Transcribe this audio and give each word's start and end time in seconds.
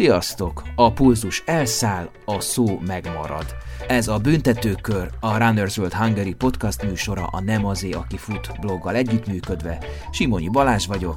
Sziasztok! 0.00 0.62
A 0.74 0.92
pulzus 0.92 1.42
elszáll, 1.46 2.10
a 2.24 2.40
szó 2.40 2.78
megmarad. 2.86 3.44
Ez 3.88 4.08
a 4.08 4.18
Büntetőkör, 4.18 5.10
a 5.20 5.36
Runners 5.36 5.76
World 5.76 5.92
Hungary 5.92 6.34
podcast 6.34 6.82
műsora 6.82 7.26
a 7.26 7.40
Nem 7.40 7.64
azé, 7.64 7.90
aki 7.90 8.16
fut 8.16 8.60
bloggal 8.60 8.94
együttműködve. 8.94 9.78
Simonyi 10.10 10.48
Balázs 10.48 10.86
vagyok. 10.86 11.16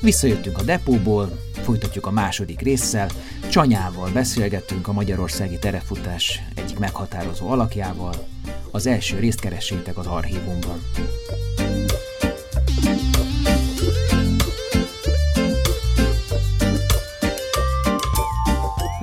Visszajöttünk 0.00 0.58
a 0.58 0.62
depóból, 0.62 1.40
folytatjuk 1.52 2.06
a 2.06 2.10
második 2.10 2.60
résszel. 2.60 3.08
Csanyával 3.50 4.10
beszélgettünk 4.12 4.88
a 4.88 4.92
magyarországi 4.92 5.58
terefutás 5.58 6.42
egyik 6.54 6.78
meghatározó 6.78 7.50
alakjával. 7.50 8.14
Az 8.70 8.86
első 8.86 9.18
részt 9.18 9.40
keressétek 9.40 9.98
az 9.98 10.06
archívumban. 10.06 10.82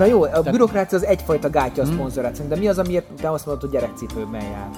Na 0.04 0.10
jó, 0.10 0.24
a 0.24 0.42
bürokrácia 0.42 0.98
az 0.98 1.06
egyfajta 1.06 1.50
gátja 1.50 1.84
a 1.84 1.86
szponzorációnak, 1.86 2.54
de 2.54 2.60
mi 2.60 2.68
az, 2.68 2.78
amiért 2.78 3.06
te 3.06 3.32
azt 3.32 3.46
mondod, 3.46 3.64
hogy 3.64 3.80
gyerekcipőben 3.80 4.42
jár? 4.42 4.70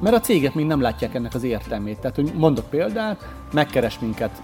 Mert 0.00 0.16
a 0.16 0.20
cégek 0.20 0.54
még 0.54 0.66
nem 0.66 0.80
látják 0.80 1.14
ennek 1.14 1.34
az 1.34 1.42
értelmét. 1.42 1.98
Tehát, 1.98 2.16
hogy 2.16 2.32
mondok 2.34 2.70
példát, 2.70 3.28
megkeres 3.52 3.98
minket 3.98 4.42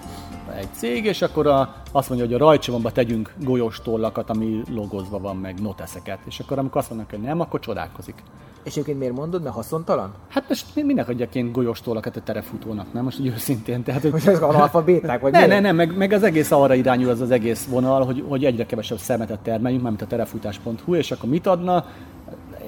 egy 0.57 0.69
cég, 0.73 1.05
és 1.05 1.23
akkor 1.23 1.47
a, 1.47 1.75
azt 1.93 2.09
mondja, 2.09 2.27
hogy 2.27 2.35
a 2.35 2.45
rajcsomagba 2.45 2.93
tegyünk 2.93 3.33
golyós 3.41 3.81
tollakat, 3.83 4.31
ami 4.31 4.63
logozva 4.75 5.19
van, 5.19 5.37
meg 5.37 5.61
noteszeket. 5.61 6.19
És 6.25 6.41
akkor 6.41 6.59
amikor 6.59 6.81
azt 6.81 6.91
mondnak, 6.91 7.11
hogy 7.11 7.21
nem, 7.21 7.41
akkor 7.41 7.61
csodálkozik. 7.61 8.23
És 8.65 8.73
egyébként 8.73 8.99
miért 8.99 9.15
mondod, 9.15 9.43
mert 9.43 9.55
haszontalan? 9.55 10.13
Hát 10.29 10.49
most 10.49 10.67
mi- 10.75 10.83
minek 10.83 11.09
adjak 11.09 11.35
én 11.35 11.53
golyós 11.53 11.81
tollakat 11.81 12.17
a 12.17 12.21
terefutónak, 12.21 12.93
nem? 12.93 13.05
Most 13.05 13.21
úgy 13.21 13.27
őszintén. 13.27 13.83
Tehát, 13.83 14.03
hogy 14.03 14.11
Hogy 14.11 14.27
ez 14.27 14.41
analfabéták, 14.43 15.21
vagy 15.21 15.33
ne, 15.33 15.47
ne, 15.47 15.61
ne, 15.61 15.73
meg, 15.73 15.97
meg, 15.97 16.13
az 16.13 16.23
egész 16.23 16.51
arra 16.51 16.75
irányul 16.75 17.11
az 17.11 17.21
az 17.21 17.31
egész 17.31 17.67
vonal, 17.67 18.05
hogy, 18.05 18.25
hogy 18.29 18.45
egyre 18.45 18.67
kevesebb 18.67 18.99
szemetet 18.99 19.39
termeljünk, 19.39 19.83
mármint 19.83 20.03
a 20.03 20.07
terefutás.hu, 20.07 20.95
és 20.95 21.11
akkor 21.11 21.29
mit 21.29 21.47
adna? 21.47 21.85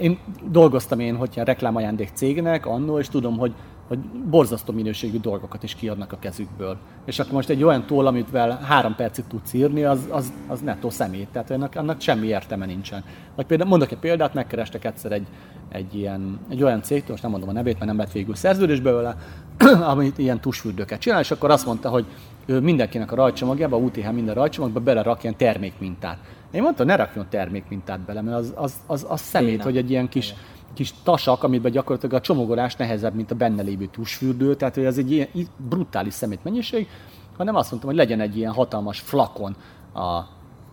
Én 0.01 0.19
dolgoztam 0.51 1.01
én, 1.01 1.17
hogyha 1.17 1.45
reklámajándék 1.45 2.11
cégnek 2.15 2.67
annól, 2.67 3.01
és 3.01 3.09
tudom, 3.09 3.39
hogy, 3.39 3.53
hogy 3.89 3.99
borzasztó 4.31 4.73
minőségű 4.73 5.21
dolgokat 5.21 5.63
is 5.63 5.75
kiadnak 5.75 6.13
a 6.13 6.19
kezükből. 6.19 6.77
És 7.05 7.19
akkor 7.19 7.33
most 7.33 7.49
egy 7.49 7.63
olyan 7.63 7.87
toll, 7.87 8.07
amivel 8.07 8.59
három 8.63 8.95
percig 8.95 9.25
tudsz 9.29 9.53
írni, 9.53 9.85
az, 9.85 10.07
az, 10.11 10.33
az 10.49 10.61
nettó 10.61 10.91
szemét, 10.91 11.29
tehát 11.33 11.51
annak, 11.51 11.75
annak 11.77 12.01
semmi 12.01 12.27
értelme 12.27 12.67
nincsen. 12.67 13.05
Vagy 13.35 13.47
például 13.47 13.69
mondok 13.69 13.91
egy 13.91 13.99
példát, 13.99 14.35
megkerestek 14.35 14.85
egyszer 14.85 15.13
egy, 15.13 15.27
egy, 15.75 15.95
ilyen, 15.95 16.39
egy 16.49 16.63
olyan 16.63 16.83
cégtől, 16.83 17.11
most 17.11 17.23
nem 17.23 17.31
mondom 17.31 17.49
a 17.49 17.53
nevét, 17.53 17.75
mert 17.75 17.87
nem 17.87 17.97
lett 17.97 18.13
végül 18.13 18.35
szerződés 18.35 18.81
belőle, 18.81 19.17
amit 19.93 20.19
ilyen 20.19 20.41
tusfürdőket 20.41 21.01
csinál, 21.01 21.21
és 21.21 21.31
akkor 21.31 21.51
azt 21.51 21.67
mondta, 21.67 21.89
hogy 21.89 22.05
ő 22.47 22.61
mindenkinek 22.61 23.13
a 23.13 23.15
rajcsomagjába, 23.15 23.77
a 23.77 23.79
UTH 23.79 24.13
minden 24.13 24.35
rajcsomagba 24.35 24.81
belerak 24.81 25.23
ilyen 25.23 25.37
termékmintát. 25.37 26.19
Én 26.51 26.63
mondtam, 26.63 26.87
ne 26.87 26.97
rakjon 26.97 27.27
termékmintát 27.31 28.01
bele, 28.01 28.23
mert 28.23 28.37
az, 28.37 28.53
az, 28.57 28.75
az, 28.87 29.07
az 29.09 29.21
szemét, 29.21 29.51
Béna. 29.51 29.63
hogy 29.63 29.77
egy 29.77 29.91
ilyen 29.91 30.09
kis, 30.09 30.35
kis 30.75 30.95
tasak, 31.03 31.43
amiben 31.43 31.73
gyakorlatilag 31.73 32.15
a 32.15 32.21
csomagolás 32.21 32.77
nehezebb, 32.77 33.15
mint 33.15 33.31
a 33.31 33.35
benne 33.35 33.63
lévő 33.63 33.87
tusfürdő, 33.87 34.55
tehát 34.55 34.75
hogy 34.75 34.85
ez 34.85 34.99
egy 34.99 35.13
ilyen 35.13 35.29
brutális 35.57 36.15
szemétmennyiség, 36.15 36.89
hanem 37.37 37.55
azt 37.55 37.71
mondtam, 37.71 37.91
hogy 37.91 37.99
legyen 37.99 38.21
egy 38.21 38.37
ilyen 38.37 38.53
hatalmas 38.53 39.01
flakon 39.01 39.57
a, 39.93 40.01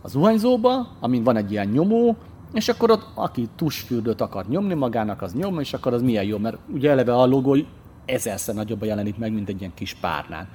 a 0.02 0.08
zuhanyzóba, 0.08 0.88
amin 1.00 1.24
van 1.24 1.36
egy 1.36 1.52
ilyen 1.52 1.68
nyomó, 1.68 2.16
és 2.54 2.70
akkor 2.70 2.92
ott, 2.92 3.08
aki 3.14 3.50
tusfürdőt 3.56 4.22
akar 4.22 4.46
nyomni 4.48 4.74
magának, 4.74 5.22
az 5.22 5.34
nyom, 5.34 5.60
és 5.60 5.74
akkor 5.74 5.94
az 5.94 6.02
milyen 6.02 6.24
jó, 6.24 6.38
mert 6.38 6.58
ugye 6.74 6.90
eleve 6.90 7.16
a 7.16 7.26
logó 7.26 7.58
ezerszer 8.06 8.56
nagyobban 8.56 8.88
jelenik 8.88 9.18
meg, 9.18 9.34
mint 9.34 9.50
egy 9.50 9.60
ilyen 9.60 9.74
kis 9.74 9.94
párnán. 9.94 10.48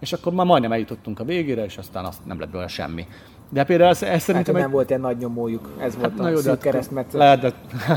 És 0.00 0.12
akkor 0.12 0.32
már 0.32 0.46
majdnem 0.46 0.72
eljutottunk 0.72 1.20
a 1.20 1.24
végére, 1.24 1.64
és 1.64 1.76
aztán 1.76 2.04
azt 2.04 2.26
nem 2.26 2.40
lett 2.40 2.48
belőle 2.48 2.68
semmi. 2.68 3.06
De 3.48 3.64
például 3.64 3.90
ez, 3.90 4.02
ez 4.02 4.08
Hát, 4.08 4.20
szerintem 4.20 4.54
egy... 4.54 4.60
nem 4.60 4.70
volt 4.70 4.88
ilyen 4.88 5.00
nagy 5.00 5.16
nyomójuk. 5.16 5.70
Ez 5.78 5.96
volt 5.96 6.18
Hát, 6.18 6.34
a 6.34 6.36
szűk 6.36 6.46
hát 6.46 6.60
keresztmetszet. 6.60 7.20
Lehet, 7.20 7.40
de 7.40 7.52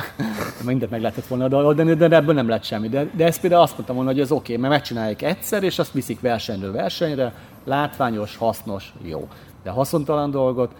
mindent 0.66 0.92
meg 0.92 1.02
lehetett 1.02 1.28
volna 1.28 1.64
oldani, 1.64 1.94
de 1.94 2.16
ebből 2.16 2.34
nem 2.34 2.48
lett 2.48 2.64
semmi. 2.64 2.90
De, 2.90 3.10
de 3.16 3.26
ezt 3.26 3.42
például 3.42 3.62
azt 3.62 3.74
mondtam 3.74 3.96
volna, 3.96 4.12
hogy 4.12 4.20
ez 4.20 4.32
oké, 4.32 4.42
okay, 4.42 4.58
mert 4.58 4.74
megcsinálják 4.74 5.22
egyszer, 5.22 5.64
és 5.64 5.80
azt 5.80 5.92
viszik 5.92 6.20
versenyről 6.20 6.72
versenyre, 6.72 7.34
látványos, 7.66 8.38
hasznos, 8.38 8.94
jó. 9.02 9.28
De 9.64 9.70
haszontalan 9.70 10.32
dolgot, 10.32 10.72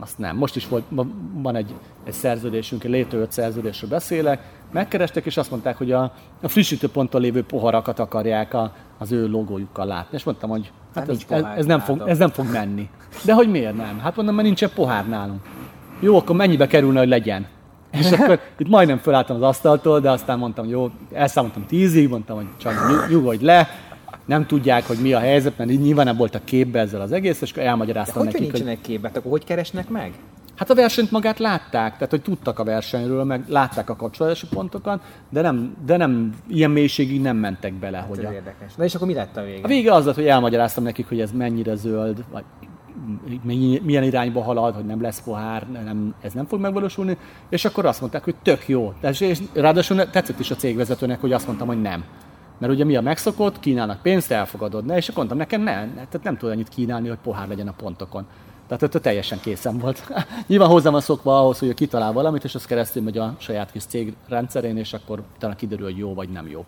azt 0.00 0.18
nem. 0.18 0.36
Most 0.36 0.56
is 0.56 0.68
volt, 0.68 0.84
van 1.32 1.56
egy, 1.56 1.74
egy 2.04 2.12
szerződésünk, 2.12 2.84
egy 2.84 2.90
létrejött 2.90 3.32
szerződésről 3.32 3.90
beszélek, 3.90 4.40
megkerestek, 4.72 5.26
és 5.26 5.36
azt 5.36 5.50
mondták, 5.50 5.76
hogy 5.76 5.92
a, 5.92 6.12
a 6.42 6.48
frissítőponton 6.48 7.20
lévő 7.20 7.44
poharakat 7.44 7.98
akarják 7.98 8.54
a, 8.54 8.72
az 8.98 9.12
ő 9.12 9.28
logójukkal 9.28 9.86
látni. 9.86 10.16
És 10.16 10.24
mondtam, 10.24 10.50
hogy 10.50 10.72
hát 10.94 11.08
ez, 11.08 11.24
ez, 11.28 11.44
ez, 11.56 11.66
nem 11.66 11.80
fog, 11.80 12.02
ez 12.06 12.18
nem 12.18 12.30
fog 12.30 12.50
menni. 12.52 12.88
De 13.24 13.34
hogy 13.34 13.50
miért 13.50 13.76
nem? 13.76 13.98
Hát 13.98 14.16
mondom, 14.16 14.34
mert 14.34 14.46
nincsen 14.46 14.70
pohár 14.74 15.08
nálunk. 15.08 15.40
Jó, 16.00 16.16
akkor 16.16 16.36
mennyibe 16.36 16.66
kerülne, 16.66 16.98
hogy 16.98 17.08
legyen? 17.08 17.46
És 17.90 18.12
akkor 18.12 18.40
itt 18.58 18.68
majdnem 18.68 18.98
fölálltam 18.98 19.36
az 19.36 19.42
asztaltól, 19.42 20.00
de 20.00 20.10
aztán 20.10 20.38
mondtam, 20.38 20.68
jó, 20.68 20.90
elszámoltam 21.12 21.66
tízig, 21.66 22.08
mondtam, 22.08 22.36
hogy 22.36 22.46
csak 22.56 22.72
nyug- 22.88 23.08
nyugodj 23.08 23.44
le, 23.44 23.68
nem 24.28 24.46
tudják, 24.46 24.86
hogy 24.86 24.98
mi 24.98 25.12
a 25.12 25.18
helyzet, 25.18 25.58
mert 25.58 25.70
nyilván 25.70 26.04
nem 26.04 26.16
voltak 26.16 26.44
képbe 26.44 26.80
ezzel 26.80 27.00
az 27.00 27.12
egész, 27.12 27.40
és 27.40 27.52
elmagyaráztam 27.52 28.24
nekik, 28.24 28.40
hogy 28.40 28.50
nincsenek 28.50 28.80
képet, 28.80 29.16
akkor 29.16 29.30
hogy 29.30 29.44
keresnek 29.44 29.88
meg? 29.88 30.12
Hát 30.56 30.70
a 30.70 30.74
versenyt 30.74 31.10
magát 31.10 31.38
látták, 31.38 31.92
tehát 31.92 32.10
hogy 32.10 32.22
tudtak 32.22 32.58
a 32.58 32.64
versenyről, 32.64 33.24
meg 33.24 33.44
látták 33.48 33.90
a 33.90 33.96
kapcsolódási 33.96 34.46
pontokat, 34.46 35.02
de 35.30 35.40
nem, 35.40 35.76
de 35.86 35.96
nem 35.96 36.34
ilyen 36.48 36.70
mélységig 36.70 37.20
nem 37.20 37.36
mentek 37.36 37.74
bele. 37.74 37.98
hogy 37.98 38.18
Ez 38.18 38.24
a, 38.24 38.32
érdekes. 38.32 38.74
Na 38.74 38.84
és 38.84 38.94
akkor 38.94 39.06
mi 39.06 39.14
lett 39.14 39.36
a 39.36 39.42
vége? 39.42 39.64
a 39.64 39.68
vége 39.68 39.92
az 39.92 40.04
lett, 40.04 40.14
hogy 40.14 40.26
elmagyaráztam 40.26 40.84
nekik, 40.84 41.08
hogy 41.08 41.20
ez 41.20 41.32
mennyire 41.32 41.74
zöld, 41.74 42.24
vagy 42.32 42.44
milyen 43.82 44.02
irányba 44.02 44.42
halad, 44.42 44.74
hogy 44.74 44.84
nem 44.84 45.02
lesz 45.02 45.22
pohár, 45.22 45.66
nem, 45.84 46.14
ez 46.22 46.32
nem 46.32 46.46
fog 46.46 46.60
megvalósulni, 46.60 47.16
és 47.48 47.64
akkor 47.64 47.86
azt 47.86 48.00
mondták, 48.00 48.24
hogy 48.24 48.34
tök 48.42 48.68
jó. 48.68 48.92
És 49.00 49.40
ráadásul 49.52 50.10
tetszett 50.10 50.38
is 50.38 50.50
a 50.50 50.54
cégvezetőnek, 50.54 51.20
hogy 51.20 51.32
azt 51.32 51.46
mondtam, 51.46 51.66
hogy 51.66 51.80
nem. 51.80 52.04
Mert 52.58 52.72
ugye 52.72 52.84
mi 52.84 52.96
a 52.96 53.00
megszokott, 53.00 53.60
kínálnak 53.60 54.02
pénzt, 54.02 54.30
elfogadod, 54.30 54.84
ne? 54.84 54.96
És 54.96 55.04
akkor 55.08 55.16
mondtam, 55.16 55.38
nekem 55.38 55.60
nem, 55.62 55.94
tehát 55.94 56.22
nem 56.22 56.36
tud 56.36 56.50
annyit 56.50 56.68
kínálni, 56.68 57.08
hogy 57.08 57.18
pohár 57.22 57.48
legyen 57.48 57.68
a 57.68 57.72
pontokon. 57.72 58.26
Tehát 58.66 58.94
ott 58.94 59.02
teljesen 59.02 59.40
készen 59.40 59.78
volt. 59.78 60.12
Nyilván 60.46 60.68
hozzá 60.68 60.90
van 60.90 61.00
szokva 61.00 61.38
ahhoz, 61.40 61.58
hogy 61.58 61.74
kitalál 61.74 62.12
valamit, 62.12 62.44
és 62.44 62.54
az 62.54 62.64
keresztül 62.64 63.02
megy 63.02 63.18
a 63.18 63.34
saját 63.38 63.70
kis 63.72 63.84
cég 63.84 64.14
rendszerén, 64.28 64.76
és 64.76 64.92
akkor 64.92 65.22
utána 65.36 65.54
kiderül, 65.54 65.84
hogy 65.84 65.96
jó 65.96 66.14
vagy 66.14 66.28
nem 66.28 66.48
jó. 66.48 66.64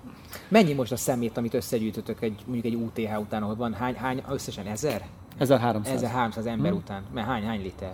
Mennyi 0.49 0.73
most 0.73 0.93
a 0.93 0.97
szemét, 0.97 1.37
amit 1.37 1.55
összegyűjtötök 1.55 2.23
egy, 2.23 2.43
mondjuk 2.47 2.65
egy 2.65 2.75
UTH 2.75 3.21
után, 3.21 3.43
ahol 3.43 3.57
van 3.57 3.75
hány, 3.75 3.95
hány 3.95 4.23
összesen 4.29 4.67
ezer? 4.67 5.03
1300. 5.39 5.95
1300 5.95 6.47
ember 6.47 6.71
Hm. 6.71 6.77
után. 6.77 7.03
Mert 7.15 7.27
hány, 7.27 7.45
hány 7.45 7.63
liter? 7.63 7.93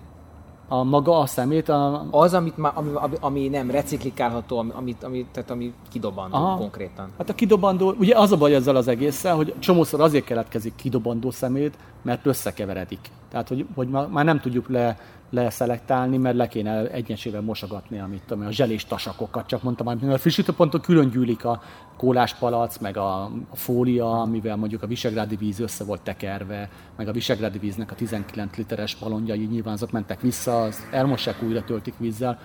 A 0.69 0.83
maga 0.83 1.19
a 1.19 1.27
szemét, 1.27 1.69
a, 1.69 2.07
Az, 2.11 2.35
amit 2.35 2.57
ma, 2.57 2.69
ami, 2.69 3.17
ami, 3.21 3.49
nem 3.49 3.71
reciklikálható, 3.71 4.59
ami, 4.59 4.95
ami, 5.03 5.27
tehát 5.33 5.51
ami 5.51 5.73
kidobandó 5.91 6.37
Aha. 6.37 6.57
konkrétan. 6.57 7.09
Hát 7.19 7.29
a 7.29 7.35
kidobandó, 7.35 7.95
ugye 7.99 8.19
az 8.19 8.33
a 8.33 8.37
baj 8.37 8.55
ezzel 8.55 8.77
az 8.77 8.89
egésszel, 8.89 9.37
hogy 9.37 9.55
csomószor 9.59 10.01
azért 10.01 10.25
keletkezik 10.25 10.75
kidobandó 10.77 11.31
szemét, 11.31 11.79
mert 12.03 12.27
összekeveredik. 12.27 13.11
Tehát, 13.31 13.49
hogy, 13.49 13.67
hogy 13.75 13.89
már 13.89 14.25
nem 14.25 14.41
tudjuk 14.41 14.69
le, 14.69 14.99
leszelektálni, 15.31 16.17
mert 16.17 16.37
le 16.37 16.49
kéne 16.49 16.91
egyesével 16.91 17.41
mosogatni, 17.41 17.99
amit 17.99 18.31
én, 18.31 18.43
a 18.43 18.51
zselés 18.51 18.85
tasakokat, 18.85 19.47
csak 19.47 19.63
mondtam, 19.63 19.87
hogy 19.87 20.13
a 20.13 20.19
frissítőponton 20.19 20.81
külön 20.81 21.11
gyűlik 21.11 21.45
a 21.45 21.63
kóláspalac, 21.97 22.79
meg 22.79 22.97
a, 22.97 23.31
fólia, 23.53 24.21
amivel 24.21 24.57
mondjuk 24.57 24.83
a 24.83 24.87
visegrádi 24.87 25.37
víz 25.37 25.61
össze 25.61 25.85
volt 25.85 26.03
tekerve, 26.03 26.69
meg 26.97 27.09
a 27.09 27.13
visegrádi 27.13 27.59
víznek 27.59 27.91
a 27.91 27.95
19 27.95 28.57
literes 28.57 28.95
balonjai 28.95 29.45
nyilván 29.45 29.75
azok 29.75 29.91
mentek 29.91 30.21
vissza, 30.21 30.63
azt 30.63 30.87
elmossák, 30.91 31.43
újra 31.43 31.65
töltik 31.65 31.95
vízzel. 31.99 32.39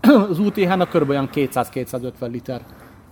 Az 0.30 0.38
UTH-nak 0.38 0.88
kb. 0.88 1.08
olyan 1.08 1.28
200-250 1.32 2.30
liter 2.30 2.62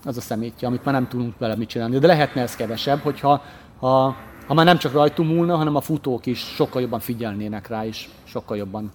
az 0.04 0.16
a 0.16 0.20
szemétje, 0.20 0.68
amit 0.68 0.84
már 0.84 0.94
nem 0.94 1.08
tudunk 1.08 1.38
vele 1.38 1.56
mit 1.56 1.68
csinálni. 1.68 1.98
De 1.98 2.06
lehetne 2.06 2.42
ez 2.42 2.56
kevesebb, 2.56 2.98
hogyha 2.98 3.42
ha, 3.78 4.16
ha 4.46 4.54
már 4.54 4.64
nem 4.64 4.78
csak 4.78 4.92
rajtunk 4.92 5.32
múlna, 5.32 5.56
hanem 5.56 5.76
a 5.76 5.80
futók 5.80 6.26
is 6.26 6.38
sokkal 6.38 6.80
jobban 6.80 7.00
figyelnének 7.00 7.68
rá, 7.68 7.86
és 7.86 8.08
sokkal 8.24 8.56
jobban 8.56 8.92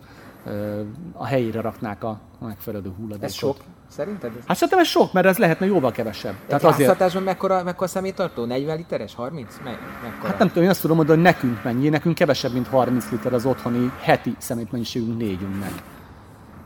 a 1.13 1.25
helyére 1.25 1.61
raknák 1.61 2.03
a, 2.03 2.19
megfelelő 2.39 2.91
hulladékot. 2.97 3.23
Ez 3.23 3.33
sok? 3.33 3.57
Szerinted? 3.89 4.31
Ez 4.39 4.45
Hát 4.47 4.55
szerintem 4.55 4.79
ez 4.79 4.87
sok, 4.87 5.13
mert 5.13 5.25
ez 5.25 5.37
lehetne 5.37 5.65
jóval 5.65 5.91
kevesebb. 5.91 6.33
Tehát 6.33 6.47
Tehát 6.47 6.63
azért, 6.63 6.87
háztartásban 6.87 7.23
mekkora, 7.23 7.63
mekkora 7.63 7.87
személytartó? 7.87 8.45
40 8.45 8.77
literes? 8.77 9.15
30? 9.15 9.57
Me, 9.63 9.77
mekkora? 10.03 10.27
hát 10.27 10.39
nem 10.39 10.47
tudom, 10.47 10.63
én 10.63 10.69
azt 10.69 10.81
tudom 10.81 10.97
mondani, 10.97 11.17
hogy 11.21 11.31
nekünk 11.33 11.63
mennyi, 11.63 11.89
nekünk 11.89 12.15
kevesebb, 12.15 12.53
mint 12.53 12.67
30 12.67 13.11
liter 13.11 13.33
az 13.33 13.45
otthoni 13.45 13.91
heti 14.01 14.35
szemétmennyiségünk 14.37 15.17
négyünknek. 15.17 15.73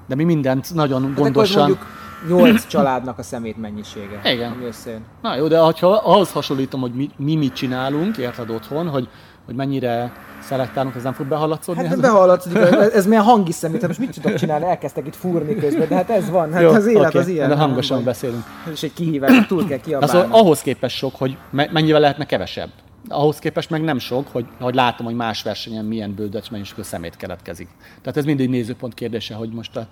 De 0.08 0.16
mi 0.16 0.24
mindent 0.24 0.74
nagyon 0.74 1.04
Hát 1.04 1.14
gondosan... 1.14 1.68
mondjuk 1.68 1.86
8 2.28 2.68
családnak 2.68 3.18
a 3.20 3.24
szemét 3.24 3.58
mennyisége. 3.58 4.22
Igen. 4.24 4.52
Ami 4.52 4.66
összejön. 4.66 5.02
Na 5.22 5.36
jó, 5.36 5.48
de 5.48 5.60
ha 5.60 5.88
ahhoz 5.88 6.32
hasonlítom, 6.32 6.82
hogy 6.82 6.94
mi, 6.94 7.10
mi 7.18 7.36
mit 7.36 7.54
csinálunk, 7.54 8.18
érted 8.18 8.50
otthon, 8.50 8.88
hogy, 8.90 9.10
hogy 9.46 9.56
mennyire 9.56 10.12
szelektálunk, 10.42 10.96
ez 10.96 11.04
nem 11.04 11.14
fog 11.14 11.26
behallatszódni. 11.28 11.84
Hát 11.84 11.94
ez- 11.94 12.00
behallatszik, 12.00 12.56
ez, 12.56 12.92
ez 12.94 13.06
milyen 13.08 13.24
hangi 13.24 13.52
szemét, 13.52 13.80
hát 13.80 13.88
most 13.88 14.00
mit 14.00 14.22
tudok 14.22 14.38
csinálni? 14.38 14.66
Elkezdtek 14.66 15.08
itt 15.08 15.16
fúrni 15.16 15.56
közben, 15.56 15.88
de 15.88 15.96
hát 15.96 16.10
ez 16.10 16.30
van, 16.30 16.54
hát 16.54 16.62
Jó, 16.62 16.70
az 16.70 16.86
élet 16.88 17.08
oké, 17.08 17.18
az 17.18 17.28
ilyen. 17.28 17.50
De 17.50 17.56
hangosan 17.56 17.96
Nem 17.96 18.06
beszélünk. 18.06 18.44
Is 18.72 18.84
egy 18.84 18.94
kihívás, 18.94 19.48
túl 19.48 19.68
kell 19.68 19.78
Na 19.78 19.84
kiabálni. 19.84 20.16
szóval 20.16 20.40
ahhoz 20.40 20.62
képest 20.62 20.96
sok, 20.98 21.16
hogy 21.16 21.38
me- 21.50 21.72
mennyivel 21.72 22.00
lehetne 22.00 22.26
kevesebb. 22.26 22.70
ahhoz 23.08 23.40
képest 23.40 23.70
meg 23.70 23.82
nem 23.84 23.98
sok, 24.00 24.28
hogy, 24.32 24.46
hogy 24.60 24.76
látom, 24.76 25.06
hogy 25.06 25.16
más 25.16 25.44
versenyen 25.44 25.86
milyen 25.86 26.14
bődecs 26.14 26.52
mennyiségű 26.52 26.82
szemét 26.82 27.18
keletkezik. 27.18 27.68
Tehát 28.02 28.18
ez 28.18 28.26
mindig 28.26 28.50
nézőpont 28.50 28.94
kérdése, 28.94 29.36
hogy 29.36 29.50
most 29.50 29.78
a, 29.78 29.88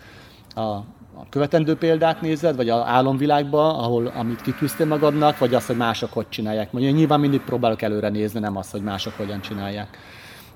a, 0.62 0.84
a 1.16 1.26
követendő 1.30 1.76
példát 1.76 2.22
nézed, 2.22 2.56
vagy 2.56 2.70
a 2.70 2.84
álomvilágba, 2.86 3.78
ahol 3.78 4.08
amit 4.08 4.42
kitűztél 4.42 4.86
magadnak, 4.86 5.38
vagy 5.38 5.54
azt, 5.54 5.68
hogy 5.68 5.78
mások 5.78 6.14
hogy 6.14 6.30
csinálják. 6.30 6.72
Mondjuk 6.72 6.96
nyilván 6.96 7.20
mindig 7.20 7.42
próbálok 7.42 7.82
előre 7.82 8.10
nézni, 8.10 8.40
nem 8.40 8.58
azt, 8.58 8.72
hogy 8.72 8.82
mások 8.82 9.14
hogyan 9.18 9.42
csinálják. 9.42 9.98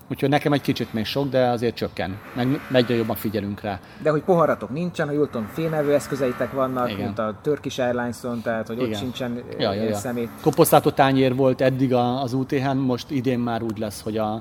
Úgyhogy 0.09 0.29
nekem 0.29 0.53
egy 0.53 0.61
kicsit 0.61 0.93
még 0.93 1.05
sok, 1.05 1.29
de 1.29 1.47
azért 1.47 1.75
csökken. 1.75 2.17
Meg 2.35 2.61
egyre 2.71 2.95
jobban 2.95 3.15
figyelünk 3.15 3.61
rá. 3.61 3.79
De 4.01 4.09
hogy 4.09 4.21
poharatok 4.21 4.69
nincsen, 4.69 5.07
ha 5.07 5.13
jól 5.13 5.29
tudom, 5.29 5.47
fémelvő 5.53 5.93
eszközeitek 5.93 6.51
vannak, 6.51 6.89
Igen. 6.91 7.05
mint 7.05 7.19
a 7.19 7.35
Turkish 7.41 7.79
Airlines-on, 7.79 8.41
tehát 8.41 8.67
hogy 8.67 8.77
Igen. 8.77 8.89
ott 8.89 8.97
sincsen 8.97 9.43
ja, 9.57 9.73
ja, 9.73 9.83
ja. 9.83 9.95
szemét. 9.95 10.29
Koposztátó 10.41 10.89
tányér 10.89 11.35
volt 11.35 11.61
eddig 11.61 11.93
az 11.93 12.33
UTH-n, 12.33 12.77
most 12.77 13.11
idén 13.11 13.39
már 13.39 13.63
úgy 13.63 13.77
lesz, 13.77 14.01
hogy 14.01 14.17
a, 14.17 14.31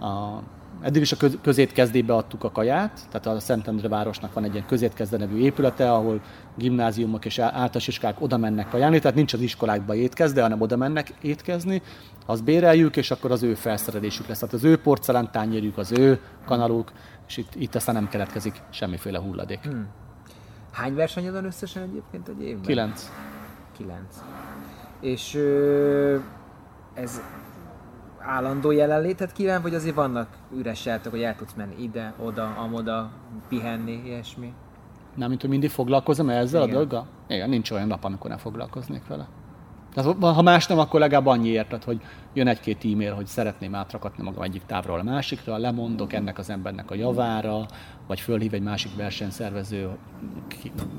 a 0.00 0.42
Eddig 0.82 1.02
is 1.02 1.12
a 1.12 1.16
közétkezdébe 1.42 2.14
adtuk 2.14 2.44
a 2.44 2.50
kaját, 2.50 3.00
tehát 3.10 3.26
a 3.26 3.40
Szentendre 3.40 3.88
városnak 3.88 4.32
van 4.32 4.44
egy 4.44 4.52
ilyen 4.52 4.66
közétkezde 4.66 5.16
nevű 5.16 5.38
épülete, 5.38 5.92
ahol 5.92 6.20
gimnáziumok 6.56 7.24
és 7.24 7.38
általános 7.38 7.88
iskolák 7.88 8.20
oda 8.20 8.36
mennek 8.36 8.68
kajálni, 8.68 8.98
tehát 8.98 9.16
nincs 9.16 9.32
az 9.32 9.40
iskolákba 9.40 9.94
étkezde, 9.94 10.42
hanem 10.42 10.60
oda 10.60 10.76
mennek 10.76 11.14
étkezni, 11.20 11.82
azt 12.26 12.44
béreljük, 12.44 12.96
és 12.96 13.10
akkor 13.10 13.30
az 13.30 13.42
ő 13.42 13.54
felszerelésük 13.54 14.26
lesz. 14.26 14.38
Tehát 14.38 14.54
az 14.54 14.64
ő 14.64 14.76
porcelán 14.76 15.30
tányérjuk, 15.30 15.78
az 15.78 15.92
ő 15.92 16.20
kanaluk, 16.44 16.92
és 17.28 17.36
itt, 17.36 17.54
itt 17.54 17.74
aztán 17.74 17.94
nem 17.94 18.08
keletkezik 18.08 18.62
semmiféle 18.70 19.18
hulladék. 19.18 19.60
Hmm. 19.62 19.88
Hány 20.72 20.94
versenyed 20.94 21.32
van 21.32 21.44
összesen 21.44 21.82
egyébként 21.82 22.28
egy 22.28 22.42
évben? 22.42 22.62
Kilenc. 22.62 23.10
Kilenc. 23.76 24.16
És 25.00 25.34
ö, 25.34 26.16
ez 26.94 27.20
állandó 28.26 28.70
jelenlétet 28.70 29.32
kíván, 29.32 29.62
vagy 29.62 29.74
azért 29.74 29.94
vannak 29.94 30.28
üres 30.56 30.84
játok, 30.84 31.12
hogy 31.12 31.22
el 31.22 31.36
tudsz 31.36 31.54
menni 31.56 31.82
ide, 31.82 32.14
oda, 32.18 32.54
amoda, 32.56 33.10
pihenni, 33.48 34.02
ilyesmi? 34.04 34.52
Nem, 35.14 35.28
mint 35.28 35.40
hogy 35.40 35.50
mindig 35.50 35.70
foglalkozom 35.70 36.28
ezzel 36.28 36.62
Igen. 36.62 36.74
a 36.74 36.78
dolga? 36.78 37.06
Igen, 37.28 37.48
nincs 37.48 37.70
olyan 37.70 37.86
nap, 37.86 38.04
amikor 38.04 38.30
ne 38.30 38.36
foglalkoznék 38.36 39.06
vele. 39.06 39.28
Tehát, 39.94 40.16
ha 40.34 40.42
más 40.42 40.66
nem, 40.66 40.78
akkor 40.78 41.00
legalább 41.00 41.26
annyi 41.26 41.48
érted, 41.48 41.84
hogy 41.84 42.00
jön 42.32 42.46
egy-két 42.46 42.84
e-mail, 42.84 43.14
hogy 43.14 43.26
szeretném 43.26 43.74
átrakatni 43.74 44.22
magam 44.22 44.42
egyik 44.42 44.62
távról 44.66 44.98
a 44.98 45.02
másikra, 45.02 45.56
lemondok 45.56 46.12
ennek 46.12 46.38
az 46.38 46.50
embernek 46.50 46.90
a 46.90 46.94
javára, 46.94 47.66
vagy 48.06 48.20
fölhív 48.20 48.54
egy 48.54 48.62
másik 48.62 48.96
versenyszervező 48.96 49.88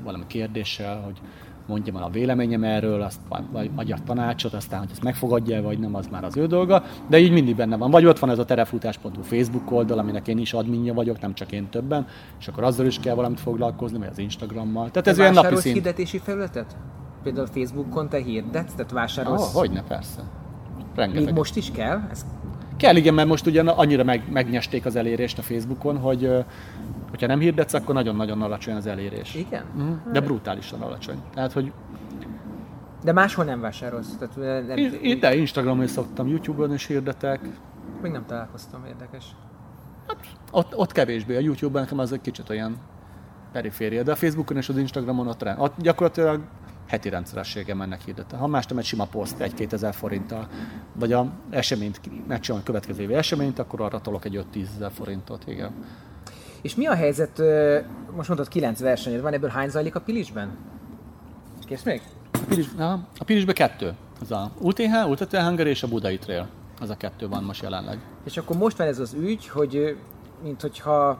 valami 0.02 0.24
kérdéssel, 0.26 1.00
hogy 1.00 1.20
mondjam 1.66 1.96
el 1.96 2.02
a 2.02 2.08
véleményem 2.08 2.64
erről, 2.64 3.02
azt 3.02 3.20
vagy 3.52 3.70
adjak 3.74 4.04
tanácsot, 4.04 4.54
aztán, 4.54 4.78
hogy 4.78 4.88
ezt 4.90 5.02
megfogadja 5.02 5.62
vagy 5.62 5.78
nem, 5.78 5.94
az 5.94 6.06
már 6.10 6.24
az 6.24 6.36
ő 6.36 6.46
dolga, 6.46 6.84
de 7.08 7.18
így 7.18 7.32
mindig 7.32 7.56
benne 7.56 7.76
van. 7.76 7.90
Vagy 7.90 8.06
ott 8.06 8.18
van 8.18 8.30
ez 8.30 8.38
a 8.38 8.44
terefutás.hu 8.44 9.22
Facebook 9.22 9.70
oldal, 9.70 9.98
aminek 9.98 10.28
én 10.28 10.38
is 10.38 10.52
adminja 10.52 10.94
vagyok, 10.94 11.20
nem 11.20 11.34
csak 11.34 11.52
én 11.52 11.68
többen, 11.68 12.06
és 12.40 12.48
akkor 12.48 12.64
azzal 12.64 12.86
is 12.86 12.98
kell 12.98 13.14
valamit 13.14 13.40
foglalkozni, 13.40 13.98
vagy 13.98 14.08
az 14.10 14.18
Instagrammal. 14.18 14.90
Tehát 14.90 15.06
ez 15.06 15.18
olyan 15.18 15.32
napi 15.32 15.56
szint. 15.56 15.74
hirdetési 15.74 16.18
felületet? 16.18 16.76
Például 17.22 17.46
Facebookon 17.46 18.08
te 18.08 18.18
hirdetsz, 18.18 18.72
tehát 18.72 18.92
vásárolsz? 18.92 19.54
Oh, 19.54 19.60
hogyne, 19.60 19.82
persze. 19.82 20.20
Rengeteg. 20.94 21.24
Még 21.24 21.34
most 21.34 21.56
is 21.56 21.70
kell? 21.70 22.00
Ez 22.10 22.26
Kell, 22.76 22.96
igen, 22.96 23.14
mert 23.14 23.28
most 23.28 23.46
ugyan 23.46 23.68
annyira 23.68 24.04
meg, 24.04 24.22
megnyesték 24.32 24.86
az 24.86 24.96
elérést 24.96 25.38
a 25.38 25.42
Facebookon, 25.42 25.98
hogy 25.98 26.44
hogyha 27.10 27.26
nem 27.26 27.38
hirdetsz, 27.38 27.74
akkor 27.74 27.94
nagyon-nagyon 27.94 28.42
alacsony 28.42 28.74
az 28.74 28.86
elérés. 28.86 29.34
Igen? 29.34 29.64
Mm, 29.78 30.12
de 30.12 30.20
brutálisan 30.20 30.80
alacsony. 30.80 31.18
Tehát, 31.34 31.52
hogy 31.52 31.72
de 33.04 33.12
máshol 33.12 33.44
nem 33.44 33.60
vásárolsz? 33.60 34.16
Tehát 34.18 34.66
nem... 34.66 34.76
Én, 35.02 35.20
de 35.20 35.36
Instagramon 35.36 35.84
is 35.84 35.90
szoktam, 35.90 36.28
Youtube-on 36.28 36.72
is 36.72 36.86
hirdetek. 36.86 37.40
Még 38.02 38.12
nem 38.12 38.24
találkoztam, 38.26 38.84
érdekes. 38.86 39.24
Hát, 40.06 40.16
ott, 40.50 40.76
ott 40.76 40.92
kevésbé, 40.92 41.36
a 41.36 41.40
Youtube-ban 41.40 41.82
nekem 41.82 41.98
az 41.98 42.12
egy 42.12 42.20
kicsit 42.20 42.50
olyan 42.50 42.76
periféria, 43.52 44.02
de 44.02 44.12
a 44.12 44.16
Facebookon 44.16 44.56
és 44.56 44.68
az 44.68 44.76
Instagramon 44.76 45.28
ott, 45.28 45.42
rend, 45.42 45.60
ott 45.60 45.74
gyakorlatilag 45.78 46.40
heti 46.86 47.08
rendszerességgel 47.08 47.76
mennek 47.76 48.00
hirdetni. 48.00 48.38
Ha 48.38 48.46
más 48.46 48.66
nem 48.66 48.78
egy 48.78 48.84
sima 48.84 49.04
poszt, 49.04 49.40
egy-két 49.40 49.72
ezer 49.72 49.94
forinttal, 49.94 50.48
vagy 50.92 51.12
a 51.12 51.32
eseményt, 51.50 52.00
megcsinálom 52.26 52.64
a 52.64 52.66
következő 52.66 53.02
évi 53.02 53.14
eseményt, 53.14 53.58
akkor 53.58 53.80
arra 53.80 54.00
tolok 54.00 54.24
egy 54.24 54.44
5-10 54.54 54.66
ezer 54.76 54.90
forintot, 54.92 55.44
igen. 55.46 55.72
És 56.62 56.74
mi 56.74 56.86
a 56.86 56.94
helyzet, 56.94 57.42
most 58.16 58.28
mondod 58.28 58.48
9 58.48 58.80
versenyed 58.80 59.20
van, 59.20 59.32
ebből 59.32 59.50
hány 59.50 59.68
zajlik 59.68 59.94
a 59.94 60.00
Pilisben? 60.00 60.56
Kész 61.66 61.82
még? 61.82 62.02
A, 62.32 62.38
Pilis, 62.48 62.66
a 63.18 63.24
Pilisben 63.24 63.54
kettő. 63.54 63.94
Az 64.20 64.30
a 64.30 64.52
UTH, 64.58 65.08
UTT 65.08 65.36
Hungary 65.36 65.70
és 65.70 65.82
a 65.82 65.88
Budai 65.88 66.18
Trail. 66.18 66.48
Az 66.80 66.90
a 66.90 66.96
kettő 66.96 67.28
van 67.28 67.44
most 67.44 67.62
jelenleg. 67.62 67.98
És 68.24 68.36
akkor 68.36 68.56
most 68.56 68.76
van 68.76 68.86
ez 68.86 68.98
az 68.98 69.12
ügy, 69.12 69.48
hogy 69.48 69.96
mint 70.42 70.60
hogyha 70.60 71.18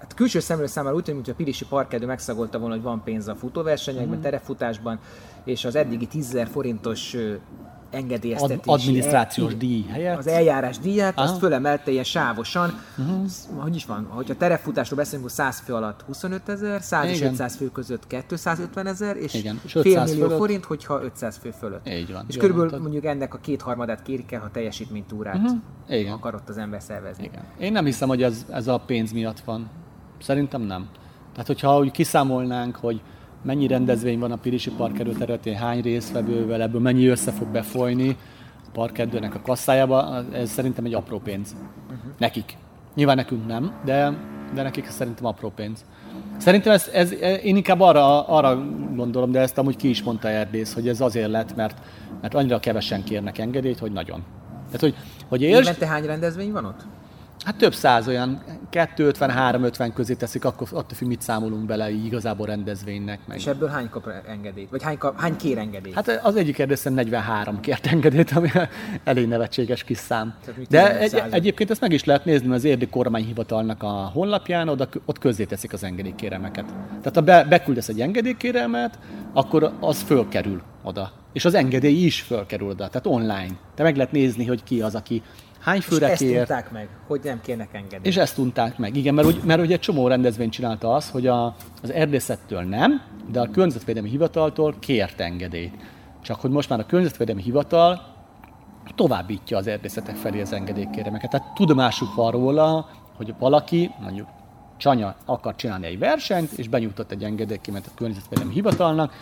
hát 0.00 0.14
külső 0.14 0.40
szemlő 0.40 0.66
számára 0.66 0.94
úgy 0.94 1.02
tűnik, 1.02 1.20
hogy 1.20 1.30
a 1.30 1.36
Pilisi 1.36 1.64
parkedő 1.64 2.06
megszagolta 2.06 2.58
volna, 2.58 2.74
hogy 2.74 2.82
van 2.82 3.02
pénz 3.04 3.28
a 3.28 3.34
futóversenyekben, 3.34 4.18
mm. 4.18 4.22
terefutásban, 4.22 4.98
és 5.44 5.64
az 5.64 5.74
eddigi 5.74 6.06
10 6.06 6.38
forintos 6.52 7.16
engedélyeztetési... 7.90 8.60
Ad, 8.64 8.80
adminisztrációs 8.80 9.56
díj 9.56 9.86
helyett. 9.88 10.18
Az 10.18 10.26
eljárás 10.26 10.78
díját, 10.78 11.18
Aha. 11.18 11.28
azt 11.28 11.38
fölemelte 11.38 11.90
ilyen 11.90 12.04
sávosan. 12.04 12.80
Uh-huh. 12.98 13.26
Hogy 13.56 13.74
is 13.74 13.86
van? 13.86 14.06
Hogyha 14.08 14.36
terefutásról 14.36 14.98
beszélünk, 14.98 15.22
hogy 15.22 15.32
100 15.36 15.60
fő 15.60 15.74
alatt 15.74 16.02
25 16.02 16.48
ezer, 16.48 16.82
100 16.82 17.04
Igen. 17.04 17.14
és 17.14 17.22
500 17.22 17.56
fő 17.56 17.70
között 17.70 18.06
250 18.06 18.86
ezer, 18.86 19.16
és, 19.16 19.34
Igen. 19.34 19.60
és 19.64 19.72
fél 19.72 20.04
millió 20.04 20.24
fölött. 20.24 20.38
forint, 20.38 20.64
hogyha 20.64 21.02
500 21.02 21.36
fő 21.36 21.50
fölött. 21.50 21.88
Így 21.88 22.12
van. 22.12 22.24
És 22.28 22.36
körülbelül 22.36 22.70
mondtad. 22.70 22.92
mondjuk 22.92 23.04
ennek 23.04 23.34
a 23.34 23.38
kétharmadát 23.38 24.02
kérik 24.02 24.32
el, 24.32 24.40
ha 24.40 24.50
teljesítménytúrát 24.50 25.36
uh-huh. 25.36 25.58
Igen. 25.88 26.12
akar 26.12 26.34
ott 26.34 26.48
az 26.48 26.58
ember 26.58 26.82
szervezni. 26.82 27.24
Igen. 27.24 27.42
Én 27.58 27.72
nem 27.72 27.84
hiszem, 27.84 28.08
hogy 28.08 28.22
ez, 28.22 28.46
ez 28.50 28.68
a 28.68 28.78
pénz 28.78 29.12
miatt 29.12 29.40
van. 29.40 29.70
Szerintem 30.20 30.62
nem. 30.62 30.88
Tehát, 31.32 31.46
hogyha 31.46 31.78
úgy 31.78 31.90
kiszámolnánk, 31.90 32.76
hogy 32.76 33.00
mennyi 33.42 33.66
rendezvény 33.66 34.18
van 34.18 34.32
a 34.32 34.36
Pirisi 34.36 34.70
Parkerő 34.70 35.12
területén, 35.12 35.56
hány 35.56 35.80
részvevővel, 35.80 36.62
ebből 36.62 36.80
mennyi 36.80 37.06
össze 37.06 37.32
fog 37.32 37.48
befolyni 37.48 38.16
a 38.66 38.70
parkedőnek 38.72 39.34
a 39.34 39.40
kasszájába, 39.40 40.24
ez 40.32 40.50
szerintem 40.50 40.84
egy 40.84 40.94
apró 40.94 41.18
pénz. 41.18 41.56
Uh-huh. 41.84 42.12
Nekik. 42.18 42.56
Nyilván 42.94 43.16
nekünk 43.16 43.46
nem, 43.46 43.72
de, 43.84 44.12
de 44.54 44.62
nekik 44.62 44.86
szerintem 44.86 45.24
apró 45.24 45.50
pénz. 45.50 45.84
Szerintem 46.36 46.72
ez, 46.72 46.88
ez, 46.92 47.12
én 47.42 47.56
inkább 47.56 47.80
arra, 47.80 48.26
arra 48.28 48.64
gondolom, 48.94 49.30
de 49.30 49.40
ezt 49.40 49.58
amúgy 49.58 49.76
ki 49.76 49.88
is 49.88 50.02
mondta 50.02 50.28
Erdész, 50.28 50.74
hogy 50.74 50.88
ez 50.88 51.00
azért 51.00 51.30
lett, 51.30 51.56
mert, 51.56 51.78
mert 52.20 52.34
annyira 52.34 52.60
kevesen 52.60 53.04
kérnek 53.04 53.38
engedélyt, 53.38 53.78
hogy 53.78 53.92
nagyon. 53.92 54.24
Tehát, 54.64 54.80
hogy, 54.80 54.94
hogy 55.28 55.42
értsd... 55.42 55.68
Évente 55.68 55.86
hány 55.86 56.04
rendezvény 56.04 56.52
van 56.52 56.64
ott? 56.64 56.80
Hát 57.44 57.56
több 57.56 57.74
száz 57.74 58.08
olyan, 58.08 58.42
250-350 58.72 59.90
közé 59.94 60.14
teszik, 60.14 60.44
akkor 60.44 60.68
attól 60.70 60.96
függ, 60.96 61.08
mit 61.08 61.20
számolunk 61.20 61.66
bele 61.66 61.90
igazából 61.90 62.46
rendezvénynek. 62.46 63.20
Meg. 63.26 63.36
És 63.36 63.46
ebből 63.46 63.68
hány 63.68 63.88
kap 63.88 64.10
engedélyt? 64.28 64.70
Vagy 64.70 64.82
hány, 64.82 64.98
kap, 64.98 65.20
hány 65.20 65.36
kér 65.36 65.58
engedélyt? 65.58 65.94
Hát 65.94 66.20
az 66.22 66.36
egyik 66.36 66.54
kérdésben 66.54 66.92
43 66.92 67.60
kért 67.60 67.86
engedélyt, 67.86 68.30
ami 68.30 68.48
elég 69.04 69.28
nevetséges 69.28 69.84
kis 69.84 69.98
szám. 69.98 70.34
De 70.68 70.98
egy, 70.98 71.22
egyébként 71.30 71.70
ezt 71.70 71.80
meg 71.80 71.92
is 71.92 72.04
lehet 72.04 72.24
nézni 72.24 72.52
az 72.52 72.64
érdi 72.64 72.86
kormányhivatalnak 72.86 73.82
a 73.82 74.10
honlapján, 74.14 74.68
oda, 74.68 74.88
ott 75.04 75.18
közzé 75.18 75.44
teszik 75.44 75.72
az 75.72 75.84
engedélykéremeket. 75.84 76.64
Tehát 76.88 77.14
ha 77.14 77.20
be, 77.20 77.44
beküldesz 77.44 77.88
egy 77.88 78.00
engedélykérelmet, 78.00 78.98
akkor 79.32 79.72
az 79.80 80.02
fölkerül 80.02 80.62
oda. 80.82 81.12
És 81.32 81.44
az 81.44 81.54
engedély 81.54 82.04
is 82.04 82.20
fölkerül 82.20 82.68
oda, 82.68 82.88
tehát 82.88 83.06
online. 83.06 83.50
Te 83.74 83.82
meg 83.82 83.96
lehet 83.96 84.12
nézni, 84.12 84.46
hogy 84.46 84.62
ki 84.62 84.82
az, 84.82 84.94
aki 84.94 85.22
hány 85.60 85.80
főre 85.80 86.12
és 86.12 86.18
kér. 86.18 86.36
ezt 86.36 86.46
tudták 86.46 86.70
meg, 86.70 86.88
hogy 87.06 87.20
nem 87.24 87.40
kérnek 87.40 87.74
engedélyt. 87.74 88.06
És 88.06 88.16
ezt 88.16 88.34
tudták 88.34 88.78
meg, 88.78 88.96
igen, 88.96 89.14
mert, 89.14 89.26
úgy, 89.26 89.40
mert 89.44 89.60
ugye 89.60 89.74
egy 89.74 89.80
csomó 89.80 90.08
rendezvény 90.08 90.50
csinálta 90.50 90.94
az, 90.94 91.10
hogy 91.10 91.26
a, 91.26 91.54
az 91.82 91.90
erdészettől 91.92 92.62
nem, 92.62 93.02
de 93.32 93.40
a 93.40 93.50
környezetvédelmi 93.50 94.08
hivataltól 94.08 94.74
kért 94.78 95.20
engedélyt. 95.20 95.74
Csak 96.22 96.40
hogy 96.40 96.50
most 96.50 96.68
már 96.68 96.80
a 96.80 96.86
környezetvédelmi 96.86 97.42
hivatal 97.42 98.18
továbbítja 98.94 99.56
az 99.56 99.66
erdészetek 99.66 100.14
felé 100.14 100.40
az 100.40 100.52
engedélykéremeket. 100.52 101.30
Tehát 101.30 101.54
tudomásuk 101.54 102.14
van 102.14 102.30
róla, 102.30 102.88
hogy 103.16 103.34
valaki, 103.38 103.90
mondjuk 104.00 104.28
Csanya 104.76 105.14
akar 105.24 105.56
csinálni 105.56 105.86
egy 105.86 105.98
versenyt, 105.98 106.52
és 106.52 106.68
benyújtott 106.68 107.10
egy 107.10 107.24
engedélykémet 107.24 107.86
a 107.86 107.90
környezetvédelmi 107.94 108.52
hivatalnak, 108.52 109.12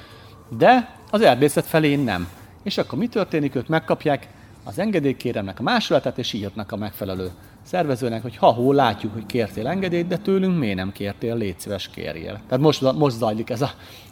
de 0.58 0.94
az 1.10 1.20
erdészet 1.20 1.66
felé 1.66 1.94
nem. 1.94 2.28
És 2.62 2.78
akkor 2.78 2.98
mi 2.98 3.06
történik? 3.06 3.54
Ők 3.54 3.68
megkapják, 3.68 4.28
az 4.68 4.78
engedélykéremnek 4.78 5.58
a 5.58 5.62
másolatát, 5.62 6.18
és 6.18 6.32
írnak 6.32 6.72
a 6.72 6.76
megfelelő 6.76 7.30
szervezőnek, 7.62 8.22
hogy 8.22 8.36
ha 8.36 8.46
hol 8.46 8.74
látjuk, 8.74 9.12
hogy 9.12 9.26
kértél 9.26 9.66
engedélyt, 9.66 10.06
de 10.06 10.16
tőlünk 10.16 10.58
miért 10.58 10.76
nem 10.76 10.92
kértél, 10.92 11.36
légy 11.36 11.60
szíves, 11.60 11.88
kérjél. 11.88 12.40
Tehát 12.46 12.64
most, 12.64 12.92
most 12.92 13.16
zajlik 13.16 13.50
ez 13.50 13.62
a, 13.62 13.70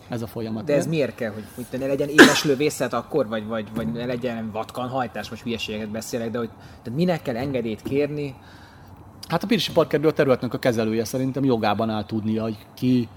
ez 0.08 0.22
a 0.22 0.26
folyamat. 0.26 0.64
De 0.64 0.75
ez 0.75 0.86
miért 0.86 1.14
kell, 1.14 1.32
hogy, 1.32 1.44
hogy 1.54 1.80
ne 1.80 1.86
legyen 1.86 2.08
éles 2.08 2.44
lövészet 2.44 2.92
akkor, 2.92 3.28
vagy, 3.28 3.46
vagy, 3.46 3.66
vagy 3.75 3.92
ne 3.92 4.04
legyen 4.04 4.50
vatkanhajtás, 4.50 5.30
most 5.30 5.42
hülyeséget 5.42 5.88
beszélek, 5.88 6.30
de 6.30 6.38
hogy 6.38 6.50
tehát 6.82 6.98
minek 6.98 7.22
kell 7.22 7.36
engedélyt 7.36 7.82
kérni? 7.82 8.34
Hát 9.28 9.42
a 9.42 9.46
Pirisi 9.46 9.72
Park 9.72 9.92
a 9.92 10.12
területnek 10.12 10.54
a 10.54 10.58
kezelője 10.58 11.04
szerintem 11.04 11.44
jogában 11.44 11.90
áll 11.90 12.04
tudnia, 12.04 12.42
hogy 12.42 12.56
ki 12.75 13.08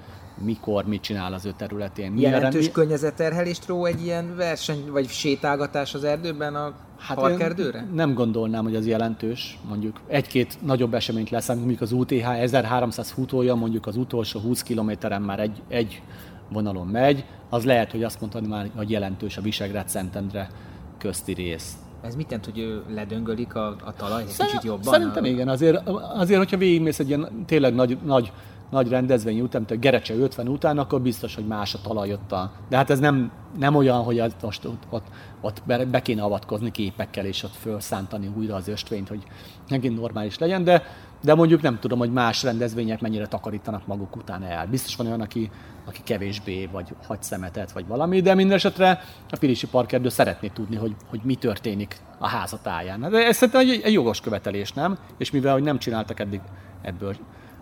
mikor, 0.41 0.85
mit 0.85 1.01
csinál 1.01 1.33
az 1.33 1.45
ő 1.45 1.53
területén. 1.57 2.17
Jelentős 2.17 2.53
rendi... 2.53 2.71
környezetterhelést 2.71 3.67
ró 3.67 3.85
egy 3.85 4.03
ilyen 4.03 4.35
verseny, 4.35 4.91
vagy 4.91 5.07
sétálgatás 5.07 5.93
az 5.93 6.03
erdőben 6.03 6.55
a 6.55 6.73
hát 6.99 7.17
parkerdőre? 7.17 7.87
Nem 7.93 8.13
gondolnám, 8.13 8.63
hogy 8.63 8.75
az 8.75 8.87
jelentős. 8.87 9.59
Mondjuk 9.67 9.99
egy-két 10.07 10.57
nagyobb 10.61 10.93
eseményt 10.93 11.29
lesz, 11.29 11.47
mondjuk 11.47 11.81
az 11.81 11.91
UTH 11.91 12.41
1300 12.41 13.11
futója, 13.11 13.55
mondjuk 13.55 13.87
az 13.87 13.97
utolsó 13.97 14.39
20 14.39 14.63
kilométeren 14.63 15.21
már 15.21 15.39
egy, 15.39 15.61
egy 15.67 16.01
vonalon 16.49 16.87
megy, 16.87 17.25
az 17.49 17.63
lehet, 17.63 17.91
hogy 17.91 18.03
azt 18.03 18.21
mondani 18.21 18.47
már, 18.47 18.69
hogy 18.75 18.89
jelentős 18.89 19.37
a 19.37 19.41
Visegrád-Szentendre 19.41 20.49
közti 20.97 21.33
rész. 21.33 21.77
Ez 22.01 22.15
mit 22.15 22.31
jelent, 22.31 22.49
hogy 22.53 22.83
ledöngölik 22.93 23.55
a, 23.55 23.67
a 23.67 23.93
talaj 23.93 24.21
egy 24.21 24.35
kicsit 24.37 24.63
jobban? 24.63 24.93
Szerintem 24.93 25.25
igen, 25.25 25.47
azért, 25.47 25.89
azért 26.13 26.39
hogyha 26.39 26.57
végigmész 26.57 26.99
egy 26.99 27.07
ilyen 27.07 27.45
tényleg 27.45 27.73
nagy, 27.73 27.97
nagy 28.05 28.31
nagy 28.69 28.89
rendezvény 28.89 29.41
után, 29.41 29.65
mint 29.67 29.71
a 29.71 29.83
Gerecse 29.83 30.15
50 30.15 30.47
után, 30.47 30.77
akkor 30.77 31.01
biztos, 31.01 31.35
hogy 31.35 31.47
más 31.47 31.73
a 31.73 31.81
talaj 31.81 32.13
ott 32.13 32.31
a... 32.31 32.51
De 32.69 32.75
hát 32.75 32.89
ez 32.89 32.99
nem, 32.99 33.31
nem 33.57 33.75
olyan, 33.75 34.03
hogy 34.03 34.19
az 34.19 34.35
most 34.41 34.65
ott, 34.65 34.83
ott, 34.89 35.07
ott 35.41 35.63
be 35.87 36.01
kéne 36.01 36.23
avatkozni 36.23 36.71
képekkel, 36.71 37.25
és 37.25 37.43
ott 37.43 37.55
felszántani 37.55 38.31
újra 38.37 38.55
az 38.55 38.67
östvényt, 38.67 39.07
hogy 39.07 39.23
megint 39.69 39.99
normális 39.99 40.37
legyen, 40.37 40.63
de, 40.63 40.83
de 41.21 41.35
mondjuk 41.35 41.61
nem 41.61 41.79
tudom, 41.79 41.99
hogy 41.99 42.11
más 42.11 42.43
rendezvények 42.43 43.01
mennyire 43.01 43.27
takarítanak 43.27 43.87
maguk 43.87 44.15
után 44.15 44.43
el. 44.43 44.67
Biztos 44.67 44.95
van 44.95 45.07
olyan, 45.07 45.21
aki, 45.21 45.51
aki 45.85 45.99
kevésbé, 46.03 46.69
vagy 46.71 46.87
hagy 47.07 47.23
szemetet, 47.23 47.71
vagy 47.71 47.87
valami, 47.87 48.21
de 48.21 48.33
minden 48.33 48.55
esetre 48.55 49.01
a 49.29 49.37
Pirisi 49.39 49.67
Parkerdő 49.67 50.09
szeretné 50.09 50.47
tudni, 50.47 50.75
hogy, 50.75 50.95
hogy 51.09 51.19
mi 51.23 51.35
történik 51.35 51.97
a 52.17 52.27
házatáján. 52.27 52.99
De 52.99 53.25
ez 53.25 53.35
szerintem 53.35 53.61
egy, 53.61 53.81
egy 53.83 53.93
jogos 53.93 54.21
követelés, 54.21 54.73
nem? 54.73 54.97
És 55.17 55.31
mivel 55.31 55.53
hogy 55.53 55.63
nem 55.63 55.77
csináltak 55.77 56.19
eddig 56.19 56.41
ebből 56.81 57.15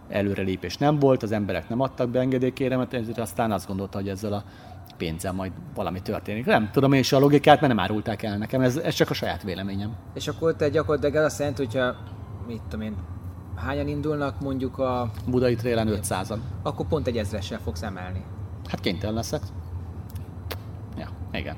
előrelépés 0.10 0.78
nem 0.78 1.00
volt, 1.00 1.24
az 1.24 1.32
emberek 1.32 1.70
nem 1.70 1.82
adtak 1.82 2.10
be 2.10 2.20
engedélykéremet, 2.20 2.94
ezért 2.94 3.18
aztán 3.18 3.52
azt 3.52 3.68
gondolta, 3.68 3.98
hogy 3.98 4.10
ezzel 4.10 4.34
a 4.34 4.44
pénzzel 4.98 5.34
majd 5.34 5.52
valami 5.76 6.02
történik. 6.02 6.46
Nem 6.46 6.70
tudom 6.72 6.94
én 6.94 7.00
is 7.00 7.12
a 7.12 7.20
logikát, 7.20 7.62
mert 7.62 7.74
nem 7.74 7.84
árulták 7.84 8.24
el 8.24 8.38
nekem, 8.38 8.62
ez, 8.62 8.78
ez 8.78 8.94
csak 8.94 9.10
a 9.10 9.14
saját 9.14 9.44
véleményem. 9.44 9.96
És 10.14 10.28
akkor 10.28 10.56
te 10.56 10.70
gyakorlatilag 10.70 11.16
ez 11.16 11.24
azt 11.24 11.40
jelenti, 11.40 11.66
hogyha 11.66 11.96
mit 12.48 12.62
tudom 12.62 12.86
én, 12.86 12.96
hányan 13.56 13.88
indulnak 13.88 14.40
mondjuk 14.40 14.78
a... 14.78 15.12
Budai 15.28 15.56
trélen 15.56 15.88
500-an. 15.92 16.38
Akkor 16.64 16.88
pont 16.88 17.08
egy 17.08 17.18
ezressel 17.18 17.60
fogsz 17.60 17.82
emelni. 17.82 18.24
Hát 18.68 18.80
kénytelen 18.80 19.16
leszek. 19.16 19.42
Ja, 20.98 21.08
igen. 21.32 21.56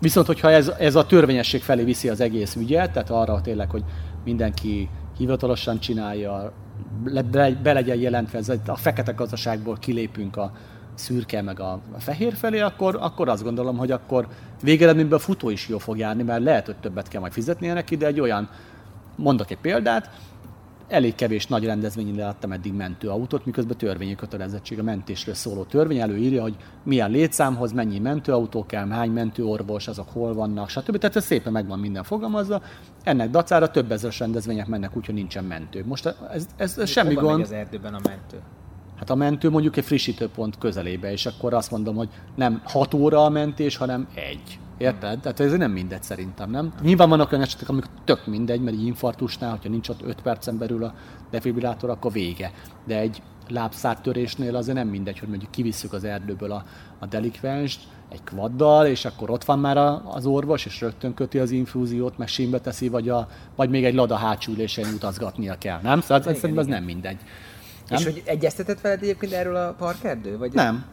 Viszont, 0.00 0.26
hogyha 0.26 0.50
ez, 0.50 0.68
ez 0.68 0.94
a 0.94 1.06
törvényesség 1.06 1.62
felé 1.62 1.84
viszi 1.84 2.08
az 2.08 2.20
egész 2.20 2.54
ügyet, 2.54 2.92
tehát 2.92 3.10
arra 3.10 3.40
tényleg, 3.40 3.70
hogy 3.70 3.84
mindenki 4.24 4.88
hivatalosan 5.16 5.78
csinálja, 5.78 6.52
be 7.62 7.72
legyen 7.72 7.96
jelentve, 7.96 8.38
ez 8.38 8.52
a 8.66 8.76
fekete 8.76 9.12
gazdaságból 9.12 9.76
kilépünk 9.76 10.36
a 10.36 10.52
szürke 10.94 11.42
meg 11.42 11.60
a 11.60 11.80
fehér 11.98 12.34
felé, 12.34 12.60
akkor, 12.60 12.98
akkor 13.00 13.28
azt 13.28 13.42
gondolom, 13.42 13.76
hogy 13.76 13.90
akkor 13.90 14.28
végeredményben 14.62 15.18
a 15.18 15.22
futó 15.22 15.50
is 15.50 15.68
jó 15.68 15.78
fog 15.78 15.98
járni, 15.98 16.22
mert 16.22 16.42
lehet, 16.42 16.66
hogy 16.66 16.76
többet 16.76 17.08
kell 17.08 17.20
majd 17.20 17.32
fizetnie 17.32 17.72
neki, 17.72 17.96
de 17.96 18.06
egy 18.06 18.20
olyan, 18.20 18.48
mondok 19.16 19.50
egy 19.50 19.58
példát, 19.58 20.10
elég 20.92 21.14
kevés 21.14 21.46
nagy 21.46 21.64
rendezvényen 21.64 22.14
láttam 22.14 22.52
eddig 22.52 22.72
mentőautót, 22.72 23.46
miközben 23.46 23.76
törvényi 23.76 24.14
kötelezettség 24.14 24.78
a 24.78 24.82
mentésről 24.82 25.34
szóló 25.34 25.62
törvény 25.62 25.98
előírja, 25.98 26.42
hogy 26.42 26.56
milyen 26.82 27.10
létszámhoz 27.10 27.72
mennyi 27.72 27.98
mentőautó 27.98 28.66
kell, 28.66 28.88
hány 28.88 29.10
mentőorvos, 29.10 29.88
azok 29.88 30.08
hol 30.08 30.34
vannak, 30.34 30.68
stb. 30.68 30.98
Tehát 30.98 31.16
ez 31.16 31.24
szépen 31.24 31.52
megvan 31.52 31.78
minden 31.78 32.02
fogalmazva. 32.02 32.62
Ennek 33.02 33.30
dacára 33.30 33.70
több 33.70 33.92
ezeres 33.92 34.18
rendezvények 34.18 34.66
mennek 34.66 34.96
úgy, 34.96 35.06
hogy 35.06 35.14
nincsen 35.14 35.44
mentő. 35.44 35.84
Most 35.86 36.06
ez, 36.06 36.46
ez, 36.56 36.78
ez 36.78 36.90
semmi 36.90 37.14
gond. 37.14 37.36
Megy 37.36 37.40
az 37.40 37.52
erdőben 37.52 37.94
a 37.94 38.00
mentő? 38.04 38.38
Hát 39.02 39.10
a 39.10 39.14
mentő 39.14 39.50
mondjuk 39.50 39.76
egy 39.76 39.84
frissítőpont 39.84 40.58
közelébe, 40.58 41.12
és 41.12 41.26
akkor 41.26 41.54
azt 41.54 41.70
mondom, 41.70 41.94
hogy 41.94 42.08
nem 42.34 42.62
6 42.64 42.94
óra 42.94 43.24
a 43.24 43.28
mentés, 43.28 43.76
hanem 43.76 44.08
egy. 44.14 44.58
Érted? 44.78 45.20
Tehát 45.20 45.40
ez 45.40 45.52
nem 45.52 45.70
mindegy 45.70 46.02
szerintem, 46.02 46.50
nem? 46.50 46.74
Nyilván 46.82 47.08
vannak 47.08 47.32
olyan 47.32 47.44
esetek, 47.44 47.68
amikor 47.68 47.90
tök 48.04 48.26
mindegy, 48.26 48.60
mert 48.60 48.76
egy 48.76 48.86
infarktusnál, 48.86 49.50
hogyha 49.50 49.68
nincs 49.68 49.88
ott 49.88 50.02
5 50.02 50.20
percen 50.22 50.58
belül 50.58 50.84
a 50.84 50.94
defibrillátor, 51.30 51.90
akkor 51.90 52.12
vége. 52.12 52.52
De 52.86 52.98
egy 52.98 53.22
lábszártörésnél 53.48 54.56
azért 54.56 54.76
nem 54.76 54.88
mindegy, 54.88 55.18
hogy 55.18 55.28
mondjuk 55.28 55.50
kivisszük 55.50 55.92
az 55.92 56.04
erdőből 56.04 56.52
a, 56.52 56.64
a 56.98 57.06
delikvenst, 57.06 57.80
egy 58.12 58.24
kvaddal, 58.24 58.86
és 58.86 59.04
akkor 59.04 59.30
ott 59.30 59.44
van 59.44 59.58
már 59.58 59.76
az 60.04 60.26
orvos, 60.26 60.66
és 60.66 60.80
rögtön 60.80 61.14
köti 61.14 61.38
az 61.38 61.50
infúziót, 61.50 62.18
meg 62.18 62.28
símbe 62.28 62.60
teszi, 62.60 62.88
vagy, 62.88 63.08
a, 63.08 63.28
vagy 63.56 63.70
még 63.70 63.84
egy 63.84 63.94
lada 63.94 64.16
hátsülésen 64.16 64.94
utazgatnia 64.94 65.58
kell, 65.58 65.80
nem? 65.82 66.00
Szóval 66.00 66.20
igen, 66.20 66.34
szerintem 66.34 66.58
ez 66.58 66.66
nem 66.66 66.84
mindegy. 66.84 67.18
Nem? 67.88 67.98
És 67.98 68.04
hogy 68.04 68.22
egyeztetett 68.24 68.80
veled 68.80 69.02
egyébként 69.02 69.32
erről 69.32 69.56
a 69.56 69.74
parkerdő? 69.78 70.38
Vagy 70.38 70.52
nem, 70.52 70.84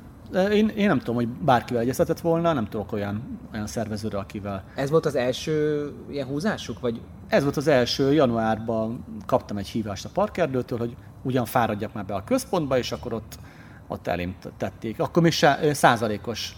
én, 0.51 0.67
én 0.67 0.87
nem 0.87 0.99
tudom, 0.99 1.15
hogy 1.15 1.27
bárkivel 1.27 1.81
egyeztetett 1.81 2.19
volna, 2.19 2.53
nem 2.53 2.67
tudok 2.67 2.91
olyan, 2.91 3.39
olyan 3.53 3.67
szervezőre, 3.67 4.17
akivel. 4.17 4.63
Ez 4.75 4.89
volt 4.89 5.05
az 5.05 5.15
első 5.15 5.91
ilyen 6.09 6.27
húzásuk? 6.27 6.79
Vagy? 6.79 7.01
Ez 7.27 7.43
volt 7.43 7.57
az 7.57 7.67
első, 7.67 8.13
januárban 8.13 9.05
kaptam 9.25 9.57
egy 9.57 9.67
hívást 9.67 10.05
a 10.05 10.09
parkerdőtől, 10.13 10.77
hogy 10.77 10.95
ugyan 11.21 11.45
fáradjak 11.45 11.93
már 11.93 12.05
be 12.05 12.13
a 12.13 12.23
központba, 12.23 12.77
és 12.77 12.91
akkor 12.91 13.13
ott, 13.13 13.39
ott 13.87 14.07
elém 14.07 14.35
tették. 14.57 14.99
Akkor 14.99 15.23
még 15.23 15.33
százalékos 15.71 16.55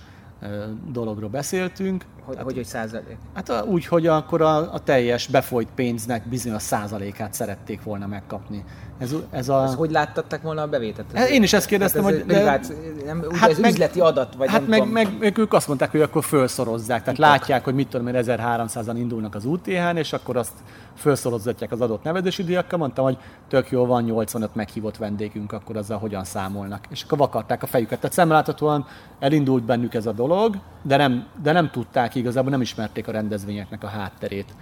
dologról 0.92 1.30
beszéltünk. 1.30 2.06
Hogy, 2.26 2.36
hát, 2.36 2.46
hogy 2.46 2.58
egy 2.58 2.66
százalék? 2.66 3.18
Hát 3.34 3.64
úgy, 3.66 3.86
hogy 3.86 4.08
akkor 4.08 4.42
a, 4.42 4.74
a 4.74 4.80
teljes 4.80 5.28
befolyt 5.28 5.68
pénznek 5.76 6.28
bizonyos 6.28 6.62
százalékát 6.62 7.34
szerették 7.34 7.84
volna 7.84 8.08
megkapni. 8.08 8.64
Ez, 9.02 9.16
ez 9.32 9.50
a... 9.50 9.64
Ez 9.64 9.74
hogy 9.74 9.92
láttatták 9.92 10.42
volna 10.42 10.62
a 10.62 10.68
bevételt? 10.68 11.08
Ez 11.14 11.30
én 11.30 11.44
is 11.44 11.54
ezt 11.54 11.66
kérdeztem, 11.66 12.04
hát 12.04 12.12
ez, 12.12 12.18
hogy... 12.18 12.28
De... 12.28 12.44
Lát, 12.44 12.74
nem, 13.06 13.26
hát 13.32 13.50
ez 13.50 13.60
meg, 13.60 13.72
üzleti 13.72 14.00
adat, 14.00 14.36
vagy 14.36 14.50
Hát 14.50 14.68
meg, 14.68 14.92
meg, 14.92 15.18
meg, 15.20 15.38
ők 15.38 15.54
azt 15.54 15.68
mondták, 15.68 15.92
hogy 15.92 16.02
akkor 16.02 16.24
felszorozzák. 16.24 17.00
Tehát 17.00 17.20
Itok. 17.20 17.30
látják, 17.30 17.64
hogy 17.64 17.74
mit 17.74 17.88
tudom 17.88 18.08
én, 18.08 18.16
1300-an 18.18 18.94
indulnak 18.96 19.36
az 19.36 19.46
UTH-n, 19.46 19.98
és 19.98 20.14
akkor 20.14 20.38
azt 20.38 20.54
felszorozatják 20.94 21.72
az 21.72 21.82
adott 21.82 22.04
nevezési 22.04 22.44
díjakkal. 22.44 22.80
Mondtam, 22.80 23.04
hogy 23.04 23.18
tök 23.48 23.70
jó, 23.70 23.86
van 23.86 24.04
85 24.04 24.56
meghívott 24.56 24.98
vendégünk, 24.98 25.52
akkor 25.52 25.78
azzal 25.78 25.98
hogyan 25.98 26.24
számolnak. 26.24 26.86
És 26.90 27.04
akkor 27.04 27.18
vakarták 27.18 27.64
a 27.64 27.68
fejüket. 27.68 28.00
Tehát 28.00 28.16
szemláthatóan 28.16 28.86
elindult 29.20 29.64
bennük 29.64 29.94
ez 29.94 30.06
a 30.06 30.12
dolog, 30.12 30.56
de 30.82 30.98
nem, 30.98 31.28
de 31.44 31.52
nem 31.52 31.70
tudták 31.70 32.11
igazából, 32.20 32.52
nem 32.52 32.62
ismerték 32.62 33.08
a 33.08 33.12
rendezvényeknek 33.12 33.84
a 33.84 33.88
hátterét. 33.88 34.56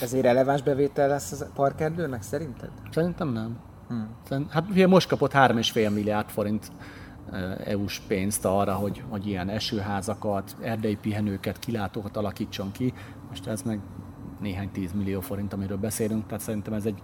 Ez 0.00 0.12
egy 0.12 0.20
releváns 0.20 0.62
bevétel 0.62 1.08
lesz 1.08 1.40
a 1.40 1.46
parkerdőnek 1.54 2.22
szerinted? 2.22 2.70
Szerintem 2.90 3.32
nem. 3.32 3.58
Hmm. 3.88 4.46
Hát 4.50 4.68
ugye 4.70 4.86
most 4.86 5.08
kapott 5.08 5.32
3,5 5.32 5.94
milliárd 5.94 6.28
forint 6.28 6.70
EU-s 7.64 8.00
pénzt 8.00 8.44
arra, 8.44 8.74
hogy, 8.74 9.02
hogy 9.08 9.26
ilyen 9.26 9.48
esőházakat, 9.48 10.56
erdei 10.60 10.96
pihenőket, 10.96 11.58
kilátókat 11.58 12.16
alakítson 12.16 12.72
ki. 12.72 12.92
Most 13.28 13.46
ez 13.46 13.62
meg 13.62 13.80
néhány 14.40 14.70
10 14.70 14.92
millió 14.92 15.20
forint, 15.20 15.52
amiről 15.52 15.76
beszélünk, 15.76 16.26
tehát 16.26 16.42
szerintem 16.42 16.72
ez 16.72 16.84
egy 16.84 17.02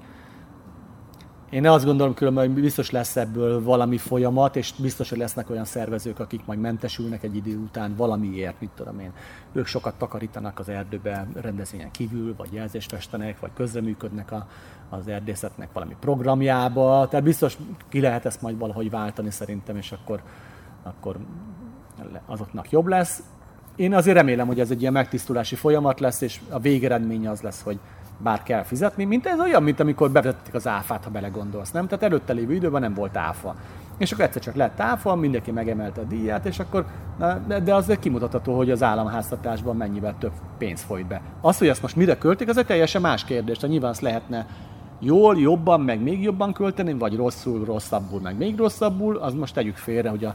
én 1.54 1.66
azt 1.66 1.84
gondolom 1.84 2.14
különben, 2.14 2.46
hogy 2.46 2.62
biztos 2.62 2.90
lesz 2.90 3.16
ebből 3.16 3.62
valami 3.62 3.96
folyamat, 3.96 4.56
és 4.56 4.72
biztos, 4.78 5.08
hogy 5.08 5.18
lesznek 5.18 5.50
olyan 5.50 5.64
szervezők, 5.64 6.18
akik 6.18 6.46
majd 6.46 6.58
mentesülnek 6.58 7.22
egy 7.22 7.36
idő 7.36 7.56
után 7.56 7.94
valamiért, 7.96 8.60
mit 8.60 8.70
tudom 8.74 9.00
én. 9.00 9.12
Ők 9.52 9.66
sokat 9.66 9.94
takarítanak 9.94 10.58
az 10.58 10.68
erdőbe 10.68 11.26
rendezvényen 11.34 11.90
kívül, 11.90 12.34
vagy 12.36 12.52
jelzést 12.52 12.90
festenek, 12.90 13.40
vagy 13.40 13.50
közreműködnek 13.54 14.32
a, 14.32 14.46
az 14.88 15.08
erdészetnek 15.08 15.72
valami 15.72 15.96
programjába. 16.00 17.08
Tehát 17.10 17.24
biztos 17.24 17.56
ki 17.88 18.00
lehet 18.00 18.24
ezt 18.24 18.42
majd 18.42 18.58
valahogy 18.58 18.90
váltani 18.90 19.30
szerintem, 19.30 19.76
és 19.76 19.92
akkor, 19.92 20.22
akkor 20.82 21.16
azoknak 22.26 22.70
jobb 22.70 22.86
lesz. 22.86 23.22
Én 23.76 23.94
azért 23.94 24.16
remélem, 24.16 24.46
hogy 24.46 24.60
ez 24.60 24.70
egy 24.70 24.80
ilyen 24.80 24.92
megtisztulási 24.92 25.54
folyamat 25.54 26.00
lesz, 26.00 26.20
és 26.20 26.40
a 26.48 26.58
végeredménye 26.58 27.30
az 27.30 27.40
lesz, 27.40 27.62
hogy 27.62 27.78
bár 28.18 28.42
kell 28.42 28.62
fizetni, 28.62 29.04
mint 29.04 29.26
ez 29.26 29.40
olyan, 29.40 29.62
mint 29.62 29.80
amikor 29.80 30.10
bevezették 30.10 30.54
az 30.54 30.66
áfát, 30.66 31.04
ha 31.04 31.10
belegondolsz, 31.10 31.70
nem? 31.70 31.86
Tehát 31.86 32.04
előtte 32.04 32.32
lévő 32.32 32.54
időben 32.54 32.80
nem 32.80 32.94
volt 32.94 33.16
áfa. 33.16 33.54
És 33.98 34.12
akkor 34.12 34.24
egyszer 34.24 34.42
csak 34.42 34.54
lett 34.54 34.80
áfa, 34.80 35.14
mindenki 35.14 35.50
megemelte 35.50 36.00
a 36.00 36.04
díját, 36.04 36.46
és 36.46 36.58
akkor, 36.58 36.86
de 37.64 37.74
az 37.74 37.96
kimutatható, 38.00 38.56
hogy 38.56 38.70
az 38.70 38.82
államháztatásban 38.82 39.76
mennyivel 39.76 40.14
több 40.18 40.32
pénz 40.58 40.82
folyt 40.82 41.06
be. 41.06 41.20
Az, 41.40 41.58
hogy 41.58 41.68
ezt 41.68 41.82
most 41.82 41.96
mire 41.96 42.18
költik, 42.18 42.48
az 42.48 42.56
egy 42.56 42.66
teljesen 42.66 43.00
más 43.00 43.24
kérdés. 43.24 43.56
Tehát 43.56 43.70
nyilván 43.70 43.90
azt 43.90 44.00
lehetne 44.00 44.46
jól, 44.98 45.38
jobban, 45.38 45.80
meg 45.80 46.02
még 46.02 46.22
jobban 46.22 46.52
költeni, 46.52 46.92
vagy 46.92 47.16
rosszul, 47.16 47.64
rosszabbul, 47.64 48.20
meg 48.20 48.36
még 48.36 48.56
rosszabbul, 48.56 49.16
az 49.16 49.34
most 49.34 49.54
tegyük 49.54 49.76
félre, 49.76 50.08
hogy 50.08 50.24
a 50.24 50.34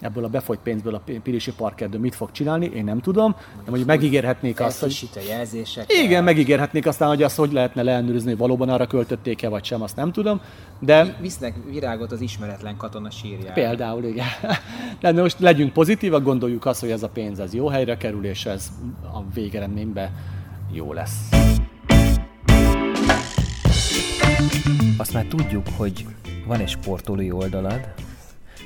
ebből 0.00 0.24
a 0.24 0.28
befolyt 0.28 0.60
pénzből 0.62 0.94
a 0.94 1.02
Pirisi 1.22 1.52
Parkerdő 1.52 1.98
mit 1.98 2.14
fog 2.14 2.30
csinálni, 2.30 2.70
én 2.74 2.84
nem 2.84 3.00
tudom, 3.00 3.36
de 3.38 3.64
mondjuk 3.66 3.86
megígérhetnék 3.86 4.60
azt, 4.60 4.80
hogy... 4.80 5.08
a 5.14 5.20
jelzések. 5.28 5.92
Igen, 6.04 6.24
megígérhetnék 6.24 6.86
aztán, 6.86 7.08
hogy 7.08 7.22
azt 7.22 7.36
hogy 7.36 7.52
lehetne 7.52 7.82
leellenőrizni, 7.82 8.28
hogy 8.28 8.38
valóban 8.38 8.68
arra 8.68 8.86
költötték-e, 8.86 9.48
vagy 9.48 9.64
sem, 9.64 9.82
azt 9.82 9.96
nem 9.96 10.12
tudom, 10.12 10.40
de... 10.78 11.16
Visznek 11.20 11.54
virágot 11.70 12.12
az 12.12 12.20
ismeretlen 12.20 12.76
katona 12.76 13.10
sírjára. 13.10 13.52
Például, 13.52 14.04
igen. 14.04 14.26
De 15.00 15.12
most 15.12 15.38
legyünk 15.38 15.72
pozitívak, 15.72 16.22
gondoljuk 16.22 16.66
azt, 16.66 16.80
hogy 16.80 16.90
ez 16.90 17.02
a 17.02 17.08
pénz 17.08 17.38
ez 17.38 17.54
jó 17.54 17.68
helyre 17.68 17.96
kerül, 17.96 18.24
és 18.24 18.46
ez 18.46 18.68
a 19.02 19.22
végeredményben 19.34 20.10
jó 20.72 20.92
lesz. 20.92 21.28
Azt 24.96 25.12
már 25.12 25.24
tudjuk, 25.24 25.66
hogy 25.76 26.06
van 26.46 26.60
egy 26.60 26.68
sportolói 26.68 27.30
oldalad, 27.30 27.94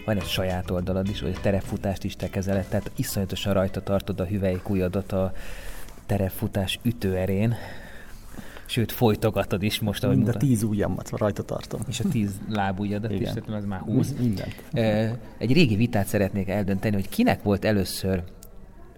van 0.05 0.17
egy 0.17 0.27
saját 0.27 0.71
oldalad 0.71 1.09
is, 1.09 1.21
hogy 1.21 1.35
a 1.37 1.41
terepfutást 1.41 2.05
is 2.05 2.17
te 2.17 2.31
kezeled, 2.31 2.67
tehát 2.67 2.91
iszonyatosan 2.97 3.53
rajta 3.53 3.83
tartod 3.83 4.21
a 4.21 4.25
hüvelykújadat 4.25 5.13
a 5.13 5.33
terepfutás 6.07 6.79
ütőerén, 6.83 7.55
sőt 8.67 8.93
folytogatod 8.93 9.63
is 9.63 9.81
most, 9.81 10.05
ahogy 10.05 10.17
Mind 10.17 10.29
a 10.29 10.33
tíz 10.33 10.63
ujjamat 10.63 11.11
rajta 11.11 11.43
tartom. 11.43 11.81
És 11.89 12.01
a 12.01 12.09
tíz 12.09 12.41
lábujjadat 12.49 13.11
is, 13.11 13.29
tehát 13.29 13.49
az 13.49 13.65
már 13.65 13.81
húsz. 13.81 14.13
Mindent. 14.19 15.19
Egy 15.39 15.53
régi 15.53 15.77
vitát 15.77 16.07
szeretnék 16.07 16.49
eldönteni, 16.49 16.95
hogy 16.95 17.09
kinek 17.09 17.43
volt 17.43 17.65
először 17.65 18.23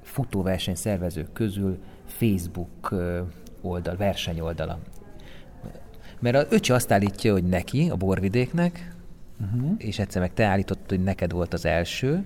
futóverseny 0.02 0.74
szervezők 0.74 1.32
közül 1.32 1.78
Facebook 2.06 2.94
oldal, 3.60 3.96
versenyoldala. 3.96 4.78
Mert 6.20 6.36
a 6.36 6.46
öcsi 6.50 6.72
azt 6.72 6.92
állítja, 6.92 7.32
hogy 7.32 7.44
neki, 7.44 7.88
a 7.90 7.96
borvidéknek, 7.96 8.93
uh-huh. 9.40 9.70
és 9.78 9.98
egyszer 9.98 10.20
meg 10.20 10.34
te 10.34 10.44
állítottad, 10.44 10.88
hogy 10.88 11.02
neked 11.02 11.32
volt 11.32 11.52
az 11.54 11.64
első, 11.64 12.24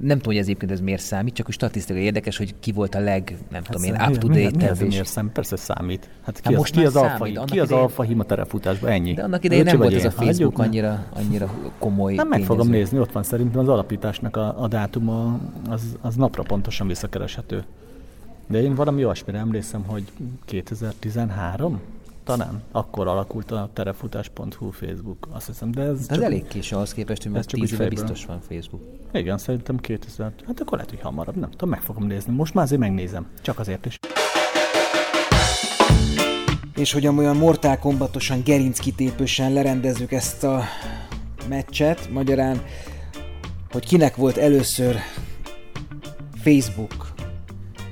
nem 0.00 0.16
tudom, 0.16 0.32
hogy 0.32 0.36
ez 0.36 0.44
egyébként 0.44 0.70
ez 0.70 0.80
miért 0.80 1.02
számít, 1.02 1.34
csak 1.34 1.48
a 1.48 1.52
statisztikai 1.52 2.02
érdekes, 2.02 2.36
hogy 2.36 2.54
ki 2.60 2.72
volt 2.72 2.94
a 2.94 3.00
leg, 3.00 3.36
nem 3.50 3.62
hát 3.64 3.72
tudom 3.72 3.82
én, 3.82 3.94
up 3.94 4.18
to 4.18 4.28
date 4.28 4.74
mi, 4.80 4.86
miért 4.86 5.06
számít? 5.06 5.32
Persze 5.32 5.56
számít. 5.56 6.08
Hát 6.22 6.40
ki, 6.40 6.52
hát 6.52 6.62
az, 6.62 6.70
ki 6.70 6.84
az, 6.84 6.96
alfa, 6.96 7.16
számít, 7.16 7.44
ki 7.44 7.60
az 7.60 7.72
alfa 7.72 8.02
hima 8.02 8.24
terefutásban? 8.24 8.90
Ennyi. 8.90 9.12
De 9.12 9.22
annak 9.22 9.44
idején 9.44 9.64
nem 9.64 9.78
volt 9.78 9.94
ez 9.94 10.04
a 10.04 10.10
Facebook 10.10 10.58
annyira, 10.58 11.04
annyira 11.12 11.54
komoly 11.78 12.14
Nem 12.14 12.28
meg 12.28 12.42
fogom 12.42 12.68
nézni, 12.68 12.98
ott 12.98 13.12
van 13.12 13.22
szerintem 13.22 13.60
az 13.60 13.68
alapításnak 13.68 14.36
a, 14.36 14.62
a 14.62 14.68
dátuma, 14.68 15.40
az, 15.68 15.82
az 16.00 16.14
napra 16.14 16.42
pontosan 16.42 16.86
visszakereshető. 16.86 17.64
De 18.46 18.62
én 18.62 18.74
valami 18.74 19.04
olyasmire 19.04 19.38
emlékszem, 19.38 19.84
hogy 19.86 20.04
2013? 20.44 21.80
Talán. 22.36 22.62
Akkor 22.72 23.06
alakult 23.06 23.50
a 23.50 23.70
terefutás.hu 23.72 24.70
Facebook, 24.70 25.28
azt 25.32 25.46
hiszem. 25.46 25.70
De 25.70 25.82
ez, 25.82 26.06
de 26.06 26.14
ez 26.14 26.20
elég 26.20 26.46
késő 26.46 26.76
ahhoz 26.76 26.94
képest, 26.94 27.22
hogy 27.22 27.32
már 27.32 27.44
10 27.44 27.72
éve 27.72 27.88
biztos 27.88 28.24
van 28.24 28.40
Facebook. 28.40 28.82
Igen, 29.12 29.38
szerintem 29.38 29.76
2000. 29.76 30.32
Hát 30.46 30.60
akkor 30.60 30.72
lehet, 30.72 30.90
hogy 30.90 31.00
hamarabb, 31.00 31.36
nem 31.36 31.50
tudom, 31.50 31.68
meg 31.68 31.80
fogom 31.80 32.06
nézni. 32.06 32.34
Most 32.34 32.54
már 32.54 32.64
azért 32.64 32.80
megnézem, 32.80 33.26
csak 33.42 33.58
azért 33.58 33.86
is. 33.86 33.98
És 36.76 36.92
hogy 36.92 37.06
olyan 37.06 37.36
Mortal 37.36 37.78
Kombatosan, 37.78 38.42
gerinckitépősen 38.44 39.52
lerendezzük 39.52 40.12
ezt 40.12 40.44
a 40.44 40.62
meccset, 41.48 42.10
magyarán, 42.10 42.62
hogy 43.70 43.86
kinek 43.86 44.16
volt 44.16 44.36
először 44.36 44.96
Facebook 46.34 47.12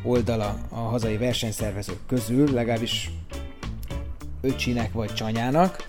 oldala 0.02 0.58
a 0.68 0.78
hazai 0.78 1.16
versenyszervezők 1.16 2.06
közül, 2.06 2.52
legalábbis 2.52 3.10
öcsinek 4.40 4.92
vagy 4.92 5.14
csanyának. 5.14 5.88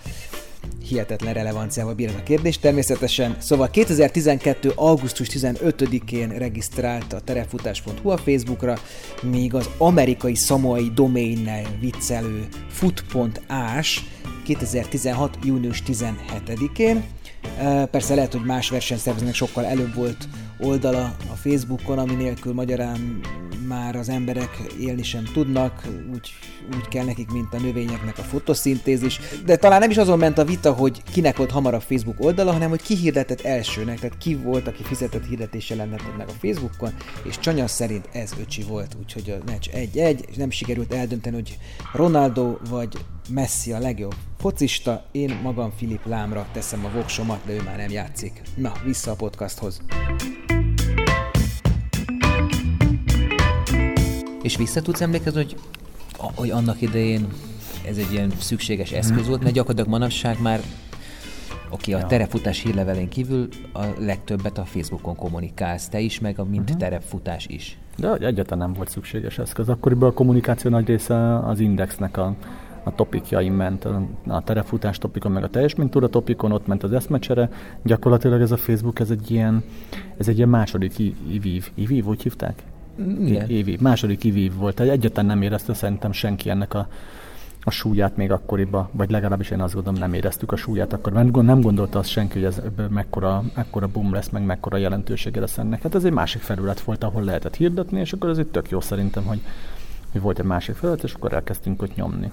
Hihetetlen 0.87 1.33
relevanciával 1.33 1.93
bír 1.93 2.13
a 2.17 2.23
kérdés 2.23 2.59
természetesen. 2.59 3.35
Szóval 3.39 3.69
2012. 3.69 4.71
augusztus 4.75 5.27
15-én 5.31 6.29
regisztrált 6.29 7.13
a 7.13 7.19
terefutás.hu 7.19 8.09
a 8.09 8.17
Facebookra, 8.17 8.77
míg 9.21 9.53
az 9.53 9.69
amerikai 9.77 10.35
szamoai 10.35 10.91
doménnel 10.93 11.63
viccelő 11.79 12.47
foot.ás 12.69 14.05
2016. 14.43 15.37
június 15.43 15.83
17-én. 15.87 17.03
Persze 17.91 18.15
lehet, 18.15 18.33
hogy 18.33 18.45
más 18.45 18.69
versenyszervezőnek 18.69 19.33
sokkal 19.33 19.65
előbb 19.65 19.93
volt 19.93 20.27
oldala 20.59 21.15
a 21.31 21.35
Facebookon, 21.35 21.97
ami 21.97 22.13
nélkül 22.13 22.53
magyarán 22.53 23.19
már 23.67 23.95
az 23.95 24.09
emberek 24.09 24.61
élni 24.79 25.03
sem 25.03 25.23
tudnak, 25.33 25.87
úgy, 26.13 26.29
úgy 26.75 26.87
kell 26.87 27.05
nekik, 27.05 27.31
mint 27.31 27.53
a 27.53 27.59
növényeknek 27.59 28.17
a 28.17 28.21
fotoszintézis. 28.21 29.19
De 29.45 29.55
talán 29.55 29.79
nem 29.79 29.89
is 29.89 29.97
azon 29.97 30.17
ment 30.17 30.37
a 30.37 30.45
vita, 30.45 30.73
hogy 30.73 31.03
kinek 31.11 31.37
volt 31.37 31.51
hamarabb 31.51 31.81
Facebook 31.81 32.19
oldala, 32.19 32.51
hanem 32.51 32.69
hogy 32.69 32.81
ki 32.81 32.95
hirdetett 32.95 33.41
elsőnek, 33.41 33.99
tehát 33.99 34.17
ki 34.17 34.35
volt, 34.35 34.67
aki 34.67 34.83
fizetett 34.83 35.25
hirdetése 35.25 35.75
lenne 35.75 35.95
meg 36.17 36.27
a 36.27 36.31
Facebookon, 36.41 36.93
és 37.23 37.39
Csanya 37.39 37.67
szerint 37.67 38.09
ez 38.11 38.31
öcsi 38.39 38.63
volt, 38.63 38.95
úgyhogy 38.99 39.29
a 39.29 39.51
meccs 39.51 39.67
1-1, 39.73 40.19
és 40.29 40.35
nem 40.35 40.49
sikerült 40.49 40.93
eldönteni, 40.93 41.35
hogy 41.35 41.57
Ronaldo 41.93 42.57
vagy 42.69 42.97
Messi 43.33 43.71
a 43.71 43.79
legjobb 43.79 44.15
focista, 44.37 45.05
én 45.11 45.39
magam 45.43 45.71
Filip 45.75 46.05
Lámra 46.05 46.47
teszem 46.51 46.85
a 46.85 46.89
voksomat, 46.89 47.39
de 47.45 47.53
ő 47.53 47.61
már 47.61 47.77
nem 47.77 47.89
játszik. 47.89 48.41
Na, 48.55 48.71
vissza 48.83 49.11
a 49.11 49.15
podcasthoz. 49.15 49.81
És 54.41 54.57
vissza 54.57 54.81
tudsz 54.81 55.01
emlékezni, 55.01 55.43
hogy, 55.43 55.55
hogy 56.17 56.49
annak 56.49 56.81
idején 56.81 57.27
ez 57.85 57.97
egy 57.97 58.11
ilyen 58.11 58.31
szükséges 58.39 58.91
eszköz 58.91 59.27
volt, 59.27 59.43
mert 59.43 59.55
gyakorlatilag 59.55 59.89
manapság 59.89 60.41
már 60.41 60.61
Oké, 61.71 61.91
okay, 61.91 61.93
a 61.93 61.97
ja. 61.97 62.05
terepfutás 62.05 62.61
hírlevelén 62.61 63.09
kívül 63.09 63.47
a 63.73 63.83
legtöbbet 63.99 64.57
a 64.57 64.65
Facebookon 64.65 65.15
kommunikálsz 65.15 65.89
te 65.89 65.99
is, 65.99 66.19
meg 66.19 66.39
a 66.39 66.43
mint 66.43 66.63
uh-huh. 66.63 66.77
terepfutás 66.77 67.47
is. 67.47 67.77
De 67.97 68.13
egyáltalán 68.13 68.67
nem 68.67 68.73
volt 68.73 68.89
szükséges 68.89 69.37
eszköz. 69.37 69.69
Akkoriban 69.69 70.09
a 70.09 70.13
kommunikáció 70.13 70.71
nagy 70.71 70.87
része 70.87 71.39
az 71.39 71.59
indexnek 71.59 72.17
a, 72.17 72.35
a 72.83 72.95
topikjaim 72.95 73.53
ment, 73.53 73.85
a, 74.27 74.41
terepfutás 74.43 74.97
topikon, 74.97 75.31
meg 75.31 75.43
a 75.43 75.49
teljes 75.49 75.75
mintúra 75.75 76.07
topikon, 76.07 76.51
ott 76.51 76.67
ment 76.67 76.83
az 76.83 76.93
eszmecsere. 76.93 77.49
Gyakorlatilag 77.83 78.41
ez 78.41 78.51
a 78.51 78.57
Facebook, 78.57 78.99
ez 78.99 79.09
egy 79.09 79.31
ilyen, 79.31 79.63
ez 80.17 80.27
egy 80.27 80.37
ilyen 80.37 80.49
második 80.49 80.99
ivív. 81.31 81.71
Ivív, 81.73 82.05
úgy 82.05 82.21
hívták? 82.21 82.63
Igen. 83.19 83.49
Évi, 83.49 83.77
második 83.81 84.23
ivív 84.23 84.55
volt. 84.55 84.79
Egyetlen 84.79 85.25
nem 85.25 85.41
érezte 85.41 85.73
szerintem 85.73 86.11
senki 86.11 86.49
ennek 86.49 86.73
a, 86.73 86.87
a 87.63 87.71
súlyát 87.71 88.17
még 88.17 88.31
akkoriban, 88.31 88.89
vagy 88.91 89.11
legalábbis 89.11 89.49
én 89.49 89.61
azt 89.61 89.73
gondolom 89.73 89.99
nem 89.99 90.13
éreztük 90.13 90.51
a 90.51 90.55
súlyát 90.55 90.93
akkor, 90.93 91.13
mert 91.13 91.31
nem 91.31 91.61
gondolta 91.61 91.99
azt 91.99 92.09
senki, 92.09 92.33
hogy 92.33 92.43
ez 92.43 92.61
mekkora, 92.89 93.43
mekkora 93.55 93.87
boom 93.87 94.13
lesz, 94.13 94.29
meg 94.29 94.43
mekkora 94.43 94.77
jelentősége 94.77 95.39
lesz 95.39 95.57
ennek. 95.57 95.81
Hát 95.81 95.95
ez 95.95 96.03
egy 96.03 96.11
másik 96.11 96.41
felület 96.41 96.79
volt, 96.79 97.03
ahol 97.03 97.23
lehetett 97.23 97.55
hirdetni, 97.55 97.99
és 97.99 98.13
akkor 98.13 98.29
ez 98.29 98.37
itt 98.37 98.51
tök 98.51 98.69
jó 98.69 98.79
szerintem, 98.79 99.23
hogy, 99.23 99.41
hogy 100.11 100.21
volt 100.21 100.39
egy 100.39 100.45
másik 100.45 100.75
felület, 100.75 101.03
és 101.03 101.13
akkor 101.13 101.33
elkezdtünk 101.33 101.81
ott 101.81 101.95
nyomni. 101.95 102.31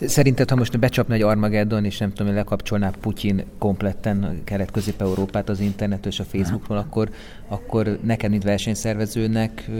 Szerinted, 0.00 0.50
ha 0.50 0.56
most 0.56 0.78
becsapna 0.78 1.14
egy 1.14 1.22
Armageddon, 1.22 1.84
és 1.84 1.98
nem 1.98 2.08
tudom, 2.08 2.26
hogy 2.26 2.36
lekapcsolná 2.36 2.90
Putyin 3.00 3.44
kompletten 3.58 4.40
Kelet-Közép-Európát 4.44 5.48
az 5.48 5.60
internet 5.60 6.06
és 6.06 6.20
a 6.20 6.24
Facebookról, 6.24 6.78
akkor, 6.78 7.10
akkor 7.48 7.98
neked, 8.02 8.30
mint 8.30 8.42
versenyszervezőnek 8.42 9.70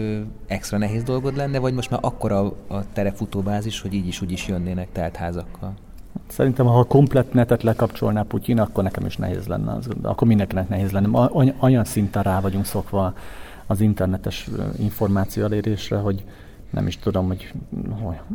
extra 0.46 0.78
nehéz 0.78 1.02
dolgod 1.02 1.36
lenne, 1.36 1.58
vagy 1.58 1.74
most 1.74 1.90
már 1.90 2.00
akkora 2.02 2.56
a 2.66 2.92
terefutóbázis, 2.92 3.80
hogy 3.80 3.94
így 3.94 4.06
is 4.06 4.20
úgy 4.20 4.32
is 4.32 4.48
jönnének 4.48 5.16
házakkal? 5.16 5.74
Szerintem, 6.28 6.66
ha 6.66 6.78
a 6.78 6.84
komplet 6.84 7.32
netet 7.32 7.62
lekapcsolná 7.62 8.22
Putyin, 8.22 8.58
akkor 8.58 8.82
nekem 8.82 9.06
is 9.06 9.16
nehéz 9.16 9.46
lenne. 9.46 9.72
Az, 9.72 9.88
akkor 10.02 10.28
mindenkinek 10.28 10.68
nehéz 10.68 10.90
lenne. 10.90 11.30
Olyan 11.58 11.84
szinten 11.84 12.22
rá 12.22 12.40
vagyunk 12.40 12.64
szokva 12.64 13.14
az 13.66 13.80
internetes 13.80 14.48
információ 14.78 15.44
elérésre, 15.44 15.96
hogy, 15.96 16.24
nem 16.72 16.86
is 16.86 16.98
tudom, 16.98 17.26
hogy, 17.26 17.52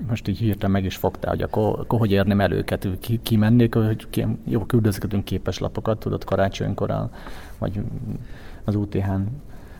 most 0.07 0.27
így 0.27 0.37
hirtelen 0.37 0.71
meg 0.71 0.85
is 0.85 0.95
fogtál, 0.95 1.31
hogy 1.31 1.41
akkor, 1.41 1.79
akkor 1.79 1.99
hogy 1.99 2.11
érném 2.11 2.41
el 2.41 2.51
őket, 2.51 2.87
ki, 2.99 3.19
kimennék, 3.23 3.75
hogy 3.75 4.09
ki, 4.09 4.25
jó, 4.43 4.65
küldözgetünk 4.65 5.23
képeslapokat, 5.23 5.99
tudod, 5.99 6.23
karácsonykor, 6.23 7.09
vagy 7.57 7.81
az 8.63 8.75
UTH-n 8.75 9.21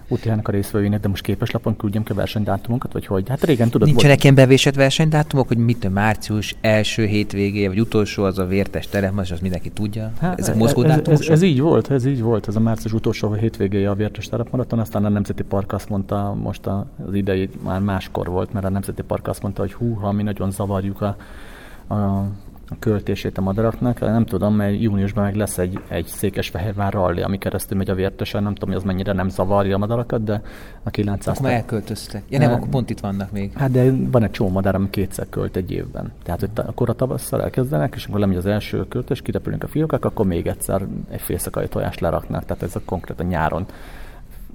UTH-nak 0.10 0.48
a 0.48 0.52
részvevőinek, 0.52 1.00
de 1.00 1.08
most 1.08 1.24
képeslapon 1.24 1.76
küldjem 1.76 2.04
ki 2.04 2.12
a 2.12 2.16
versenydátumokat, 2.16 2.94
vagy 2.94 3.06
hogy? 3.06 3.30
Hát 3.30 3.44
régen 3.44 3.70
tudod... 3.70 3.88
Nincsenek 3.88 4.12
volt... 4.12 4.24
ilyen 4.24 4.36
bevésett 4.36 4.76
versenydátumok, 4.76 5.48
hogy 5.48 5.58
mit 5.58 5.94
március 5.94 6.56
első 6.62 7.06
hétvégéje, 7.06 7.68
vagy 7.68 7.80
utolsó 7.80 8.24
az 8.24 8.40
a 8.40 8.46
vértes 8.46 8.88
terem, 8.88 9.14
most 9.14 9.32
az 9.32 9.40
mindenki 9.40 9.70
tudja. 9.70 10.12
Hát, 10.20 10.40
Ezek 10.40 10.56
mozgó 10.56 10.84
ez, 10.84 11.00
ez, 11.00 11.08
ez, 11.08 11.30
ez, 11.30 11.42
így 11.42 11.62
volt, 11.62 11.92
ez 11.92 12.06
így 12.06 12.22
volt, 12.22 12.48
ez 12.48 12.56
a 12.56 12.60
március 12.60 12.94
utolsó 12.94 13.34
hétvégéje 13.34 13.90
a 13.90 13.96
vértes 13.96 14.28
terepmaraton, 14.28 14.80
aztán 14.80 15.06
a 15.06 15.10
Nemzeti 15.10 15.44
Park 15.44 15.74
azt 15.74 15.90
mondta, 15.90 16.34
most 16.42 16.66
az 16.68 17.14
idei 17.14 17.50
már 17.64 17.80
máskor 17.80 18.28
volt, 18.28 18.54
mert 18.54 18.66
a 18.66 18.70
Nemzeti 18.70 19.02
Park 19.02 19.28
azt 19.28 19.42
mondta, 19.42 19.62
hogy 19.62 19.74
hú, 19.74 19.94
ha 19.94 20.12
mi 20.12 20.24
nagyon 20.24 20.52
zavarjuk 20.52 21.02
a, 21.02 21.16
a 21.94 22.28
a 22.70 22.76
költését 22.80 23.38
a 23.38 23.42
madaraknak. 23.42 24.00
Nem 24.00 24.26
tudom, 24.26 24.56
mert 24.56 24.82
júniusban 24.82 25.24
meg 25.24 25.36
lesz 25.36 25.58
egy, 25.58 25.80
egy 25.88 26.06
Székesfehérvár 26.06 26.94
rally, 26.94 27.22
ami 27.22 27.38
keresztül 27.38 27.78
megy 27.78 27.90
a 27.90 27.96
vértesen. 27.96 28.44
Nem 28.44 28.54
tudom, 28.54 28.70
hogy 28.70 28.78
az 28.78 28.84
mennyire 28.84 29.14
nem 29.14 29.30
zavarja 29.30 29.76
a 29.76 29.78
madarakat, 29.78 30.24
de 30.24 30.42
a 30.84 30.90
900... 30.90 31.36
Akkor 31.38 31.50
már 31.50 31.60
elköltöztek. 31.60 32.24
Ja 32.30 32.40
nem, 32.40 32.52
akkor 32.52 32.68
pont 32.70 32.90
itt 32.90 33.00
vannak 33.00 33.32
még. 33.32 33.52
Hát 33.54 33.72
de 33.72 33.92
van 34.12 34.24
egy 34.24 34.32
csomó 34.32 34.50
madár, 34.50 34.76
ami 34.76 34.90
kétszer 34.90 35.28
költ 35.30 35.56
egy 35.56 35.72
évben. 35.72 36.12
Tehát, 36.24 36.40
hogy 36.40 36.50
akkor 36.56 36.90
a 36.90 36.94
tavasszal 36.94 37.42
elkezdenek, 37.42 37.94
és 37.96 38.06
akkor 38.06 38.20
lemegy 38.20 38.38
az 38.38 38.46
első 38.46 38.88
költés, 38.88 39.22
kirepülünk 39.22 39.64
a 39.64 39.68
fiókák, 39.68 40.06
akkor 40.06 40.26
még 40.26 40.48
egyszer 40.48 40.86
egy 41.10 41.22
félszakai 41.22 41.68
tojást 41.68 42.00
leraknak. 42.00 42.46
Tehát 42.46 42.64
ez 42.64 42.76
a 42.76 42.82
konkrétan 42.86 43.26
nyáron 43.26 43.66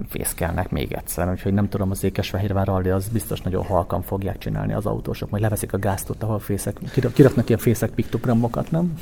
fészkelnek 0.09 0.71
még 0.71 0.93
egyszer, 0.93 1.31
úgyhogy 1.31 1.53
nem 1.53 1.69
tudom, 1.69 1.91
az 1.91 2.05
Ékesfehérvár 2.05 2.67
rally 2.67 2.91
az 2.91 3.09
biztos 3.09 3.41
nagyon 3.41 3.65
halkan 3.65 4.03
fogják 4.03 4.39
csinálni 4.39 4.73
az 4.73 4.87
autósok, 4.87 5.31
majd 5.31 5.43
leveszik 5.43 5.73
a 5.73 5.79
gázt 5.79 6.11
ott, 6.11 6.23
ahol 6.23 6.39
fészek, 6.39 6.77
kiraknak 7.15 7.49
ilyen 7.49 7.61
fészek 7.61 7.91
piktogramokat, 7.91 8.71
nem? 8.71 8.93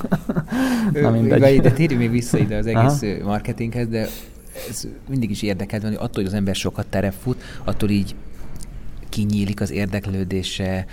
Na 0.93 1.11
mindegy. 1.11 1.61
De 1.61 1.71
térjünk 1.71 2.01
még 2.01 2.11
vissza 2.11 2.39
ide 2.39 2.57
az 2.57 2.67
egész 2.67 3.03
Aha. 3.03 3.25
marketinghez, 3.25 3.89
de 3.89 4.07
ez 4.69 4.89
mindig 5.09 5.31
is 5.31 5.43
érdekelt 5.43 5.83
van, 5.83 5.91
hogy 5.91 6.01
attól, 6.01 6.15
hogy 6.15 6.27
az 6.27 6.35
ember 6.35 6.55
sokat 6.55 6.87
terep 6.87 7.15
fut, 7.23 7.43
attól 7.65 7.89
így 7.89 8.15
kinyílik 9.09 9.61
az 9.61 9.71
érdeklődése, 9.71 10.87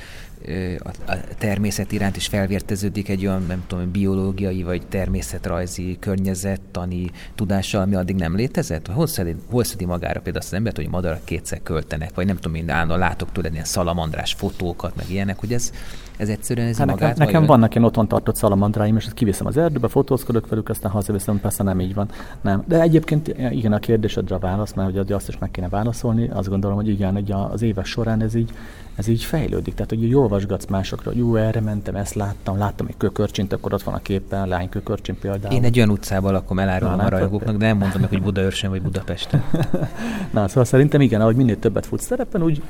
a 1.07 1.15
természet 1.37 1.91
iránt 1.91 2.15
is 2.15 2.27
felvérteződik 2.27 3.09
egy 3.09 3.25
olyan, 3.25 3.43
nem 3.47 3.63
tudom, 3.67 3.91
biológiai 3.91 4.63
vagy 4.63 4.87
természetrajzi, 4.87 5.97
környezettani 5.99 7.11
tudással, 7.35 7.81
ami 7.81 7.95
addig 7.95 8.15
nem 8.15 8.35
létezett? 8.35 8.87
Hol 8.87 9.07
szedi, 9.07 9.35
hol 9.49 9.63
szedi 9.63 9.85
magára 9.85 10.19
például 10.21 10.37
azt 10.37 10.47
az 10.47 10.57
embert, 10.57 10.75
hogy 10.75 10.89
madarak 10.89 11.25
kétszer 11.25 11.59
költenek, 11.63 12.15
vagy 12.15 12.25
nem 12.25 12.35
tudom, 12.35 12.51
mind 12.51 12.69
állandóan 12.69 12.99
látok 12.99 13.31
tőled 13.31 13.53
ilyen 13.53 13.65
szalamandrás 13.65 14.33
fotókat, 14.33 14.95
meg 14.95 15.05
ilyenek, 15.09 15.39
hogy 15.39 15.53
ez, 15.53 15.71
ez 16.17 16.29
egyszerűen 16.29 16.67
ez 16.67 16.77
hát 16.77 16.87
magát 16.87 17.17
Nekem, 17.17 17.25
nekem 17.25 17.45
vannak 17.45 17.71
ilyen 17.75 17.85
otthon 17.85 18.07
tartott 18.07 18.35
szalamandráim, 18.35 18.95
és 18.95 19.05
ezt 19.05 19.13
kiviszem 19.13 19.45
az 19.45 19.57
erdőbe, 19.57 19.87
fotózkodok 19.87 20.47
velük, 20.47 20.69
aztán 20.69 20.91
hazaviszem, 20.91 21.39
persze 21.39 21.63
nem 21.63 21.79
így 21.79 21.93
van. 21.93 22.09
Nem. 22.41 22.63
De 22.67 22.81
egyébként 22.81 23.27
igen, 23.51 23.73
a 23.73 23.79
kérdésedre 23.79 24.35
a 24.35 24.39
válasz, 24.39 24.73
mert 24.73 24.97
hogy 24.97 25.11
azt 25.11 25.27
is 25.27 25.37
meg 25.37 25.51
kéne 25.51 25.69
válaszolni, 25.69 26.29
azt 26.29 26.49
gondolom, 26.49 26.75
hogy 26.75 26.87
igen, 26.87 27.13
hogy 27.13 27.31
az 27.31 27.61
évek 27.61 27.85
során 27.85 28.21
ez 28.21 28.35
így 28.35 28.51
ez 28.97 29.07
így 29.07 29.23
fejlődik. 29.23 29.73
Tehát, 29.73 29.89
hogy 29.89 30.15
olvasgatsz 30.15 30.65
másokra, 30.65 31.09
hogy 31.11 31.19
jó, 31.19 31.35
erre 31.35 31.61
mentem, 31.61 31.95
ezt 31.95 32.13
láttam, 32.13 32.57
láttam 32.57 32.87
egy 32.87 32.97
kökörcsint, 32.97 33.53
akkor 33.53 33.73
ott 33.73 33.83
van 33.83 33.93
a 33.93 33.99
képen, 33.99 34.47
lány 34.47 34.69
kökörcsin 34.69 35.19
például. 35.19 35.53
Én 35.53 35.63
egy 35.63 35.77
olyan 35.77 35.89
utcában 35.89 36.31
lakom, 36.31 36.59
elárulom 36.59 36.99
a 36.99 37.09
rajongóknak, 37.09 37.55
de 37.57 37.65
nem 37.65 37.77
mondom 37.77 38.01
meg, 38.01 38.09
hogy 38.09 38.21
Budaörsön 38.21 38.69
vagy 38.69 38.81
Budapesten. 38.81 39.43
Na, 40.33 40.47
szóval 40.47 40.65
szerintem 40.65 41.01
igen, 41.01 41.21
ahogy 41.21 41.35
minél 41.35 41.59
többet 41.59 41.85
futsz 41.85 42.05
szerepen, 42.05 42.43
úgy, 42.43 42.61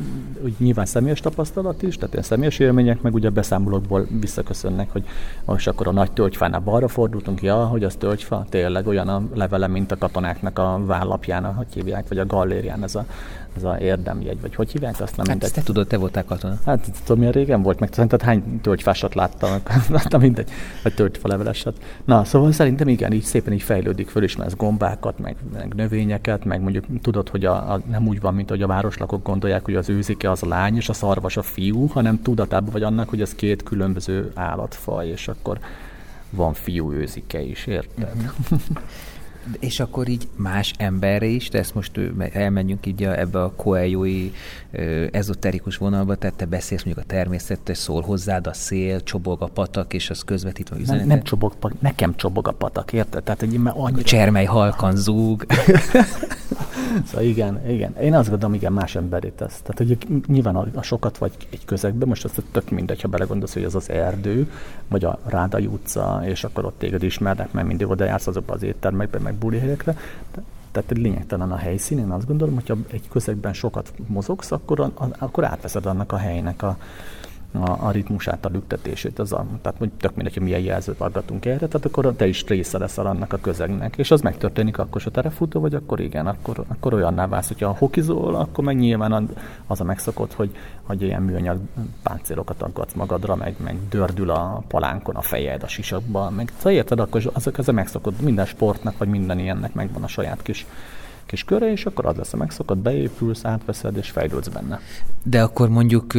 úgy 0.44 0.54
nyilván 0.58 0.86
személyes 0.86 1.20
tapasztalat 1.20 1.82
is, 1.82 1.96
tehát 1.96 2.12
ilyen 2.12 2.26
személyes 2.26 2.60
élmények, 2.60 3.02
meg 3.02 3.14
ugye 3.14 3.28
a 3.28 3.32
beszámolókból 3.32 4.08
visszaköszönnek, 4.20 4.92
hogy 4.92 5.04
most 5.46 5.68
akkor 5.68 5.88
a 5.88 5.92
nagy 5.92 6.12
tölgyfánál 6.12 6.60
balra 6.60 6.88
fordultunk, 6.88 7.42
ja, 7.42 7.66
hogy 7.66 7.84
az 7.84 7.96
tölgyfa, 7.96 8.46
tényleg 8.50 8.88
olyan 8.88 9.08
a 9.08 9.24
levele, 9.34 9.68
mint 9.68 9.92
a 9.92 9.98
katonáknak 9.98 10.60
a 10.60 10.80
vállapján, 10.86 11.54
hogy 11.54 11.68
hívják, 11.74 12.08
vagy 12.08 12.18
a 12.18 12.26
gallérián 12.26 12.84
ez 12.84 12.96
a 12.96 13.06
ez 13.58 13.64
a 13.64 13.78
érdemjegy, 13.80 14.42
vagy 14.42 14.56
hogy 14.56 14.72
hívják 14.72 15.02
azt? 15.02 15.18
Nem 15.18 15.26
hát 15.26 15.28
mindegy. 15.28 15.52
te 15.52 15.62
tudod, 15.62 15.88
te 15.88 15.98
voltál 15.98 16.26
katona. 16.26 16.58
Hát 16.66 16.92
tudom, 17.04 17.18
milyen 17.18 17.34
régen 17.34 17.62
volt, 17.62 17.80
meg 17.80 17.94
szerinted 17.94 18.22
hány 18.22 18.62
tölgyfásat 18.62 19.16
láttam, 19.16 19.50
láttam 19.90 20.22
mindegy, 20.22 20.50
vagy 20.84 20.94
tölgyfalevelesat. 20.94 21.78
Na, 22.06 22.24
szóval 22.24 22.52
szerintem 22.52 22.88
igen, 22.88 23.12
így 23.14 23.24
szépen 23.24 23.54
így 23.54 23.62
fejlődik, 23.62 24.10
fölismersz 24.10 24.56
gombákat, 24.56 25.20
meg, 25.20 25.36
meg 25.54 25.74
növényeket, 25.74 26.46
meg 26.46 26.62
mondjuk 26.62 26.86
tudod, 27.02 27.30
hogy 27.30 27.46
a, 27.46 27.74
a, 27.74 27.82
nem 27.90 28.08
úgy 28.08 28.20
van, 28.20 28.34
mint 28.34 28.50
hogy 28.50 28.62
a 28.62 28.68
városlakok 28.68 29.24
gondolják, 29.24 29.66
hogy 29.66 29.76
az 29.76 29.90
őzike 29.90 30.32
az 30.32 30.44
a 30.44 30.48
lány, 30.48 30.76
és 30.76 30.90
a 30.90 30.94
szarvas 30.94 31.38
a 31.38 31.42
fiú, 31.42 31.88
hanem 31.88 32.22
tudatában 32.22 32.72
vagy 32.72 32.84
annak, 32.84 33.10
hogy 33.10 33.22
ez 33.22 33.36
két 33.36 33.64
különböző 33.64 34.32
állatfaj, 34.34 35.08
és 35.08 35.28
akkor 35.28 35.60
van 36.30 36.54
fiú 36.54 36.92
őzike 36.92 37.42
is, 37.42 37.66
érted? 37.66 38.16
Uh-huh. 38.16 38.60
És 39.60 39.80
akkor 39.80 40.08
így 40.08 40.28
más 40.36 40.74
emberre 40.78 41.26
is, 41.26 41.50
de 41.50 41.60
ezt 41.60 41.76
most 41.76 42.00
elmenjünk 42.34 42.86
így 42.86 43.04
ebbe 43.04 43.44
a 43.44 43.52
koeljói 43.56 44.32
ezoterikus 45.12 45.78
vonalba, 45.78 46.16
tehát 46.16 46.36
te 46.36 46.46
beszélsz 46.46 46.84
mondjuk 46.84 47.06
a 47.06 47.14
természettel, 47.14 47.76
szól 47.76 48.02
hozzád 48.02 48.48
a 48.48 48.54
szél, 48.54 49.04
csobog 49.04 49.42
a 49.42 49.46
patak, 49.46 49.94
és 49.94 50.10
az 50.10 50.24
közvetítve 50.24 50.76
a 50.76 50.80
üzenetet. 50.80 51.08
Nem, 51.08 51.16
nem 51.16 51.26
csobog, 51.26 51.54
nekem 51.80 52.16
csobog 52.16 52.48
a 52.48 52.52
patak, 52.52 52.94
érted? 52.94 53.24
Tehát, 53.24 53.40
hogy 53.40 53.50
már 53.50 53.74
annyira... 53.78 54.02
A 54.02 54.04
csermely 54.04 54.46
halkan 54.46 54.96
zúg. 54.96 55.46
szóval 57.08 57.24
igen, 57.24 57.70
igen. 57.70 57.96
Én 58.02 58.14
azt 58.14 58.30
gondolom, 58.30 58.56
igen, 58.56 58.74
más 58.74 58.96
emberét 58.96 59.34
tesz. 59.34 59.62
Tehát, 59.62 59.78
hogy 59.78 59.98
nyilván 60.28 60.56
a, 60.56 60.68
a 60.74 60.82
sokat 60.82 61.18
vagy 61.18 61.32
egy 61.50 61.66
közegben, 61.66 62.08
most 62.08 62.24
azt 62.24 62.42
tök 62.52 62.70
mindegy, 62.70 63.02
ha 63.02 63.08
belegondolsz, 63.08 63.54
hogy 63.54 63.64
az 63.64 63.76
az 63.76 63.90
erdő, 63.90 64.52
vagy 64.88 65.06
a 65.06 65.20
Rádai 65.26 65.66
utca, 65.66 66.22
és 66.26 66.44
akkor 66.44 66.66
ott 66.66 66.78
téged 66.78 67.04
ismernek, 67.04 67.52
mert 67.52 67.68
mindig 67.68 67.90
oda 67.90 68.06
jársz 68.06 68.28
azokba 68.28 68.54
az 68.54 68.64
éttermekbe, 68.64 69.20
meg 69.20 69.37
buli 69.40 69.58
helyekre. 69.60 69.98
Tehát 70.72 70.92
lényegtelen 70.92 71.52
a 71.52 71.56
helyszín. 71.56 71.98
Én 71.98 72.10
azt 72.10 72.28
gondolom, 72.28 72.56
hogyha 72.56 72.76
egy 72.92 73.08
közegben 73.10 73.54
sokat 73.54 73.94
mozogsz, 74.08 74.52
akkor, 74.52 74.92
akkor 75.18 75.44
átveszed 75.44 75.86
annak 75.86 76.12
a 76.12 76.18
helynek 76.18 76.62
a, 76.62 76.78
a, 77.54 77.86
a 77.88 77.92
ritmusát, 77.92 78.46
a 78.46 78.50
lüktetését. 78.50 79.20
Az 79.20 79.34
a, 79.34 79.46
tehát 79.62 79.78
hogy 79.78 79.92
tök 80.00 80.16
mindegy, 80.16 80.34
hogy 80.34 80.44
milyen 80.44 80.60
jelzőt 80.60 81.00
adgatunk 81.00 81.46
erre, 81.46 81.68
tehát 81.68 81.86
akkor 81.86 82.14
te 82.16 82.28
is 82.28 82.46
része 82.46 82.78
leszel 82.78 83.06
annak 83.06 83.34
a 83.34 83.38
közegnek. 83.38 83.98
És 83.98 84.12
az 84.12 84.22
megtörténik 84.22 84.78
akkor, 84.78 85.02
ha 85.02 85.10
terefutó 85.10 85.60
vagy, 85.60 85.74
akkor 85.74 86.00
igen, 86.00 86.28
akkor, 86.28 86.64
akkor 86.68 86.94
olyanná 86.94 87.28
válsz. 87.28 87.48
Hogyha 87.48 87.76
hokizol, 87.78 88.36
akkor 88.36 88.64
meg 88.64 88.78
nyilván 88.78 89.30
az 89.68 89.82
a 89.82 89.84
megszokott, 89.84 90.34
hogy, 90.34 90.56
hogy 90.84 91.02
ilyen 91.02 91.22
műanyag 91.22 91.60
páncélokat 92.04 92.62
aggatsz 92.62 92.94
magadra, 92.94 93.36
meg, 93.36 93.56
meg 93.64 93.78
dördül 93.90 94.30
a 94.30 94.64
palánkon 94.68 95.16
a 95.16 95.22
fejed, 95.22 95.64
a 95.64 95.68
sisakban, 95.68 96.34
meg 96.34 96.52
szóval 96.58 96.72
érted, 96.72 97.00
akkor 97.00 97.30
azok 97.34 97.58
az 97.58 97.68
a 97.68 97.72
megszokott, 97.72 98.22
minden 98.22 98.46
sportnak, 98.46 98.98
vagy 98.98 99.08
minden 99.08 99.40
ilyennek 99.40 99.74
megvan 99.74 100.04
a 100.04 100.08
saját 100.08 100.42
kis 100.42 100.66
kis 101.28 101.44
köre, 101.44 101.72
és 101.72 101.86
akkor 101.86 102.06
az 102.06 102.16
lesz 102.16 102.34
a 102.34 102.38
megszokott, 102.38 102.78
beépülsz, 102.78 103.46
átveszed, 103.46 103.98
és 103.98 104.10
fejlődsz 104.10 104.48
benne. 104.48 104.80
De 105.24 105.42
akkor 105.42 105.70
mondjuk 105.70 106.14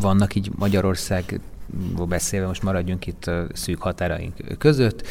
vannak 0.00 0.34
így 0.34 0.50
Magyarország 0.56 1.40
beszélve, 2.08 2.46
most 2.46 2.62
maradjunk 2.62 3.06
itt 3.06 3.26
a 3.26 3.46
szűk 3.52 3.82
határaink 3.82 4.34
között. 4.58 5.06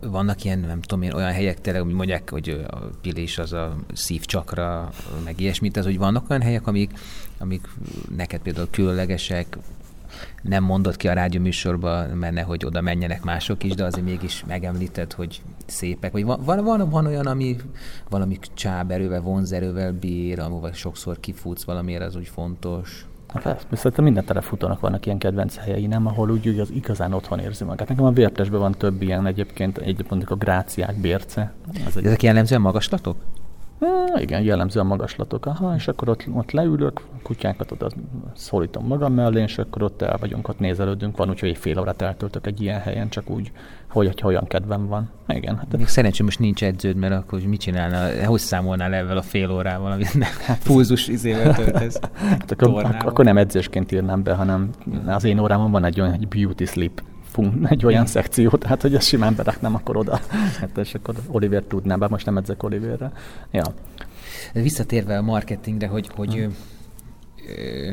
Vannak 0.00 0.44
ilyen, 0.44 0.58
nem 0.58 0.80
tudom 0.80 1.02
én, 1.02 1.12
olyan 1.12 1.32
helyek 1.32 1.60
tényleg, 1.60 1.82
hogy 1.82 1.92
mondják, 1.92 2.30
hogy 2.30 2.64
a 2.70 2.76
pilés 3.00 3.38
az 3.38 3.52
a 3.52 3.76
szívcsakra, 3.92 4.90
meg 5.24 5.40
ilyesmit, 5.40 5.72
tehát 5.72 5.88
hogy 5.88 5.98
vannak 5.98 6.30
olyan 6.30 6.42
helyek, 6.42 6.66
amik, 6.66 6.98
amik 7.38 7.68
neked 8.16 8.40
például 8.40 8.68
különlegesek, 8.70 9.58
nem 10.42 10.64
mondott 10.64 10.96
ki 10.96 11.08
a 11.08 11.12
rádió 11.12 11.40
műsorba, 11.40 12.06
mert 12.14 12.34
nehogy 12.34 12.64
oda 12.64 12.80
menjenek 12.80 13.22
mások 13.22 13.64
is, 13.64 13.74
de 13.74 13.84
azért 13.84 14.06
mégis 14.06 14.44
megemlíted, 14.46 15.12
hogy 15.12 15.42
szépek, 15.66 16.12
vagy 16.12 16.24
van, 16.24 16.40
van, 16.44 16.90
van 16.90 17.06
olyan, 17.06 17.26
ami 17.26 17.56
valami 18.10 18.38
csáberővel, 18.54 19.20
vonzerővel 19.20 19.92
bír, 19.92 20.40
amúgy 20.40 20.74
sokszor 20.74 21.20
kifutsz 21.20 21.64
valamiért, 21.64 22.02
az 22.02 22.16
úgy 22.16 22.28
fontos. 22.28 23.06
Hát 23.26 23.66
szerintem 23.72 24.04
minden 24.04 24.24
telefutónak 24.24 24.80
vannak 24.80 25.06
ilyen 25.06 25.18
kedvenc 25.18 25.56
helyei, 25.56 25.86
nem, 25.86 26.06
ahol 26.06 26.30
úgy, 26.30 26.48
úgy 26.48 26.58
az 26.58 26.70
igazán 26.70 27.12
otthon 27.12 27.38
érzi 27.38 27.64
magát. 27.64 27.88
Nekem 27.88 28.04
a 28.04 28.10
vértesben 28.10 28.60
van 28.60 28.72
több 28.72 29.02
ilyen 29.02 29.26
egyébként, 29.26 29.78
egyébként 29.78 30.30
a 30.30 30.34
gráciák, 30.34 30.96
bérce. 30.96 31.52
Az 31.86 31.96
egy... 31.96 32.04
Ezek 32.04 32.22
jellemzően 32.22 32.60
magaslatok? 32.60 33.16
Igen, 34.16 34.42
jellemző 34.42 34.80
a 34.80 34.84
magaslatok. 34.84 35.46
Aha, 35.46 35.74
és 35.74 35.88
akkor 35.88 36.08
ott, 36.08 36.24
ott 36.32 36.50
leülök, 36.50 37.00
kutyákat 37.22 37.72
oda 37.72 37.88
szólítom 38.34 38.86
magam 38.86 39.12
mellé, 39.12 39.42
és 39.42 39.58
akkor 39.58 39.82
ott 39.82 40.02
el 40.02 40.16
vagyunk, 40.20 40.48
ott 40.48 40.58
nézelődünk. 40.58 41.16
Van, 41.16 41.28
úgyhogy 41.28 41.48
egy 41.48 41.56
fél 41.56 41.78
órát 41.78 42.02
eltöltök 42.02 42.46
egy 42.46 42.60
ilyen 42.62 42.80
helyen, 42.80 43.08
csak 43.08 43.30
úgy, 43.30 43.52
hogy, 43.90 44.06
hogy 44.06 44.24
olyan 44.24 44.46
kedvem 44.46 44.86
van. 44.86 45.10
Igen. 45.28 45.56
Hát 45.56 45.76
Még 45.76 45.86
szerencsém 45.86 46.24
most 46.24 46.38
nincs 46.38 46.64
edződ, 46.64 46.96
mert 46.96 47.14
akkor 47.14 47.40
mit 47.40 47.60
csinálnál? 47.60 48.24
Hogy 48.24 48.40
számolnál 48.40 48.94
ezzel 48.94 49.16
a 49.16 49.22
fél 49.22 49.50
órával, 49.50 49.92
amit 49.92 50.24
hát, 50.46 50.62
pulzus 50.62 51.08
izével 51.08 51.54
töltesz? 51.54 52.00
hát 52.30 52.50
akkor, 52.50 52.84
ak- 52.84 53.02
akkor, 53.02 53.24
nem 53.24 53.36
edzésként 53.36 53.92
írnám 53.92 54.22
be, 54.22 54.34
hanem 54.34 54.70
az 55.06 55.24
én 55.24 55.38
órámon 55.38 55.70
van 55.70 55.84
egy 55.84 56.00
olyan 56.00 56.12
egy 56.12 56.28
beauty 56.28 56.64
sleep 56.64 57.02
fun, 57.36 57.66
egy 57.66 57.86
olyan 57.86 58.06
szekció, 58.06 58.50
tehát 58.50 58.82
hogy 58.82 58.94
ezt 58.94 59.06
simán 59.06 59.34
beraknám 59.34 59.74
akkor 59.74 59.96
oda. 59.96 60.20
Hát 60.60 60.78
és 60.78 60.94
akkor 60.94 61.14
Oliver 61.26 61.62
tudná, 61.62 61.96
bár 61.96 62.10
most 62.10 62.26
nem 62.26 62.36
edzek 62.36 62.62
Oliverre. 62.62 63.12
Ja. 63.50 63.74
Visszatérve 64.52 65.18
a 65.18 65.22
marketingre, 65.22 65.86
hogy, 65.86 66.10
hogy 66.14 66.34
hmm. 66.34 66.56
ö, 67.56 67.92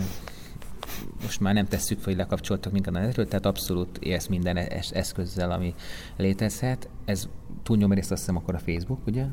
most 1.21 1.39
már 1.39 1.53
nem 1.53 1.65
tesszük 1.65 2.03
hogy 2.03 2.15
lekapcsoltak 2.15 2.71
minket 2.71 2.95
a 2.95 2.99
netről, 2.99 3.27
tehát 3.27 3.45
abszolút 3.45 3.97
élsz 3.97 4.27
minden 4.27 4.58
eszközzel, 4.91 5.51
ami 5.51 5.73
létezhet. 6.17 6.89
Ez 7.06 7.27
túlnyomrészt 7.63 8.12
azt 8.12 8.21
hiszem 8.21 8.38
akkor 8.38 8.56
a 8.56 8.60
Facebook, 8.60 9.08
ugye? 9.08 9.25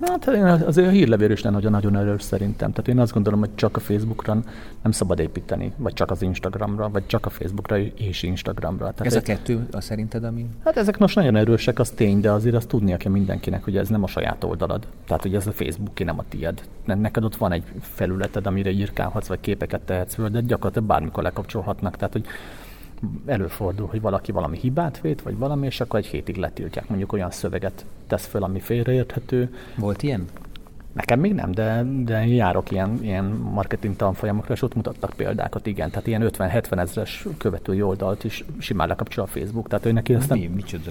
Hát 0.00 0.28
azért 0.62 0.86
a 0.86 0.90
hírlevél 0.90 1.30
is 1.30 1.42
lenne 1.42 1.68
nagyon 1.68 1.96
erős 1.96 2.22
szerintem. 2.22 2.72
Tehát 2.72 2.88
én 2.88 2.98
azt 2.98 3.12
gondolom, 3.12 3.38
hogy 3.38 3.54
csak 3.54 3.76
a 3.76 3.80
Facebookra 3.80 4.32
nem 4.82 4.92
szabad 4.92 5.18
építeni, 5.18 5.72
vagy 5.76 5.92
csak 5.92 6.10
az 6.10 6.22
Instagramra, 6.22 6.88
vagy 6.88 7.06
csak 7.06 7.26
a 7.26 7.30
Facebookra 7.30 7.78
és 7.78 8.22
Instagramra. 8.22 8.92
Tehát 8.92 9.06
ez 9.06 9.14
a 9.14 9.20
kettő 9.20 9.66
a 9.72 9.80
szerinted, 9.80 10.24
ami... 10.24 10.46
Hát 10.64 10.76
ezek 10.76 10.98
most 10.98 11.14
nagyon 11.14 11.36
erősek, 11.36 11.78
az 11.78 11.90
tény, 11.90 12.20
de 12.20 12.30
azért 12.30 12.54
azt 12.54 12.68
tudnia 12.68 12.96
kell 12.96 13.12
mindenkinek, 13.12 13.64
hogy 13.64 13.76
ez 13.76 13.88
nem 13.88 14.02
a 14.02 14.06
saját 14.06 14.44
oldalad. 14.44 14.86
Tehát, 15.06 15.22
hogy 15.22 15.34
ez 15.34 15.46
a 15.46 15.52
Facebook, 15.52 16.04
nem 16.04 16.18
a 16.18 16.24
tied. 16.28 16.62
Neked 16.84 17.24
ott 17.24 17.36
van 17.36 17.52
egy 17.52 17.64
felületed, 17.80 18.46
amire 18.46 18.70
írkálhatsz, 18.70 19.26
vagy 19.26 19.40
képeket 19.40 19.80
tehetsz 19.80 20.14
föl, 20.14 20.28
de 20.28 20.40
gyakorlatilag 20.40 20.88
bármikor 20.88 21.22
lekapcsolhatnak. 21.22 21.96
Tehát, 21.96 22.12
hogy 22.12 22.24
előfordul, 23.26 23.86
hogy 23.86 24.00
valaki 24.00 24.32
valami 24.32 24.58
hibát 24.58 25.00
vét, 25.00 25.22
vagy 25.22 25.38
valami, 25.38 25.66
és 25.66 25.80
akkor 25.80 25.98
egy 25.98 26.06
hétig 26.06 26.36
letiltják. 26.36 26.88
Mondjuk 26.88 27.12
olyan 27.12 27.30
szöveget 27.30 27.84
tesz 28.06 28.26
föl, 28.26 28.42
ami 28.42 28.60
félreérthető. 28.60 29.54
Volt 29.76 30.02
ilyen? 30.02 30.24
Nekem 30.92 31.20
még 31.20 31.34
nem, 31.34 31.52
de, 31.52 31.84
de 32.04 32.26
járok 32.26 32.70
ilyen, 32.70 32.98
ilyen 33.02 33.24
marketing 33.24 33.96
tanfolyamokra, 33.96 34.54
és 34.54 34.62
ott 34.62 34.74
mutattak 34.74 35.12
példákat, 35.16 35.66
igen. 35.66 35.90
Tehát 35.90 36.06
ilyen 36.06 36.30
50-70 36.32 36.78
ezres 36.78 37.26
követői 37.38 37.82
oldalt 37.82 38.24
is 38.24 38.44
simán 38.58 38.88
lekapcsol 38.88 39.24
a 39.24 39.26
Facebook. 39.26 39.68
Tehát 39.68 39.86
ő 39.86 39.92
neki 39.92 40.12
nem... 40.12 40.38
Mi, 40.38 40.46
micsoda? 40.46 40.90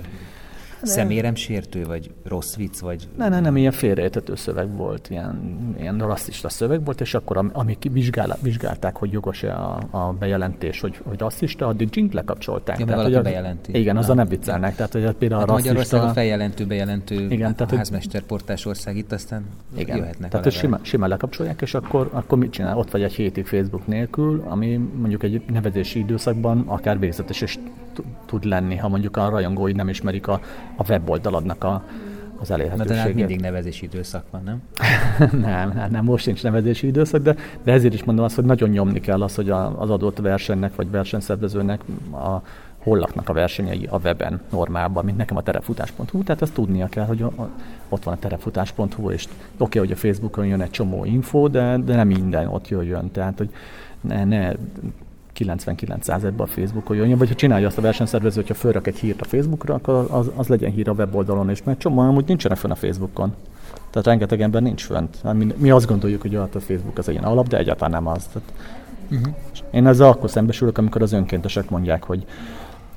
Szeméremsértő, 0.82 1.84
vagy 1.84 2.12
rossz 2.24 2.56
vicc, 2.56 2.80
vagy... 2.80 3.08
Ne, 3.18 3.30
ne, 3.30 3.40
nem, 3.40 3.58
ilyen 3.58 3.72
félreértető 3.72 4.36
szöveg 4.36 4.76
volt, 4.76 5.10
ilyen, 5.10 5.58
ilyen 5.80 5.98
rasszista 5.98 6.50
szöveg 6.50 6.86
volt, 6.86 7.02
és 7.02 7.14
akkor 7.14 7.38
am, 7.38 7.50
amik 7.54 7.88
vizsgál, 7.92 8.38
vizsgálták, 8.42 8.96
hogy 8.96 9.12
jogos-e 9.12 9.54
a, 9.56 9.80
a 9.92 10.14
bejelentés, 10.20 10.80
hogy, 10.80 11.00
hogy 11.04 11.20
rasszista, 11.20 11.68
addig 11.68 11.90
dzsink 11.90 12.14
lekapcsolták. 12.14 12.80
Ja, 12.80 12.86
tehát, 12.86 13.04
hogy 13.04 13.14
a, 13.14 13.22
bejelenti. 13.22 13.80
Igen, 13.80 13.98
azzal 13.98 14.16
nem 14.16 14.28
viccelnek. 14.28 14.76
Tehát, 14.76 14.92
hogy 14.92 15.12
például 15.12 15.40
hát 15.40 15.50
a 15.50 15.52
rasszista... 15.52 15.74
Magyarország 15.74 16.10
a 16.10 16.14
feljelentő, 16.14 16.66
bejelentő 16.66 17.16
igen, 17.30 17.56
tehát, 17.56 17.76
házmesterportás 17.76 18.66
ország 18.66 18.98
itt, 18.98 19.12
aztán 19.12 19.46
igen, 19.76 19.98
jöhetnek 19.98 20.30
Tehát, 20.30 20.46
hogy 20.46 20.56
simán, 20.56 20.80
simán 20.84 21.10
lekapcsolják, 21.10 21.62
és 21.62 21.74
akkor, 21.74 22.10
akkor 22.14 22.38
mit 22.38 22.52
csinál? 22.52 22.78
Ott 22.78 22.92
vagy 22.92 23.04
egy 23.04 23.14
hétig 23.14 23.46
Facebook 23.46 23.88
nélkül, 23.88 24.44
ami 24.48 24.76
mondjuk 24.76 25.24
egy 25.24 25.42
nevezési 25.52 26.00
időszakban 26.00 26.64
akár 26.68 27.00
végzetes 27.00 27.42
is 27.42 27.60
tud 28.26 28.44
lenni, 28.44 28.76
ha 28.76 28.88
mondjuk 28.88 29.18
a 29.18 29.30
rajongói 29.30 29.72
nem 29.72 29.90
ismerik 29.90 30.28
a, 30.28 30.42
a 30.78 30.84
weboldaladnak 30.90 31.64
a, 31.64 31.84
az 32.40 32.52
elérhetőséget. 32.52 32.88
Na, 32.90 32.96
de 32.96 33.02
hát 33.02 33.14
mindig 33.14 33.40
nevezési 33.40 33.86
időszak 33.86 34.24
van, 34.32 34.42
nem? 34.44 34.62
nem, 35.50 35.72
hát 35.72 35.90
nem, 35.90 36.04
most 36.04 36.24
sincs 36.24 36.44
nevezési 36.44 36.88
időszak, 36.88 37.22
de, 37.22 37.36
de 37.64 37.72
ezért 37.72 37.94
is 37.94 38.04
mondom 38.04 38.26
azt, 38.26 38.36
hogy 38.36 38.46
nagyon 38.46 38.70
nyomni 38.70 39.00
kell 39.00 39.22
az, 39.24 39.36
hogy 39.36 39.50
a, 39.50 39.82
az 39.82 39.90
adott 39.90 40.18
versenynek 40.18 40.76
vagy 40.76 40.92
versenyszervezőnek 40.92 41.82
a, 42.12 42.42
hol 42.88 42.98
laknak 42.98 43.30
a 43.30 43.34
versenyei 43.34 43.88
a 43.90 43.98
weben 44.04 44.42
normálban, 44.52 45.06
mint 45.06 45.18
nekem 45.18 45.38
a 45.38 45.42
terefutás.hu, 45.42 46.24
tehát 46.24 46.42
ezt 46.42 46.54
tudnia 46.54 46.88
kell, 46.88 47.06
hogy 47.06 47.22
a, 47.22 47.26
a, 47.26 47.50
ott 47.90 48.04
van 48.04 48.14
a 48.14 48.18
terefutás.hu, 48.18 49.12
és 49.12 49.24
oké, 49.26 49.34
okay, 49.58 49.82
hogy 49.82 49.92
a 49.92 49.96
Facebookon 49.96 50.46
jön 50.46 50.62
egy 50.62 50.70
csomó 50.70 51.06
info, 51.06 51.48
de, 51.48 51.78
de 51.78 51.96
nem 51.96 52.08
minden 52.08 52.48
ott 52.48 52.68
jöjjön, 52.68 53.12
tehát 53.12 53.38
hogy 53.38 53.50
ne, 54.02 54.24
ne 54.24 54.52
99%-ban 55.38 56.48
a 56.48 56.50
Facebookon 56.50 56.98
jön, 56.98 57.18
vagy 57.18 57.28
ha 57.28 57.36
csinálja 57.36 57.68
azt 57.68 57.78
a 57.78 57.82
versenyszervező, 57.82 58.36
hogyha 58.42 58.54
fölrak 58.54 58.88
egy 58.88 58.98
hírt 58.98 59.22
a 59.22 59.26
Facebookra, 59.26 59.74
akkor 59.74 60.08
az, 60.10 60.32
az 60.36 60.48
legyen 60.48 60.72
hír 60.72 60.90
a 60.90 60.92
weboldalon 60.92 61.50
is, 61.50 61.64
mert 61.64 61.80
csomó 61.80 62.02
amúgy 62.02 62.26
nincsenek 62.28 62.58
fönn 62.58 62.72
a 62.72 62.76
Facebookon. 62.76 63.34
Tehát 63.90 64.08
rengeteg 64.08 64.42
ember 64.42 64.62
nincs 64.62 64.84
fönt. 64.84 65.18
Hát 65.24 65.34
mi, 65.34 65.54
mi 65.58 65.72
azt 65.72 65.88
gondoljuk, 65.88 66.22
hogy 66.22 66.36
a 66.36 66.48
Facebook 66.52 66.98
az 66.98 67.08
egy 67.08 67.14
ilyen 67.14 67.26
alap, 67.26 67.48
de 67.48 67.58
egyáltalán 67.58 68.04
nem 68.04 68.14
az. 68.14 68.26
Tehát 68.34 68.52
uh-huh. 69.10 69.34
Én 69.72 69.88
ezzel 69.88 70.08
akkor 70.08 70.30
szembesülök, 70.30 70.78
amikor 70.78 71.02
az 71.02 71.12
önkéntesek 71.14 71.70
mondják, 71.70 72.04
hogy 72.04 72.26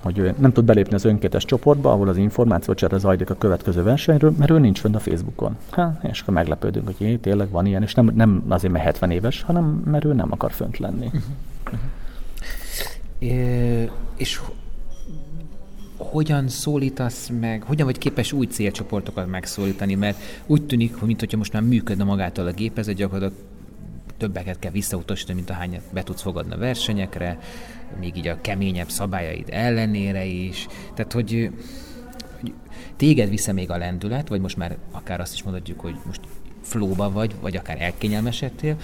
hogy 0.03 0.19
ő 0.19 0.35
nem 0.39 0.53
tud 0.53 0.65
belépni 0.65 0.95
az 0.95 1.05
önkéntes 1.05 1.45
csoportba, 1.45 1.93
ahol 1.93 2.09
az 2.09 2.17
információ 2.17 2.75
csere 2.75 2.99
zajlik 2.99 3.31
a 3.31 3.35
következő 3.35 3.83
versenyről, 3.83 4.35
mert 4.39 4.51
ő 4.51 4.59
nincs 4.59 4.81
fönn 4.81 4.95
a 4.95 4.99
Facebookon. 4.99 5.57
Ha, 5.71 5.99
és 6.03 6.21
akkor 6.21 6.35
meglepődünk, 6.35 6.87
hogy 6.87 6.95
jé, 6.99 7.17
tényleg 7.17 7.51
van 7.51 7.67
ilyen, 7.67 7.83
és 7.83 7.95
nem, 7.95 8.11
nem 8.15 8.45
azért, 8.49 8.73
mert 8.73 8.85
70 8.85 9.11
éves, 9.11 9.43
hanem 9.43 9.65
mert 9.85 10.05
ő 10.05 10.13
nem 10.13 10.33
akar 10.33 10.53
fönt 10.53 10.79
lenni. 10.79 11.07
Uh-huh. 11.07 11.23
Uh-huh. 11.65 11.81
És 14.17 14.41
hogyan 15.97 16.49
szólítasz 16.49 17.31
meg, 17.41 17.63
hogyan 17.63 17.87
vagy 17.87 17.99
képes 17.99 18.33
új 18.33 18.47
célcsoportokat 18.47 19.27
megszólítani, 19.27 19.95
mert 19.95 20.19
úgy 20.47 20.67
tűnik, 20.67 20.95
hogy 20.95 21.07
mintha 21.09 21.37
most 21.37 21.53
már 21.53 21.63
működne 21.63 22.05
magától 22.05 22.47
a 22.47 22.53
gépezet, 22.53 22.95
gyakorlatilag 22.95 23.45
többeket 24.17 24.59
kell 24.59 24.71
visszautasítani, 24.71 25.37
mint 25.37 25.51
ahányat 25.51 25.83
be 25.93 26.03
tudsz 26.03 26.23
fogadni 26.23 26.53
a 26.53 26.59
versenyekre, 26.59 27.39
még 28.01 28.17
így 28.17 28.27
a 28.27 28.41
keményebb 28.41 28.89
szabályaid 28.89 29.49
ellenére 29.51 30.25
is. 30.25 30.67
Tehát, 30.95 31.13
hogy, 31.13 31.51
hogy 32.41 32.53
téged 32.97 33.29
vissza 33.29 33.53
még 33.53 33.71
a 33.71 33.77
lendület, 33.77 34.29
vagy 34.29 34.41
most 34.41 34.57
már 34.57 34.77
akár 34.91 35.21
azt 35.21 35.35
is 35.35 35.43
mondhatjuk, 35.43 35.81
hogy 35.81 35.95
most 36.07 36.21
flóba 36.63 37.11
vagy, 37.11 37.35
vagy 37.41 37.57
akár 37.57 37.81
elkényelmesedtél, 37.81 38.77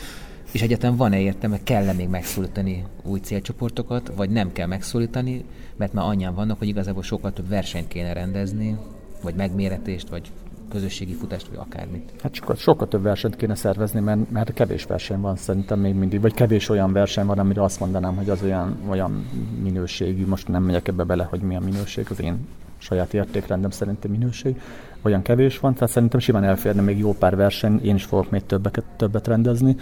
és 0.57 0.63
egyetem 0.63 0.97
van-e 0.97 1.21
értelme, 1.21 1.59
kell-e 1.63 1.93
még 1.93 2.09
megszólítani 2.09 2.85
új 3.03 3.19
célcsoportokat, 3.19 4.13
vagy 4.17 4.31
nem 4.31 4.53
kell 4.53 4.67
megszólítani, 4.67 5.45
mert 5.77 5.93
már 5.93 6.05
annyian 6.05 6.35
vannak, 6.35 6.59
hogy 6.59 6.69
igazából 6.69 7.03
sokkal 7.03 7.33
több 7.33 7.49
versenyt 7.49 7.89
kéne 7.89 8.13
rendezni, 8.13 8.77
vagy 9.23 9.35
megméretést, 9.35 10.09
vagy 10.09 10.31
közösségi 10.69 11.13
futást, 11.13 11.49
vagy 11.49 11.59
akármit. 11.59 12.13
Hát 12.23 12.35
sokkal, 12.35 12.57
sokkal 12.57 12.89
több 12.89 13.03
versenyt 13.03 13.37
kéne 13.37 13.55
szervezni, 13.55 14.01
mert, 14.01 14.31
mert 14.31 14.53
kevés 14.53 14.85
verseny 14.85 15.21
van 15.21 15.37
szerintem 15.37 15.79
még 15.79 15.95
mindig, 15.95 16.21
vagy 16.21 16.35
kevés 16.35 16.69
olyan 16.69 16.93
verseny 16.93 17.27
van, 17.27 17.39
amire 17.39 17.63
azt 17.63 17.81
mondanám, 17.81 18.17
hogy 18.17 18.31
az 18.31 18.43
olyan, 18.43 18.77
olyan 18.89 19.27
minőségű, 19.63 20.27
most 20.27 20.49
nem 20.49 20.63
megyek 20.63 20.89
ebbe 20.89 21.05
bele, 21.05 21.25
hogy 21.25 21.41
mi 21.41 21.57
a 21.57 21.61
minőség, 21.61 22.07
az 22.11 22.21
én 22.21 22.47
saját 22.79 23.15
értékrendem 23.15 23.71
szerintem 23.71 24.11
minőség, 24.11 24.61
olyan 25.03 25.23
kevés 25.23 25.59
van, 25.59 25.75
tehát 25.75 25.91
szerintem 25.91 26.21
simán 26.21 26.45
elférne 26.45 26.83
még 26.83 26.99
jó 26.99 27.15
pár 27.15 27.37
verseny, 27.37 27.81
én 27.85 27.95
is 27.95 28.05
fogok 28.05 28.31
még 28.31 28.47
többeket, 28.47 28.85
többet 28.97 29.27
rendezni, 29.27 29.77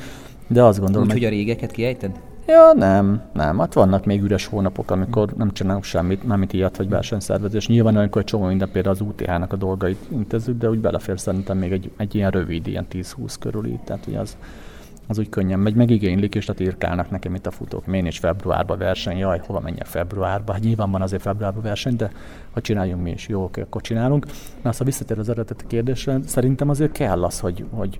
de 0.46 0.62
azt 0.62 0.80
gondolom... 0.80 1.06
Úgy, 1.06 1.12
hogy 1.12 1.24
a 1.24 1.28
régeket 1.28 1.70
kiejted? 1.70 2.20
Ja, 2.46 2.72
nem, 2.72 3.22
nem. 3.32 3.58
Hát 3.58 3.74
vannak 3.74 4.04
még 4.04 4.22
üres 4.22 4.46
hónapok, 4.46 4.90
amikor 4.90 5.32
nem 5.36 5.52
csinálunk 5.52 5.84
semmit, 5.84 6.26
nem 6.26 6.46
ilyet 6.50 6.76
vagy 6.76 6.88
versenyszervezés. 6.88 7.68
Nyilván 7.68 7.96
olyankor 7.96 8.20
egy 8.20 8.26
csomó 8.26 8.46
minden 8.46 8.70
például 8.70 8.94
az 8.94 9.00
UTH-nak 9.00 9.52
a 9.52 9.56
dolgait 9.56 9.98
intézzük, 10.08 10.58
de 10.58 10.70
úgy 10.70 10.78
belefér 10.78 11.20
szerintem 11.20 11.58
még 11.58 11.72
egy, 11.72 11.90
egy 11.96 12.14
ilyen 12.14 12.30
rövid, 12.30 12.66
ilyen 12.66 12.86
10-20 12.92 13.34
körül 13.40 13.78
Tehát 13.84 14.06
ugye 14.06 14.18
az, 14.18 14.36
az 15.06 15.18
úgy 15.18 15.28
könnyen 15.28 15.58
megy, 15.58 15.74
meg 15.74 15.90
igénylik, 15.90 16.34
és 16.34 16.44
tehát 16.44 16.60
írkálnak 16.60 17.10
nekem 17.10 17.34
itt 17.34 17.46
a 17.46 17.50
futók. 17.50 17.84
Én 17.92 18.06
is 18.06 18.18
februárban 18.18 18.78
verseny, 18.78 19.16
jaj, 19.16 19.40
hova 19.46 19.60
menjek 19.60 19.86
februárba? 19.86 20.52
Hát 20.52 20.62
nyilván 20.62 20.90
van 20.90 21.02
azért 21.02 21.22
februárban 21.22 21.62
verseny, 21.62 21.96
de 21.96 22.10
ha 22.52 22.60
csináljunk 22.60 23.02
mi 23.02 23.10
is, 23.10 23.28
jó, 23.28 23.42
oké, 23.42 23.60
akkor 23.60 23.80
csinálunk. 23.80 24.26
Na, 24.62 24.70
a 24.78 24.84
visszatér 24.84 25.18
az 25.18 25.28
eredeti 25.28 25.64
kérdésre, 25.66 26.18
szerintem 26.26 26.68
azért 26.68 26.92
kell 26.92 27.24
az, 27.24 27.40
hogy, 27.40 27.64
hogy 27.70 27.98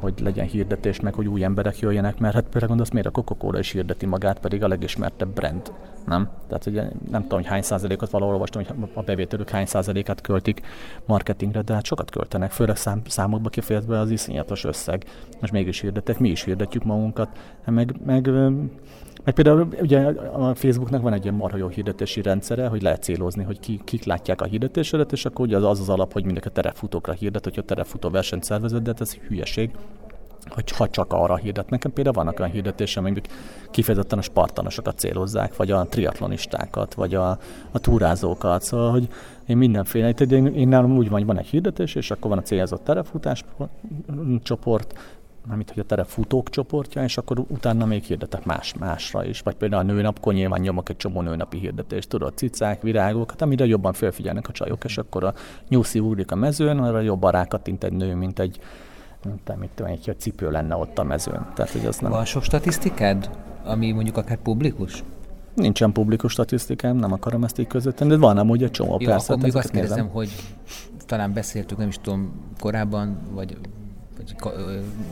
hogy 0.00 0.14
legyen 0.20 0.46
hirdetés, 0.46 1.00
meg 1.00 1.14
hogy 1.14 1.28
új 1.28 1.44
emberek 1.44 1.78
jöjjenek, 1.78 2.18
mert 2.18 2.34
hát 2.34 2.42
például 2.42 2.66
gondolsz, 2.66 2.90
miért 2.90 3.06
a 3.06 3.10
Coca-Cola 3.10 3.58
is 3.58 3.70
hirdeti 3.70 4.06
magát, 4.06 4.38
pedig 4.38 4.62
a 4.62 4.68
legismertebb 4.68 5.28
brand, 5.28 5.72
nem? 6.06 6.30
Tehát 6.48 6.66
ugye 6.66 6.82
nem 7.10 7.22
tudom, 7.22 7.38
hogy 7.38 7.48
hány 7.48 7.62
százalékot 7.62 8.10
valahol 8.10 8.32
olvastam, 8.32 8.64
hogy 8.64 8.88
a 8.94 9.02
bevételük 9.02 9.50
hány 9.50 9.66
százalékát 9.66 10.20
költik 10.20 10.60
marketingre, 11.06 11.62
de 11.62 11.74
hát 11.74 11.84
sokat 11.84 12.10
költenek, 12.10 12.50
főleg 12.50 12.76
szám, 12.76 13.02
számokba 13.06 13.48
kifejezve 13.48 13.98
az 13.98 14.10
iszonyatos 14.10 14.64
összeg. 14.64 15.04
Most 15.40 15.52
mégis 15.52 15.80
hirdetek, 15.80 16.18
mi 16.18 16.28
is 16.28 16.44
hirdetjük 16.44 16.84
magunkat, 16.84 17.28
meg, 17.64 17.94
meg 18.04 18.30
meg 19.26 19.34
például 19.34 19.68
ugye 19.80 20.00
a 20.32 20.54
Facebooknak 20.54 21.02
van 21.02 21.12
egy 21.12 21.22
ilyen 21.22 21.34
marha 21.34 21.56
jó 21.56 21.68
hirdetési 21.68 22.22
rendszere, 22.22 22.66
hogy 22.68 22.82
lehet 22.82 23.02
célozni, 23.02 23.44
hogy 23.44 23.60
ki, 23.60 23.80
kik 23.84 24.04
látják 24.04 24.40
a 24.40 24.44
hirdetésedet, 24.44 25.12
és 25.12 25.24
akkor 25.24 25.46
ugye 25.46 25.56
az 25.56 25.64
az, 25.64 25.80
az 25.80 25.88
alap, 25.88 26.12
hogy 26.12 26.24
mindenki 26.24 26.48
a 26.48 26.52
terefutókra 26.52 27.12
hirdet, 27.12 27.44
hogyha 27.44 27.62
terefutó 27.62 28.08
versenyt 28.10 28.44
szervezett, 28.44 28.82
de 28.82 28.90
hát 28.90 29.00
ez 29.00 29.14
hülyeség 29.14 29.70
hogy 30.48 30.70
ha 30.70 30.88
csak 30.88 31.12
arra 31.12 31.36
hirdet. 31.36 31.70
Nekem 31.70 31.92
például 31.92 32.14
vannak 32.14 32.38
olyan 32.38 32.50
hirdetések, 32.50 33.04
amik 33.04 33.26
kifejezetten 33.70 34.18
a 34.18 34.22
spartanosokat 34.22 34.98
célozzák, 34.98 35.56
vagy 35.56 35.70
a 35.70 35.84
triatlonistákat, 35.84 36.94
vagy 36.94 37.14
a, 37.14 37.30
a 37.70 37.78
túrázókat, 37.78 38.62
szóval, 38.62 38.90
hogy 38.90 39.08
én 39.46 39.56
mindenféle, 39.56 40.08
én, 40.08 40.46
én 40.46 40.68
nálam 40.68 40.96
úgy 40.96 41.08
van, 41.08 41.18
hogy 41.18 41.26
van 41.26 41.38
egy 41.38 41.46
hirdetés, 41.46 41.94
és 41.94 42.10
akkor 42.10 42.30
van 42.30 42.38
a 42.38 42.42
célzott 42.42 42.84
terefutás 42.84 43.44
csoport, 44.42 44.98
mármint 45.46 45.70
hogy 45.70 45.78
a 45.78 45.84
terefutók 45.84 46.50
csoportja, 46.50 47.02
és 47.02 47.16
akkor 47.16 47.44
utána 47.48 47.86
még 47.86 48.02
hirdetek 48.02 48.44
más, 48.44 48.74
másra 48.74 49.24
is. 49.24 49.40
Vagy 49.40 49.54
például 49.54 49.88
a 49.88 49.92
nőnapkor 49.92 50.34
nyilván 50.34 50.60
nyomok 50.60 50.88
egy 50.88 50.96
csomó 50.96 51.20
nőnapi 51.20 51.58
hirdetést, 51.58 52.08
tudod, 52.08 52.36
cicák, 52.36 52.82
virágok, 52.82 53.30
hát 53.30 53.42
amire 53.42 53.66
jobban 53.66 53.92
felfigyelnek 53.92 54.48
a 54.48 54.52
csajok, 54.52 54.84
és 54.84 54.98
akkor 54.98 55.24
a 55.24 55.34
nyuszi 55.68 55.98
ugrik 55.98 56.30
a 56.30 56.36
mezőn, 56.36 56.78
arra 56.78 57.00
jobban 57.00 57.30
rákattint 57.30 57.84
egy 57.84 57.92
nő, 57.92 58.14
mint 58.14 58.38
egy 58.38 58.60
nem 59.44 59.58
mit 59.58 59.70
tudom, 59.74 59.92
egy 59.92 60.14
cipő 60.18 60.50
lenne 60.50 60.76
ott 60.76 60.98
a 60.98 61.04
mezőn. 61.04 61.46
Tehát, 61.54 61.72
hogy 61.72 61.86
az 61.86 61.98
nem... 61.98 62.10
Van 62.10 62.24
sok 62.24 62.42
statisztikád, 62.42 63.30
ami 63.64 63.92
mondjuk 63.92 64.16
akár 64.16 64.36
publikus? 64.36 65.04
Nincsen 65.54 65.92
publikus 65.92 66.32
statisztikám, 66.32 66.96
nem 66.96 67.12
akarom 67.12 67.44
ezt 67.44 67.58
így 67.58 67.66
közötteni, 67.66 68.10
de 68.10 68.16
van 68.16 68.38
amúgy 68.38 68.62
egy 68.62 68.70
csomó, 68.70 68.96
Jó, 69.00 69.06
persze. 69.06 69.32
Akkor 69.32 69.44
még 69.44 69.56
azt 69.56 69.70
kérdezem, 69.70 69.96
nézem. 69.96 70.12
hogy 70.14 70.30
talán 71.06 71.32
beszéltük, 71.32 71.78
nem 71.78 71.88
is 71.88 71.98
tudom, 71.98 72.32
korábban, 72.58 73.18
vagy 73.30 73.56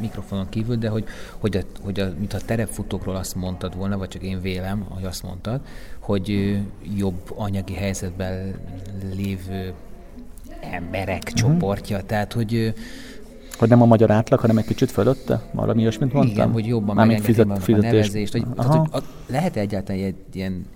mikrofonon 0.00 0.48
kívül, 0.48 0.77
de 0.77 0.88
hogy, 0.88 1.05
hogy, 1.38 1.57
a, 1.57 1.61
hogy 1.83 2.00
a, 2.00 2.12
mintha 2.18 2.38
terepfutókról 2.38 3.16
azt 3.16 3.35
mondtad 3.35 3.77
volna, 3.77 3.98
vagy 3.98 4.09
csak 4.09 4.22
én 4.22 4.40
vélem, 4.40 4.87
hogy 4.88 5.05
azt 5.05 5.22
mondtad, 5.22 5.61
hogy 5.98 6.59
jobb 6.96 7.33
anyagi 7.37 7.74
helyzetben 7.74 8.55
lévő 9.14 9.72
emberek 10.61 11.22
uh-huh. 11.22 11.50
csoportja, 11.50 12.03
tehát 12.03 12.33
hogy 12.33 12.74
hogy 13.59 13.68
nem 13.68 13.83
a 13.83 13.87
magyar 13.87 14.11
átlag, 14.11 14.40
hanem 14.40 14.59
egy 14.59 14.64
kicsit 14.64 14.90
fölötte? 14.90 15.42
Valami 15.53 15.81
ilyesmit 15.81 16.12
mondtam? 16.12 16.35
Igen, 16.35 16.53
hogy 16.53 16.66
jobban 16.66 16.94
megengedni 16.94 17.27
fizet, 17.27 17.50
a, 17.50 17.57
fizetés. 17.57 17.88
a 17.88 17.92
nevezést. 17.92 18.33
Hogy, 18.33 18.46
tehát, 18.57 18.74
hogy 18.74 18.88
a, 18.92 18.98
lehet 19.27 19.57
egyáltalán 19.57 20.03
egy 20.03 20.14
ilyen 20.33 20.66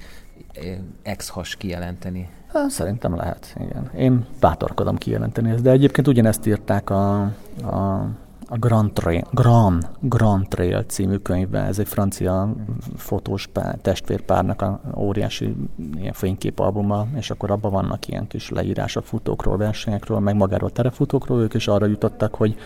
ex-has 1.03 1.57
kijelenteni? 1.57 2.29
Hát, 2.53 2.71
szerintem 2.71 3.17
lehet, 3.17 3.57
igen. 3.61 3.91
Én 3.97 4.27
bátorkodom 4.41 4.97
kijelenteni 4.97 5.51
ezt, 5.51 5.63
de 5.63 5.71
egyébként 5.71 6.09
ugyanezt 6.09 6.47
írták 6.47 6.91
a, 6.91 7.21
a 7.63 8.09
a 8.51 8.59
Grand 8.59 8.93
Trail, 8.93 9.25
Grand, 9.31 9.89
Grand 10.01 10.49
Trail 10.49 10.83
című 10.83 11.17
könyvben, 11.17 11.65
ez 11.65 11.79
egy 11.79 11.89
francia 11.89 12.55
fotós 12.97 13.47
pár, 13.47 13.79
testvérpárnak 13.83 14.63
a 14.63 14.81
óriási 14.97 15.57
ilyen 15.97 16.13
fényképalbuma, 16.13 17.07
és 17.17 17.31
akkor 17.31 17.51
abban 17.51 17.73
vannak 17.73 18.09
ilyen 18.09 18.27
kis 18.27 18.51
leírások 18.51 19.05
futókról, 19.05 19.57
versenyekről, 19.57 20.19
meg 20.19 20.37
magáról 20.37 20.71
terefutókról, 20.71 21.41
ők 21.41 21.55
is 21.55 21.69
arra 21.69 21.87
jutottak, 21.87 22.35
hogy, 22.35 22.57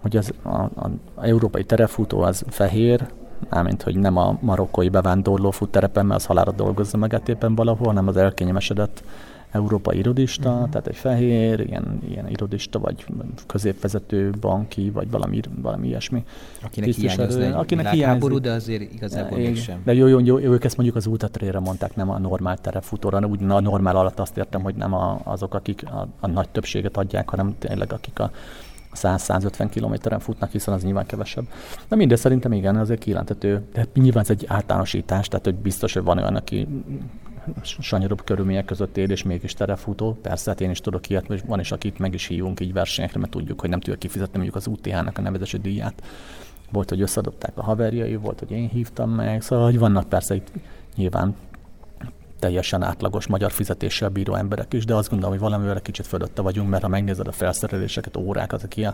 hogy 0.00 0.16
az 0.16 0.32
a, 0.42 0.48
a, 0.48 0.90
a 1.14 1.24
európai 1.24 1.64
terefutó 1.64 2.20
az 2.20 2.44
fehér, 2.48 3.06
mármint, 3.50 3.82
hogy 3.82 3.96
nem 3.96 4.16
a 4.16 4.38
marokkói 4.40 4.88
bevándorló 4.88 5.50
futterepen, 5.50 6.06
mert 6.06 6.20
az 6.20 6.26
halára 6.26 6.52
dolgozza 6.52 6.96
magát 6.96 7.28
éppen 7.28 7.54
valahol, 7.54 7.86
hanem 7.86 8.08
az 8.08 8.16
elkényemesedett 8.16 9.02
európai 9.50 9.98
irodista, 9.98 10.50
uh-huh. 10.50 10.68
tehát 10.68 10.86
egy 10.86 10.96
fehér, 10.96 11.60
ilyen, 11.60 11.98
ilyen 12.08 12.28
irodista, 12.28 12.78
vagy 12.78 13.06
középvezető, 13.46 14.30
banki, 14.40 14.90
vagy 14.90 15.10
valami, 15.10 15.40
valami 15.62 15.86
ilyesmi. 15.86 16.24
Akinek 16.62 16.90
hiányozna 16.90 17.44
egy 17.44 17.52
akinek 17.52 17.88
hiányzik. 17.88 18.32
de 18.32 18.50
azért 18.50 18.92
igazából 18.92 19.38
Igen. 19.38 19.54
sem. 19.54 19.80
De 19.84 19.94
jó, 19.94 20.06
jó, 20.06 20.18
jó, 20.20 20.38
ők 20.38 20.64
ezt 20.64 20.76
mondjuk 20.76 20.98
az 20.98 21.06
útatrére 21.06 21.58
mondták, 21.58 21.96
nem 21.96 22.10
a 22.10 22.18
normál 22.18 22.58
terefutóra, 22.58 23.26
úgy 23.26 23.42
a 23.42 23.60
normál 23.60 23.96
alatt 23.96 24.18
azt 24.18 24.36
értem, 24.36 24.62
hogy 24.62 24.74
nem 24.74 24.94
a, 24.94 25.20
azok, 25.24 25.54
akik 25.54 25.82
a, 25.84 26.08
a 26.20 26.26
nagy 26.26 26.48
többséget 26.48 26.96
adják, 26.96 27.28
hanem 27.28 27.54
tényleg 27.58 27.92
akik 27.92 28.18
a 28.18 28.30
100-150 28.94 29.66
kilométeren 29.70 30.18
futnak, 30.18 30.50
hiszen 30.50 30.74
az 30.74 30.82
nyilván 30.82 31.06
kevesebb. 31.06 31.44
De 31.88 31.96
mindez 31.96 32.20
szerintem 32.20 32.52
igen, 32.52 32.76
azért 32.76 33.00
kijelentető. 33.00 33.62
De 33.72 33.86
nyilván 33.94 34.22
ez 34.22 34.30
egy 34.30 34.44
általánosítás, 34.48 35.28
tehát 35.28 35.44
hogy 35.44 35.54
biztos, 35.54 35.92
hogy 35.92 36.02
van 36.02 36.18
olyan, 36.18 36.36
aki 36.36 36.66
sanyarobb 37.62 38.24
körülmények 38.24 38.64
között 38.64 38.96
él, 38.96 39.10
és 39.10 39.22
mégis 39.22 39.54
terefutó. 39.54 40.18
Persze, 40.22 40.50
hát 40.50 40.60
én 40.60 40.70
is 40.70 40.80
tudok 40.80 41.08
ilyet, 41.08 41.30
és 41.30 41.40
van 41.46 41.60
is, 41.60 41.72
akit 41.72 41.98
meg 41.98 42.14
is 42.14 42.26
hívunk 42.26 42.60
így 42.60 42.72
versenyekre, 42.72 43.18
mert 43.18 43.30
tudjuk, 43.30 43.60
hogy 43.60 43.70
nem 43.70 43.80
tudja 43.80 43.98
kifizetni 43.98 44.34
mondjuk 44.34 44.56
az 44.56 44.66
UTH-nak 44.66 45.18
a 45.18 45.20
nevezési 45.20 45.58
díját. 45.58 46.02
Volt, 46.72 46.88
hogy 46.88 47.00
összeadották 47.00 47.52
a 47.54 47.62
haverjai, 47.62 48.16
volt, 48.16 48.38
hogy 48.38 48.50
én 48.50 48.68
hívtam 48.68 49.10
meg, 49.10 49.42
szóval 49.42 49.64
hogy 49.64 49.78
vannak 49.78 50.08
persze 50.08 50.34
itt 50.34 50.52
nyilván 50.96 51.36
teljesen 52.38 52.82
átlagos 52.82 53.26
magyar 53.26 53.50
fizetéssel 53.52 54.08
bíró 54.08 54.34
emberek 54.34 54.72
is, 54.72 54.84
de 54.84 54.94
azt 54.94 55.08
gondolom, 55.08 55.32
hogy 55.32 55.42
valamivel 55.42 55.80
kicsit 55.80 56.06
fölötte 56.06 56.42
vagyunk, 56.42 56.68
mert 56.68 56.82
ha 56.82 56.88
megnézed 56.88 57.26
a 57.26 57.32
felszereléseket, 57.32 58.16
órákat, 58.16 58.62
aki 58.62 58.86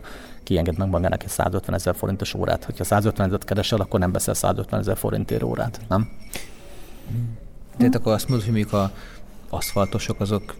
kienged 0.42 0.78
meg 0.78 0.88
magának 0.88 1.22
egy 1.22 1.28
150 1.28 1.74
ezer 1.74 1.94
forintos 1.94 2.34
órát. 2.34 2.64
Ha 2.76 2.84
150 2.84 3.26
ezer 3.26 3.38
keresel, 3.38 3.80
akkor 3.80 4.00
nem 4.00 4.12
beszél 4.12 4.34
150 4.34 4.80
ezer 4.80 4.96
forintért 4.96 5.42
órát, 5.42 5.80
nem? 5.88 6.08
Tehát 7.76 7.94
akkor 7.94 8.12
azt 8.12 8.28
mondod, 8.28 8.46
hogy 8.46 8.54
mondjuk 8.54 8.80
a 8.80 8.90
aszfaltosok 9.48 10.20
azok 10.20 10.54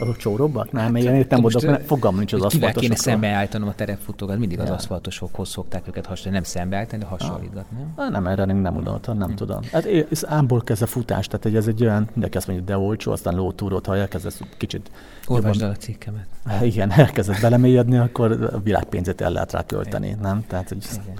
azok 0.00 0.16
csóróbbak? 0.16 0.72
Nem, 0.72 0.94
hát, 0.94 1.02
én 1.02 1.26
nem 1.28 1.40
mondok, 1.40 1.80
fogalmam 1.86 2.18
nincs 2.18 2.32
az 2.32 2.42
aszfaltosokról. 2.42 2.70
Kivel 2.70 2.82
kéne 2.82 2.96
szembeállítanom 2.96 3.68
a 3.68 3.74
terepfutókat, 3.74 4.38
mindig 4.38 4.58
ja. 4.58 4.64
az 4.64 4.70
aszfaltosokhoz 4.70 5.48
szokták 5.48 5.88
őket 5.88 6.06
hasonlítani, 6.06 6.34
nem 6.34 6.44
szembeállítani, 6.44 7.02
de 7.02 7.08
hasonlítgatni. 7.08 7.78
Nem? 7.78 7.92
Ah, 7.96 8.10
nem, 8.10 8.26
erre 8.26 8.44
nem, 8.44 8.56
nem 8.56 8.74
gondoltam, 8.74 9.18
nem 9.18 9.26
hmm. 9.26 9.36
tudom. 9.36 9.60
Hát 9.72 9.86
ez 10.10 10.26
ámból 10.26 10.60
kezd 10.60 10.82
a 10.82 10.86
futás, 10.86 11.26
tehát 11.26 11.58
ez 11.58 11.66
egy 11.66 11.82
olyan, 11.82 12.08
de 12.14 12.28
azt 12.32 12.46
mondja, 12.46 12.64
de 12.64 12.78
olcsó, 12.78 13.12
aztán 13.12 13.34
lótúrót, 13.34 13.86
ha 13.86 13.96
elkezdesz 13.96 14.40
kicsit... 14.56 14.90
Olvasd 15.26 15.62
el 15.62 15.70
a 15.70 15.76
cikkemet. 15.76 16.26
Igen, 16.62 16.90
elkezdett 17.04 17.40
belemélyedni, 17.40 17.98
akkor 17.98 18.32
a 18.52 18.60
világ 18.60 18.84
pénzét 18.84 19.20
el 19.20 19.30
lehet 19.30 19.52
rá 19.52 19.62
költeni, 19.66 20.16
nem? 20.20 20.44
Tehát, 20.46 20.68
hogy 20.68 20.86
Igen. 20.92 21.14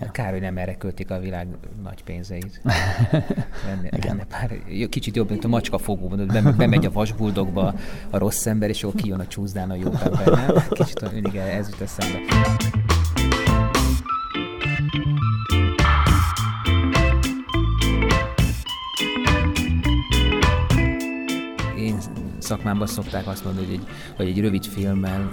Ja. 0.00 0.10
Kár, 0.10 0.30
hogy 0.32 0.40
nem 0.40 0.58
erre 0.58 0.74
költik 0.74 1.10
a 1.10 1.18
világ 1.18 1.46
nagy 1.82 2.04
pénzeit. 2.04 2.60
Lenne, 3.66 3.88
lenne 4.06 4.24
pár, 4.24 4.58
kicsit 4.88 5.16
jobb, 5.16 5.30
mint 5.30 5.44
a 5.44 5.48
macska 5.48 5.78
fogó, 5.78 6.08
bemegy 6.56 6.86
a 6.86 6.90
vasbuldogba 6.90 7.74
a 8.10 8.18
rossz 8.18 8.46
ember, 8.46 8.68
és 8.68 8.82
akkor 8.82 9.00
kijön 9.00 9.20
a 9.20 9.26
csúszdán 9.26 9.70
a 9.70 9.74
jó 9.74 9.90
ember. 10.02 10.68
Kicsit 10.68 11.12
mindig 11.12 11.36
ez 11.36 11.68
jut 11.68 11.80
eszembe. 11.80 12.18
Én 21.76 21.98
szakmámban 22.38 22.86
szokták 22.86 23.26
azt 23.26 23.44
mondani, 23.44 23.66
hogy 23.66 23.74
egy, 23.74 23.86
hogy 24.16 24.26
egy 24.26 24.40
rövid 24.40 24.64
filmmel 24.64 25.30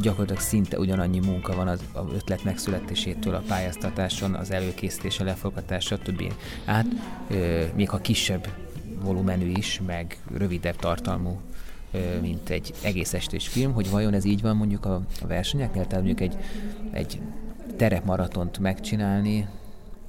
gyakorlatilag 0.00 0.40
szinte 0.40 0.78
ugyanannyi 0.78 1.18
munka 1.18 1.54
van 1.54 1.68
az, 1.68 1.80
az 1.92 2.04
ötlet 2.14 2.44
megszületésétől 2.44 3.34
a 3.34 3.42
pályáztatáson, 3.48 4.34
az 4.34 4.50
előkészítése, 4.50 5.24
lefogatása, 5.24 5.98
többi 5.98 6.28
át, 6.64 6.86
ö, 7.30 7.64
még 7.74 7.88
ha 7.88 7.98
kisebb 7.98 8.48
volumenű 9.02 9.50
is, 9.50 9.80
meg 9.86 10.18
rövidebb 10.36 10.76
tartalmú, 10.76 11.40
mint 12.20 12.50
egy 12.50 12.74
egész 12.82 13.14
estés 13.14 13.48
film, 13.48 13.72
hogy 13.72 13.90
vajon 13.90 14.14
ez 14.14 14.24
így 14.24 14.42
van 14.42 14.56
mondjuk 14.56 14.84
a, 14.84 15.02
versenyeknél, 15.26 15.86
tehát 15.86 16.04
mondjuk 16.04 16.20
egy, 16.20 16.36
egy 16.90 17.20
terepmaratont 17.76 18.58
megcsinálni, 18.58 19.48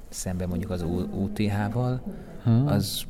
szemben 0.10 0.48
mondjuk 0.48 0.72
az 0.72 0.86
UTH-val, 1.12 2.02
hmm. 2.44 2.68
az 2.68 3.06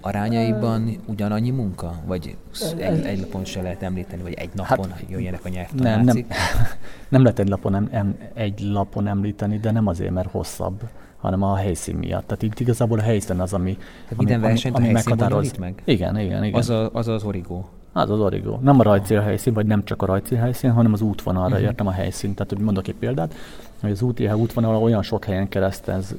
arányaiban 0.00 0.96
ugyanannyi 1.06 1.50
munka? 1.50 1.94
Vagy 2.06 2.36
egy, 2.78 3.04
egy 3.04 3.20
lapon 3.20 3.44
se 3.44 3.62
lehet 3.62 3.82
említeni, 3.82 4.22
vagy 4.22 4.32
egy 4.32 4.50
napon 4.54 4.90
hát, 4.90 5.04
jöjjenek 5.08 5.44
a 5.44 5.48
nyelvtanácik? 5.48 6.04
Nem, 6.04 6.04
nem, 6.04 6.38
nem 7.08 7.22
lehet 7.22 7.38
egy 7.38 7.48
lapon, 7.48 7.74
em, 7.74 7.88
em, 7.90 8.16
egy 8.34 8.60
lapon 8.60 9.06
említeni, 9.06 9.58
de 9.58 9.70
nem 9.70 9.86
azért, 9.86 10.12
mert 10.12 10.30
hosszabb 10.30 10.82
hanem 11.18 11.42
a 11.42 11.56
helyszín 11.56 11.96
miatt. 11.96 12.26
Tehát 12.26 12.42
itt 12.42 12.60
igazából 12.60 12.98
a 12.98 13.02
helyszín 13.02 13.40
az, 13.40 13.52
ami, 13.52 13.72
Tehát 13.72 13.88
ami, 14.08 14.16
minden 14.16 14.40
versenyt 14.40 14.74
ami, 14.76 14.84
ami 14.84 14.94
a 14.94 14.96
meghatároz. 14.96 15.56
meg? 15.56 15.82
Igen, 15.84 16.18
igen, 16.18 16.44
igen. 16.44 16.58
Az, 16.58 16.70
a, 16.70 16.90
az 16.92 17.08
az 17.08 17.22
origó. 17.22 17.68
Az 17.98 18.10
az 18.10 18.20
origó. 18.20 18.58
Nem 18.62 18.80
a 18.80 18.82
rajcél 18.82 19.20
helyszín, 19.20 19.52
vagy 19.52 19.66
nem 19.66 19.84
csak 19.84 20.02
a 20.02 20.06
rajcél 20.06 20.38
helyszín, 20.38 20.70
hanem 20.70 20.92
az 20.92 21.00
útvonalra 21.00 21.48
uh-huh. 21.48 21.62
értem 21.62 21.86
a 21.86 21.90
helyszín. 21.90 22.34
Tehát, 22.34 22.52
hogy 22.52 22.62
mondok 22.62 22.88
egy 22.88 22.94
példát, 22.94 23.34
hogy 23.80 23.90
az 23.90 24.02
UTH 24.02 24.36
útvonal 24.36 24.82
olyan 24.82 25.02
sok 25.02 25.24
helyen 25.24 25.48
keresztez 25.48 26.14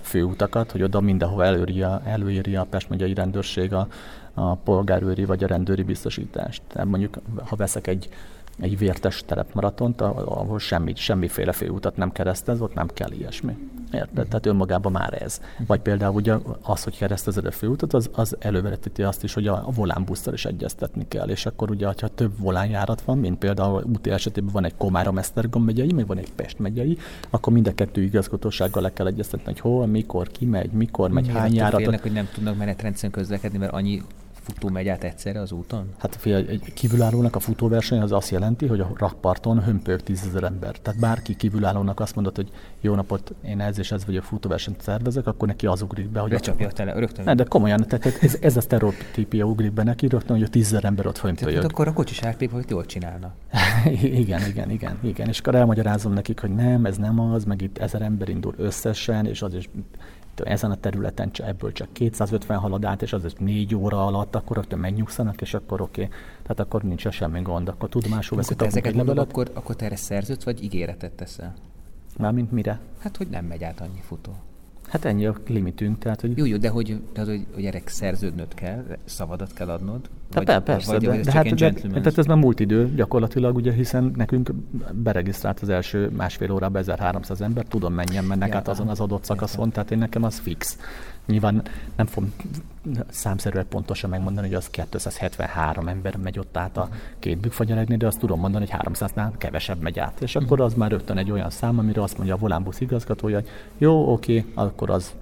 főutakat, 0.00 0.70
hogy 0.70 0.82
oda 0.82 1.00
mindenhova 1.00 1.44
előírja, 1.44 2.00
előírja 2.04 2.60
a 2.60 2.66
Pest 2.70 2.88
megyei 2.88 3.14
rendőrség 3.14 3.72
a, 3.72 3.86
a 4.34 4.54
polgárőri 4.54 5.24
vagy 5.24 5.44
a 5.44 5.46
rendőri 5.46 5.82
biztosítást. 5.82 6.62
Tehát 6.66 6.88
mondjuk, 6.88 7.18
ha 7.44 7.56
veszek 7.56 7.86
egy 7.86 8.08
egy 8.60 8.78
vértes 8.78 9.22
terepmaratont, 9.26 10.00
ahol 10.00 10.58
semmi, 10.58 10.92
semmiféle 10.94 11.52
főutat 11.52 11.96
nem 11.96 12.12
keresztez, 12.12 12.60
ott 12.60 12.74
nem 12.74 12.86
kell 12.86 13.10
ilyesmi. 13.10 13.56
Érted? 13.92 14.26
Tehát 14.26 14.46
önmagában 14.46 14.92
már 14.92 15.22
ez. 15.22 15.40
Vagy 15.66 15.80
például 15.80 16.14
ugye 16.14 16.34
az, 16.62 16.82
hogy 16.84 16.96
keresztezed 16.98 17.44
a 17.46 17.50
főutat, 17.50 17.92
az, 17.92 18.10
az 18.12 18.36
elővetíti 18.38 19.02
azt 19.02 19.24
is, 19.24 19.34
hogy 19.34 19.46
a, 19.46 19.54
a 19.54 19.70
volánbusszal 19.70 20.34
is 20.34 20.44
egyeztetni 20.44 21.08
kell. 21.08 21.28
És 21.28 21.46
akkor 21.46 21.70
ugye, 21.70 21.86
ha 21.86 22.08
több 22.08 22.38
volánjárat 22.38 23.02
van, 23.02 23.18
mint 23.18 23.38
például 23.38 23.84
úti 23.94 24.10
esetében 24.10 24.52
van 24.52 24.64
egy 24.64 24.76
Komárom 24.76 25.18
Esztergom 25.18 25.64
megyei, 25.64 25.92
meg 25.92 26.06
van 26.06 26.18
egy 26.18 26.32
Pest 26.32 26.58
megyei, 26.58 26.98
akkor 27.30 27.52
mind 27.52 27.66
a 27.66 27.74
kettő 27.74 28.02
igazgatósággal 28.02 28.82
le 28.82 28.92
kell 28.92 29.06
egyeztetni, 29.06 29.44
hogy 29.44 29.60
hol, 29.60 29.86
mikor, 29.86 30.28
ki 30.28 30.44
megy, 30.44 30.70
mikor 30.70 31.10
megy, 31.10 31.26
Mi 31.26 31.32
hány 31.32 31.54
járat. 31.54 31.80
Félnek, 31.80 32.02
hogy 32.02 32.12
nem 32.12 32.28
tudnak 32.34 32.56
menetrendszerűen 32.56 33.12
közlekedni, 33.12 33.58
mert 33.58 33.72
annyi 33.72 34.02
futó 34.42 34.68
megy 34.68 34.88
át 34.88 35.04
egyszerre 35.04 35.40
az 35.40 35.52
úton? 35.52 35.88
Hát 35.98 36.16
figyelj, 36.16 36.48
egy 36.48 36.72
kívülállónak 36.74 37.36
a 37.36 37.40
futóverseny 37.40 38.00
az 38.00 38.12
azt 38.12 38.30
jelenti, 38.30 38.66
hogy 38.66 38.80
a 38.80 38.90
rakparton 38.96 39.62
hömpög 39.62 40.00
tízezer 40.00 40.42
ember. 40.42 40.76
Tehát 40.78 41.00
bárki 41.00 41.36
kívülállónak 41.36 42.00
azt 42.00 42.14
mondott, 42.14 42.36
hogy 42.36 42.50
jó 42.80 42.94
napot, 42.94 43.34
én 43.44 43.60
ez 43.60 43.78
és 43.78 43.92
ez 43.92 44.06
vagyok 44.06 44.22
futóversenyt 44.22 44.80
szervezek, 44.80 45.26
akkor 45.26 45.48
neki 45.48 45.66
az 45.66 45.82
ugrik 45.82 46.08
be, 46.08 46.20
hogy... 46.20 46.30
Becsapja 46.30 46.66
a 46.66 46.72
tele, 46.72 46.92
rögtön. 46.92 47.24
Ne, 47.24 47.34
de 47.34 47.44
komolyan, 47.44 47.84
tehát 47.88 48.22
ez, 48.22 48.38
ez 48.40 48.56
a 48.56 48.60
sztereotípia 48.60 49.44
ugrik 49.44 49.72
be 49.72 49.82
neki 49.82 50.06
rögtön, 50.06 50.36
hogy 50.36 50.44
a 50.44 50.48
tízezer 50.48 50.84
ember 50.84 51.06
ott 51.06 51.18
hömpölyög. 51.18 51.54
Tehát 51.54 51.70
akkor 51.70 51.88
a 51.88 51.92
kocsis 51.92 52.22
árpék, 52.22 52.50
hogy 52.50 52.64
jól 52.68 52.86
csinálna. 52.86 53.34
igen, 54.22 54.46
igen, 54.46 54.70
igen, 54.70 54.98
igen. 55.02 55.28
És 55.28 55.38
akkor 55.38 55.54
elmagyarázom 55.54 56.12
nekik, 56.12 56.40
hogy 56.40 56.54
nem, 56.54 56.84
ez 56.84 56.96
nem 56.96 57.20
az, 57.20 57.44
meg 57.44 57.62
itt 57.62 57.78
ezer 57.78 58.02
ember 58.02 58.28
indul 58.28 58.54
összesen, 58.56 59.26
és 59.26 59.42
az 59.42 59.54
is 59.54 59.68
ezen 60.40 60.70
a 60.70 60.76
területen 60.76 61.30
ebből 61.34 61.72
csak 61.72 61.92
250 61.92 62.58
halad 62.58 62.84
át, 62.84 63.02
és 63.02 63.12
az 63.12 63.24
egy 63.24 63.36
négy 63.38 63.74
óra 63.74 64.06
alatt, 64.06 64.34
akkor 64.34 64.58
ott 64.58 64.76
megnyugszanak, 64.76 65.40
és 65.40 65.54
akkor 65.54 65.80
oké. 65.80 66.04
Okay. 66.04 66.18
Tehát 66.42 66.60
akkor 66.60 66.82
nincs 66.82 67.08
semmi 67.08 67.40
gond, 67.42 67.68
akkor 67.68 67.88
tudomásul 67.88 68.36
veszik 68.36 68.62
a 68.62 68.64
ezeket 68.64 68.94
mondod, 68.94 69.18
akkor, 69.18 69.50
akkor 69.54 69.76
te 69.76 69.84
erre 69.84 69.96
szerződsz, 69.96 70.44
vagy 70.44 70.62
ígéretet 70.64 71.12
teszel? 71.12 71.54
Mármint 72.18 72.52
mire? 72.52 72.80
Hát, 72.98 73.16
hogy 73.16 73.28
nem 73.28 73.44
megy 73.44 73.64
át 73.64 73.80
annyi 73.80 74.00
futó. 74.00 74.32
Hát 74.92 75.04
ennyi 75.04 75.26
a 75.26 75.34
limitünk. 75.46 75.98
Tehát, 75.98 76.20
hogy... 76.20 76.38
Jó, 76.38 76.44
jó, 76.44 76.56
de 76.56 76.68
hogy, 76.68 77.00
tehát, 77.12 77.28
hogy, 77.28 77.46
hogy 77.54 77.64
erre 77.64 77.82
szerződnöd 77.84 78.54
kell, 78.54 78.84
szavadat 79.04 79.52
kell 79.52 79.68
adnod? 79.68 80.00
Vagy, 80.32 80.44
de 80.44 80.60
persze, 80.60 80.92
vagy, 80.92 81.06
de, 81.06 81.20
de, 81.20 81.32
hát, 81.32 81.54
de, 81.54 81.72
tehát 81.72 82.18
ez 82.18 82.26
már 82.26 82.36
múlt 82.36 82.60
idő 82.60 82.94
gyakorlatilag, 82.94 83.56
ugye, 83.56 83.72
hiszen 83.72 84.12
nekünk 84.16 84.52
beregisztrált 84.92 85.60
az 85.60 85.68
első 85.68 86.10
másfél 86.16 86.50
órában 86.50 86.80
1300 86.80 87.40
ember, 87.40 87.64
tudom 87.64 87.94
mennyien 87.94 88.24
mennek 88.24 88.48
ja, 88.48 88.56
át 88.56 88.68
azon 88.68 88.88
az 88.88 89.00
adott 89.00 89.24
szakaszon, 89.24 89.70
tehát 89.70 89.90
én 89.90 89.98
nekem 89.98 90.22
az 90.22 90.38
fix. 90.38 90.78
Nyilván 91.26 91.62
nem 91.96 92.06
fogom 92.06 92.32
számszerűen 93.08 93.68
pontosan 93.68 94.10
megmondani, 94.10 94.46
hogy 94.46 94.56
az 94.56 94.70
273 94.70 95.88
ember 95.88 96.16
megy 96.16 96.38
ott 96.38 96.56
át 96.56 96.76
a 96.76 96.88
két 97.18 97.38
bükkfagyaregnél, 97.38 97.96
de 97.96 98.06
azt 98.06 98.18
tudom 98.18 98.40
mondani, 98.40 98.66
hogy 98.70 98.80
300-nál 98.92 99.30
kevesebb 99.38 99.80
megy 99.80 99.98
át. 99.98 100.20
És 100.20 100.36
akkor 100.36 100.60
az 100.60 100.74
már 100.74 100.90
rögtön 100.90 101.16
egy 101.16 101.30
olyan 101.30 101.50
szám, 101.50 101.78
amire 101.78 102.02
azt 102.02 102.16
mondja 102.16 102.34
a 102.34 102.38
volánbusz 102.38 102.80
igazgatója, 102.80 103.36
hogy 103.36 103.48
jó, 103.78 104.12
oké, 104.12 104.44
akkor 104.54 104.90
az 104.90 105.14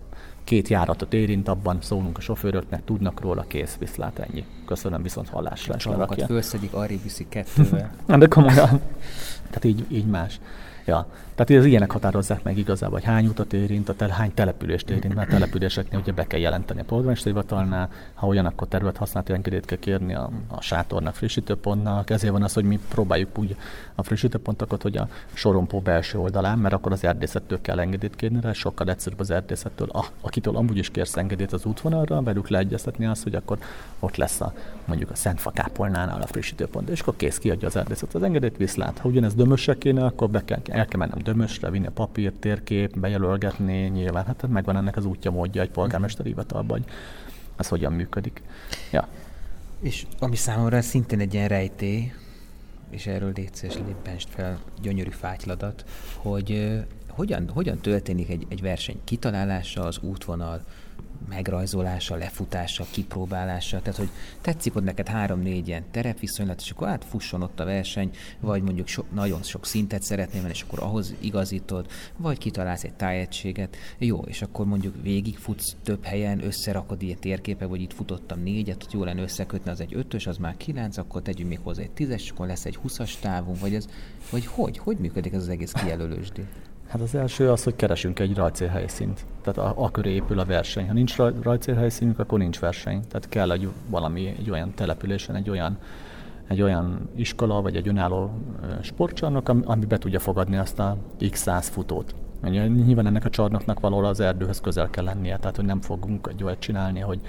két 0.44 0.68
járatot 0.68 1.14
érint, 1.14 1.48
abban 1.48 1.78
szólunk 1.80 2.18
a 2.18 2.20
sofőröknek, 2.20 2.84
tudnak 2.84 3.20
róla, 3.20 3.44
kész, 3.48 3.76
viszlát, 3.78 4.18
ennyi. 4.18 4.44
Köszönöm, 4.66 5.02
viszont 5.02 5.28
hallásra. 5.28 5.74
A 5.74 5.76
csalokat 5.76 6.22
felszedik, 6.22 6.72
arra 6.72 6.94
viszik 7.02 7.28
kettővel. 7.28 7.90
de 8.18 8.26
komolyan. 8.26 8.80
Tehát 9.46 9.64
így, 9.64 9.86
így 9.88 10.06
más. 10.06 10.40
Ja, 10.84 11.06
Tehát 11.44 11.62
az 11.62 11.68
ilyenek 11.68 11.90
határozzák 11.90 12.42
meg 12.42 12.58
igazából, 12.58 12.98
hogy 12.98 13.08
hány 13.08 13.26
utat 13.26 13.52
érint, 13.52 13.88
a 13.88 13.94
tel, 13.94 14.08
hány 14.08 14.34
települést 14.34 14.90
érint, 14.90 15.14
mert 15.14 15.28
a 15.28 15.32
településeknél 15.32 16.00
ugye 16.00 16.12
be 16.12 16.26
kell 16.26 16.40
jelenteni 16.40 16.80
a 16.80 16.84
polgármesteri 16.84 17.34
hivatalnál, 17.34 17.90
ha 18.14 18.26
olyan, 18.26 18.46
akkor 18.46 18.68
területhasználati 18.68 19.32
engedélyt 19.32 19.64
kell 19.64 19.78
kérni 19.78 20.14
a, 20.14 20.30
a 20.48 20.60
sátornak, 20.60 21.14
frissítőpontnak. 21.14 22.10
Ezért 22.10 22.32
van 22.32 22.42
az, 22.42 22.52
hogy 22.52 22.64
mi 22.64 22.78
próbáljuk 22.88 23.38
úgy 23.38 23.56
a 23.94 24.02
frissítőpontokat, 24.02 24.82
hogy 24.82 24.96
a 24.96 25.08
sorompó 25.32 25.80
belső 25.80 26.18
oldalán, 26.18 26.58
mert 26.58 26.74
akkor 26.74 26.92
az 26.92 27.04
erdészettől 27.04 27.60
kell 27.60 27.80
engedélyt 27.80 28.16
kérni 28.16 28.40
rá, 28.40 28.52
sokkal 28.52 28.90
egyszerűbb 28.90 29.20
az 29.20 29.30
erdészettől, 29.30 29.88
a, 29.88 30.04
akitől 30.20 30.56
amúgy 30.56 30.76
is 30.76 30.90
kérsz 30.90 31.16
engedélyt 31.16 31.52
az 31.52 31.64
útvonalra, 31.64 32.22
velük 32.22 32.48
leegyeztetni 32.48 33.06
azt, 33.06 33.22
hogy 33.22 33.34
akkor 33.34 33.58
ott 33.98 34.16
lesz 34.16 34.40
a 34.40 34.52
mondjuk 34.84 35.10
a 35.10 35.14
Szent 35.14 35.52
Kápolnánál 35.52 36.20
a 36.20 36.26
frissítőpont, 36.26 36.88
és 36.88 37.00
akkor 37.00 37.16
kész 37.16 37.38
kiadja 37.38 37.68
az 37.68 37.76
erdészet 37.76 38.14
az 38.14 38.22
engedélyt, 38.22 38.56
viszlát. 38.56 38.98
Ha 38.98 39.08
ugyanez 39.08 39.34
dömösre 39.34 39.74
kéne, 39.78 40.04
akkor 40.04 40.30
be 40.30 40.44
kell, 40.44 40.58
el 40.64 40.86
kell 40.86 40.98
mennem 40.98 41.18
dömösre, 41.30 41.70
vinni 41.70 41.86
a 41.86 41.90
papír, 41.90 42.32
térkép, 42.32 42.98
bejelölgetni, 42.98 43.88
nyilván, 43.88 44.24
hát 44.24 44.48
megvan 44.48 44.76
ennek 44.76 44.96
az 44.96 45.04
útja, 45.04 45.30
módja 45.30 45.62
egy 45.62 45.70
polgármesteri 45.70 46.28
hivatalban, 46.28 46.78
hogy 46.78 46.92
ez 47.56 47.68
hogyan 47.68 47.92
működik. 47.92 48.42
Ja. 48.92 49.08
És 49.80 50.06
ami 50.18 50.36
számomra 50.36 50.80
szintén 50.80 51.20
egy 51.20 51.34
ilyen 51.34 51.48
rejtély, 51.48 52.12
és 52.90 53.06
erről 53.06 53.32
létszés 53.34 53.74
léppenst 53.74 54.28
fel 54.28 54.58
gyönyörű 54.82 55.10
fátyladat, 55.10 55.84
hogy 56.16 56.80
hogyan, 57.08 57.48
hogyan 57.48 57.78
történik 57.78 58.28
egy, 58.28 58.46
egy 58.48 58.60
verseny 58.60 59.00
kitalálása, 59.04 59.82
az 59.82 59.98
útvonal, 59.98 60.64
megrajzolása, 61.28 62.16
lefutása, 62.16 62.86
kipróbálása, 62.90 63.80
tehát 63.80 63.98
hogy 63.98 64.08
tetszik 64.40 64.76
ott 64.76 64.84
neked 64.84 65.08
három-négy 65.08 65.68
ilyen 65.68 65.84
terepviszonylat, 65.90 66.60
és 66.60 66.70
akkor 66.70 66.88
átfusson 66.88 67.42
ott 67.42 67.60
a 67.60 67.64
verseny, 67.64 68.10
vagy 68.40 68.62
mondjuk 68.62 68.86
so, 68.86 69.02
nagyon 69.12 69.42
sok 69.42 69.66
szintet 69.66 70.02
szeretnél 70.02 70.40
menni, 70.40 70.52
és 70.54 70.62
akkor 70.62 70.78
ahhoz 70.82 71.14
igazítod, 71.20 71.86
vagy 72.16 72.38
kitalálsz 72.38 72.84
egy 72.84 72.94
tájegységet, 72.94 73.76
jó, 73.98 74.18
és 74.18 74.42
akkor 74.42 74.66
mondjuk 74.66 74.94
végigfutsz 75.02 75.76
több 75.82 76.04
helyen, 76.04 76.44
összerakod 76.44 77.02
ilyen 77.02 77.18
térképek, 77.20 77.68
vagy 77.68 77.80
itt 77.80 77.92
futottam 77.92 78.42
négyet, 78.42 78.84
hogy 78.84 78.92
jó 78.92 79.04
lenne 79.04 79.22
összekötni, 79.22 79.70
az 79.70 79.80
egy 79.80 79.94
ötös, 79.94 80.26
az 80.26 80.36
már 80.36 80.56
kilenc, 80.56 80.96
akkor 80.96 81.22
tegyünk 81.22 81.48
még 81.48 81.60
hozzá 81.62 81.82
egy 81.82 81.90
tízes, 81.90 82.30
akkor 82.30 82.46
lesz 82.46 82.64
egy 82.64 82.76
huszas 82.76 83.16
távunk, 83.16 83.60
vagy 83.60 83.74
ez, 83.74 83.86
vagy 84.30 84.46
hogy, 84.46 84.78
hogy 84.78 84.96
működik 84.96 85.32
ez 85.32 85.42
az 85.42 85.48
egész 85.48 85.72
kijelölősdi? 85.72 86.44
Hát 86.90 87.00
az 87.00 87.14
első 87.14 87.50
az, 87.50 87.64
hogy 87.64 87.76
keresünk 87.76 88.18
egy 88.18 88.34
rajcélhelyszínt. 88.34 89.24
Tehát 89.42 89.76
a, 89.76 89.84
a 89.84 89.90
köré 89.90 90.10
épül 90.10 90.38
a 90.38 90.44
verseny. 90.44 90.86
Ha 90.86 90.92
nincs 90.92 91.16
rajcélhelyszínünk, 91.42 92.18
akkor 92.18 92.38
nincs 92.38 92.58
verseny. 92.58 93.00
Tehát 93.08 93.28
kell 93.28 93.52
egy 93.52 93.68
valami, 93.86 94.26
egy 94.26 94.50
olyan 94.50 94.74
településen, 94.74 95.34
egy 95.34 95.50
olyan, 95.50 95.78
egy 96.48 96.62
olyan 96.62 97.08
iskola, 97.14 97.62
vagy 97.62 97.76
egy 97.76 97.88
önálló 97.88 98.30
sportcsarnok, 98.80 99.48
ami, 99.48 99.62
ami 99.64 99.84
be 99.84 99.98
tudja 99.98 100.18
fogadni 100.18 100.56
azt 100.56 100.78
a 100.78 100.96
x 101.30 101.40
száz 101.40 101.68
futót. 101.68 102.14
Nyilván 102.48 103.06
ennek 103.06 103.24
a 103.24 103.30
csarnoknak 103.30 103.80
valahol 103.80 104.04
az 104.04 104.20
erdőhöz 104.20 104.60
közel 104.60 104.90
kell 104.90 105.04
lennie, 105.04 105.36
tehát 105.36 105.56
hogy 105.56 105.64
nem 105.64 105.80
fogunk 105.80 106.28
egy 106.30 106.44
olyat 106.44 106.58
csinálni, 106.58 107.00
hogy 107.00 107.20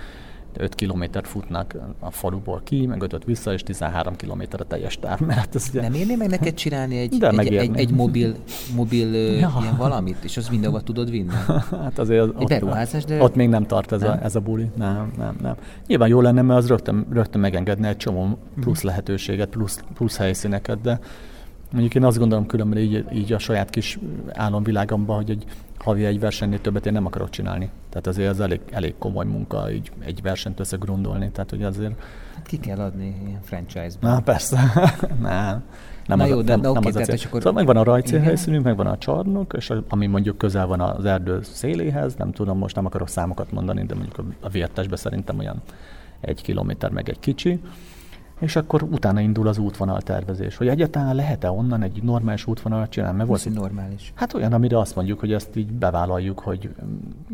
5 0.58 0.76
kilométert 0.76 1.28
futnak 1.28 1.76
a 2.00 2.12
faluból 2.12 2.62
ki, 2.64 2.86
meg 2.86 3.02
5 3.02 3.24
vissza, 3.26 3.54
és 3.54 3.64
13 3.64 4.16
kilométer 4.16 4.62
a 4.62 4.64
teljes 4.64 5.00
táv. 5.00 5.20
Mert 5.20 5.56
ez 5.56 5.68
ugye... 5.70 5.82
Nem 5.82 5.94
érné 5.94 6.16
meg 6.16 6.30
neked 6.30 6.54
csinálni 6.54 6.98
egy, 6.98 7.18
De 7.18 7.30
egy, 7.30 7.56
egy, 7.56 7.78
egy, 7.78 7.92
mobil, 7.92 8.36
mobil 8.76 9.14
ja. 9.16 9.58
ilyen 9.62 9.78
valamit, 9.78 10.24
és 10.24 10.38
az 10.38 10.50
mindenhova 10.50 10.82
tudod 10.82 11.10
vinni? 11.10 11.32
hát 11.84 12.00
azért 12.00 12.22
az, 12.22 12.30
egy 12.36 12.42
ott, 12.42 12.50
beruházás, 12.50 13.04
de... 13.04 13.24
Ott 13.24 13.36
még 13.36 13.50
nem 13.50 13.66
tart 13.66 13.92
ez, 13.92 14.02
nem? 14.02 14.12
A, 14.12 14.24
ez 14.24 14.36
a 14.36 14.40
buli. 14.40 14.70
Nem, 14.76 15.12
nem, 15.18 15.36
nem. 15.42 15.56
Nyilván 15.88 16.10
jó 16.10 16.22
lenne, 16.22 16.42
mert 16.42 16.60
az 16.60 16.68
rögtön, 16.68 17.08
rögtön 17.12 17.42
megengedne 17.42 17.88
egy 17.88 17.98
csomó 17.98 18.38
plusz 18.60 18.78
mhm. 18.78 18.88
lehetőséget, 18.88 19.50
plusz, 19.50 19.84
plusz 19.94 20.18
helyszíneket, 20.18 20.82
de 20.82 21.00
mondjuk 21.72 21.96
én 21.96 22.04
azt 22.04 22.18
gondolom 22.18 22.46
különben 22.46 22.80
így, 22.80 23.06
így 23.14 23.34
a 23.34 23.40
saját 23.40 23.70
kis 23.70 24.00
álomvilágomban, 24.34 25.16
hogy 25.16 25.30
egy 25.30 25.46
havi 25.78 26.06
egy 26.06 26.20
versenynél 26.20 26.62
többet 26.62 26.86
én 26.86 26.94
nem 26.94 27.06
akarok 27.06 27.30
csinálni. 27.30 27.70
Tehát 27.90 28.08
azért 28.08 28.30
az 28.30 28.40
elég, 28.40 28.60
elég 28.72 28.94
komoly 28.98 29.26
munka 29.26 29.72
így 29.72 29.92
egy 30.00 30.22
versenyt 30.22 30.60
összegrundolni. 30.60 31.32
Tehát 31.32 31.50
hogy 31.50 31.64
azért... 31.64 31.94
Hát 32.36 32.48
ki 32.48 32.58
kell 32.58 32.80
adni 32.80 33.22
ilyen 33.28 33.42
franchise-ban. 33.42 34.12
Na 34.12 34.20
persze. 34.20 34.60
nem. 35.22 35.64
Nem 36.08 36.18
Na 36.18 36.24
az, 36.24 36.30
jó, 36.30 36.42
de, 36.42 36.52
nem, 36.52 36.62
de 36.62 36.68
nem 36.68 36.78
oké, 36.78 36.88
az 36.88 36.94
tehát 36.94 37.24
akkor... 37.26 37.42
Szóval 37.42 37.54
megvan 37.54 37.78
a 37.78 37.84
rajcélhelyszínünk, 37.84 38.64
megvan 38.64 38.88
a 38.88 38.98
csarnok, 38.98 39.54
és 39.58 39.74
ami 39.90 40.08
mondjuk 40.08 40.38
közel 40.38 40.68
van 40.68 40.80
az 40.80 41.06
erdő 41.06 41.40
széléhez, 41.42 42.16
nem 42.16 42.32
tudom, 42.32 42.58
most 42.58 42.76
nem 42.76 42.86
akarok 42.86 43.10
számokat 43.10 43.52
mondani, 43.52 43.86
de 43.86 43.96
mondjuk 43.96 44.24
a 44.40 44.50
vértesbe 44.50 44.96
szerintem 44.96 45.40
olyan 45.40 45.62
egy 46.20 46.42
kilométer 46.42 46.92
meg 46.92 47.10
egy 47.10 47.20
kicsi 47.20 47.60
és 48.42 48.56
akkor 48.56 48.84
utána 48.84 49.20
indul 49.20 49.48
az 49.48 49.58
útvonal 49.58 50.02
tervezés, 50.02 50.58
hogy 50.58 50.68
egyáltalán 50.68 51.16
lehet-e 51.16 51.52
onnan 51.52 51.84
egy 51.84 52.04
normális 52.04 52.48
útvonalat 52.48 52.90
csinálni? 52.90 53.18
Mert 53.18 53.30
volt, 53.30 53.54
normális? 53.54 54.12
Hát 54.16 54.34
olyan, 54.34 54.54
amire 54.54 54.80
azt 54.80 54.96
mondjuk, 54.96 55.20
hogy 55.20 55.34
ezt 55.34 55.56
így 55.56 55.72
bevállaljuk, 55.74 56.40
hogy, 56.40 56.70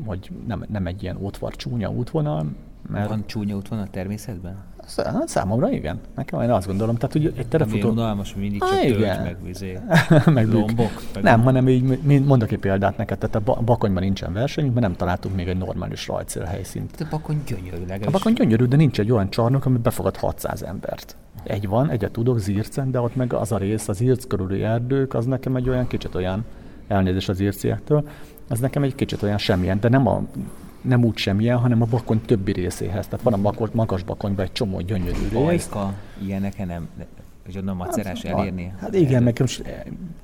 hogy 0.05 0.31
nem, 0.47 0.65
nem 0.69 0.87
egy 0.87 1.03
ilyen 1.03 1.17
ótvar 1.17 1.55
csúnya 1.55 1.89
útvonal. 1.89 2.45
Mert... 2.89 3.09
Van 3.09 3.23
csúnya 3.25 3.55
útvonal 3.55 3.87
természetben? 3.91 4.55
Hát 4.95 5.27
számomra 5.27 5.69
igen. 5.71 5.99
Nekem 6.15 6.41
én 6.41 6.49
azt 6.49 6.67
gondolom. 6.67 6.95
Tehát, 6.95 7.11
hogy 7.11 7.33
egy 7.37 7.47
terefutó... 7.47 7.87
Ami 7.87 7.99
unalmas, 7.99 8.35
mindig 8.35 8.59
csak 8.59 8.79
tölgy, 8.79 8.99
meg 8.99 9.37
vizé, 9.43 9.79
meg 10.25 10.53
lombok. 10.53 10.91
Meg 11.13 11.23
nem, 11.23 11.41
hanem 11.41 11.67
így, 11.67 12.25
mondok 12.25 12.51
egy 12.51 12.59
példát 12.59 12.97
neked, 12.97 13.17
tehát 13.17 13.47
a 13.47 13.61
Bakonyban 13.61 14.03
nincsen 14.03 14.33
versenyünk, 14.33 14.73
mert 14.73 14.85
nem 14.85 14.95
találtunk 14.95 15.35
még 15.35 15.47
egy 15.47 15.57
normális 15.57 16.07
rajcél 16.07 16.43
helyszínt. 16.43 16.95
De 16.97 17.07
Bakony 17.09 17.41
gyönyörű 17.47 17.79
legalábbis. 17.79 18.07
A 18.07 18.11
Bakony 18.11 18.33
gyönyörű, 18.33 18.65
de 18.65 18.75
nincs 18.75 18.99
egy 18.99 19.11
olyan 19.11 19.29
csarnok, 19.29 19.65
ami 19.65 19.77
befogad 19.77 20.17
600 20.17 20.63
embert. 20.63 21.15
Egy 21.43 21.67
van, 21.67 21.89
egyet 21.89 22.11
tudok, 22.11 22.39
Zircen, 22.39 22.91
de 22.91 22.99
ott 22.99 23.15
meg 23.15 23.33
az 23.33 23.51
a 23.51 23.57
rész, 23.57 23.87
az 23.87 23.97
Zirc 23.97 24.27
körüli 24.27 24.63
erdők, 24.63 25.13
az 25.13 25.25
nekem 25.25 25.55
egy 25.55 25.69
olyan 25.69 25.87
kicsit 25.87 26.15
olyan, 26.15 26.45
elnézés 26.87 27.29
az 27.29 27.39
irciektől, 27.39 28.07
az 28.49 28.59
nekem 28.59 28.83
egy 28.83 28.95
kicsit 28.95 29.23
olyan 29.23 29.37
semmilyen, 29.37 29.79
de 29.79 29.89
nem 29.89 30.07
a 30.07 30.21
nem 30.81 31.03
úgy 31.03 31.17
semmilyen, 31.17 31.57
hanem 31.57 31.81
a 31.81 31.85
bakony 31.85 32.21
többi 32.21 32.51
részéhez. 32.51 33.07
Tehát 33.07 33.21
van 33.25 33.33
a 33.33 33.37
bakor, 33.37 33.69
magas 33.73 34.03
bakonyban 34.03 34.45
egy 34.45 34.51
csomó 34.51 34.79
gyönyörű 34.79 35.27
rész. 35.31 35.31
Bajka, 35.31 35.93
ilyeneken 36.25 36.67
nem, 36.67 36.87
hogy 37.45 37.57
onnan 37.57 37.75
macerás 37.75 38.23
hát, 38.23 38.37
elérni? 38.37 38.73
Hát 38.79 38.93
igen, 38.93 39.23
meg 39.23 39.43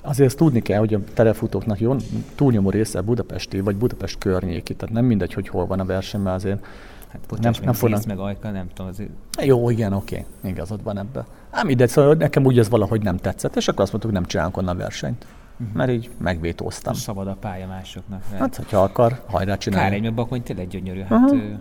azért 0.01 0.27
ezt 0.29 0.37
tudni 0.37 0.61
kell, 0.61 0.79
hogy 0.79 0.93
a 0.93 1.03
telefutóknak 1.13 1.79
jó, 1.79 1.95
túlnyomó 2.35 2.69
része 2.69 3.01
Budapesti, 3.01 3.59
vagy 3.59 3.75
Budapest 3.75 4.17
környéki, 4.17 4.73
tehát 4.73 4.95
nem 4.95 5.05
mindegy, 5.05 5.33
hogy 5.33 5.47
hol 5.47 5.65
van 5.65 5.79
a 5.79 5.85
verseny, 5.85 6.21
mert 6.21 6.35
azért 6.35 6.65
Hát 7.13 7.21
bocsáss, 7.27 7.55
nem, 7.55 7.65
nem 7.65 7.73
fognak... 7.73 8.05
meg 8.05 8.19
ajka, 8.19 8.49
nem 8.49 8.67
tudom. 8.73 8.91
Azért... 8.91 9.09
Jó, 9.41 9.69
igen, 9.69 9.93
oké, 9.93 10.25
okay. 10.39 10.51
igazad 10.51 10.83
van 10.83 10.97
ebbe. 10.97 11.25
Ám 11.49 11.69
ide, 11.69 11.87
szóval 11.87 12.13
nekem 12.13 12.45
úgy 12.45 12.59
ez 12.59 12.69
valahogy 12.69 13.01
nem 13.01 13.17
tetszett, 13.17 13.55
és 13.55 13.67
akkor 13.67 13.81
azt 13.81 13.91
mondtuk, 13.91 14.13
nem 14.13 14.25
csinálunk 14.25 14.57
onnan 14.57 14.77
versenyt. 14.77 15.25
Uh-huh. 15.59 15.75
Mert 15.75 15.91
így 15.91 16.09
megvétóztam. 16.19 16.93
Szabad 16.93 17.27
a 17.27 17.35
pálya 17.35 17.67
másoknak. 17.67 18.23
Hát, 18.37 18.55
hogyha 18.55 18.83
akar, 18.83 19.23
hajrá 19.27 19.57
csinálni. 19.57 19.85
Kár 19.85 19.95
egy, 19.95 20.01
mert 20.01 20.13
Bakony 20.13 20.43
tényleg 20.43 20.67
gyönyörű. 20.67 21.01
Hát, 21.01 21.31
uh-huh. 21.31 21.59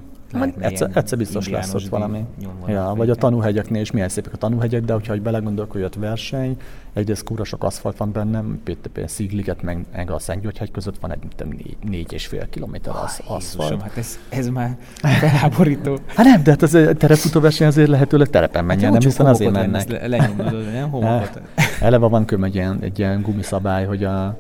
Egyszer, 0.59 0.91
egyszer 0.95 1.19
biztos 1.19 1.49
lesz 1.49 1.75
ott 1.75 1.89
valami. 1.89 2.25
Ja, 2.67 2.93
vagy 2.97 3.11
a 3.11 3.15
tanúhegyeknél 3.15 3.81
is 3.81 3.91
milyen 3.91 4.09
szépek 4.09 4.33
a 4.33 4.37
tanúhegyek, 4.37 4.83
de 4.83 4.93
hogyha 4.93 5.17
belegondolok, 5.17 5.73
hogy 5.73 5.83
ott 5.83 5.95
verseny, 5.95 6.57
egyrészt 6.93 7.25
kúra 7.25 7.45
sok 7.45 7.65
aszfalt 7.65 7.97
van 7.97 8.13
bennem, 8.13 8.61
például 8.65 9.07
Szigliget 9.07 9.63
meg, 9.63 9.85
meg 9.95 10.11
a 10.11 10.19
Szentgyörgyhegy 10.19 10.71
között 10.71 10.99
van 11.01 11.13
egy 11.13 11.19
négy, 11.45 11.77
négy 11.89 12.13
és 12.13 12.27
fél 12.27 12.49
kilométer 12.49 12.95
az, 12.95 13.21
ah, 13.27 13.35
aszfalt. 13.35 13.71
Jézusom, 13.71 13.81
hát 13.81 13.97
ez, 13.97 14.19
ez 14.29 14.49
már 14.49 14.77
felháborító. 15.01 15.99
hát 16.17 16.27
nem, 16.27 16.43
de 16.43 16.51
hát 16.51 16.63
az 16.63 16.71
terepfutó 16.99 17.41
verseny 17.41 17.67
azért 17.67 17.89
lehetőleg 17.89 18.29
terepen 18.29 18.65
menjen, 18.65 18.93
hát 18.93 19.01
nem 19.01 19.11
hiszen 19.11 19.27
azért 19.27 19.53
mennek. 19.53 19.89
Le, 19.89 20.07
lenyomod, 20.07 20.73
nem 20.73 20.91
homokat. 21.01 21.41
Eleve 21.81 22.07
van 22.07 22.25
köm 22.25 22.45
egy 22.45 22.55
ilyen, 22.55 22.79
egy 22.81 22.99
ilyen 22.99 23.23
gumiszabály, 23.23 23.85
hogy 23.85 24.05
a 24.05 24.39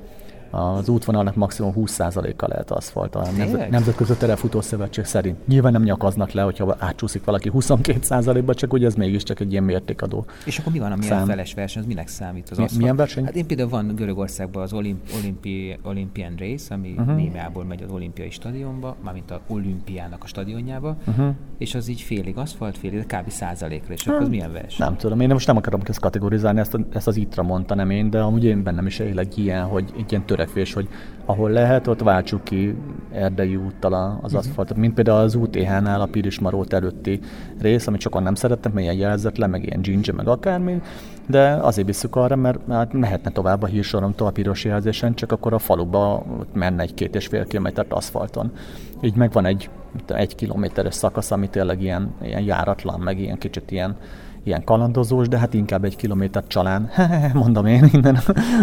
az 0.52 0.88
útvonalnak 0.88 1.34
maximum 1.34 1.72
20%-a 1.76 2.46
lehet 2.46 2.70
aszfalt 2.70 3.14
a 3.14 3.22
Nemzet, 3.36 3.70
Nemzetközi 3.70 4.14
Terefutó 4.16 4.60
Szövetség 4.60 5.04
szerint. 5.04 5.46
Nyilván 5.46 5.72
nem 5.72 5.82
nyakaznak 5.82 6.30
le, 6.30 6.42
hogyha 6.42 6.76
átcsúszik 6.78 7.24
valaki 7.24 7.50
22%-ba, 7.54 8.54
csak 8.54 8.72
ugye 8.72 8.86
ez 8.86 8.94
mégiscsak 8.94 9.40
egy 9.40 9.52
ilyen 9.52 9.64
mértékadó. 9.64 10.24
És 10.44 10.58
akkor 10.58 10.72
mi 10.72 10.78
van, 10.78 10.92
a 10.92 10.96
milyen 10.96 11.26
feles 11.26 11.54
verseny, 11.54 11.82
az 11.82 11.88
minek 11.88 12.08
számít 12.08 12.50
az 12.50 12.58
aszfalt? 12.58 12.80
Milyen 12.80 12.96
verseny? 12.96 13.24
Hát 13.24 13.36
én 13.36 13.46
például 13.46 13.68
van 13.68 13.94
Görögországban 13.94 14.62
az 14.62 14.72
Olymp- 14.72 15.12
Olympi- 15.22 15.78
Olympian 15.82 16.34
Race, 16.38 16.74
ami 16.74 16.94
uh-huh. 16.98 17.16
Némeából 17.16 17.64
megy 17.64 17.82
az 17.82 17.90
olimpiai 17.90 18.30
stadionba, 18.30 18.96
mármint 19.04 19.30
a 19.30 19.40
olimpiának 19.46 20.24
a 20.24 20.26
stadionjába, 20.26 20.96
uh-huh. 21.06 21.34
és 21.58 21.74
az 21.74 21.88
így 21.88 22.00
félig 22.00 22.36
aszfalt, 22.36 22.78
félig, 22.78 23.04
de 23.04 23.16
kb. 23.16 23.30
százalékra, 23.30 23.92
és 23.94 24.06
akkor 24.06 24.22
az 24.22 24.28
milyen 24.28 24.52
verseny? 24.52 24.86
Nem 24.86 24.96
tudom, 24.96 25.20
én 25.20 25.28
most 25.28 25.46
nem 25.46 25.56
akarom 25.56 25.80
ezt 25.84 26.00
kategorizálni, 26.00 26.60
ezt, 26.60 26.78
ezt 26.92 27.06
az 27.06 27.16
ITRA 27.16 27.42
mondta, 27.42 27.74
nem 27.74 27.90
én, 27.90 28.10
de 28.10 28.20
amúgy 28.20 28.44
én 28.44 28.62
bennem 28.62 28.86
is 28.86 28.98
élek 28.98 29.36
ilyen, 29.36 29.64
hogy 29.64 29.92
egy 29.96 30.10
ilyen 30.12 30.24
törekvés, 30.42 30.72
hogy 30.72 30.88
ahol 31.24 31.50
lehet, 31.50 31.86
ott 31.86 32.02
váltsuk 32.02 32.44
ki 32.44 32.76
erdei 33.12 33.56
úttal 33.56 34.18
az 34.22 34.30
mhm. 34.30 34.38
aszfaltot. 34.40 34.76
Mint 34.76 34.94
például 34.94 35.18
az 35.18 35.34
UTH-nál 35.34 36.00
a 36.00 36.06
Pirismarót 36.06 36.72
előtti 36.72 37.20
rész, 37.60 37.86
amit 37.86 38.00
sokan 38.00 38.22
nem 38.22 38.34
szerettek, 38.34 38.72
mert 38.72 38.84
ilyen 38.84 38.98
jelzetlen, 38.98 39.50
meg 39.50 39.64
ilyen 39.64 39.82
ginger, 39.82 40.14
meg 40.14 40.28
akármi, 40.28 40.80
de 41.26 41.42
azért 41.42 41.86
visszük 41.86 42.16
arra, 42.16 42.36
mert 42.36 42.58
hát 42.68 42.92
mehetne 42.92 43.30
tovább 43.30 43.62
a 43.62 43.66
hírsoromtól 43.66 44.26
a 44.26 44.30
piros 44.30 44.64
jelzésen, 44.64 45.14
csak 45.14 45.32
akkor 45.32 45.52
a 45.52 45.58
faluba 45.58 46.26
menne 46.52 46.82
egy 46.82 46.94
két 46.94 47.14
és 47.14 47.26
fél 47.26 47.46
kilométert 47.46 47.92
aszfalton. 47.92 48.52
Így 49.00 49.14
meg 49.14 49.32
van 49.32 49.44
egy 49.44 49.70
egy 50.06 50.34
kilométeres 50.34 50.94
szakasz, 50.94 51.30
ami 51.30 51.48
tényleg 51.48 51.82
ilyen, 51.82 52.14
ilyen 52.22 52.42
járatlan, 52.42 53.00
meg 53.00 53.20
ilyen 53.20 53.38
kicsit 53.38 53.70
ilyen, 53.70 53.96
ilyen 54.44 54.64
kalandozós, 54.64 55.28
de 55.28 55.38
hát 55.38 55.54
inkább 55.54 55.84
egy 55.84 55.96
kilométer 55.96 56.46
csalán. 56.46 56.90
mondom 57.34 57.66
én 57.66 57.90
innen 57.92 58.18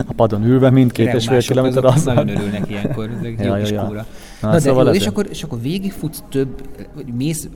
a 0.07 0.13
padon 0.15 0.43
ülve, 0.43 0.69
mindkét 0.69 1.13
és 1.13 1.27
fél 1.27 1.41
kilométer 1.41 1.85
az. 1.85 2.03
Nagyon 2.03 2.27
örülnek 2.27 2.69
ilyenkor, 2.69 3.09
ja, 3.37 3.57
jó 3.57 3.65
ja, 3.65 3.67
ja. 3.67 3.83
Na, 3.91 4.05
Na 4.41 4.51
de 4.51 4.59
szóval 4.59 4.85
jó, 4.85 4.91
és 4.91 5.07
akkor, 5.07 5.27
és 5.29 5.43
akkor 5.43 5.61
végigfutsz 5.61 6.23
több, 6.29 6.61
vagy 6.95 7.13
mész 7.13 7.49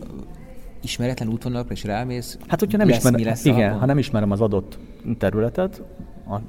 ismeretlen 0.82 1.28
útvonalakra, 1.28 1.74
és 1.74 1.84
rámész, 1.84 2.38
Hát, 2.48 2.60
hogyha 2.60 2.78
nem 2.78 2.90
ismerem, 2.90 3.36
igen, 3.44 3.78
ha 3.80 3.86
nem 3.86 3.98
ismerem 3.98 4.32
az 4.32 4.42
adott 4.42 4.78
területet, 5.18 5.82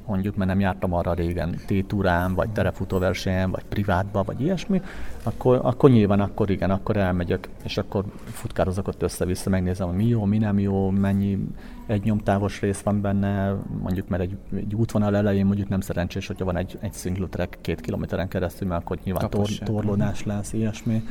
mondjuk, 0.07 0.37
mert 0.37 0.51
nem 0.51 0.61
jártam 0.61 0.93
arra 0.93 1.13
régen 1.13 1.57
tétúrán, 1.67 2.35
vagy 2.35 2.51
terefutóversenyen, 2.51 3.51
vagy 3.51 3.65
privátba, 3.65 4.23
vagy 4.23 4.41
ilyesmi, 4.41 4.83
akkor, 5.23 5.61
akkor 5.63 5.91
nyilván 5.91 6.21
akkor 6.21 6.51
igen, 6.51 6.71
akkor 6.71 6.97
elmegyek, 6.97 7.49
és 7.65 7.77
akkor 7.77 8.05
futkározok 8.25 8.89
ott 8.89 9.03
össze-vissza, 9.03 9.51
megnézem, 9.51 9.87
hogy 9.87 9.97
mi 9.97 10.07
jó, 10.07 10.25
mi 10.25 10.39
nem 10.39 10.59
jó, 10.59 10.91
mennyi 10.91 11.39
egy 11.87 12.03
nyomtávos 12.03 12.61
rész 12.61 12.81
van 12.81 13.01
benne, 13.01 13.57
mondjuk 13.83 14.09
mert 14.09 14.23
egy, 14.23 14.37
egy 14.57 14.75
útvonal 14.75 15.17
elején 15.17 15.47
mondjuk 15.47 15.69
nem 15.69 15.81
szerencsés, 15.81 16.27
hogyha 16.27 16.45
van 16.45 16.57
egy, 16.57 16.79
egy 16.81 16.93
single 16.93 17.27
track 17.27 17.59
két 17.61 17.81
kilométeren 17.81 18.29
keresztül, 18.29 18.69
mert 18.69 18.83
akkor 18.83 18.99
nyilván 19.05 19.31
tor, 19.31 19.49
torlódás 19.49 20.25
lesz, 20.25 20.53
ilyesmi. 20.53 21.03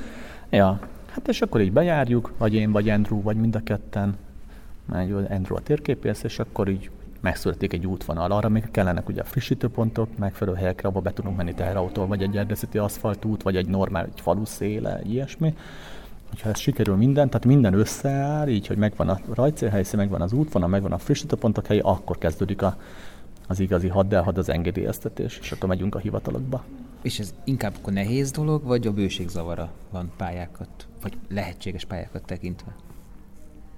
Ja, 0.50 0.80
hát 1.10 1.28
és 1.28 1.42
akkor 1.42 1.62
így 1.62 1.72
bejárjuk, 1.72 2.34
vagy 2.38 2.54
én, 2.54 2.72
vagy 2.72 2.90
Andrew, 2.90 3.22
vagy 3.22 3.36
mind 3.36 3.56
a 3.56 3.64
ketten, 3.64 4.18
Andrew 5.30 5.56
a 5.56 5.60
térképész, 5.60 6.24
és 6.24 6.40
akkor 6.40 6.68
így 6.68 6.90
megszületik 7.24 7.74
egy 7.74 7.88
útvonal. 7.88 8.32
Arra 8.32 8.50
még 8.50 8.72
kellenek 8.72 9.10
ugye 9.10 9.22
a 9.22 9.26
frissítőpontok, 9.26 10.18
megfelelő 10.18 10.58
helyekre, 10.58 10.88
ahol 10.88 11.02
be 11.02 11.14
tudunk 11.14 11.38
menni 11.38 11.54
teherautól, 11.54 12.08
vagy 12.08 12.22
egy 12.22 12.38
erdészeti 12.38 12.78
aszfaltút, 12.78 13.44
vagy 13.44 13.56
egy 13.56 13.68
normál 13.68 14.06
egy 14.06 14.22
falu 14.22 14.46
széle, 14.46 15.02
ilyesmi. 15.04 15.56
Hogyha 16.30 16.50
ez 16.50 16.60
sikerül 16.60 16.96
minden, 16.96 17.30
tehát 17.30 17.46
minden 17.46 17.74
összeáll, 17.74 18.48
így, 18.48 18.68
hogy 18.68 18.78
megvan 18.78 19.10
a 19.10 19.20
rajcélhelyszín, 19.34 20.00
megvan 20.00 20.22
az 20.22 20.34
útvonal, 20.34 20.70
megvan 20.70 20.92
a 20.92 20.98
frissítőpontok 20.98 21.66
helyi, 21.66 21.80
akkor 21.80 22.18
kezdődik 22.18 22.62
a, 22.62 22.78
az 23.48 23.60
igazi 23.60 23.88
haddelhad, 23.88 24.38
az 24.38 24.50
engedélyeztetés, 24.50 25.38
és 25.42 25.52
akkor 25.52 25.70
megyünk 25.70 25.96
a 25.96 26.00
hivatalokba. 26.00 26.64
És 27.02 27.20
ez 27.20 27.34
inkább 27.44 27.74
akkor 27.80 27.94
nehéz 27.94 28.32
dolog, 28.32 28.64
vagy 28.64 28.88
a 28.88 28.92
bőségzavara 28.92 29.72
van 29.92 30.12
pályákat, 30.18 30.88
vagy 31.02 31.14
lehetséges 31.30 31.86
pályákat 31.86 32.26
tekintve? 32.26 32.76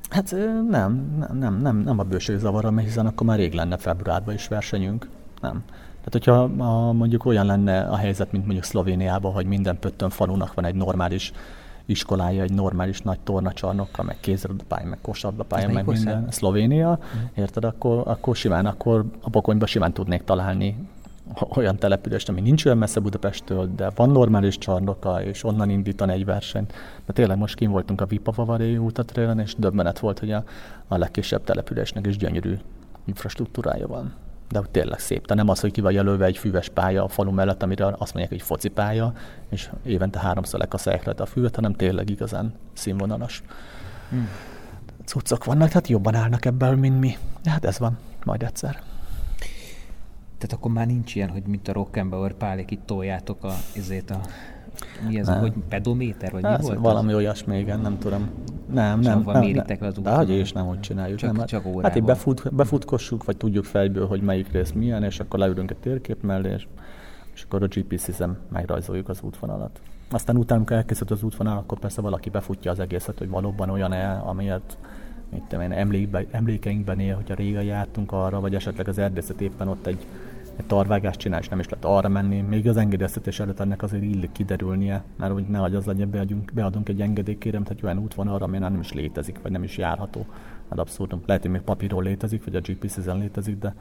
Hát 0.09 0.35
nem, 0.69 1.17
nem, 1.39 1.59
nem, 1.61 1.77
nem 1.77 1.99
a 1.99 2.03
bőség 2.03 2.37
zavara, 2.37 2.71
mert 2.71 2.87
hiszen 2.87 3.05
akkor 3.05 3.27
már 3.27 3.37
rég 3.37 3.53
lenne 3.53 3.77
februárban 3.77 4.33
is 4.33 4.47
versenyünk. 4.47 5.09
Nem. 5.41 5.63
Tehát, 6.03 6.25
hogyha 6.25 6.63
a, 6.63 6.91
mondjuk 6.91 7.25
olyan 7.25 7.45
lenne 7.45 7.81
a 7.81 7.95
helyzet, 7.95 8.31
mint 8.31 8.43
mondjuk 8.43 8.65
Szlovéniában, 8.65 9.31
hogy 9.31 9.45
minden 9.45 9.79
pöttön 9.79 10.09
falunak 10.09 10.53
van 10.53 10.65
egy 10.65 10.75
normális 10.75 11.31
iskolája, 11.85 12.43
egy 12.43 12.53
normális 12.53 13.01
nagy 13.01 13.19
tornacsarnokkal, 13.19 14.05
meg 14.05 14.17
kézilabdapálya, 14.19 14.87
meg 14.87 14.97
kosardapálya, 15.01 15.69
meg 15.69 15.85
minden. 15.85 16.27
Szlovénia, 16.29 16.99
mm. 16.99 17.19
érted? 17.35 17.63
Akkor, 17.63 18.01
akkor 18.05 18.35
simán, 18.35 18.65
akkor 18.65 19.05
a 19.21 19.29
Bokonyba 19.29 19.65
simán 19.65 19.93
tudnék 19.93 20.23
találni 20.23 20.77
olyan 21.55 21.75
települést, 21.77 22.29
ami 22.29 22.41
nincs 22.41 22.65
olyan 22.65 22.77
messze 22.77 22.99
Budapesttől, 22.99 23.69
de 23.75 23.89
van 23.95 24.09
normális 24.09 24.57
csarnoka, 24.57 25.23
és 25.23 25.43
onnan 25.43 25.69
indítan 25.69 26.09
egy 26.09 26.25
versenyt. 26.25 26.73
De 27.05 27.13
tényleg 27.13 27.37
most 27.37 27.55
kim 27.55 27.71
voltunk 27.71 28.01
a 28.01 28.05
Vipavavari 28.05 28.77
útatrélen, 28.77 29.39
és 29.39 29.55
döbbenet 29.57 29.99
volt, 29.99 30.19
hogy 30.19 30.31
a, 30.31 30.43
a 30.87 30.97
legkisebb 30.97 31.43
településnek 31.43 32.07
is 32.07 32.17
gyönyörű 32.17 32.57
infrastruktúrája 33.05 33.87
van. 33.87 34.13
De 34.49 34.61
tényleg 34.71 34.99
szép. 34.99 35.27
Tehát 35.27 35.43
nem 35.43 35.49
az, 35.49 35.59
hogy 35.59 35.71
ki 35.71 35.81
van 35.81 35.91
jelölve 35.91 36.25
egy 36.25 36.37
füves 36.37 36.69
pálya 36.69 37.03
a 37.03 37.07
falu 37.07 37.31
mellett, 37.31 37.63
amire 37.63 37.85
azt 37.85 37.99
mondják, 37.99 38.29
hogy 38.29 38.41
focipálya, 38.41 39.13
és 39.49 39.69
évente 39.83 40.19
háromszor 40.19 40.59
lekaszálják 40.59 41.03
le 41.03 41.13
a 41.17 41.25
füvet, 41.25 41.55
hanem 41.55 41.73
tényleg 41.73 42.09
igazán 42.09 42.53
színvonalas. 42.73 43.43
Hmm. 44.09 44.29
Cuccok 45.05 45.45
vannak, 45.45 45.67
tehát 45.67 45.87
jobban 45.87 46.15
állnak 46.15 46.45
ebből, 46.45 46.75
mint 46.75 46.99
mi. 46.99 47.17
De 47.43 47.49
hát 47.49 47.65
ez 47.65 47.79
van, 47.79 47.97
majd 48.23 48.43
egyszer. 48.43 48.94
Tehát 50.45 50.59
akkor 50.63 50.71
már 50.71 50.87
nincs 50.87 51.15
ilyen, 51.15 51.29
hogy 51.29 51.43
mint 51.45 51.67
a 51.67 51.73
Rockenbauer 51.73 52.33
pálék, 52.33 52.71
itt 52.71 52.85
toljátok 52.85 53.43
a, 53.43 53.53
ezért 53.75 54.09
a 54.09 54.19
mi 55.07 55.19
ez, 55.19 55.27
nem. 55.27 55.39
hogy 55.39 55.53
pedométer, 55.69 56.31
vagy 56.31 56.43
hát, 56.43 56.59
mi 56.59 56.65
volt? 56.65 56.79
Valami 56.79 57.11
az? 57.11 57.15
olyasmi, 57.15 57.57
igen, 57.57 57.79
nem 57.79 57.97
tudom. 57.97 58.29
Nem, 58.73 58.99
nem. 58.99 59.23
nem 59.25 59.39
méritek 59.39 59.79
nem, 59.79 59.89
az 59.89 59.97
úton? 59.97 60.15
hogy 60.15 60.29
is 60.29 60.51
nem 60.51 60.67
úgy 60.67 60.79
csináljuk. 60.79 61.17
Csak, 61.17 61.37
nem, 61.37 61.45
csak 61.45 61.81
hát 61.81 61.95
így 61.95 62.03
befut, 62.03 62.55
befutkossuk, 62.55 63.23
vagy 63.23 63.37
tudjuk 63.37 63.63
fejből, 63.63 64.07
hogy 64.07 64.21
melyik 64.21 64.51
rész 64.51 64.71
milyen, 64.71 65.03
és 65.03 65.19
akkor 65.19 65.39
leülünk 65.39 65.71
a 65.71 65.75
térkép 65.79 66.23
mellé, 66.23 66.51
és, 66.53 66.67
és 67.33 67.43
akkor 67.43 67.63
a 67.63 67.67
GPS-en 67.67 68.37
megrajzoljuk 68.51 69.09
az 69.09 69.21
útvonalat. 69.21 69.81
Aztán 70.11 70.37
utána, 70.37 70.59
amikor 70.59 70.77
elkészült 70.77 71.11
az 71.11 71.23
útvonal, 71.23 71.57
akkor 71.57 71.79
persze 71.79 72.01
valaki 72.01 72.29
befutja 72.29 72.71
az 72.71 72.79
egészet, 72.79 73.17
hogy 73.17 73.29
valóban 73.29 73.69
olyan-e, 73.69 74.21
amiért 74.25 74.77
mit 75.29 75.43
tudom 75.43 75.63
én, 75.63 75.71
emlékbe, 75.71 76.25
emlékeinkben 76.31 76.99
él, 76.99 77.15
hogyha 77.15 77.33
régen 77.33 77.63
jártunk 77.63 78.11
arra, 78.11 78.39
vagy 78.39 78.55
esetleg 78.55 78.87
az 78.87 78.97
erdészet 78.97 79.41
éppen 79.41 79.67
ott 79.67 79.85
egy, 79.85 80.05
egy 80.55 80.65
tarvágást 80.65 81.19
csinál, 81.19 81.39
és 81.39 81.49
nem 81.49 81.59
is 81.59 81.69
lehet 81.69 81.85
arra 81.85 82.09
menni. 82.09 82.41
Még 82.41 82.67
az 82.67 82.77
engedélyeztetés 82.77 83.39
előtt 83.39 83.59
ennek 83.59 83.83
azért 83.83 84.03
illik 84.03 84.31
kiderülnie, 84.31 85.03
mert 85.17 85.33
hogy 85.33 85.43
nehogy 85.47 85.75
az 85.75 85.85
legyen, 85.85 86.09
beadjunk, 86.09 86.51
beadunk 86.53 86.89
egy 86.89 87.01
engedélykérem, 87.01 87.63
tehát 87.63 87.83
olyan 87.83 87.97
út 87.97 88.13
van 88.13 88.27
arra, 88.27 88.45
ami 88.45 88.57
nem 88.57 88.79
is 88.79 88.93
létezik, 88.93 89.41
vagy 89.41 89.51
nem 89.51 89.63
is 89.63 89.77
járható. 89.77 90.25
Hát 90.69 90.79
abszurdum. 90.79 91.21
Lehet, 91.25 91.41
hogy 91.41 91.51
még 91.51 91.61
papíról 91.61 92.03
létezik, 92.03 92.43
vagy 92.43 92.55
a 92.55 92.59
GPS-en 92.59 93.17
létezik, 93.17 93.59
de 93.59 93.75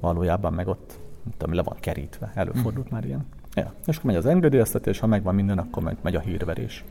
valójában 0.00 0.52
meg 0.52 0.68
ott, 0.68 0.98
tudom, 1.36 1.54
le 1.54 1.62
van 1.62 1.76
kerítve. 1.80 2.32
Előfordult 2.34 2.90
mm. 2.90 2.92
már 2.92 3.04
ilyen. 3.04 3.26
Ja. 3.54 3.72
És 3.86 3.96
akkor 3.96 4.10
megy 4.10 4.18
az 4.20 4.26
engedélyeztetés, 4.26 4.98
ha 4.98 5.06
megvan 5.06 5.34
minden, 5.34 5.58
akkor 5.58 5.82
meg 5.82 5.96
megy 6.02 6.14
a 6.14 6.20
hírverés. 6.20 6.84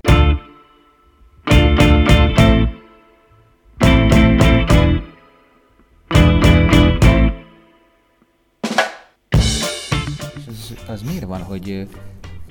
Az 10.88 11.02
miért 11.02 11.26
van, 11.26 11.42
hogy 11.42 11.88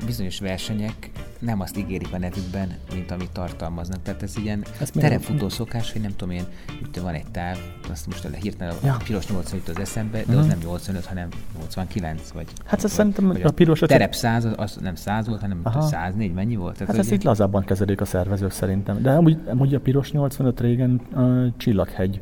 bizonyos 0.04 0.40
versenyek 0.40 1.10
nem 1.38 1.60
azt 1.60 1.76
ígérik 1.76 2.12
a 2.12 2.18
nevükben, 2.18 2.72
mint 2.92 3.10
amit 3.10 3.30
tartalmaznak. 3.30 4.02
Tehát 4.02 4.22
ez 4.22 4.36
ilyen 4.36 4.64
terepfutó 4.92 5.48
szokás, 5.48 5.92
hogy 5.92 6.00
nem 6.00 6.16
tudom 6.16 6.34
én, 6.34 6.44
itt 6.82 6.96
van 6.96 7.14
egy 7.14 7.30
táv, 7.30 7.56
azt 7.90 8.06
most 8.06 8.28
hirtelen 8.40 8.74
ja. 8.84 8.92
a 8.92 9.00
piros 9.04 9.26
85 9.26 9.68
az 9.68 9.78
eszembe, 9.78 10.18
de 10.18 10.24
uh-huh. 10.24 10.38
az 10.38 10.46
nem 10.46 10.58
85, 10.58 11.04
hanem 11.04 11.28
89, 11.58 12.30
vagy... 12.30 12.46
Hát 12.64 12.82
vagy, 12.82 12.90
szerintem 12.90 13.26
vagy 13.26 13.42
a 13.42 13.50
piros... 13.50 13.82
A 13.82 13.86
terep 13.86 14.14
100, 14.14 14.44
az, 14.44 14.52
az 14.56 14.76
nem 14.80 14.94
100 14.94 15.26
volt, 15.26 15.40
hanem 15.40 15.60
Aha. 15.62 15.80
104, 15.80 16.32
mennyi 16.32 16.56
volt? 16.56 16.72
Tehát, 16.72 16.88
hát 16.88 16.98
ezt 16.98 17.12
itt 17.12 17.22
lazábban 17.22 17.64
kezelik 17.64 18.00
a 18.00 18.04
szervezők 18.04 18.50
szerintem. 18.50 19.02
De 19.02 19.10
amúgy, 19.10 19.38
amúgy 19.46 19.74
a 19.74 19.80
piros 19.80 20.12
85 20.12 20.60
régen 20.60 20.96
a 20.96 21.52
Csillaghegy 21.56 22.20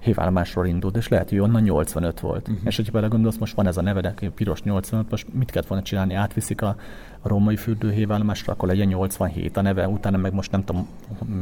hévállomásról 0.00 0.66
indult, 0.66 0.96
és 0.96 1.08
lehet, 1.08 1.28
hogy 1.28 1.38
onnan 1.38 1.62
85 1.62 2.20
volt. 2.20 2.48
Uh-huh. 2.48 2.66
És 2.66 2.76
hogyha 2.76 2.92
belegondolsz, 2.92 3.36
most 3.36 3.54
van 3.54 3.66
ez 3.66 3.76
a 3.76 3.82
neve, 3.82 4.14
piros 4.34 4.62
85, 4.62 5.10
most 5.10 5.26
mit 5.32 5.50
kellett 5.50 5.68
volna 5.68 5.84
csinálni? 5.84 6.14
Átviszik 6.14 6.62
a, 6.62 6.76
a 7.22 7.28
római 7.28 7.56
fürdőhévállomásra, 7.56 8.52
akkor 8.52 8.68
legyen 8.68 8.86
87 8.86 9.56
a 9.56 9.62
neve, 9.62 9.88
utána 9.88 10.16
meg 10.16 10.32
most 10.32 10.50
nem 10.50 10.64
tudom 10.64 10.88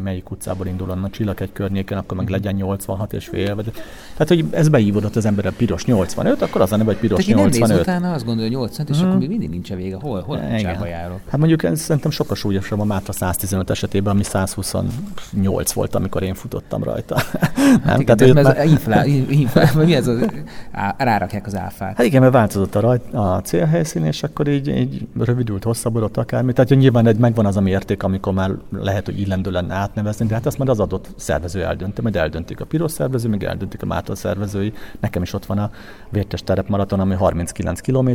melyik 0.03 0.31
utcából 0.31 0.67
indul 0.67 0.91
a 0.91 1.11
csillag 1.11 1.41
egy 1.41 1.53
környéken, 1.53 1.99
akkor 1.99 2.17
meg 2.17 2.27
mhm. 2.27 2.35
legyen 2.35 2.55
86 2.55 3.13
és 3.13 3.27
fél. 3.27 3.55
Vagy... 3.55 3.73
Tehát, 4.13 4.29
hogy 4.29 4.45
ez 4.51 4.69
beívódott 4.69 5.17
az 5.17 5.25
ember 5.25 5.47
a 5.47 5.53
piros 5.57 5.85
85, 5.85 6.43
akkor 6.43 6.61
az 6.61 6.73
a 6.73 6.77
neve, 6.77 6.91
hogy 6.91 7.01
piros 7.01 7.25
Tehát 7.25 7.43
85. 7.43 7.85
Tehát 7.85 7.99
utána 8.01 8.15
azt 8.15 8.25
gondolja, 8.25 8.49
hogy 8.49 8.57
85, 8.57 8.91
és 8.91 8.97
hmm. 8.97 9.07
akkor 9.07 9.19
még 9.19 9.29
mindig 9.29 9.51
nincs 9.51 9.71
a 9.71 9.75
vége. 9.75 9.97
Hol, 10.01 10.21
hol 10.21 10.37
Igen. 10.37 10.87
járok? 10.87 11.21
Hát 11.29 11.39
mondjuk 11.39 11.63
ez 11.63 11.81
szerintem 11.81 12.11
sokkal 12.11 12.37
súlyosabb 12.37 12.81
a 12.81 12.85
Mátra 12.85 13.13
115 13.13 13.71
esetében, 13.71 14.13
ami 14.13 14.23
128 14.23 15.73
volt, 15.73 15.95
amikor 15.95 16.23
én 16.23 16.35
futottam 16.35 16.83
rajta. 16.83 17.17
Hát 17.85 17.85
nem? 17.85 18.01
Igen, 18.01 18.17
Tehát, 18.17 18.47
már... 18.55 18.59
az 18.59 18.70
inflá, 18.70 19.05
inflá, 19.28 19.70
mi 19.84 19.94
ez 19.94 20.07
az, 20.07 20.26
rárakják 20.96 21.46
az 21.46 21.57
áfát. 21.57 21.96
Hát 21.96 22.07
igen, 22.07 22.20
mert 22.20 22.32
változott 22.32 22.74
a, 22.74 22.80
rajt, 22.80 23.14
a 23.14 23.40
célhelyszín, 23.44 24.05
és 24.05 24.22
akkor 24.22 24.49
így, 24.49 24.68
így 24.68 25.09
rövidült 25.18 25.64
hosszabbodott 25.64 26.16
akármi. 26.16 26.53
Tehát 26.53 26.70
nyilván 26.70 27.07
egy, 27.07 27.18
megvan 27.18 27.46
az 27.46 27.57
a 27.57 27.61
mérték, 27.61 28.03
amikor 28.03 28.32
már 28.32 28.51
lehet, 28.70 29.05
hogy 29.05 29.20
illendő 29.20 29.51
lenne 29.51 29.74
átnevezni, 29.74 30.26
de 30.26 30.34
hát 30.34 30.46
azt 30.46 30.59
majd 30.59 30.70
az 30.70 30.80
adott 30.80 31.09
szervező 31.16 31.64
eldönti, 31.64 32.03
majd 32.03 32.16
eldöntik 32.16 32.61
a 32.61 32.64
piros 32.64 32.92
szervező, 32.92 33.28
meg 33.28 33.44
eldöntik 33.44 33.82
a 33.82 33.86
Márton 33.86 34.16
szervezői. 34.16 34.72
Nekem 35.01 35.22
is 35.22 35.32
ott 35.32 35.46
van 35.46 35.59
a 35.59 35.70
Vértes 36.11 36.42
terepmaraton, 36.42 37.01
ami 37.01 37.14
39 37.14 37.80
km, 37.80 38.11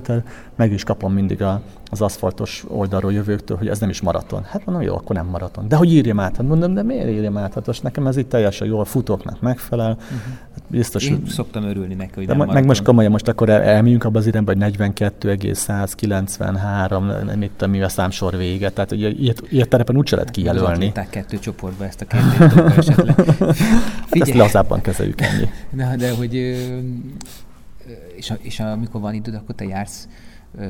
meg 0.55 0.71
is 0.71 0.83
kapom 0.83 1.13
mindig 1.13 1.41
a, 1.41 1.61
az 1.89 2.01
aszfaltos 2.01 2.65
oldalról 2.67 3.13
jövőktől, 3.13 3.57
hogy 3.57 3.67
ez 3.67 3.79
nem 3.79 3.89
is 3.89 4.01
maraton. 4.01 4.43
Hát 4.43 4.65
mondom, 4.65 4.83
jó, 4.83 4.95
akkor 4.95 5.15
nem 5.15 5.25
maraton. 5.25 5.67
De 5.67 5.75
hogy 5.75 5.93
írjam 5.93 6.19
át? 6.19 6.35
Hát 6.35 6.47
mondom, 6.47 6.73
de 6.73 6.83
miért 6.83 7.09
írjam 7.09 7.37
át? 7.37 7.53
Hát 7.53 7.65
most 7.65 7.83
nekem 7.83 8.07
ez 8.07 8.17
itt 8.17 8.29
teljesen 8.29 8.67
jól 8.67 8.85
futóknak 8.85 9.41
megfelel. 9.41 9.91
Uh-huh. 9.91 10.22
Hát 10.53 10.63
biztos, 10.67 11.07
Én 11.07 11.23
szoktam 11.27 11.63
örülni 11.63 11.93
neki, 11.93 12.11
hogy 12.15 12.25
de 12.25 12.35
nem 12.35 12.47
meg 12.47 12.65
most 12.65 12.83
komolyan, 12.83 13.11
most 13.11 13.27
akkor 13.27 13.49
el, 13.49 13.61
elmegyünk 13.61 14.03
abba 14.03 14.19
az 14.19 14.27
irányba, 14.27 14.51
hogy 14.51 14.61
42,193, 14.61 17.05
mit 17.35 17.51
tudom, 17.51 17.73
mi 17.73 17.81
a 17.81 17.89
számsor 17.89 18.37
vége. 18.37 18.69
Tehát 18.69 18.91
ugye 18.91 19.09
ilyet, 19.09 19.43
ilyet 19.49 19.69
terepen 19.69 19.97
úgyse 19.97 20.15
lehet 20.15 20.31
kijelölni. 20.31 20.91
Hát 20.95 21.09
kettő 21.09 21.39
csoportba 21.39 21.85
ezt 21.85 22.01
a 22.01 22.05
kettőt 22.05 22.77
esetleg. 22.77 23.15
Ezt 24.09 24.33
lazábban 24.33 24.81
kezeljük 24.81 25.21
ennyi. 25.21 25.49
Na, 25.69 25.95
de 25.95 26.15
hogy 26.15 26.33
és, 28.15 28.29
a, 28.29 28.37
és 28.41 28.59
amikor 28.59 29.01
van 29.01 29.13
időd, 29.13 29.35
akkor 29.35 29.55
te 29.55 29.65
jársz 29.65 30.07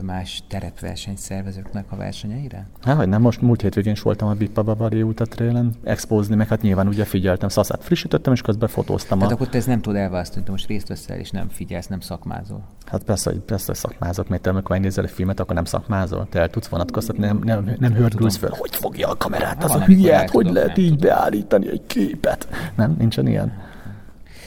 más 0.02 0.44
terepversenyszervezőknek 0.48 1.86
a 1.90 1.96
versenyeire? 1.96 2.68
Hát, 2.82 2.96
hogy 2.96 3.10
nem, 3.10 3.22
most 3.22 3.42
múlt 3.42 3.62
hétvégén 3.62 3.92
is 3.92 4.02
voltam 4.02 4.28
a 4.28 4.34
Bippa 4.34 4.64
Bavari 4.64 5.02
útatrélen 5.02 5.74
expózni, 5.84 6.36
meg 6.36 6.48
hát 6.48 6.62
nyilván 6.62 6.88
ugye 6.88 7.06
figyeltem, 7.06 7.50
szaszát 7.50 7.84
frissítettem, 7.84 8.34
és 8.34 8.42
közben 8.42 8.70
fotóztam. 8.70 9.18
Tehát 9.18 9.32
a... 9.32 9.36
akkor 9.36 9.50
te 9.50 9.58
ezt 9.58 9.68
nem 9.68 9.82
tudod 9.82 10.00
elválasztani, 10.00 10.42
hogy 10.42 10.52
most 10.52 10.68
részt 10.68 10.88
veszel, 10.88 11.18
és 11.18 11.30
nem 11.30 11.50
figyelsz, 11.50 11.88
nem 11.88 12.00
szakmázol. 12.00 12.64
Hát 12.86 13.04
persze, 13.04 13.30
hogy, 13.30 13.40
persze, 13.40 13.66
hogy 13.66 13.76
szakmázok, 13.76 14.28
mert 14.28 14.42
te 14.42 14.50
amikor 14.50 14.70
megnézel 14.70 15.04
egy 15.04 15.12
filmet, 15.12 15.40
akkor 15.40 15.56
nem 15.56 15.66
szakmázol. 15.66 16.28
Te 16.30 16.40
el 16.40 16.50
tudsz 16.50 16.68
vonatkoztatni, 16.68 17.26
nem, 17.26 17.40
nem, 17.44 17.76
nem 17.80 17.94
hördülsz 17.94 18.38
fel. 18.38 18.54
Hogy 18.58 18.76
fogja 18.76 19.08
a 19.10 19.18
kamerát, 19.18 19.64
az 19.64 19.72
a 19.72 19.84
hülye, 19.84 20.28
hogy 20.32 20.52
lehet 20.52 20.78
így 20.78 21.00
beállítani 21.00 21.70
egy 21.70 21.82
képet. 21.88 22.48
Nem, 22.76 22.96
nincsen 22.98 23.28
ilyen. 23.28 23.72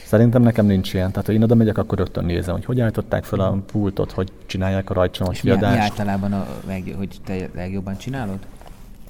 Szerintem 0.07 0.41
nekem 0.41 0.65
nincs 0.65 0.93
ilyen. 0.93 1.11
Tehát 1.11 1.25
ha 1.25 1.33
én 1.33 1.43
oda 1.43 1.55
megyek, 1.55 1.77
akkor 1.77 1.97
rögtön 1.97 2.25
nézem, 2.25 2.53
hogy 2.53 2.65
hogy 2.65 2.81
állították 2.81 3.23
fel 3.23 3.39
a 3.39 3.57
pultot, 3.71 4.11
hogy 4.11 4.31
csinálják 4.45 4.89
a 4.89 4.93
rajcsomos 4.93 5.39
kiadást. 5.39 5.73
Mi, 5.73 5.77
mi 5.77 5.83
általában, 5.83 6.33
a 6.33 6.47
leg, 6.67 6.93
hogy 6.97 7.17
te 7.25 7.49
legjobban 7.55 7.97
csinálod? 7.97 8.37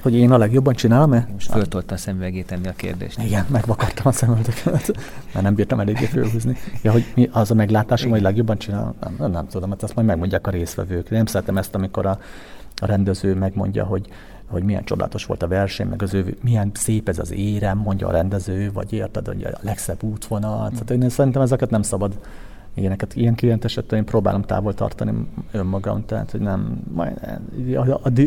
Hogy 0.01 0.15
én 0.15 0.31
a 0.31 0.37
legjobban 0.37 0.73
csinálom-e? 0.73 1.27
Most 1.33 1.51
föltolta 1.51 1.93
a 1.93 1.97
szemüvegét 1.97 2.51
enni 2.51 2.67
a 2.67 2.73
kérdést. 2.75 3.23
Igen, 3.23 3.45
megvakartam 3.49 4.07
a 4.07 4.11
szemüvegeket, 4.11 4.97
mert 5.33 5.41
nem 5.41 5.55
bírtam 5.55 5.79
eléggé 5.79 6.05
fölhúzni. 6.05 6.57
Ja, 6.81 6.91
hogy 6.91 7.05
mi 7.15 7.29
az 7.31 7.51
a 7.51 7.53
meglátásom, 7.53 8.09
hogy 8.09 8.21
legjobban 8.21 8.57
csinálom? 8.57 8.93
Nem, 8.99 9.15
nem, 9.19 9.31
nem 9.31 9.47
tudom, 9.47 9.69
mert 9.69 9.81
hát 9.81 9.89
ezt 9.89 9.95
majd 9.95 10.07
megmondják 10.07 10.47
a 10.47 10.51
részvevők. 10.51 11.09
Nem 11.09 11.25
szeretem 11.25 11.57
ezt, 11.57 11.75
amikor 11.75 12.05
a, 12.05 12.19
a 12.75 12.85
rendező 12.85 13.35
megmondja, 13.35 13.85
hogy 13.85 14.07
hogy 14.47 14.63
milyen 14.63 14.83
csodálatos 14.83 15.25
volt 15.25 15.43
a 15.43 15.47
verseny, 15.47 15.87
meg 15.87 16.01
az 16.01 16.13
ő, 16.13 16.37
milyen 16.41 16.71
szép 16.73 17.09
ez 17.09 17.19
az 17.19 17.31
érem, 17.31 17.77
mondja 17.77 18.07
a 18.07 18.11
rendező, 18.11 18.71
vagy 18.73 18.93
érted, 18.93 19.27
hogy 19.27 19.43
a 19.43 19.57
legszebb 19.61 20.03
útvonal. 20.03 20.69
Mm. 20.69 20.73
Tehát 20.73 21.03
én 21.03 21.09
szerintem 21.09 21.41
ezeket 21.41 21.69
nem 21.69 21.81
szabad 21.81 22.19
ilyeneket. 22.73 23.15
Ilyen 23.15 23.35
klient 23.35 23.65
esetben 23.65 23.99
én 23.99 24.05
próbálom 24.05 24.41
távol 24.41 24.73
tartani 24.73 25.27
önmagam, 25.51 26.05
tehát 26.05 26.31
hogy 26.31 26.39
nem, 26.39 26.81
majd, 26.93 27.19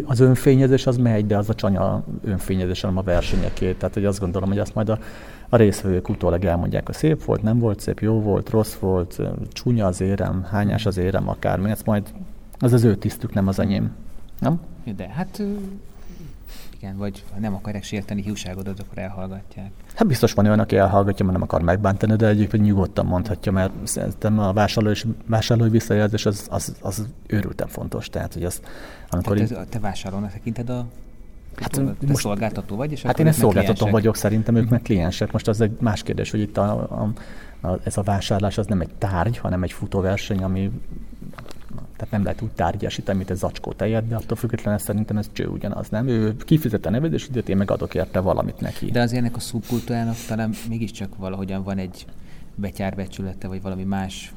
az 0.04 0.20
önfényezés 0.20 0.86
az 0.86 0.96
megy, 0.96 1.26
de 1.26 1.36
az 1.36 1.48
a 1.48 1.54
csanya 1.54 2.04
önfényezés, 2.24 2.80
hanem 2.80 2.96
a 2.96 3.02
versenyeké. 3.02 3.72
Tehát 3.72 3.94
hogy 3.94 4.04
azt 4.04 4.20
gondolom, 4.20 4.48
hogy 4.48 4.58
azt 4.58 4.74
majd 4.74 4.88
a, 4.88 4.98
a 5.48 5.56
részvevők 5.56 6.08
utólag 6.08 6.44
elmondják, 6.44 6.86
hogy 6.86 6.94
szép 6.94 7.24
volt, 7.24 7.42
nem 7.42 7.58
volt 7.58 7.80
szép, 7.80 8.00
jó 8.00 8.20
volt, 8.20 8.50
rossz 8.50 8.74
volt, 8.74 9.20
csúnya 9.52 9.86
az 9.86 10.00
érem, 10.00 10.46
hányás 10.50 10.86
az 10.86 10.96
érem, 10.96 11.28
akármi, 11.28 11.70
ez 11.70 11.82
majd 11.84 12.08
az 12.58 12.72
az 12.72 12.84
ő 12.84 12.96
tisztük, 12.96 13.34
nem 13.34 13.48
az 13.48 13.58
enyém. 13.58 13.90
Nem? 14.38 14.60
De 14.96 15.08
hát 15.08 15.42
igen, 16.82 16.96
vagy 16.96 17.24
ha 17.32 17.40
nem 17.40 17.54
akarják 17.54 17.82
sérteni 17.82 18.22
hiúságodat, 18.22 18.80
akkor 18.80 18.98
elhallgatják. 18.98 19.70
Hát 19.94 20.06
biztos 20.06 20.32
van 20.32 20.46
olyan, 20.46 20.58
aki 20.58 20.76
elhallgatja, 20.76 21.24
mert 21.24 21.38
nem 21.38 21.46
akar 21.48 21.62
megbántani, 21.62 22.16
de 22.16 22.26
egyébként 22.26 22.64
nyugodtan 22.64 23.06
mondhatja, 23.06 23.52
mert 23.52 23.72
szerintem 23.82 24.38
a 24.38 24.52
vásárló 24.52 24.90
és 24.90 25.06
vásárlói 25.26 25.68
visszajelzés 25.68 26.26
az, 26.26 26.46
az, 26.50 26.76
az 26.80 27.06
őrülten 27.26 27.68
fontos. 27.68 28.08
Tehát, 28.08 28.34
hogy 28.34 28.44
az, 28.44 28.60
amikor 29.10 29.36
Tehát 29.36 29.50
így... 29.50 29.68
te 29.68 29.78
vásárlónak 29.78 30.32
tekinted 30.32 30.70
a 30.70 30.86
Hát, 31.56 31.70
te 31.70 31.82
most, 32.06 32.20
szolgáltató 32.20 32.76
vagy, 32.76 32.92
és 32.92 33.02
Hát 33.02 33.18
én 33.18 33.26
egy 33.26 33.32
szolgáltató 33.32 33.72
kliensek. 33.72 33.92
vagyok, 33.92 34.16
szerintem 34.16 34.54
ők 34.54 34.68
meg 34.68 34.82
kliensek. 34.82 35.32
Most 35.32 35.48
az 35.48 35.60
egy 35.60 35.76
más 35.80 36.02
kérdés, 36.02 36.30
hogy 36.30 36.40
itt 36.40 36.56
a, 36.56 36.70
a, 36.72 37.12
a, 37.68 37.78
ez 37.84 37.96
a 37.96 38.02
vásárlás 38.02 38.58
az 38.58 38.66
nem 38.66 38.80
egy 38.80 38.94
tárgy, 38.98 39.38
hanem 39.38 39.62
egy 39.62 39.72
futóverseny, 39.72 40.42
ami 40.42 40.70
tehát 42.01 42.14
nem 42.14 42.22
lehet 42.22 42.42
úgy 42.42 42.51
tárgyasítani, 42.51 43.16
mint 43.18 43.30
egy 43.30 43.36
zacskó 43.36 43.72
tejet, 43.72 44.09
de 44.09 44.16
attól 44.16 44.36
függetlenül 44.36 44.80
szerintem 44.80 45.16
ez 45.16 45.28
cső 45.32 45.46
ugyanaz, 45.46 45.88
nem? 45.88 46.09
Ő 46.09 46.36
kifizet 46.36 46.86
a 46.86 46.90
nevezésügyet, 46.90 47.48
én 47.48 47.57
meg 47.57 47.70
adok 47.70 47.94
érte 47.94 48.20
valamit 48.20 48.61
neki. 48.61 48.90
De 48.90 49.01
az 49.01 49.12
ennek 49.12 49.36
a 49.36 49.40
szubkultúrának 49.40 50.16
talán 50.28 50.55
mégiscsak 50.68 51.16
valahogyan 51.16 51.62
van 51.62 51.78
egy 51.78 52.07
betyárbecsülete, 52.55 53.48
vagy 53.48 53.62
valami 53.62 53.82
más 53.82 54.32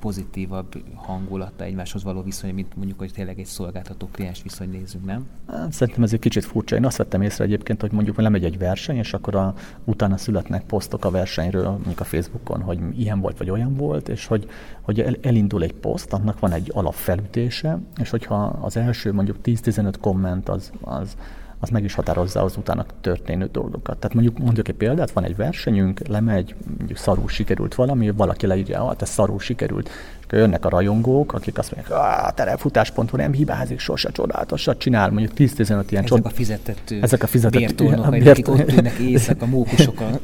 pozitívabb 0.00 0.82
hangulata 0.94 1.64
egymáshoz 1.64 2.04
való 2.04 2.22
viszony, 2.22 2.54
mint 2.54 2.76
mondjuk, 2.76 2.98
hogy 2.98 3.12
tényleg 3.12 3.38
egy 3.38 3.46
szolgáltató 3.46 4.08
kliens 4.12 4.42
viszony 4.42 4.70
nézzünk, 4.70 5.04
nem? 5.04 5.26
Hát, 5.46 5.72
szerintem 5.72 6.02
ez 6.02 6.12
egy 6.12 6.18
kicsit 6.18 6.44
furcsa. 6.44 6.76
Én 6.76 6.84
azt 6.84 6.96
vettem 6.96 7.22
észre 7.22 7.44
egyébként, 7.44 7.80
hogy 7.80 7.92
mondjuk 7.92 8.16
lemegy 8.16 8.44
egy 8.44 8.58
verseny, 8.58 8.96
és 8.96 9.14
akkor 9.14 9.34
a, 9.34 9.54
utána 9.84 10.16
születnek 10.16 10.64
posztok 10.64 11.04
a 11.04 11.10
versenyről, 11.10 11.70
mondjuk 11.70 12.00
a 12.00 12.04
Facebookon, 12.04 12.62
hogy 12.62 13.00
ilyen 13.00 13.20
volt, 13.20 13.38
vagy 13.38 13.50
olyan 13.50 13.76
volt, 13.76 14.08
és 14.08 14.26
hogy, 14.26 14.48
hogy 14.80 15.00
el, 15.00 15.16
elindul 15.22 15.62
egy 15.62 15.74
poszt, 15.74 16.12
annak 16.12 16.38
van 16.38 16.52
egy 16.52 16.70
alapfelütése, 16.74 17.78
és 18.00 18.10
hogyha 18.10 18.44
az 18.44 18.76
első 18.76 19.12
mondjuk 19.12 19.36
10-15 19.44 19.94
komment 20.00 20.48
az, 20.48 20.70
az 20.80 21.16
az 21.60 21.68
meg 21.68 21.84
is 21.84 21.94
határozza 21.94 22.42
az 22.42 22.56
utána 22.56 22.86
történő 23.00 23.48
dolgokat. 23.52 23.98
Tehát 23.98 24.14
mondjuk 24.14 24.38
mondjuk 24.38 24.68
egy 24.68 24.74
példát, 24.74 25.10
van 25.10 25.24
egy 25.24 25.36
versenyünk, 25.36 26.06
lemegy, 26.06 26.54
mondjuk 26.76 26.98
szarú 26.98 27.26
sikerült 27.26 27.74
valami, 27.74 28.10
valaki 28.10 28.46
leírja, 28.46 28.80
hogy 28.80 28.96
ez 29.00 29.08
szarú 29.08 29.38
sikerült, 29.38 29.90
jönnek 30.36 30.64
a 30.64 30.68
rajongók, 30.68 31.32
akik 31.32 31.58
azt 31.58 31.74
mondják, 31.74 31.98
a 31.98 32.32
terepfutás.hu 32.34 33.16
nem 33.16 33.32
hibázik, 33.32 33.78
sose 33.78 34.10
csodálatosat 34.10 34.78
csinál, 34.78 35.10
mondjuk 35.10 35.32
10-15 35.36 35.84
ilyen 35.88 36.04
Ezek 36.04 36.24
a 36.24 36.28
fizetett, 36.28 36.94
ezek 37.00 37.22
a 37.22 37.26
fizetett 37.26 37.60
bértónok, 37.60 38.10
bért... 38.10 38.28
akik 38.28 38.48
ott 38.48 38.72
ülnek 38.72 38.98
éjszaka, 38.98 39.46
mókusok. 39.46 40.00
A... 40.00 40.04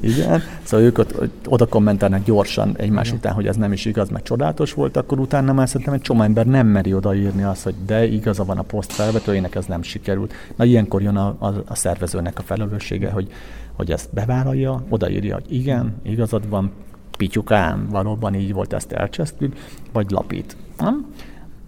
Igen, 0.00 0.42
szóval 0.62 0.86
ők 0.86 0.98
ott, 0.98 1.28
oda 1.46 1.66
kommentelnek 1.66 2.24
gyorsan 2.24 2.74
egymás 2.78 3.06
Igen. 3.06 3.18
után, 3.18 3.32
hogy 3.32 3.46
ez 3.46 3.56
nem 3.56 3.72
is 3.72 3.84
igaz, 3.84 4.08
meg 4.08 4.22
csodálatos 4.22 4.72
volt, 4.72 4.96
akkor 4.96 5.18
utána 5.18 5.52
már 5.52 5.68
szerintem 5.68 5.94
egy 5.94 6.00
csomó 6.00 6.22
ember 6.22 6.46
nem 6.46 6.66
meri 6.66 6.94
odaírni 6.94 7.42
azt, 7.42 7.62
hogy 7.62 7.74
de 7.86 8.06
igaza 8.06 8.44
van 8.44 8.58
a 8.58 8.62
poszt 8.62 8.92
felvetőjének, 8.92 9.54
ez 9.54 9.66
nem 9.66 9.82
sikerült. 9.82 10.32
Na 10.56 10.64
ilyenkor 10.64 11.02
jön 11.02 11.16
a, 11.16 11.36
a, 11.38 11.46
a 11.66 11.74
szervezőnek 11.74 12.38
a 12.38 12.42
felelőssége, 12.42 13.10
hogy 13.10 13.30
hogy 13.72 13.90
ezt 13.90 14.08
bevállalja, 14.12 14.82
odaírja, 14.88 15.34
hogy 15.34 15.52
igen, 15.52 15.94
igazad 16.02 16.48
van, 16.48 16.72
pityukám, 17.16 17.88
valóban 17.90 18.34
így 18.34 18.52
volt, 18.52 18.72
ezt 18.72 18.92
elcsesztük, 18.92 19.56
vagy 19.92 20.10
lapít. 20.10 20.56
Nem? 20.78 21.06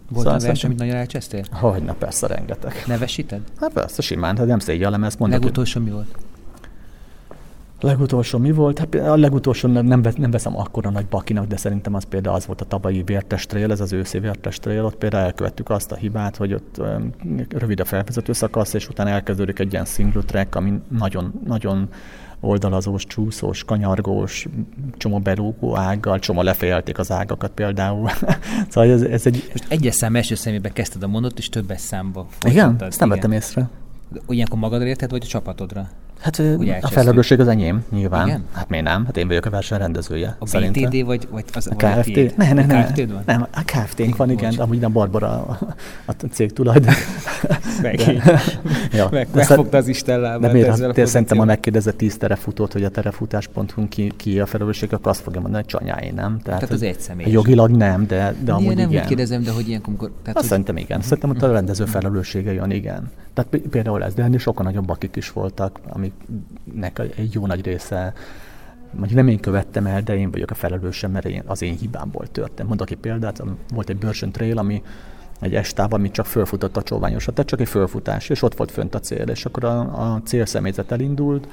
Volt 0.08 0.26
szóval 0.26 0.40
verseny, 0.40 0.70
amit 0.70 0.80
nagyon 0.80 0.96
elcsesztél? 0.96 1.44
Hogyne, 1.50 1.92
persze, 1.92 2.26
rengeteg. 2.26 2.72
Nevesíted? 2.86 3.40
Hát 3.60 3.72
persze, 3.72 4.02
simán, 4.02 4.36
hát 4.36 4.46
nem 4.46 4.58
szégyellem 4.58 5.04
ezt 5.04 5.18
mondani. 5.18 5.42
Legutolsó 5.42 5.80
mi 5.80 5.90
volt? 5.90 6.16
Legutolsó 7.80 8.38
mi 8.38 8.52
volt? 8.52 8.78
Hát 8.78 8.94
a 8.94 9.16
legutolsó 9.16 9.68
nem, 9.68 10.02
nem 10.16 10.30
veszem 10.30 10.56
akkora 10.56 10.90
nagy 10.90 11.06
bakinak, 11.06 11.46
de 11.46 11.56
szerintem 11.56 11.94
az 11.94 12.04
például 12.04 12.36
az 12.36 12.46
volt 12.46 12.60
a 12.60 12.64
tabai 12.64 13.02
vértestrél, 13.02 13.70
ez 13.70 13.80
az 13.80 13.92
őszi 13.92 14.18
vértestrél, 14.18 14.84
ott 14.84 14.96
például 14.96 15.24
elkövettük 15.24 15.70
azt 15.70 15.92
a 15.92 15.96
hibát, 15.96 16.36
hogy 16.36 16.54
ott 16.54 16.80
rövid 17.48 17.80
a 17.80 17.84
felvezető 17.84 18.32
szakasz, 18.32 18.74
és 18.74 18.88
utána 18.88 19.10
elkezdődik 19.10 19.58
egy 19.58 19.72
ilyen 19.72 19.84
single 19.84 20.22
track, 20.22 20.54
ami 20.54 20.80
nagyon, 20.88 21.40
nagyon 21.46 21.88
oldalazós, 22.44 23.04
csúszós, 23.06 23.64
kanyargós, 23.64 24.46
csomó 24.96 25.18
berúgó 25.18 25.76
ággal, 25.76 26.18
csomó 26.18 26.42
lefejelték 26.42 26.98
az 26.98 27.10
ágakat 27.10 27.50
például. 27.50 28.10
szóval 28.70 28.90
ez, 28.90 29.02
ez 29.02 29.26
egy... 29.26 29.48
Most 29.50 29.64
egyes 29.68 29.94
szám 29.94 30.16
első 30.16 30.34
szemébe 30.34 30.72
kezdted 30.72 31.02
a 31.02 31.06
mondatot, 31.06 31.38
és 31.38 31.48
többes 31.48 31.80
számba. 31.80 32.26
Igen? 32.46 32.76
Ezt 32.78 33.00
nem 33.00 33.08
vettem 33.08 33.32
észre. 33.32 33.68
Ilyenkor 34.28 34.58
magadra 34.58 34.86
érted, 34.86 35.10
vagy 35.10 35.22
a 35.24 35.28
csapatodra? 35.28 35.88
Hát 36.18 36.42
a 36.80 36.88
felelősség 36.88 37.40
az 37.40 37.48
enyém, 37.48 37.84
nyilván. 37.90 38.26
Igen? 38.26 38.44
Hát 38.52 38.68
miért 38.68 38.84
nem? 38.84 39.04
Hát 39.04 39.16
én 39.16 39.28
vagyok 39.28 39.44
a 39.44 39.50
verseny 39.50 39.78
rendezője. 39.78 40.36
A 40.38 40.46
szerintem. 40.46 40.82
BTD 40.82 41.04
vagy, 41.04 41.28
vagy 41.30 41.44
az 41.52 41.66
a 41.66 41.74
KFT? 41.74 42.36
Ne, 42.36 42.52
ne, 42.52 42.66
ne. 42.66 42.78
A 42.78 42.84
KFT 42.84 43.10
van? 43.10 43.22
Nem, 43.26 43.46
a 43.52 43.62
KFT-nk 43.64 44.16
van, 44.16 44.30
igen, 44.30 44.54
amúgy 44.54 44.78
nem 44.78 44.92
Barbara 44.92 45.28
a, 45.28 45.58
a 46.06 46.12
cég 46.30 46.52
tulajdon. 46.52 46.94
Meg, 47.82 48.00
ja. 48.92 49.08
Meg, 49.10 49.28
megfogta 49.34 49.76
az 49.76 49.88
Isten 49.88 50.20
lábát 50.20 50.40
De 50.40 50.52
miért, 50.52 50.68
ezzel 50.68 50.90
a 50.90 51.06
szerintem, 51.06 51.38
ha 51.38 51.44
megkérdezett 51.44 51.96
tíz 51.96 52.16
terefutót, 52.16 52.72
hogy 52.72 52.84
a 52.84 52.88
terefutás.hu 52.88 53.88
ki, 53.88 54.12
ki 54.16 54.40
a 54.40 54.46
felelősség, 54.46 54.92
akkor 54.92 55.08
azt 55.08 55.20
fogja 55.20 55.40
mondani, 55.40 55.64
hogy 55.70 55.80
csanyáé, 55.80 56.10
nem? 56.10 56.38
Tehát, 56.42 56.60
tehát 56.60 56.70
az 56.70 56.82
egy 56.82 57.00
személy. 57.00 57.30
Jogilag 57.30 57.70
nem, 57.70 58.06
de, 58.06 58.34
de 58.44 58.52
amúgy 58.52 58.76
nem 58.76 58.88
igen. 58.88 59.00
Nem 59.00 59.06
kérdezem, 59.06 59.42
de 59.42 59.50
hogy 59.50 59.68
ilyenkor... 59.68 59.94
Tehát, 59.96 60.12
azt 60.26 60.34
hogy... 60.34 60.44
szerintem 60.44 60.76
igen. 60.76 61.00
Szerintem 61.00 61.30
ott 61.30 61.42
a 61.42 61.52
rendező 61.52 61.84
felelőssége 61.84 62.52
jön, 62.52 62.70
igen. 62.70 63.10
Tehát 63.34 63.56
például 63.70 64.04
ez, 64.04 64.14
de 64.14 64.22
ennél 64.22 64.38
sokkal 64.38 64.64
nagyobb 64.64 64.88
akik 64.88 65.16
is 65.16 65.32
voltak, 65.32 65.80
amiknek 65.88 66.98
egy 66.98 67.32
jó 67.32 67.46
nagy 67.46 67.64
része 67.64 68.12
mondjuk 68.96 69.18
nem 69.18 69.28
én 69.28 69.40
követtem 69.40 69.86
el, 69.86 70.02
de 70.02 70.16
én 70.16 70.30
vagyok 70.30 70.50
a 70.50 70.54
felelősem, 70.54 71.10
mert 71.10 71.26
én, 71.26 71.42
az 71.46 71.62
én 71.62 71.76
hibámból 71.76 72.26
történt. 72.26 72.68
Mondok 72.68 72.90
egy 72.90 72.96
példát, 72.96 73.42
volt 73.74 73.88
egy 73.88 73.96
Börsen 73.96 74.32
Trail, 74.32 74.58
ami 74.58 74.82
egy 75.40 75.54
estáv, 75.54 75.92
amit 75.92 76.12
csak 76.12 76.26
fölfutott 76.26 76.76
a 76.76 76.82
csóványosra, 76.82 77.32
tehát 77.32 77.50
csak 77.50 77.60
egy 77.60 77.68
fölfutás, 77.68 78.28
és 78.28 78.42
ott 78.42 78.56
volt 78.56 78.70
fönt 78.70 78.94
a 78.94 79.00
cél, 79.00 79.28
és 79.28 79.44
akkor 79.44 79.64
a, 79.64 79.80
a 79.80 80.20
célszemélyzet 80.24 80.92
elindult, 80.92 81.48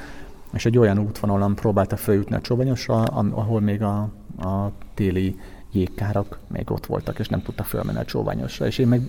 és 0.53 0.65
egy 0.65 0.77
olyan 0.77 0.99
útvonalon 0.99 1.55
próbálta 1.55 1.95
följutni 1.95 2.35
a 2.35 2.41
csóványosra, 2.41 3.03
ahol 3.03 3.61
még 3.61 3.81
a, 3.81 4.09
a 4.39 4.71
téli 4.93 5.35
jégkárak 5.71 6.37
még 6.47 6.71
ott 6.71 6.85
voltak, 6.85 7.19
és 7.19 7.27
nem 7.27 7.41
tudtak 7.41 7.65
fölmenni 7.65 7.99
a 7.99 8.05
csóványosra. 8.05 8.65
És 8.65 8.77
én 8.77 8.87
meg 8.87 9.01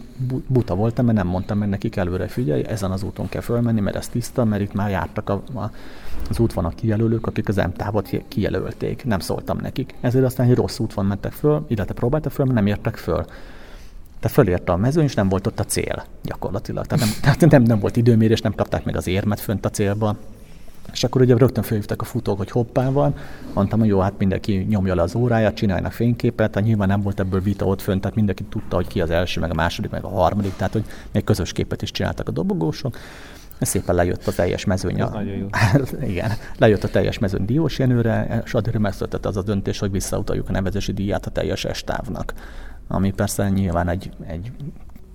buta 0.47 0.75
voltam, 0.75 1.05
mert 1.05 1.17
nem 1.17 1.27
mondtam 1.27 1.59
meg 1.59 1.69
nekik 1.69 1.97
előre, 1.97 2.27
figyelj, 2.27 2.65
ezen 2.67 2.91
az 2.91 3.03
úton 3.03 3.29
kell 3.29 3.41
fölmenni, 3.41 3.81
mert 3.81 3.97
ez 3.97 4.09
tiszta, 4.09 4.45
mert 4.45 4.63
itt 4.63 4.73
már 4.73 4.91
jártak 4.91 5.29
a, 5.29 5.43
a, 5.55 5.71
az 6.31 6.39
útvonal 6.39 6.73
kijelölők, 6.75 7.27
akik 7.27 7.49
az 7.49 7.57
M-távot 7.57 8.11
kijelölték. 8.29 9.05
Nem 9.05 9.19
szóltam 9.19 9.59
nekik. 9.63 9.95
Ezért 10.01 10.25
aztán 10.25 10.49
egy 10.49 10.55
rossz 10.55 10.79
útvon 10.79 11.07
mentek 11.07 11.33
föl, 11.33 11.65
illetve 11.69 11.95
próbáltak 11.95 12.33
föl, 12.33 12.45
mert 12.45 12.57
nem 12.57 12.67
értek 12.67 12.97
föl. 12.97 13.25
Tehát 14.21 14.37
fölérte 14.37 14.73
a 14.73 14.77
mezőn, 14.77 15.05
és 15.05 15.15
nem 15.15 15.29
volt 15.29 15.47
ott 15.47 15.61
a 15.61 15.65
cél 15.65 16.05
gyakorlatilag. 16.23 16.87
Tehát 16.87 17.05
nem, 17.05 17.15
tehát 17.23 17.51
nem, 17.51 17.63
nem 17.63 17.79
volt 17.79 17.97
időmérés, 17.97 18.41
nem 18.41 18.55
kapták 18.55 18.85
meg 18.85 18.97
az 18.97 19.07
érmet 19.07 19.41
fönt 19.41 19.65
a 19.65 19.71
célba. 19.71 20.17
És 20.93 21.05
akkor 21.05 21.21
ugye 21.21 21.37
rögtön 21.37 21.63
felhívtak 21.63 22.01
a 22.01 22.05
futók, 22.05 22.39
hogy 22.39 22.51
hoppá 22.51 22.91
van. 22.91 23.15
Mondtam, 23.55 23.79
hogy 23.79 23.89
jó, 23.89 23.99
hát 23.99 24.19
mindenki 24.19 24.67
nyomja 24.69 24.95
le 24.95 25.03
az 25.03 25.15
óráját, 25.15 25.55
csinálnak 25.55 25.93
fényképet. 25.93 26.55
Hát 26.55 26.65
nyilván 26.65 26.89
nem 26.89 27.03
volt 27.03 27.21
ebből 27.21 27.41
vita 27.41 27.65
ott 27.65 27.81
fönt, 27.81 28.01
tehát 28.01 28.17
mindenki 28.17 28.43
tudta, 28.43 28.77
hogy 28.77 28.87
ki 28.87 29.01
az 29.01 29.11
első, 29.11 29.41
meg 29.41 29.51
a 29.51 29.55
második, 29.55 29.91
meg 29.91 30.05
a 30.05 30.09
harmadik. 30.09 30.57
Tehát, 30.57 30.73
hogy 30.73 30.85
még 31.13 31.25
közös 31.25 31.53
képet 31.53 31.83
is 31.83 31.91
csináltak 31.91 32.29
a 32.29 32.31
dobogósok. 32.31 32.97
Szépen 33.61 33.95
lejött 33.95 34.27
a 34.27 34.33
teljes 34.33 34.65
mezőny. 34.65 34.97
Nagyon 34.97 35.25
jó. 35.25 35.47
Igen, 36.11 36.31
lejött 36.59 36.85
a 36.85 36.89
teljes 36.89 37.19
mezőny 37.19 37.45
Diós 37.45 37.79
Jenőre, 37.79 38.43
és 38.45 38.55
addig 38.55 38.75
megszületett 38.75 39.27
az 39.27 39.37
a 39.37 39.43
döntés, 39.43 39.79
hogy 39.79 39.91
visszautaljuk 39.91 40.49
a 40.49 40.53
nevezési 40.53 40.93
díját 40.93 41.27
a 41.27 41.31
teljes 41.31 41.65
estávnak. 41.65 42.35
Ami 42.89 43.11
persze 43.11 43.49
nyilván 43.49 43.89
egy, 43.89 44.11
egy 44.27 44.53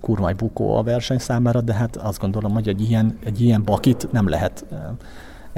kurva 0.00 0.32
bukó 0.32 0.76
a 0.76 0.82
verseny 0.82 1.18
számára, 1.18 1.60
de 1.60 1.74
hát 1.74 1.96
azt 1.96 2.20
gondolom, 2.20 2.52
hogy 2.52 2.68
egy 2.68 2.80
ilyen, 2.80 3.18
egy 3.24 3.40
ilyen 3.40 3.64
bakit 3.64 4.12
nem 4.12 4.28
lehet 4.28 4.64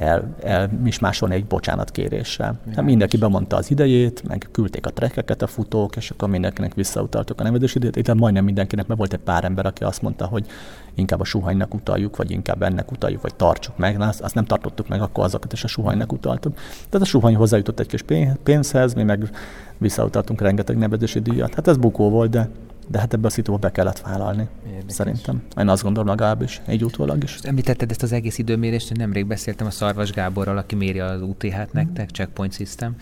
el, 0.01 0.35
elmismásolni 0.43 1.35
egy 1.35 1.45
bocsánatkéréssel. 1.45 2.59
Hát 2.75 2.85
mindenki 2.85 3.17
bemondta 3.17 3.57
az 3.57 3.71
idejét, 3.71 4.23
meg 4.29 4.49
küldték 4.51 4.87
a 4.87 4.91
trekkeket 4.91 5.43
a 5.43 5.47
futók, 5.47 5.97
és 5.97 6.11
akkor 6.11 6.29
mindenkinek 6.29 6.75
visszautaltuk 6.75 7.41
a 7.41 7.43
nevezés 7.43 7.75
idejét. 7.75 7.97
Itt 7.97 8.15
majdnem 8.15 8.45
mindenkinek, 8.45 8.87
mert 8.87 8.99
volt 8.99 9.13
egy 9.13 9.21
pár 9.21 9.45
ember, 9.45 9.67
aki 9.67 9.85
azt 9.85 10.03
mondta, 10.03 10.27
hogy 10.27 10.47
inkább 10.95 11.21
a 11.21 11.25
suhanynak 11.25 11.75
utaljuk, 11.75 12.17
vagy 12.17 12.31
inkább 12.31 12.63
ennek 12.63 12.91
utaljuk, 12.91 13.23
vagy 13.23 13.35
tartsuk 13.35 13.77
meg. 13.77 13.97
Na, 13.97 14.09
azt, 14.09 14.21
azt 14.21 14.35
nem 14.35 14.45
tartottuk 14.45 14.89
meg, 14.89 15.03
akkor 15.03 15.25
azokat 15.25 15.53
is 15.53 15.65
a 15.65 15.69
suhanynak 15.69 16.13
utaltuk. 16.13 16.55
Tehát 16.89 17.07
a 17.07 17.11
suhany 17.11 17.35
hozzájutott 17.35 17.81
egy 17.81 17.87
kis 17.87 18.05
pénzhez, 18.43 18.95
mi 18.95 19.03
meg 19.03 19.31
visszautaltunk 19.79 20.41
rengeteg 20.41 20.79
nevezési 20.79 21.21
díjat. 21.21 21.55
Hát 21.55 21.69
ez 21.69 21.77
bukó 21.77 22.11
volt, 22.11 22.31
de 22.31 22.49
de 22.91 22.99
hát 22.99 23.13
ebbe 23.13 23.27
a 23.27 23.31
szituba 23.31 23.59
be 23.59 23.71
kellett 23.71 24.01
vállalni. 24.01 24.49
Érdekes. 24.67 24.93
Szerintem. 24.93 25.43
Én 25.59 25.69
azt 25.69 25.83
gondolom 25.83 26.09
legalábbis, 26.09 26.61
egy 26.65 26.85
utólag 26.85 27.23
is. 27.23 27.39
Említetted 27.43 27.91
ezt 27.91 28.03
az 28.03 28.13
egész 28.13 28.39
időmérést, 28.39 28.89
hogy 28.89 28.97
nemrég 28.97 29.27
beszéltem 29.27 29.67
a 29.67 29.71
Szarvas 29.71 30.13
Gáborral, 30.13 30.57
aki 30.57 30.75
méri 30.75 31.01
az 31.01 31.23
UTH-t 31.23 31.73
nektek, 31.73 32.05
mm. 32.05 32.15
Checkpoint 32.15 32.53
System, 32.53 32.97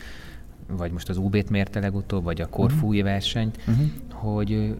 vagy 0.66 0.92
most 0.92 1.08
az 1.08 1.16
UB-t 1.16 1.50
mérte 1.50 1.80
legutóbb, 1.80 2.24
vagy 2.24 2.40
a 2.40 2.48
Korfúi 2.48 3.00
mm. 3.00 3.04
versenyt, 3.04 3.58
mm-hmm. 3.70 3.86
hogy 4.12 4.50
ő 4.50 4.78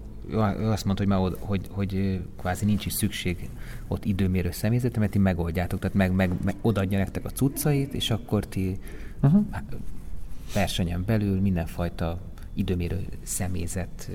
azt 0.70 0.84
mondta, 0.84 1.04
hogy, 1.04 1.06
már, 1.06 1.32
hogy, 1.38 1.66
hogy 1.70 2.20
kvázi 2.38 2.64
nincs 2.64 2.86
is 2.86 2.92
szükség 2.92 3.50
ott 3.86 4.04
időmérő 4.04 4.50
személyzetre, 4.50 5.00
mert 5.00 5.12
ti 5.12 5.18
megoldjátok, 5.18 5.78
tehát 5.78 5.96
meg, 5.96 6.12
meg, 6.12 6.30
meg 6.44 6.54
odaadja 6.60 6.98
nektek 6.98 7.24
a 7.24 7.30
cuccait, 7.30 7.94
és 7.94 8.10
akkor 8.10 8.46
ti 8.46 8.78
uh-huh. 9.22 9.44
versenyen 10.54 11.02
belül 11.06 11.40
mindenfajta 11.40 12.18
időmérő 12.54 13.06
személyzet 13.22 14.10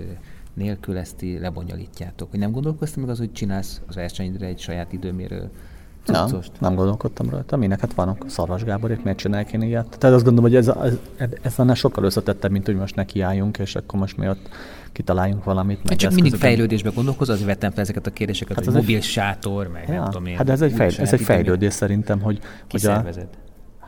nélkül 0.54 0.98
ezt 0.98 1.26
lebonyolítjátok. 1.40 2.30
Hogy 2.30 2.40
nem 2.40 2.52
gondolkoztam 2.52 3.02
meg 3.02 3.12
az, 3.12 3.18
hogy 3.18 3.32
csinálsz 3.32 3.82
az 3.88 3.96
versenyre 3.96 4.46
egy 4.46 4.60
saját 4.60 4.94
időmérő 4.94 5.50
cuccost? 6.04 6.52
Nem, 6.52 6.70
nem 6.70 6.76
gondolkodtam 6.76 7.30
rajta. 7.30 7.58
Minek 7.58 7.80
hát 7.80 7.94
vannak 7.94 8.26
Szarvas 8.28 8.64
Gáborék, 8.64 9.04
miért 9.04 9.18
csinálják 9.18 9.54
én 9.54 9.62
ilyet? 9.62 9.98
Tehát 10.00 10.16
azt 10.16 10.26
gondolom, 10.26 10.52
hogy 10.52 10.60
ez, 10.60 10.68
ez, 10.68 11.30
ez 11.42 11.60
annál 11.60 11.76
sokkal 11.76 12.04
összetettebb, 12.04 12.52
mint 12.52 12.66
hogy 12.66 12.76
most 12.76 12.96
nekiálljunk, 12.96 13.58
és 13.58 13.76
akkor 13.76 14.00
most 14.00 14.18
mi 14.18 14.30
ott 14.30 14.50
kitaláljunk 14.92 15.44
valamit. 15.44 15.84
Meg 15.84 15.98
csak 15.98 16.14
mindig 16.14 16.36
fejlődésbe 16.36 16.92
gondolkoz, 16.96 17.30
azért 17.30 17.48
vettem 17.48 17.72
fel 17.72 17.82
ezeket 17.82 18.08
a 18.08 18.12
kérdéseket, 18.12 18.56
hát 18.56 18.66
hogy 18.66 18.74
mobil 18.74 18.96
egy... 18.96 19.04
sátor, 19.04 19.68
meg 19.68 19.88
ja, 19.88 19.94
nem 19.94 20.06
tudom 20.06 20.26
én. 20.26 20.38
Hát 20.38 20.50
ez 20.50 20.62
egy, 20.62 20.72
fej, 20.72 20.92
ez 20.98 21.14
egy 21.14 21.22
fejlődés 21.22 21.74
szerintem, 21.74 22.22
hogy... 22.22 22.40
Hogy 22.70 22.86
a, 22.86 23.04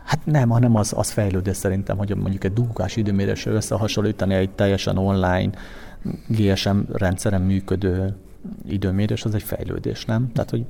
Hát 0.05 0.25
nem, 0.25 0.49
hanem 0.49 0.75
az, 0.75 0.93
az 0.95 1.09
fejlődés 1.09 1.57
szerintem, 1.57 1.97
hogy 1.97 2.15
mondjuk 2.15 2.43
egy 2.43 2.53
dugás 2.53 2.95
időmérésre 2.95 3.51
összehasonlítani 3.51 4.33
egy 4.33 4.49
teljesen 4.49 4.97
online 4.97 5.49
GSM 6.27 6.79
rendszeren 6.93 7.41
működő 7.41 8.15
időmérés, 8.67 9.23
az 9.23 9.35
egy 9.35 9.43
fejlődés, 9.43 10.05
nem? 10.05 10.31
Tehát, 10.31 10.49
hogy 10.49 10.65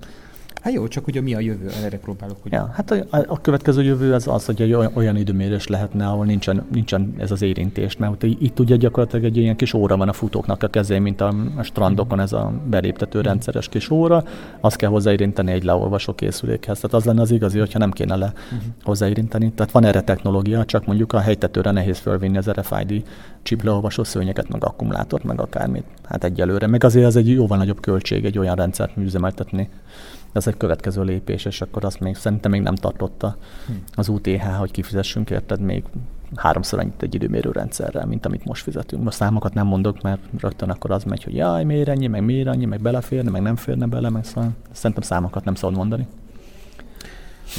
Hát 0.65 0.73
jó, 0.73 0.87
csak 0.87 1.07
ugye 1.07 1.21
mi 1.21 1.33
a 1.33 1.39
jövő, 1.39 1.69
erre 1.83 1.97
próbálok. 1.97 2.37
Hogy... 2.41 2.51
Ja, 2.51 2.69
hát 2.73 2.91
a, 2.91 3.05
a, 3.27 3.41
következő 3.41 3.83
jövő 3.83 4.13
az 4.13 4.27
az, 4.27 4.45
hogy 4.45 4.61
egy 4.61 4.73
olyan, 4.73 4.91
olyan 4.93 5.15
időmérés 5.15 5.67
lehetne, 5.67 6.07
ahol 6.07 6.25
nincsen, 6.25 6.65
nincsen 6.71 7.13
ez 7.17 7.31
az 7.31 7.41
érintés, 7.41 7.97
mert 7.97 8.23
itt, 8.23 8.59
ugye 8.59 8.75
gyakorlatilag 8.75 9.25
egy 9.25 9.37
ilyen 9.37 9.55
kis 9.55 9.73
óra 9.73 9.97
van 9.97 10.09
a 10.09 10.13
futóknak 10.13 10.63
a 10.63 10.67
kezén, 10.67 11.01
mint 11.01 11.21
a, 11.21 11.33
strandokon 11.63 12.19
ez 12.19 12.33
a 12.33 12.53
beléptető 12.69 13.21
rendszeres 13.21 13.69
kis 13.69 13.89
óra, 13.89 14.23
azt 14.59 14.75
kell 14.75 14.89
hozzáérinteni 14.89 15.51
egy 15.51 15.63
leolvasó 15.63 16.13
készülékhez. 16.13 16.79
Tehát 16.79 16.95
az 16.95 17.05
lenne 17.05 17.21
az 17.21 17.31
igazi, 17.31 17.59
hogyha 17.59 17.79
nem 17.79 17.91
kéne 17.91 18.15
le 18.15 18.33
uh-huh. 18.35 18.59
hozzáérinteni. 18.83 19.51
Tehát 19.51 19.71
van 19.71 19.85
erre 19.85 20.01
technológia, 20.01 20.65
csak 20.65 20.85
mondjuk 20.85 21.13
a 21.13 21.19
helytetőre 21.19 21.71
nehéz 21.71 21.97
fölvinni 21.97 22.37
az 22.37 22.49
RFID 22.49 23.03
chip 23.43 23.63
leolvasó 23.63 24.03
szőnyeket, 24.03 24.49
meg 24.49 24.63
akkumulátort, 24.63 25.23
meg 25.23 25.41
akármit. 25.41 25.85
Hát 26.03 26.23
egyelőre. 26.23 26.67
Meg 26.67 26.83
azért 26.83 27.05
az 27.05 27.15
egy 27.15 27.29
jóval 27.29 27.57
nagyobb 27.57 27.79
költség 27.79 28.25
egy 28.25 28.37
olyan 28.37 28.55
rendszert 28.55 28.95
műzemeltetni 28.95 29.69
ez 30.35 30.47
egy 30.47 30.57
következő 30.57 31.03
lépés, 31.03 31.45
és 31.45 31.61
akkor 31.61 31.85
azt 31.85 31.99
még 31.99 32.15
szerintem 32.15 32.51
még 32.51 32.61
nem 32.61 32.75
tartotta 32.75 33.37
hm. 33.67 33.73
az 33.95 34.07
UTH, 34.07 34.57
hogy 34.57 34.71
kifizessünk 34.71 35.29
érted 35.29 35.59
még 35.59 35.83
háromszor 36.35 36.79
annyit 36.79 37.03
egy 37.03 37.15
időmérő 37.15 37.51
rendszerrel, 37.51 38.05
mint 38.05 38.25
amit 38.25 38.45
most 38.45 38.63
fizetünk. 38.63 39.03
Most 39.03 39.17
számokat 39.17 39.53
nem 39.53 39.67
mondok, 39.67 40.01
mert 40.01 40.21
rögtön 40.39 40.69
akkor 40.69 40.91
az 40.91 41.03
megy, 41.03 41.23
hogy 41.23 41.35
jaj, 41.35 41.63
miért 41.63 41.87
ennyi, 41.87 42.07
meg 42.07 42.23
miért 42.23 42.47
annyi, 42.47 42.65
meg 42.65 42.81
beleférne, 42.81 43.29
meg 43.29 43.41
nem 43.41 43.55
férne 43.55 43.85
bele, 43.85 44.09
meg 44.09 44.25
szóval 44.25 44.51
szerintem 44.71 45.03
számokat 45.03 45.43
nem 45.43 45.55
szabad 45.55 45.75
mondani. 45.75 46.07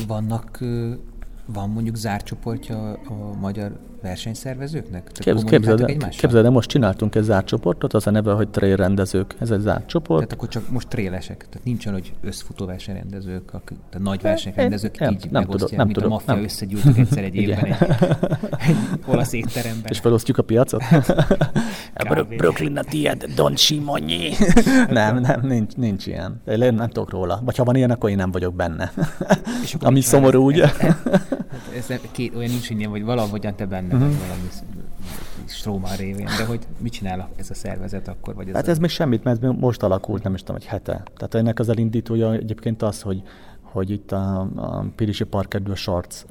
Vannak 0.06 0.58
van 1.46 1.70
mondjuk 1.70 1.96
zárt 1.96 2.24
csoportja 2.24 2.92
a 2.92 3.36
magyar 3.40 3.78
versenyszervezőknek? 4.02 5.10
Képz, 5.12 5.44
képzeld, 5.44 5.84
képzeld, 6.08 6.44
de 6.44 6.50
most 6.50 6.68
csináltunk 6.68 7.14
egy 7.14 7.22
zárt 7.22 7.46
csoportot, 7.46 7.94
az 7.94 8.06
a 8.06 8.10
neve, 8.10 8.32
hogy 8.32 8.48
trail 8.48 8.76
rendezők. 8.76 9.34
Ez 9.38 9.50
egy 9.50 9.60
zárt 9.60 9.86
csoport. 9.86 10.20
Tehát 10.20 10.32
akkor 10.32 10.48
csak 10.48 10.70
most 10.70 10.88
trélesek. 10.88 11.46
Tehát 11.48 11.64
nincsen, 11.64 11.92
hogy 11.92 12.12
összfutó 12.22 12.66
versenyrendezők, 12.66 13.54
a, 13.54 13.60
tehát 13.90 14.06
nagy 14.06 14.22
versenyrendezők 14.22 14.98
nem, 14.98 15.12
így 15.12 15.30
nem 15.30 15.42
megosztják, 15.42 15.58
tudok, 15.58 15.76
nem 15.76 15.86
mint 15.86 15.98
tudok, 15.98 16.10
a 16.10 16.14
maffia 16.14 16.34
nem. 16.34 16.44
összegyűltük 16.44 16.98
egyszer 16.98 17.24
egy 17.24 17.34
évben 17.42 17.64
egy, 17.64 17.76
egy 18.66 18.76
olasz 19.12 19.32
étteremben. 19.32 19.90
És 19.90 19.98
felosztjuk 19.98 20.38
a 20.38 20.42
piacot? 20.42 20.82
Brooklyn 22.36 22.76
a 22.76 22.82
tiéd, 22.82 23.24
Don 23.34 23.56
Simonyi. 23.56 24.30
nem, 24.88 25.18
nem, 25.18 25.40
nincs, 25.46 25.74
nincs 25.74 26.06
ilyen. 26.06 26.40
Én 26.46 26.74
nem 26.74 26.88
tudok 26.88 27.10
róla. 27.10 27.40
Vagy 27.44 27.56
ha 27.56 27.64
van 27.64 27.76
ilyen, 27.76 27.90
akkor 27.90 28.10
én 28.10 28.16
nem 28.16 28.30
vagyok 28.30 28.54
benne. 28.54 28.92
Ami 29.80 30.00
szomorú, 30.00 30.44
ugye? 30.44 30.70
Ez, 31.76 31.90
ez 31.90 32.00
két, 32.10 32.34
olyan 32.34 32.50
nincs 32.50 32.70
ilyen, 32.70 32.90
vagy 32.90 33.04
valahogyan 33.04 33.56
te 33.56 33.66
benne 33.66 33.94
uh-huh. 33.94 34.08
vagy 34.08 34.18
valami 34.18 34.48
Strómán 35.46 35.96
révén, 35.96 36.26
de 36.38 36.44
hogy 36.44 36.60
mit 36.78 36.92
csinál 36.92 37.28
ez 37.36 37.50
a 37.50 37.54
szervezet 37.54 38.08
akkor? 38.08 38.34
Vagy 38.34 38.48
ez 38.48 38.54
hát 38.54 38.68
ez 38.68 38.78
a... 38.78 38.80
még 38.80 38.90
semmit, 38.90 39.24
mert 39.24 39.44
ez 39.44 39.50
most 39.58 39.82
alakult, 39.82 40.22
nem 40.22 40.34
is 40.34 40.40
tudom, 40.40 40.56
egy 40.56 40.64
hete. 40.64 41.02
Tehát 41.16 41.34
ennek 41.34 41.58
az 41.58 41.68
elindítója 41.68 42.32
egyébként 42.32 42.82
az, 42.82 43.02
hogy 43.02 43.22
hogy 43.76 43.90
itt 43.90 44.12
a, 44.12 44.40
a 44.54 44.84
Pirisi 44.96 45.24
Parkedő 45.24 45.74
Sarc 45.74 46.24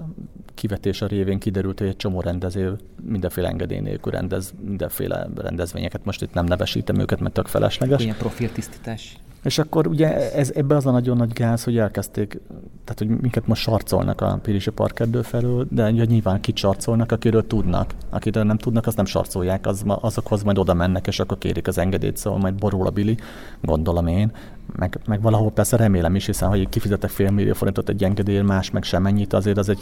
kivetése 0.53 1.07
révén 1.07 1.39
kiderült, 1.39 1.79
hogy 1.79 1.87
egy 1.87 1.95
csomó 1.95 2.21
rendező 2.21 2.77
mindenféle 3.01 3.47
engedély 3.47 3.79
nélkül 3.79 4.11
rendez 4.11 4.53
mindenféle 4.61 5.27
rendezvényeket. 5.35 6.05
Most 6.05 6.21
itt 6.21 6.33
nem 6.33 6.45
nevesítem 6.45 6.99
őket, 6.99 7.19
mert 7.19 7.33
tök 7.33 7.47
felesleges. 7.47 8.03
Ilyen 8.03 8.15
profiltisztítás. 8.15 9.17
És 9.45 9.57
akkor 9.57 9.87
ugye 9.87 10.33
ez, 10.33 10.51
ebbe 10.55 10.75
az 10.75 10.85
a 10.85 10.91
nagyon 10.91 11.17
nagy 11.17 11.33
gáz, 11.33 11.63
hogy 11.63 11.77
elkezdték, 11.77 12.39
tehát 12.83 12.97
hogy 12.97 13.07
minket 13.07 13.47
most 13.47 13.61
sarcolnak 13.61 14.21
a 14.21 14.39
Pirisi 14.41 14.69
Parkerdő 14.69 15.21
felől, 15.21 15.67
de 15.69 15.89
ugye 15.89 16.05
nyilván 16.05 16.39
sarcolnak, 16.53 17.11
akiről 17.11 17.47
tudnak. 17.47 17.93
Akiről 18.09 18.43
nem 18.43 18.57
tudnak, 18.57 18.87
azt 18.87 18.95
nem 18.95 19.05
sarcolják, 19.05 19.67
az, 19.67 19.83
azokhoz 19.85 20.43
majd 20.43 20.57
oda 20.57 20.73
mennek, 20.73 21.07
és 21.07 21.19
akkor 21.19 21.37
kérik 21.37 21.67
az 21.67 21.77
engedélyt, 21.77 22.17
szóval 22.17 22.39
majd 22.39 22.55
borul 22.55 22.87
a 22.87 22.89
Bili, 22.89 23.17
gondolom 23.61 24.07
én. 24.07 24.31
Meg, 24.75 24.99
meg 25.05 25.21
valahol 25.21 25.51
persze 25.51 25.77
remélem 25.77 26.15
is, 26.15 26.25
hiszen 26.25 26.49
ha 26.49 26.69
kifizetek 26.69 27.09
fél 27.09 27.31
millió 27.31 27.53
forintot 27.53 27.89
egy 27.89 28.03
engedély, 28.03 28.41
más 28.41 28.71
meg 28.71 28.83
sem 28.83 29.05
ennyit, 29.05 29.33
azért 29.33 29.57
az 29.57 29.69
egy, 29.69 29.81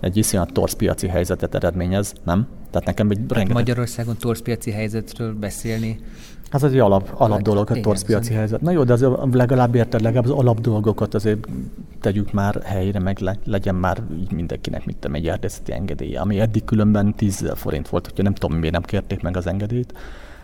egy 0.00 0.16
iszonyat 0.16 0.52
torz 0.52 0.72
piaci 0.72 1.06
helyzetet 1.08 1.54
eredményez, 1.54 2.12
nem? 2.22 2.46
Tehát 2.70 2.86
nekem 2.86 3.10
egy 3.10 3.18
rengeteg... 3.18 3.52
Magyarországon 3.52 4.16
torz 4.16 4.42
piaci 4.42 4.70
helyzetről 4.70 5.34
beszélni 5.34 6.00
ez 6.62 6.72
egy 6.72 6.78
alap, 6.78 7.10
alap 7.14 7.40
dolog, 7.40 7.70
a 7.70 7.80
torszpiaci 7.80 8.32
helyzet. 8.32 8.60
Na 8.60 8.70
jó, 8.70 8.84
de 8.84 8.92
az 8.92 9.06
legalább 9.32 9.74
érted, 9.74 10.00
legalább 10.00 10.24
az 10.24 10.30
alap 10.30 10.60
dolgokat 10.60 11.14
azért 11.14 11.46
tegyük 12.00 12.32
már 12.32 12.62
helyre, 12.62 12.98
meg 12.98 13.18
le, 13.18 13.38
legyen 13.44 13.74
már 13.74 14.02
így 14.20 14.32
mindenkinek, 14.32 14.86
mit 14.86 14.96
tudom, 14.96 15.16
egy 15.16 15.28
erdészeti 15.28 15.72
engedélye, 15.72 16.20
ami 16.20 16.40
eddig 16.40 16.64
különben 16.64 17.14
10 17.14 17.52
forint 17.54 17.88
volt, 17.88 18.06
hogyha 18.06 18.22
nem 18.22 18.34
tudom, 18.34 18.58
miért 18.58 18.72
nem 18.72 18.82
kérték 18.82 19.22
meg 19.22 19.36
az 19.36 19.46
engedélyt 19.46 19.92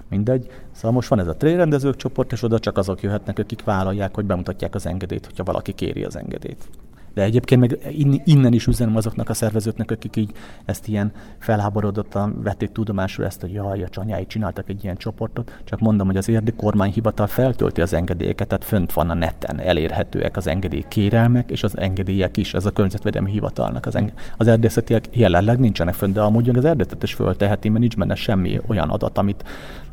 mindegy. 0.08 0.46
Szóval 0.72 0.92
most 0.92 1.08
van 1.08 1.18
ez 1.18 1.26
a 1.26 1.36
trélrendezők 1.36 1.96
csoport, 1.96 2.32
és 2.32 2.42
oda 2.42 2.58
csak 2.58 2.78
azok 2.78 3.02
jöhetnek, 3.02 3.38
akik 3.38 3.64
vállalják, 3.64 4.14
hogy 4.14 4.24
bemutatják 4.24 4.74
az 4.74 4.86
engedélyt, 4.86 5.26
hogyha 5.26 5.44
valaki 5.44 5.72
kéri 5.72 6.04
az 6.04 6.16
engedélyt. 6.16 6.68
De 7.14 7.22
egyébként 7.22 7.60
meg 7.60 7.92
innen 8.24 8.52
is 8.52 8.66
üzenem 8.66 8.96
azoknak 8.96 9.28
a 9.28 9.34
szervezőknek, 9.34 9.90
akik 9.90 10.16
így 10.16 10.30
ezt 10.64 10.88
ilyen 10.88 11.12
felháborodottan 11.38 12.42
vették 12.42 12.72
tudomásul 12.72 13.24
ezt, 13.24 13.40
hogy 13.40 13.52
jaj, 13.52 13.82
a 13.82 13.88
csanyái 13.88 14.26
csináltak 14.26 14.68
egy 14.68 14.84
ilyen 14.84 14.96
csoportot, 14.96 15.60
csak 15.64 15.80
mondom, 15.80 16.06
hogy 16.06 16.16
az 16.16 16.28
érdi 16.28 16.52
kormányhivatal 16.52 17.26
feltölti 17.26 17.80
az 17.80 17.92
engedélyeket, 17.92 18.48
tehát 18.48 18.64
fönt 18.64 18.92
van 18.92 19.10
a 19.10 19.14
neten, 19.14 19.60
elérhetőek 19.60 20.36
az 20.36 20.46
engedély 20.46 20.84
kérelmek, 20.88 21.50
és 21.50 21.62
az 21.62 21.78
engedélyek 21.78 22.36
is, 22.36 22.54
ez 22.54 22.66
a 22.66 22.70
környezetvédelmi 22.70 23.30
hivatalnak. 23.30 23.86
Az, 23.86 23.96
enge- 23.96 24.14
az 24.36 24.46
erdészetiek 24.46 25.16
jelenleg 25.16 25.58
nincsenek 25.58 25.94
fönt, 25.94 26.12
de 26.12 26.20
amúgy 26.20 26.48
az 26.48 26.64
erdészet 26.64 27.02
is 27.02 27.14
fölteheti, 27.14 27.68
mert 27.68 27.80
nincs 27.80 27.96
benne 27.96 28.14
semmi 28.14 28.60
olyan 28.66 28.88
adat, 28.88 29.18
amit 29.18 29.44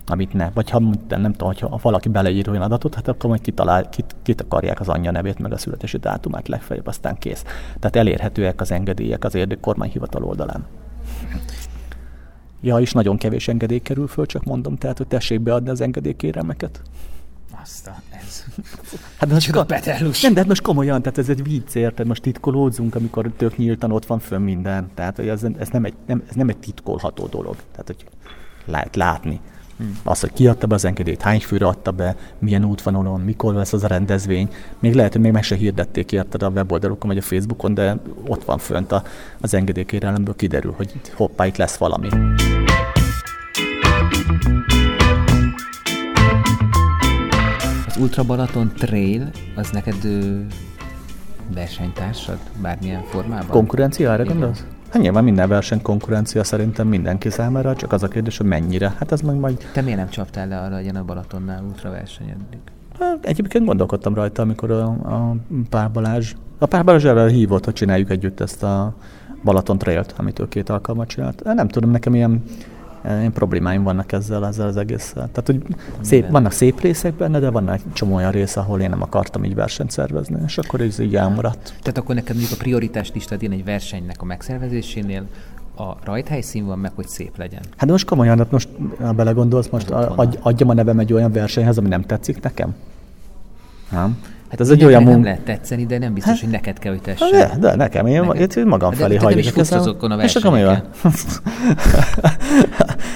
amit 0.09 0.33
ne. 0.33 0.49
Vagy 0.53 0.69
ha 0.69 0.79
nem 1.07 1.33
tudom, 1.33 1.53
ha 1.59 1.79
valaki 1.81 2.09
beleír 2.09 2.49
olyan 2.49 2.61
adatot, 2.61 2.95
hát 2.95 3.07
akkor 3.07 3.29
majd 3.29 3.41
kitalál, 3.41 3.89
kit, 3.89 4.15
kit 4.23 4.41
akarják 4.41 4.79
az 4.79 4.89
anyja 4.89 5.11
nevét, 5.11 5.39
meg 5.39 5.51
a 5.51 5.57
születési 5.57 5.97
dátumát 5.97 6.47
legfeljebb, 6.47 6.87
azt 6.87 6.97
aztán 6.97 7.17
kész. 7.17 7.43
Tehát 7.79 7.95
elérhetőek 7.95 8.61
az 8.61 8.71
engedélyek 8.71 9.23
az 9.23 9.35
érdek 9.35 9.59
kormányhivatal 9.59 10.23
oldalán. 10.23 10.65
Ja, 12.61 12.77
és 12.77 12.91
nagyon 12.91 13.17
kevés 13.17 13.47
engedély 13.47 13.79
kerül 13.79 14.07
föl, 14.07 14.25
csak 14.25 14.43
mondom, 14.43 14.75
tehát, 14.75 14.97
hogy 14.97 15.07
tessék 15.07 15.41
beadni 15.41 15.69
az 15.69 15.81
engedélykérelmeket. 15.81 16.81
Azt 17.61 17.87
a, 17.87 17.95
ez. 18.09 18.45
Hát 19.17 19.29
most 19.29 19.45
Csoda. 19.45 19.65
Nem, 20.21 20.33
de 20.33 20.39
hát 20.39 20.47
most 20.47 20.61
komolyan, 20.61 21.01
tehát 21.01 21.17
ez 21.17 21.29
egy 21.29 21.43
vicc, 21.43 21.75
érted? 21.75 22.07
Most 22.07 22.21
titkolódzunk, 22.21 22.95
amikor 22.95 23.31
tök 23.37 23.57
nyíltan 23.57 23.91
ott 23.91 24.05
van 24.05 24.19
fönn 24.19 24.41
minden. 24.41 24.89
Tehát, 24.93 25.15
hogy 25.15 25.27
ez, 25.27 25.43
ez, 25.57 25.69
nem, 25.69 25.85
egy, 25.85 25.93
nem, 26.05 26.23
ez 26.29 26.35
nem 26.35 26.49
egy 26.49 26.57
titkolható 26.57 27.25
dolog. 27.25 27.55
Tehát, 27.71 27.85
hogy 27.85 28.05
lehet 28.65 28.95
látni. 28.95 29.41
Hmm. 29.77 29.97
Az, 30.03 30.19
hogy 30.19 30.33
ki 30.33 30.47
adta 30.47 30.67
be 30.67 30.75
az 30.75 30.85
engedélyt, 30.85 31.21
hány 31.21 31.39
főre 31.39 31.67
adta 31.67 31.91
be, 31.91 32.15
milyen 32.39 32.65
útvonalon, 32.65 33.21
mikor 33.21 33.53
lesz 33.53 33.73
az 33.73 33.83
a 33.83 33.87
rendezvény. 33.87 34.49
Még 34.79 34.93
lehet, 34.93 35.11
hogy 35.11 35.21
még 35.21 35.31
meg 35.31 35.43
se 35.43 35.55
hirdették 35.55 36.11
érted 36.11 36.43
a 36.43 36.49
weboldalukon 36.49 37.09
vagy 37.09 37.17
a 37.17 37.21
Facebookon, 37.21 37.73
de 37.73 37.97
ott 38.27 38.43
van 38.43 38.57
fönt 38.57 38.91
a, 38.91 39.03
az 39.41 39.53
engedélykérelemből 39.53 40.35
kiderül, 40.35 40.73
hogy 40.77 40.93
hoppá, 41.13 41.45
itt 41.45 41.57
lesz 41.57 41.77
valami. 41.77 42.07
Az 47.87 47.97
Ultra 47.97 48.23
Balaton 48.23 48.71
Trail, 48.77 49.29
az 49.55 49.69
neked 49.69 50.07
versenytársad 51.53 52.39
bármilyen 52.61 53.03
formában? 53.03 53.49
Konkurencia, 53.49 54.11
erre 54.11 54.23
gondolsz? 54.23 54.65
Hát 54.97 55.05
nyilván 55.05 55.23
minden 55.23 55.49
verseny 55.49 55.81
konkurencia 55.81 56.43
szerintem 56.43 56.87
mindenki 56.87 57.29
számára, 57.29 57.75
csak 57.75 57.91
az 57.91 58.03
a 58.03 58.07
kérdés, 58.07 58.37
hogy 58.37 58.45
mennyire. 58.45 58.93
Hát 58.97 59.11
ez 59.11 59.21
meg 59.21 59.35
majd 59.35 59.65
Te 59.73 59.81
miért 59.81 59.97
nem 59.97 60.09
csaptál 60.09 60.47
le 60.47 60.57
arra, 60.59 60.75
hogy 60.75 60.87
a 60.87 61.03
Balatonnál 61.03 61.63
ultra 61.63 61.89
verseny 61.89 62.29
eddig? 62.29 62.59
Hát, 62.99 63.25
Egyébként 63.25 63.65
gondolkodtam 63.65 64.13
rajta, 64.13 64.41
amikor 64.41 64.71
a, 64.71 64.85
a 64.85 65.35
Pár 65.69 65.91
Balázs, 65.91 66.33
a 66.57 66.65
Pár 66.65 66.83
Balázs 66.83 67.05
erre 67.05 67.29
hívott, 67.29 67.65
hogy 67.65 67.73
csináljuk 67.73 68.09
együtt 68.09 68.39
ezt 68.39 68.63
a 68.63 68.95
Balaton 69.43 69.77
Trailt, 69.77 70.13
amit 70.17 70.39
ő 70.39 70.47
két 70.47 70.69
alkalmat 70.69 71.07
csinált. 71.07 71.43
Nem 71.43 71.67
tudom, 71.67 71.91
nekem 71.91 72.15
ilyen, 72.15 72.43
ilyen 73.07 73.31
problémáim 73.31 73.83
vannak 73.83 74.11
ezzel, 74.11 74.45
ezzel 74.45 74.67
az 74.67 74.77
egésszel. 74.77 75.29
Tehát, 75.31 75.45
hogy 75.45 75.61
szép, 76.01 76.29
vannak 76.29 76.51
szép 76.51 76.81
részek 76.81 77.13
benne, 77.13 77.39
de 77.39 77.49
vannak 77.49 77.75
egy 77.75 77.93
csomó 77.93 78.15
olyan 78.15 78.31
rész, 78.31 78.55
ahol 78.55 78.81
én 78.81 78.89
nem 78.89 79.01
akartam 79.01 79.43
így 79.43 79.55
versenyt 79.55 79.91
szervezni, 79.91 80.37
és 80.45 80.57
akkor 80.57 80.81
ez 80.81 80.99
így 80.99 81.15
elmaradt. 81.15 81.73
Tehát 81.79 81.97
akkor 81.97 82.15
neked 82.15 82.35
mondjuk 82.35 82.59
a 82.59 82.61
prioritás 82.63 83.11
listádén 83.13 83.51
egy 83.51 83.63
versenynek 83.63 84.21
a 84.21 84.25
megszervezésénél 84.25 85.23
a 85.75 85.95
rajthelyszín 86.03 86.65
van 86.65 86.79
meg, 86.79 86.91
hogy 86.95 87.07
szép 87.07 87.37
legyen. 87.37 87.61
Hát 87.77 87.89
most 87.89 88.05
komolyan, 88.05 88.37
hát 88.37 88.51
most 88.51 88.69
ha 88.99 89.11
belegondolsz, 89.11 89.69
most 89.69 89.89
adj, 89.89 90.37
adjam 90.41 90.69
a 90.69 90.73
nevem 90.73 90.99
egy 90.99 91.13
olyan 91.13 91.31
versenyhez, 91.31 91.77
ami 91.77 91.87
nem 91.87 92.01
tetszik 92.01 92.41
nekem? 92.41 92.75
Nem? 93.91 94.17
Hát 94.49 94.59
ez 94.59 94.69
egy 94.69 94.83
olyan 94.83 95.03
nem 95.03 95.11
munka. 95.11 95.27
lehet 95.27 95.41
tetszeni, 95.41 95.85
de 95.85 95.97
nem 95.97 96.13
biztos, 96.13 96.41
hogy 96.41 96.49
neked 96.49 96.79
kell, 96.79 96.91
hogy 96.91 97.01
Hát 97.05 97.17
tessen. 97.17 97.59
De, 97.59 97.67
de 97.67 97.75
nekem, 97.75 98.07
én, 98.07 98.21
Neked? 98.21 98.65
magam 98.65 98.89
De 98.89 98.95
felé 98.95 99.13
nem 99.13 99.23
hajlik 99.23 99.45
is 99.45 99.51
futsz 99.51 99.71
azokon 99.71 100.11
a 100.11 100.23
És 100.23 100.35
akkor 100.35 100.51
mi 100.51 100.63
van? 100.63 100.83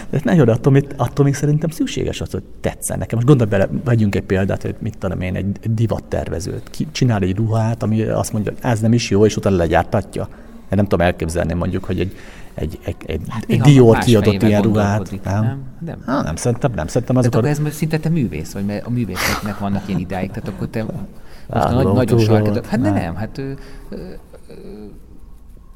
de 0.10 0.20
ne 0.24 0.36
jó, 0.36 0.44
de 0.44 0.52
attól, 0.52 0.72
még, 0.72 0.86
attól 0.98 1.26
még 1.26 1.34
szerintem 1.36 1.70
szükséges 1.70 2.22
az, 2.22 2.32
hogy 2.32 2.44
tetszen 2.62 2.98
nekem. 2.98 3.16
Most 3.16 3.28
gondolj 3.28 3.50
bele, 3.50 3.68
vegyünk 3.84 4.16
egy 4.16 4.22
példát, 4.24 4.62
hogy 4.62 4.76
mit 4.80 4.98
tudom 4.98 5.22
én, 5.22 5.36
egy 5.36 5.60
divattervezőt. 5.74 6.70
Ki 6.70 6.88
csinál 6.92 7.22
egy 7.22 7.36
ruhát, 7.36 7.84
ami 7.84 8.02
azt 8.02 8.34
mondja, 8.34 8.52
hogy 8.52 8.72
ez 8.72 8.80
nem 8.80 8.94
is 8.94 9.10
jó, 9.10 9.26
és 9.26 9.38
utána 9.38 9.56
legyártatja. 9.56 10.28
Én 10.72 10.78
nem 10.78 10.86
tudom 10.88 11.06
elképzelni 11.06 11.54
mondjuk, 11.54 11.84
hogy 11.84 12.00
egy, 12.00 12.16
egy, 12.62 12.80
egy, 12.84 12.96
egy, 13.06 13.22
Hát 13.30 13.46
egy 13.48 13.82
más 13.84 14.06
kiadott 14.06 14.42
ilyen 14.42 14.62
ruhát. 14.62 14.88
gondolkodik, 14.88 15.24
nem? 15.24 15.64
Nem. 15.80 16.04
Há, 16.06 16.22
nem, 16.22 16.36
szerintem 16.36 16.72
nem. 16.76 16.88
Szerintem 16.88 17.16
Tehát 17.16 17.18
azok 17.18 17.36
akkor 17.36 17.50
ez 17.50 17.60
most 17.60 17.76
szinte 17.76 18.00
te 18.00 18.10
művész 18.10 18.52
vagy, 18.52 18.66
mert 18.66 18.86
a 18.86 18.90
művészeknek 18.90 19.60
vannak 19.60 19.88
ilyen 19.88 20.00
idáig, 20.00 20.32
tehát 20.32 20.50
akkor 20.50 20.68
te 20.68 20.84
most 20.84 21.94
nagyon 21.94 22.20
sarkad. 22.20 22.66
Hát 22.66 22.80
Nem. 22.80 22.94
nem, 22.94 23.16
hát, 23.16 23.38
ö, 23.38 23.52
ö, 23.90 23.96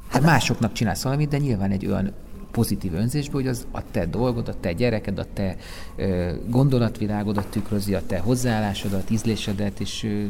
hát 0.08 0.22
másoknak 0.22 0.72
csinálsz 0.72 1.02
valamit, 1.02 1.28
de 1.28 1.38
nyilván 1.38 1.70
egy 1.70 1.86
olyan 1.86 2.12
pozitív 2.50 2.94
önzésből, 2.94 3.40
hogy 3.40 3.50
az 3.50 3.66
a 3.72 3.80
te 3.90 4.06
dolgod, 4.06 4.48
a 4.48 4.54
te 4.60 4.72
gyereked, 4.72 5.18
a 5.18 5.24
te 5.32 5.56
ö, 5.96 6.30
gondolatvilágodat 6.48 7.46
tükrözi, 7.46 7.94
a 7.94 8.00
te 8.06 8.18
hozzáállásodat, 8.18 9.10
ízlésedet, 9.10 9.80
és 9.80 10.04
ö, 10.04 10.24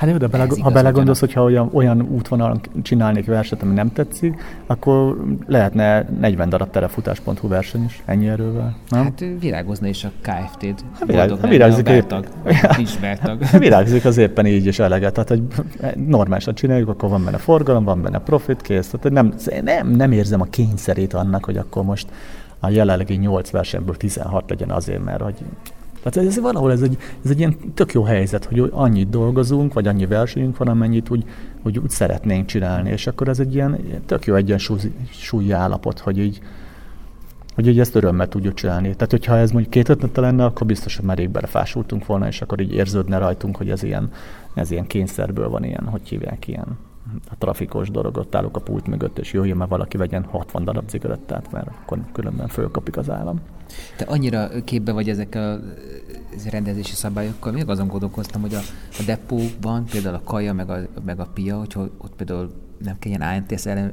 Hát 0.00 0.10
jó, 0.10 0.16
de 0.16 0.26
bele, 0.26 0.44
Ez 0.44 0.58
ha 0.58 0.70
belegondolsz, 0.70 1.20
hogyha 1.20 1.42
olyan, 1.42 1.70
olyan 1.72 2.02
útvonalon 2.02 2.60
csinálnék 2.82 3.26
versenyt, 3.26 3.62
ami 3.62 3.74
nem 3.74 3.92
tetszik, 3.92 4.42
akkor 4.66 5.24
lehetne 5.46 6.06
40 6.20 6.48
darab 6.48 6.70
terefutás.hu 6.70 7.48
verseny 7.48 7.84
is 7.84 8.02
ennyi 8.04 8.28
erővel, 8.28 8.76
nem? 8.88 9.02
hát 9.02 9.24
virágozna 9.40 9.86
is 9.86 10.04
a 10.04 10.10
KFT-d. 10.20 10.80
Hát 10.98 11.06
virág- 11.06 11.40
hát 11.40 11.50
virágzik 11.50 11.88
a 11.88 11.92
épp. 11.92 12.12
Nincs 12.76 13.00
beltag. 13.00 13.42
Hát 13.42 13.60
virágzik 13.60 14.04
az 14.04 14.16
éppen 14.16 14.46
így 14.46 14.66
is 14.66 14.78
eleget. 14.78 15.12
Tehát, 15.12 15.28
hogy 15.28 15.42
normálisan 16.06 16.54
csináljuk, 16.54 16.88
akkor 16.88 17.08
van 17.08 17.24
benne 17.24 17.38
forgalom, 17.38 17.84
van 17.84 18.02
benne 18.02 18.18
profit, 18.18 18.60
kész. 18.60 18.88
Tehát 18.88 19.10
nem, 19.10 19.34
nem, 19.62 19.88
nem 19.88 20.12
érzem 20.12 20.40
a 20.40 20.46
kényszerét 20.50 21.14
annak, 21.14 21.44
hogy 21.44 21.56
akkor 21.56 21.82
most 21.82 22.08
a 22.60 22.68
jelenlegi 22.68 23.14
8 23.14 23.50
versenyből 23.50 23.96
16 23.96 24.50
legyen 24.50 24.70
azért, 24.70 25.04
mert 25.04 25.22
hogy 25.22 25.34
tehát 26.02 26.28
ez 26.28 26.40
valahol 26.40 26.72
ez 26.72 26.82
egy, 26.82 26.98
ez 27.24 27.30
egy 27.30 27.38
ilyen 27.38 27.56
tök 27.74 27.92
jó 27.92 28.02
helyzet, 28.02 28.44
hogy 28.44 28.68
annyit 28.72 29.10
dolgozunk, 29.10 29.72
vagy 29.72 29.86
annyi 29.86 30.06
versenyünk 30.06 30.56
van, 30.56 30.68
amennyit 30.68 31.10
úgy, 31.10 31.24
hogy 31.62 31.78
úgy 31.78 31.90
szeretnénk 31.90 32.46
csinálni, 32.46 32.90
és 32.90 33.06
akkor 33.06 33.28
ez 33.28 33.40
egy 33.40 33.54
ilyen 33.54 33.78
tök 34.06 34.24
jó 34.24 34.34
egyensúlyi 34.34 35.50
állapot, 35.50 35.98
hogy 35.98 36.18
így, 36.18 36.40
hogy 37.54 37.66
így 37.66 37.80
ezt 37.80 37.94
örömmel 37.94 38.28
tudjuk 38.28 38.54
csinálni. 38.54 38.92
Tehát, 38.94 39.10
hogyha 39.10 39.36
ez 39.36 39.50
mondjuk 39.50 39.72
két 39.72 39.88
ötlete 39.88 40.20
lenne, 40.20 40.44
akkor 40.44 40.66
biztos, 40.66 40.96
hogy 40.96 41.04
már 41.04 41.16
rég 41.16 41.30
belefásultunk 41.30 42.06
volna, 42.06 42.26
és 42.26 42.42
akkor 42.42 42.60
így 42.60 42.72
érződne 42.72 43.18
rajtunk, 43.18 43.56
hogy 43.56 43.70
ez 43.70 43.82
ilyen, 43.82 44.12
ez 44.54 44.70
ilyen 44.70 44.86
kényszerből 44.86 45.48
van 45.48 45.64
ilyen, 45.64 45.84
hogy 45.84 46.08
hívják 46.08 46.48
ilyen 46.48 46.78
a 47.30 47.36
trafikos 47.38 47.90
dolog, 47.90 48.16
ott 48.16 48.34
állok 48.34 48.56
a 48.56 48.60
pult 48.60 48.86
mögött, 48.86 49.18
és 49.18 49.32
jöjjön, 49.32 49.56
mert 49.56 49.70
valaki 49.70 49.96
vegyen 49.96 50.24
60 50.24 50.64
darab 50.64 50.88
cigarettát, 50.88 51.52
mert 51.52 51.68
akkor 51.82 51.98
különben 52.12 52.48
fölkapik 52.48 52.96
az 52.96 53.10
állam. 53.10 53.40
Te 53.96 54.04
annyira 54.04 54.48
képbe 54.64 54.92
vagy 54.92 55.08
ezekkel 55.08 55.52
a 55.52 56.50
rendezési 56.50 56.94
szabályokkal, 56.94 57.52
még 57.52 57.68
azon 57.68 57.88
gondolkoztam, 57.88 58.40
hogy 58.40 58.54
a, 58.54 58.60
a 58.98 59.02
depóban 59.06 59.84
például 59.84 60.14
a 60.14 60.22
kaja, 60.24 60.52
meg 60.52 60.70
a, 60.70 60.78
meg 61.04 61.20
a 61.20 61.28
pia, 61.34 61.58
hogyha 61.58 61.80
ott 61.80 62.14
például 62.16 62.50
nem 62.84 62.98
kell 62.98 63.10
ilyen 63.12 63.20
ANTS 63.50 63.66
ellen, 63.66 63.92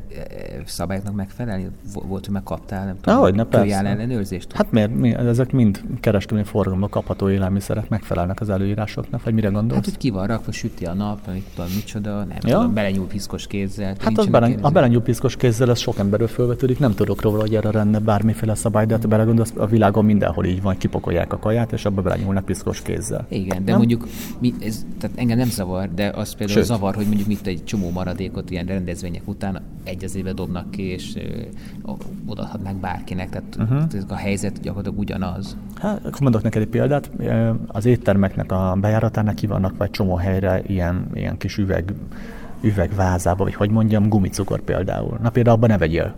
szabályoknak 0.65 1.15
megfelelni? 1.15 1.67
Vo- 1.93 2.05
Volt, 2.07 2.25
hogy 2.25 2.33
megkaptál, 2.33 2.85
nem 2.85 2.95
tudom, 3.01 3.19
Ahogy, 3.19 3.35
ne, 3.35 3.43
persze. 3.43 3.75
ellenőrzést? 3.75 4.51
Hát 4.51 4.71
miért? 4.71 4.95
Mi, 4.95 5.13
ezek 5.13 5.51
mind 5.51 5.81
kereskedelmi 5.99 6.47
forgalomban 6.49 6.89
kapható 6.89 7.29
élelmiszerek 7.29 7.89
megfelelnek 7.89 8.41
az 8.41 8.49
előírásoknak, 8.49 9.23
vagy 9.23 9.33
mire 9.33 9.49
gondolsz? 9.49 9.75
Hát, 9.75 9.85
hogy 9.85 9.97
ki 9.97 10.09
van 10.09 10.27
rakva, 10.27 10.51
süti 10.51 10.85
a 10.85 10.93
nap, 10.93 11.25
nem 11.25 11.43
tudom, 11.55 11.71
micsoda, 11.75 12.15
nem 12.17 12.37
Ja. 12.41 12.57
tudom, 12.57 12.73
belenyúl 12.73 13.07
piszkos 13.07 13.47
kézzel. 13.47 13.87
Hát 13.87 13.97
az 13.97 14.03
nincsenek 14.05 14.31
bele, 14.31 14.47
ilyen 14.47 14.59
a 14.63 14.69
belenyúpiszkos 14.69 15.35
kézzel 15.35 15.69
ez 15.69 15.79
sok 15.79 15.97
emberről 15.99 16.27
fölvetődik, 16.27 16.79
nem 16.79 16.93
tudok 16.93 17.21
róla, 17.21 17.39
hogy 17.41 17.55
erre 17.55 17.71
lenne 17.71 17.99
bármiféle 17.99 18.55
szabály, 18.55 18.85
de 18.85 18.93
hát 18.93 19.07
belegondolsz, 19.07 19.53
a 19.55 19.65
világon 19.65 20.05
mindenhol 20.05 20.45
így 20.45 20.61
van, 20.61 20.77
kipakolják 20.77 21.33
a 21.33 21.37
kaját, 21.39 21.71
és 21.71 21.85
abba 21.85 22.01
belenyúlnak 22.01 22.45
piszkos 22.45 22.81
kézzel. 22.81 23.25
Igen, 23.29 23.63
de 23.65 23.69
Nem? 23.69 23.77
mondjuk, 23.79 24.07
mi, 24.39 24.53
ez, 24.61 24.85
tehát 24.99 25.17
engem 25.17 25.37
nem 25.37 25.49
zavar, 25.49 25.89
de 25.93 26.07
az 26.15 26.33
például 26.33 26.57
Sőt. 26.59 26.67
zavar, 26.67 26.95
hogy 26.95 27.05
mondjuk 27.05 27.27
mit 27.27 27.47
egy 27.47 27.63
csomó 27.63 27.89
maradékot 27.91 28.49
ilyen 28.49 28.65
rendezvények 28.77 29.27
után 29.27 29.61
egy 29.83 30.03
az 30.03 30.15
éve 30.15 30.33
dobnak 30.33 30.71
ki, 30.71 30.83
és 30.83 31.15
ö, 31.15 31.21
odaadhatnák 32.25 32.75
bárkinek, 32.75 33.29
tehát 33.29 33.55
uh-huh. 33.59 34.01
a 34.07 34.15
helyzet 34.15 34.61
gyakorlatilag 34.61 34.99
ugyanaz. 34.99 35.57
Hát, 35.75 36.05
akkor 36.05 36.21
mondok 36.21 36.41
neked 36.43 36.61
egy 36.61 36.67
példát. 36.67 37.11
Az 37.67 37.85
éttermeknek 37.85 38.51
a 38.51 38.77
bejáratánál 38.81 39.33
ki 39.33 39.47
vannak 39.47 39.77
vagy 39.77 39.89
csomó 39.89 40.15
helyre 40.15 40.61
ilyen, 40.67 41.07
ilyen 41.13 41.37
kis 41.37 41.57
üveg, 41.57 41.93
üvegvázába, 42.61 43.43
vagy 43.43 43.55
hogy 43.55 43.69
mondjam, 43.69 44.09
gumicukor 44.09 44.61
például. 44.61 45.17
Na 45.21 45.29
például 45.29 45.55
abban 45.55 45.69
ne 45.69 45.77
vegyél 45.77 46.15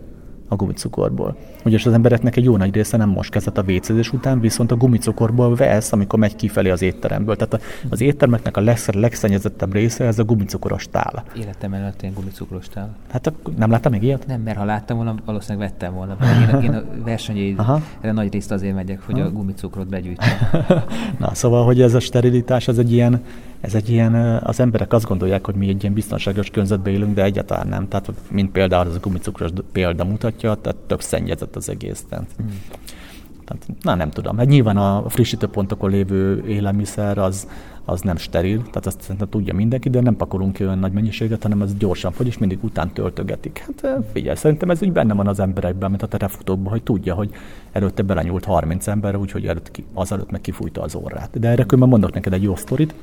a 0.52 0.56
gumicukorból. 0.56 1.36
Ugyanis 1.64 1.86
az 1.86 1.92
embereknek 1.92 2.36
egy 2.36 2.44
jó 2.44 2.56
nagy 2.56 2.74
része 2.74 2.96
nem 2.96 3.08
most 3.08 3.30
kezet 3.30 3.58
a 3.58 3.62
vécézés 3.62 4.12
után, 4.12 4.40
viszont 4.40 4.72
a 4.72 4.76
gumicukorból 4.76 5.54
vesz, 5.54 5.92
amikor 5.92 6.18
megy 6.18 6.36
kifelé 6.36 6.70
az 6.70 6.82
étteremből. 6.82 7.36
Tehát 7.36 7.54
a- 7.54 7.58
az 7.90 8.00
éttermeknek 8.00 8.56
a 8.56 8.60
leg, 8.60 8.78
legszennyezettebb 8.92 9.72
része 9.72 10.04
ez 10.04 10.18
a 10.18 10.24
gumicukoros 10.24 10.86
tál. 10.90 11.24
Életem 11.36 11.72
előtt 11.72 12.02
ilyen 12.02 12.14
gumicukros 12.14 12.68
tál. 12.68 12.96
Hát 13.10 13.32
nem 13.56 13.70
láttam 13.70 13.92
még 13.92 14.02
ilyet? 14.02 14.26
Nem, 14.26 14.40
mert 14.40 14.58
ha 14.58 14.64
láttam 14.64 14.96
volna, 14.96 15.14
valószínűleg 15.24 15.68
vettem 15.70 15.94
volna. 15.94 16.16
Én, 16.52 16.60
én 16.62 16.72
a 16.72 16.82
versenyeire 17.04 17.80
nagy 18.12 18.32
részt 18.32 18.50
azért 18.50 18.74
megyek, 18.74 19.02
hogy 19.06 19.20
a 19.20 19.30
gumicukrot 19.30 19.88
begyűjtöm. 19.88 20.28
Na, 21.18 21.34
szóval, 21.34 21.64
hogy 21.64 21.80
ez 21.80 21.94
a 21.94 22.00
sterilitás, 22.00 22.68
ez 22.68 22.78
egy 22.78 22.92
ilyen, 22.92 23.20
ez 23.60 23.74
egy 23.74 23.88
ilyen, 23.88 24.14
az 24.42 24.60
emberek 24.60 24.92
azt 24.92 25.06
gondolják, 25.06 25.44
hogy 25.44 25.54
mi 25.54 25.68
egy 25.68 25.82
ilyen 25.82 25.94
biztonságos 25.94 26.50
környezetben 26.50 26.92
élünk, 26.92 27.14
de 27.14 27.22
egyáltalán 27.22 27.68
nem. 27.68 27.88
Tehát, 27.88 28.12
mint 28.30 28.50
például 28.50 28.88
az 28.88 28.94
a 28.94 28.98
gumicukros 29.00 29.50
példa 29.72 30.04
mutatja, 30.04 30.54
tehát 30.54 30.78
tök 30.78 31.00
szennyezett 31.00 31.56
az 31.56 31.68
egész. 31.68 32.04
Tehát, 32.08 32.26
tehát, 33.44 33.66
na 33.82 33.94
nem 33.94 34.10
tudom. 34.10 34.36
Hát 34.36 34.46
nyilván 34.46 34.76
a 34.76 35.08
frissítőpontokon 35.08 35.90
lévő 35.90 36.44
élelmiszer 36.46 37.18
az, 37.18 37.48
az 37.84 38.00
nem 38.00 38.16
steril, 38.16 38.58
tehát 38.58 38.86
azt 38.86 39.00
szerintem 39.00 39.28
tudja 39.28 39.54
mindenki, 39.54 39.90
de 39.90 40.00
nem 40.00 40.16
pakolunk 40.16 40.52
ki 40.52 40.64
olyan 40.64 40.78
nagy 40.78 40.92
mennyiséget, 40.92 41.42
hanem 41.42 41.60
az 41.60 41.74
gyorsan 41.74 42.12
fogy, 42.12 42.26
és 42.26 42.38
mindig 42.38 42.58
után 42.64 42.92
töltögetik. 42.92 43.64
Hát 43.66 44.04
figyelj, 44.12 44.36
szerintem 44.36 44.70
ez 44.70 44.82
úgy 44.82 44.92
benne 44.92 45.14
van 45.14 45.26
az 45.26 45.40
emberekben, 45.40 45.90
mint 45.90 46.02
a 46.02 46.06
terefutókban, 46.06 46.72
hogy 46.72 46.82
tudja, 46.82 47.14
hogy 47.14 47.30
előtte 47.72 48.02
belenyúlt 48.02 48.44
30 48.44 48.86
ember, 48.86 49.16
úgyhogy 49.16 49.46
előtt 49.46 49.70
ki, 49.70 49.84
azelőtt 49.94 50.30
meg 50.30 50.40
kifújta 50.40 50.82
az 50.82 50.94
orrát. 50.94 51.40
De 51.40 51.48
erre 51.48 51.62
különben 51.64 51.88
mondok 51.88 52.12
neked 52.12 52.32
egy 52.32 52.42
jó 52.42 52.56
sztorit. 52.56 52.94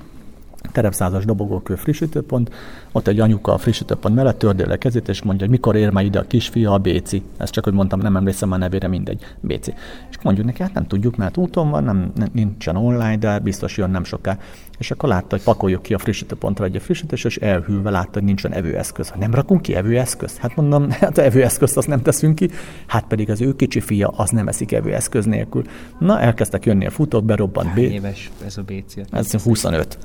Terepszázas 0.72 1.26
dobogókő 1.26 1.76
frissítőpont, 1.76 2.52
ott 2.92 3.08
egy 3.08 3.20
anyuka 3.20 3.54
a 3.54 3.58
frissítőpont 3.58 4.16
mellett 4.16 4.38
tördél 4.38 4.72
a 4.72 4.78
kezét, 4.78 5.08
és 5.08 5.22
mondja, 5.22 5.46
hogy 5.46 5.56
mikor 5.56 5.76
ér 5.76 5.90
már 5.90 6.04
ide 6.04 6.20
a 6.20 6.24
kisfia, 6.28 6.72
a 6.72 6.78
Béci. 6.78 7.24
Ezt 7.38 7.54
csak, 7.54 7.64
hogy 7.64 7.74
mondtam, 7.74 8.00
nem 8.00 8.16
emlékszem 8.16 8.52
a 8.52 8.58
nevére, 8.58 8.88
mindegy, 8.88 9.36
Béci. 9.40 9.74
És 10.10 10.18
mondjuk 10.22 10.46
neki, 10.46 10.62
hát 10.62 10.74
nem 10.74 10.88
tudjuk, 10.88 11.16
mert 11.16 11.38
úton 11.38 11.70
van, 11.70 11.84
nem, 11.84 12.12
nincsen 12.34 12.76
online, 12.76 13.18
de 13.18 13.40
biztos 13.40 13.78
jön 13.78 13.90
nem 13.90 14.04
soká. 14.04 14.38
És 14.78 14.92
akkor 14.92 15.10
látta, 15.10 15.28
hogy 15.30 15.44
pakoljuk 15.44 15.82
ki 15.82 15.94
a 15.94 15.98
frissítőpontra 15.98 16.66
egy 16.66 16.82
frissítés, 16.82 17.24
és 17.24 17.38
elhűlve 17.38 17.90
látta, 17.90 18.10
hogy 18.14 18.24
nincsen 18.24 18.54
evőeszköz. 18.54 19.14
Nem 19.20 19.34
rakunk 19.34 19.62
ki 19.62 19.76
evőeszközt? 19.76 20.38
Hát 20.38 20.56
mondom, 20.56 20.92
hát 21.02 21.18
evőeszközt 21.18 21.78
azt 21.78 21.88
nem 21.88 22.02
teszünk 22.02 22.36
ki, 22.36 22.50
hát 22.88 23.06
pedig 23.08 23.30
az 23.30 23.42
ő 23.42 23.56
kicsi 23.56 23.80
fia 23.80 24.08
az 24.08 24.30
nem 24.30 24.48
eszik 24.48 24.72
evőeszköz 24.72 25.26
nélkül. 25.26 25.64
Na, 26.00 26.20
elkezdtek 26.20 26.66
jönni 26.66 26.86
a 26.86 26.90
futók, 26.90 27.26
berobbant 27.26 27.74
B. 27.74 27.78
éves 27.78 28.32
ez 28.46 28.58
a 28.58 28.62
BC? 28.62 28.96
Ez 29.12 29.32
25. 29.32 29.98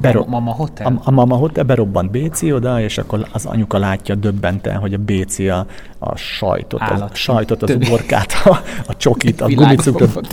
Bero- 0.00 0.26
a 0.26 0.30
Mama 0.30 0.52
Hotel? 0.52 0.86
A, 0.86 1.00
a 1.04 1.10
Mama 1.10 1.36
Hotel 1.36 1.64
berobbant 1.64 2.10
BC 2.10 2.42
oda, 2.42 2.80
és 2.80 2.98
akkor 2.98 3.26
az 3.32 3.46
anyuka 3.46 3.78
látja 3.78 4.14
döbbenten, 4.14 4.76
hogy 4.76 4.94
a 4.94 4.98
BC 4.98 5.38
a, 5.38 5.66
a 5.98 6.16
sajtot, 6.16 6.80
Állat. 6.82 7.10
a 7.10 7.14
sajtot, 7.14 7.62
az 7.62 7.70
uborkát, 7.70 8.32
a, 8.44 8.60
a 8.86 8.96
csokit, 8.96 9.40
a 9.40 9.48
gumicukrot 9.48 10.28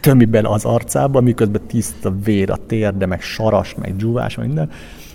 tömi 0.00 0.24
bele 0.24 0.48
az 0.48 0.64
arcába, 0.64 1.20
miközben 1.20 1.60
tiszta 1.66 2.14
vér 2.24 2.50
a 2.50 2.58
térde, 2.66 3.06
meg 3.06 3.20
saras, 3.20 3.74
meg 3.74 3.96
dzsúvás, 3.96 4.36
meg 4.36 4.46
minden 4.46 4.70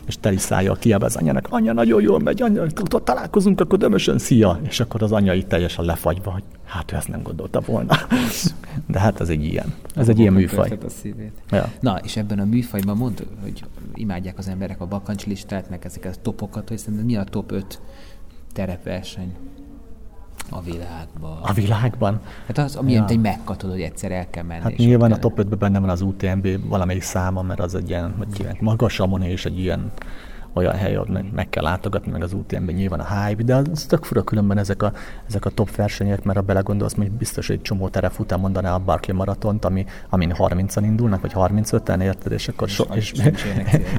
és 0.10 0.18
teli 0.20 0.38
szája 0.38 0.74
kiább 0.74 1.02
az 1.02 1.16
anyának, 1.16 1.48
anya, 1.50 1.74
nagyon 1.74 2.02
jól 2.02 2.20
megy, 2.20 2.42
anya, 2.42 2.66
találkozunk, 3.04 3.62
akkor 3.62 3.78
dömösön, 3.78 4.18
szia! 4.18 4.60
És 4.64 4.80
akkor 4.80 5.04
az 5.04 5.12
anya 5.12 5.34
itt 5.34 5.48
teljesen 5.48 5.86
lefagyva, 5.86 6.32
hogy 6.32 6.44
hát 6.66 6.92
ő 6.92 6.96
ezt 6.96 7.08
nem 7.08 7.22
gondolta 7.24 7.60
volna. 7.66 7.96
De 8.88 9.00
hát 9.00 9.20
ez 9.20 9.30
egy 9.30 9.44
ilyen. 9.44 9.74
Ez 9.96 10.10
egy 10.10 10.20
ilyen 10.20 10.34
műfaj. 10.34 10.78
A 10.86 10.90
szívét. 10.90 11.42
Ja. 11.52 11.72
Na, 11.80 12.00
és 12.04 12.18
ebben 12.18 12.40
a 12.40 12.46
műfajban 12.46 12.98
mond, 12.98 13.28
hogy 13.42 13.64
imádják 13.94 14.38
az 14.38 14.48
emberek 14.48 14.82
a 14.82 14.86
bakancslistát, 14.86 15.70
meg 15.70 15.86
ezeket 15.86 16.16
a 16.16 16.22
topokat, 16.22 16.68
hogy 16.68 16.78
szerintem 16.78 17.06
mi 17.06 17.16
a 17.16 17.24
top 17.24 17.52
5 17.52 17.82
terepverseny 18.54 19.34
a 20.50 20.62
világban. 20.62 21.38
A 21.42 21.54
világban? 21.54 22.22
Hát 22.48 22.58
az, 22.58 22.76
ami 22.76 22.92
ja. 22.92 23.06
egy 23.08 23.20
megkatod, 23.20 23.72
hogy 23.72 23.82
egyszer 23.82 24.12
el 24.12 24.30
kell 24.30 24.44
menni. 24.44 24.62
Hát 24.62 24.78
nyilván 24.78 25.12
a 25.12 25.18
top 25.18 25.40
5-ben 25.42 25.60
benne 25.60 25.80
van 25.80 25.90
az 25.90 26.02
UTMB 26.02 26.68
valamelyik 26.68 27.02
száma, 27.02 27.42
mert 27.42 27.60
az 27.60 27.76
egy 27.76 27.90
ilyen, 27.90 28.14
hogy 28.18 28.58
magas 28.60 29.02
és 29.22 29.46
egy 29.46 29.60
ilyen 29.60 29.92
olyan 30.54 30.76
hely, 30.76 30.96
ahol 30.96 31.08
meg, 31.12 31.26
meg 31.36 31.50
kell 31.50 31.64
látogatni, 31.64 32.12
meg 32.12 32.24
az 32.24 32.34
UTM-ben 32.34 32.76
nyilván 32.76 33.00
a 33.00 33.24
hype, 33.24 33.44
de 33.44 33.56
az 33.56 33.84
tök 33.84 34.04
fura 34.04 34.22
különben 34.22 34.58
ezek 34.58 34.84
a, 34.84 34.92
ezek 35.28 35.46
a 35.46 35.50
top 35.50 35.76
versenyek, 35.76 36.24
mert 36.24 36.38
ha 36.38 36.44
belegondolsz, 36.44 36.96
hogy 36.96 37.12
biztos, 37.12 37.48
hogy 37.48 37.56
egy 37.56 37.62
csomó 37.62 37.90
után 38.18 38.40
mondaná 38.40 38.74
a 38.74 38.80
Barkley 38.80 39.18
maratont, 39.18 39.66
ami, 39.66 39.86
amin 40.10 40.34
30-an 40.38 40.82
indulnak, 40.84 41.22
vagy 41.22 41.32
35-en, 41.36 42.02
érted, 42.02 42.32
és 42.32 42.48
akkor 42.48 42.70
so, 42.70 42.84
és, 42.94 43.12
és, 43.34 43.46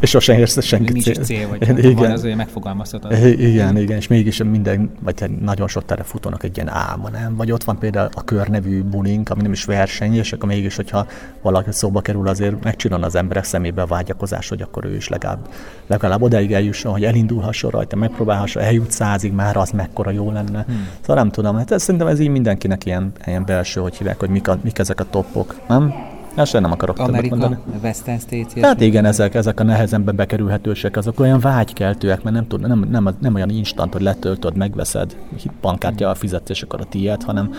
és 0.00 0.10
sosem 0.10 0.38
érsz 0.38 0.62
senki 0.62 1.00
cél. 1.00 1.12
Nincs 1.14 1.26
cél, 1.26 1.48
vagy 1.48 1.78
igen. 1.78 1.94
van, 1.94 2.10
az 2.10 2.24
olyan 2.24 2.36
megfogalmazhatod. 2.36 3.12
Igen, 3.12 3.76
igen, 3.76 3.96
és 3.96 4.06
mégis 4.06 4.42
minden, 4.42 4.90
vagy 5.00 5.30
nagyon 5.40 5.68
sok 5.68 5.84
terefutónak 5.84 6.42
egy 6.42 6.56
ilyen 6.56 6.68
álma, 6.68 7.08
nem? 7.08 7.36
Vagy 7.36 7.52
ott 7.52 7.64
van 7.64 7.78
például 7.78 8.08
a 8.14 8.24
körnevű 8.24 8.82
bulink, 8.82 9.30
ami 9.30 9.42
nem 9.42 9.52
is 9.52 9.64
verseny, 9.64 10.14
és 10.14 10.32
akkor 10.32 10.48
mégis, 10.48 10.76
hogyha 10.76 11.06
valaki 11.42 11.72
szóba 11.72 12.00
kerül, 12.00 12.28
azért 12.28 12.64
megcsinál 12.64 13.02
az 13.02 13.14
emberek 13.14 13.44
szemébe 13.44 13.82
a 13.82 13.86
vágyakozás, 13.86 14.48
hogy 14.48 14.62
akkor 14.62 14.84
ő 14.84 14.96
is 14.96 15.08
legalább, 15.08 15.48
legalább 15.86 16.22
oda 16.22 16.39
odáig 16.40 16.52
eljusson, 16.52 16.92
hogy 16.92 17.04
elindulhasson 17.04 17.70
rajta, 17.70 17.96
megpróbálhassa, 17.96 18.60
eljut 18.60 18.90
százig, 18.90 19.32
már 19.32 19.56
az 19.56 19.70
mekkora 19.70 20.10
jó 20.10 20.30
lenne. 20.30 20.64
Hmm. 20.66 20.88
Szóval 21.00 21.16
nem 21.16 21.30
tudom, 21.30 21.56
hát 21.56 21.70
ez, 21.70 21.82
szerintem 21.82 22.08
ez 22.08 22.20
így 22.20 22.28
mindenkinek 22.28 22.86
ilyen, 22.86 23.12
ilyen 23.26 23.44
belső, 23.44 23.80
hogy 23.80 23.96
hívják, 23.96 24.18
hogy 24.18 24.28
mik, 24.28 24.48
a, 24.48 24.58
mik 24.62 24.78
ezek 24.78 25.00
a 25.00 25.04
topok, 25.10 25.60
nem? 25.68 25.94
Ezt 26.34 26.52
nem 26.52 26.72
akarok 26.72 26.98
Amerika, 26.98 27.36
mondani. 27.36 27.62
Western 27.82 28.18
States. 28.18 28.62
Hát 28.62 28.80
igen, 28.80 29.04
ezek, 29.04 29.34
ezek 29.34 29.60
a 29.60 29.62
nehezenben 29.62 30.16
bekerülhetősek, 30.16 30.96
azok 30.96 31.20
olyan 31.20 31.40
vágykeltőek, 31.40 32.22
mert 32.22 32.36
nem, 32.36 32.46
tud, 32.46 32.60
nem, 32.60 32.86
nem, 32.90 33.08
nem 33.20 33.34
olyan 33.34 33.50
instant, 33.50 33.92
hogy 33.92 34.02
letöltöd, 34.02 34.56
megveszed, 34.56 35.16
bankkártya 35.60 36.08
a 36.08 36.14
fizetés, 36.14 36.62
akkor 36.62 36.80
a 36.80 36.84
tiéd, 36.84 37.22
hanem 37.22 37.50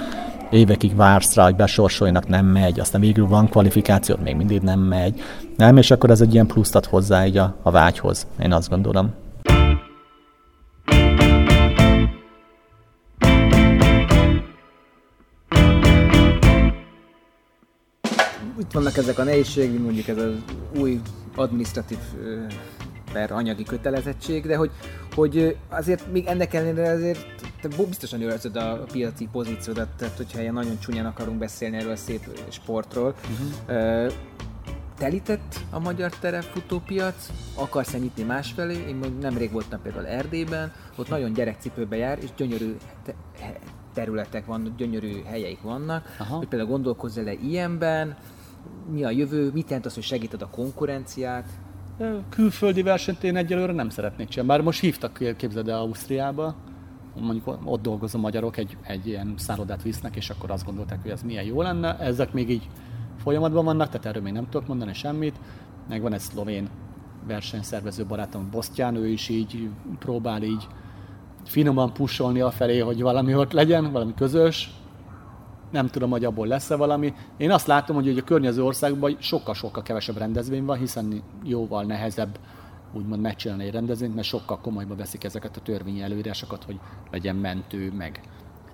évekig 0.51 0.95
vársz 0.95 1.35
rá, 1.35 1.43
hogy 1.43 1.55
besorsoljanak, 1.55 2.27
nem 2.27 2.45
megy, 2.45 2.79
aztán 2.79 3.01
végül 3.01 3.27
van 3.27 3.49
kvalifikáció, 3.49 4.15
még 4.23 4.35
mindig 4.35 4.61
nem 4.61 4.79
megy. 4.79 5.21
Nem, 5.57 5.77
és 5.77 5.91
akkor 5.91 6.09
ez 6.09 6.21
egy 6.21 6.33
ilyen 6.33 6.47
pluszt 6.47 6.75
ad 6.75 6.85
hozzá 6.85 7.25
így 7.25 7.37
a, 7.37 7.55
a 7.61 7.71
vágyhoz, 7.71 8.27
én 8.39 8.53
azt 8.53 8.69
gondolom. 8.69 9.13
Itt 18.59 18.71
vannak 18.71 18.97
ezek 18.97 19.19
a 19.19 19.23
nehézségek, 19.23 19.79
mondjuk 19.79 20.07
ez 20.07 20.17
az 20.17 20.33
új 20.79 20.99
administratív 21.35 21.97
per 23.13 23.31
anyagi 23.31 23.63
kötelezettség, 23.63 24.45
de 24.45 24.55
hogy, 24.55 24.71
hogy 25.15 25.57
azért 25.69 26.11
még 26.11 26.25
ennek 26.25 26.53
ellenére 26.53 26.91
azért 26.91 27.25
te 27.61 27.67
biztosan 27.67 28.21
őrzöd 28.21 28.55
a 28.55 28.83
piaci 28.91 29.27
pozíciódat, 29.31 29.87
tehát 29.97 30.17
hogyha 30.17 30.41
ilyen 30.41 30.53
nagyon 30.53 30.79
csúnyán 30.79 31.05
akarunk 31.05 31.37
beszélni 31.37 31.77
erről 31.77 31.91
a 31.91 31.95
szép 31.95 32.21
sportról. 32.49 33.15
Uh-huh. 33.31 34.11
Telített 34.97 35.59
a 35.69 35.79
magyar 35.79 36.11
terepfutópiac, 36.11 37.29
akarsz-e 37.55 37.97
nyitni 37.97 38.23
másfelé? 38.23 38.85
Én 38.87 38.95
még 38.95 39.17
nemrég 39.17 39.51
voltam 39.51 39.81
például 39.81 40.07
Erdélyben, 40.07 40.71
ott 40.95 41.09
nagyon 41.09 41.33
gyerekcipőbe 41.33 41.95
jár, 41.95 42.17
és 42.21 42.29
gyönyörű 42.37 42.75
te- 43.05 43.15
területek 43.93 44.45
vannak, 44.45 44.75
gyönyörű 44.75 45.23
helyeik 45.23 45.61
vannak, 45.61 46.15
Aha. 46.19 46.37
hogy 46.37 46.47
például 46.47 46.71
gondolkozz 46.71 47.17
le 47.17 47.33
ilyenben, 47.33 48.17
mi 48.91 49.03
a 49.03 49.09
jövő, 49.09 49.51
mit 49.53 49.67
jelent 49.67 49.85
az, 49.85 49.93
hogy 49.93 50.03
segíted 50.03 50.41
a 50.41 50.49
konkurenciát, 50.49 51.47
Külföldi 52.29 52.81
versenyt 52.81 53.23
én 53.23 53.35
egyelőre 53.35 53.73
nem 53.73 53.89
szeretnék 53.89 54.27
csinálni. 54.27 54.51
Bár 54.51 54.61
most 54.61 54.79
hívtak, 54.79 55.35
képzeld 55.37 55.67
el, 55.67 55.79
Ausztriába, 55.79 56.55
mondjuk 57.19 57.57
ott 57.63 57.81
dolgozó 57.81 58.19
magyarok 58.19 58.57
egy, 58.57 58.77
egy 58.81 59.07
ilyen 59.07 59.33
szállodát 59.37 59.83
visznek, 59.83 60.15
és 60.15 60.29
akkor 60.29 60.51
azt 60.51 60.65
gondolták, 60.65 61.01
hogy 61.01 61.11
ez 61.11 61.21
milyen 61.21 61.43
jó 61.43 61.61
lenne. 61.61 61.97
Ezek 61.99 62.33
még 62.33 62.49
így 62.49 62.67
folyamatban 63.17 63.65
vannak, 63.65 63.87
tehát 63.87 64.05
erről 64.05 64.21
még 64.21 64.33
nem 64.33 64.49
tudok 64.49 64.67
mondani 64.67 64.93
semmit. 64.93 65.35
Meg 65.89 66.01
van 66.01 66.13
egy 66.13 66.19
szlovén 66.19 66.69
versenyszervező 67.27 68.05
barátom, 68.05 68.49
Bosztyán, 68.51 68.95
ő 68.95 69.07
is 69.07 69.29
így 69.29 69.69
próbál 69.99 70.43
így 70.43 70.67
finoman 71.45 71.93
pusolni 71.93 72.39
afelé, 72.39 72.79
hogy 72.79 73.01
valami 73.01 73.35
ott 73.35 73.51
legyen, 73.51 73.91
valami 73.91 74.13
közös, 74.13 74.71
nem 75.71 75.87
tudom, 75.87 76.09
hogy 76.09 76.25
abból 76.25 76.47
lesz-e 76.47 76.75
valami. 76.75 77.13
Én 77.37 77.51
azt 77.51 77.67
látom, 77.67 77.95
hogy 77.95 78.17
a 78.17 78.23
környező 78.23 78.63
országban 78.63 79.17
sokkal-sokkal 79.19 79.83
kevesebb 79.83 80.17
rendezvény 80.17 80.65
van, 80.65 80.77
hiszen 80.77 81.23
jóval 81.43 81.83
nehezebb 81.83 82.39
úgymond 82.93 83.21
megcsinálni 83.21 83.65
egy 83.65 83.71
rendezvényt, 83.71 84.15
mert 84.15 84.27
sokkal 84.27 84.59
komolyba 84.59 84.95
veszik 84.95 85.23
ezeket 85.23 85.57
a 85.57 85.61
törvényi 85.61 86.01
előírásokat, 86.01 86.63
hogy 86.63 86.79
legyen 87.11 87.35
mentő, 87.35 87.91
meg 87.97 88.21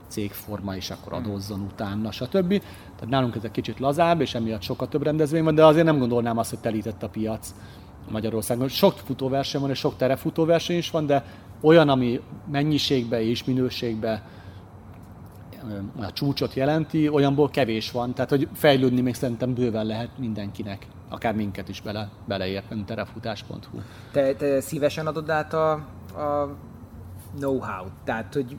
cégforma, 0.07 0.75
és 0.75 0.89
akkor 0.89 1.13
hmm. 1.13 1.25
adózzon 1.25 1.59
utána, 1.59 2.11
stb. 2.11 2.49
Tehát 2.95 3.09
nálunk 3.09 3.35
ez 3.35 3.43
egy 3.43 3.51
kicsit 3.51 3.79
lazább, 3.79 4.21
és 4.21 4.35
emiatt 4.35 4.61
sokkal 4.61 4.87
több 4.87 5.03
rendezvény 5.03 5.43
van, 5.43 5.55
de 5.55 5.65
azért 5.65 5.85
nem 5.85 5.97
gondolnám 5.99 6.37
azt, 6.37 6.49
hogy 6.49 6.59
telített 6.59 7.03
a 7.03 7.09
piac 7.09 7.53
Magyarországon. 8.09 8.67
Sok 8.67 8.93
futóverseny 8.93 9.61
van, 9.61 9.69
és 9.69 9.79
sok 9.79 9.97
terefutóverseny 9.97 10.77
is 10.77 10.91
van, 10.91 11.05
de 11.05 11.25
olyan, 11.61 11.89
ami 11.89 12.21
mennyiségbe 12.51 13.21
és 13.21 13.43
minőségbe 13.43 14.23
a 15.99 16.11
csúcsot 16.11 16.53
jelenti, 16.53 17.09
olyanból 17.09 17.49
kevés 17.49 17.91
van, 17.91 18.13
tehát 18.13 18.29
hogy 18.29 18.47
fejlődni 18.53 19.01
még 19.01 19.13
szerintem 19.13 19.53
bőven 19.53 19.85
lehet 19.85 20.09
mindenkinek, 20.17 20.87
akár 21.09 21.35
minket 21.35 21.69
is 21.69 21.81
bele, 21.81 22.09
beleérteni, 22.25 22.83
terefutás.hu. 22.83 23.79
Te, 24.11 24.33
te 24.33 24.61
szívesen 24.61 25.07
adod 25.07 25.29
át 25.29 25.53
a, 25.53 25.71
a 25.71 26.55
know-how, 27.37 27.85
tehát 28.03 28.33
hogy 28.33 28.57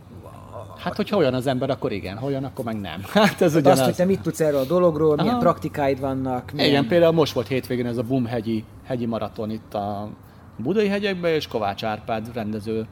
Hát, 0.78 0.96
hogyha 0.96 1.16
olyan 1.16 1.34
az 1.34 1.46
ember, 1.46 1.70
akkor 1.70 1.92
igen, 1.92 2.16
ha 2.16 2.26
olyan, 2.26 2.44
akkor 2.44 2.64
meg 2.64 2.80
nem. 2.80 3.02
Hát 3.12 3.40
ez 3.40 3.54
ugyanaz. 3.54 3.78
Azt, 3.78 3.88
hogy 3.88 3.96
te 3.96 4.04
mit 4.04 4.20
tudsz 4.20 4.40
erről 4.40 4.60
a 4.60 4.64
dologról, 4.64 5.12
Aha. 5.12 5.22
milyen 5.22 5.38
praktikáid 5.38 6.00
vannak. 6.00 6.52
Milyen... 6.52 6.68
Igen, 6.68 6.86
például 6.86 7.12
most 7.12 7.32
volt 7.32 7.46
hétvégén 7.46 7.86
ez 7.86 7.96
a 7.96 8.02
Bum 8.02 8.26
hegyi, 8.26 8.64
hegyi 8.84 9.06
maraton 9.06 9.50
itt 9.50 9.74
a 9.74 10.08
Budai 10.56 10.88
hegyekben, 10.88 11.32
és 11.32 11.46
Kovács 11.46 11.84
Árpád 11.84 12.30
rendező 12.34 12.86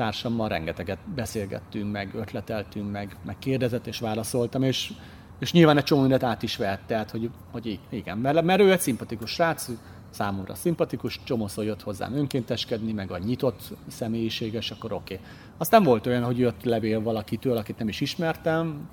társammal 0.00 0.48
rengeteget 0.48 0.98
beszélgettünk, 1.14 1.92
meg 1.92 2.14
ötleteltünk, 2.14 2.90
meg, 2.90 3.16
meg 3.24 3.38
kérdezett 3.38 3.86
és 3.86 3.98
válaszoltam, 3.98 4.62
és, 4.62 4.92
és 5.38 5.52
nyilván 5.52 5.76
egy 5.76 5.84
csomó 5.84 6.00
mindent 6.00 6.22
át 6.22 6.42
is 6.42 6.56
vett, 6.56 6.80
tehát 6.86 7.10
hogy, 7.10 7.30
hogy 7.50 7.78
igen, 7.88 8.18
mert, 8.18 8.42
mert 8.42 8.60
ő 8.60 8.72
egy 8.72 8.80
szimpatikus 8.80 9.30
srác, 9.30 9.68
számomra 10.10 10.54
szimpatikus, 10.54 11.20
csomószor 11.24 11.64
jött 11.64 11.82
hozzám 11.82 12.14
önkénteskedni, 12.14 12.92
meg 12.92 13.10
a 13.10 13.18
nyitott 13.18 13.62
személyiséges, 13.88 14.70
akkor 14.70 14.92
oké. 14.92 15.14
Okay. 15.14 15.26
Aztán 15.56 15.82
volt 15.82 16.06
olyan, 16.06 16.24
hogy 16.24 16.38
jött 16.38 16.64
levél 16.64 17.02
valakitől, 17.02 17.56
akit 17.56 17.78
nem 17.78 17.88
is 17.88 18.00
ismertem, 18.00 18.88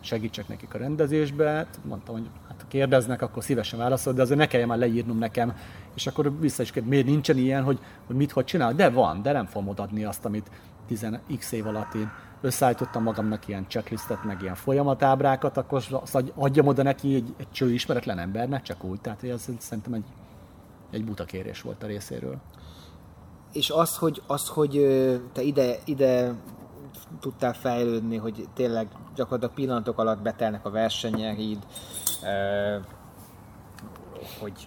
segítsek 0.00 0.48
nekik 0.48 0.74
a 0.74 0.78
rendezésbe, 0.78 1.50
hát 1.50 1.78
mondtam, 1.84 2.14
hogy 2.14 2.28
kérdeznek, 2.70 3.22
akkor 3.22 3.44
szívesen 3.44 3.78
válaszol, 3.78 4.12
de 4.12 4.22
azért 4.22 4.38
ne 4.38 4.46
kelljen 4.46 4.68
már 4.68 4.78
leírnom 4.78 5.18
nekem 5.18 5.54
és 5.94 6.06
akkor 6.06 6.40
vissza 6.40 6.62
is 6.62 6.72
miért 6.84 7.06
nincsen 7.06 7.36
ilyen, 7.36 7.62
hogy, 7.62 7.78
hogy 8.06 8.16
mit 8.16 8.32
hogy 8.32 8.44
csinál? 8.44 8.74
De 8.74 8.90
van, 8.90 9.22
de 9.22 9.32
nem 9.32 9.46
fogom 9.46 9.68
odaadni 9.68 10.04
azt, 10.04 10.24
amit 10.24 10.50
10x 10.90 11.52
év 11.52 11.66
alatt 11.66 11.94
én 11.94 12.10
összeállítottam 12.40 13.02
magamnak 13.02 13.48
ilyen 13.48 13.66
checklistet, 13.68 14.24
meg 14.24 14.42
ilyen 14.42 14.54
folyamatábrákat, 14.54 15.56
akkor 15.56 15.84
azt 15.90 16.24
adjam 16.34 16.66
oda 16.66 16.82
neki 16.82 17.14
egy, 17.14 17.34
egy 17.36 17.50
cső 17.50 17.72
ismeretlen 17.72 18.18
embernek, 18.18 18.62
csak 18.62 18.84
úgy. 18.84 19.00
Tehát 19.00 19.24
ez 19.24 19.48
szerintem 19.58 19.92
egy 19.92 20.04
egy 20.90 21.04
buta 21.04 21.24
kérés 21.24 21.62
volt 21.62 21.82
a 21.82 21.86
részéről. 21.86 22.36
És 23.52 23.70
az, 23.70 23.96
hogy, 23.96 24.22
az, 24.26 24.48
hogy 24.48 24.80
te 25.32 25.42
ide, 25.42 25.76
ide 25.84 26.34
tudtál 27.20 27.52
fejlődni, 27.52 28.16
hogy 28.16 28.48
tényleg 28.54 28.88
gyakorlatilag 29.14 29.54
pillanatok 29.54 29.98
alatt 29.98 30.22
betelnek 30.22 30.66
a 30.66 30.70
versenyeid, 30.70 31.66
hogy, 34.40 34.66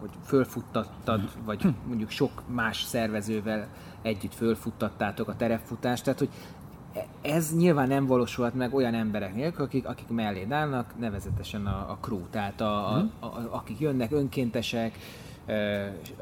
hogy 0.00 0.10
fölfuttattad, 0.24 1.20
vagy 1.44 1.74
mondjuk 1.86 2.10
sok 2.10 2.42
más 2.48 2.82
szervezővel 2.82 3.68
együtt 4.02 4.34
fölfuttattátok 4.34 5.28
a 5.28 5.36
terepfutást, 5.36 6.04
tehát 6.04 6.18
hogy 6.18 6.30
ez 7.22 7.56
nyilván 7.56 7.88
nem 7.88 8.06
valósulhat 8.06 8.54
meg 8.54 8.74
olyan 8.74 8.94
emberek 8.94 9.34
nélkül, 9.34 9.64
akik, 9.64 9.86
akik 9.86 10.08
mellé 10.08 10.46
állnak, 10.50 10.98
nevezetesen 10.98 11.66
a, 11.66 11.90
a 11.90 11.98
crew, 12.00 12.28
tehát 12.30 12.60
a, 12.60 12.94
a, 12.94 13.08
a, 13.20 13.26
a, 13.26 13.48
akik 13.50 13.78
jönnek 13.80 14.12
önkéntesek, 14.12 14.98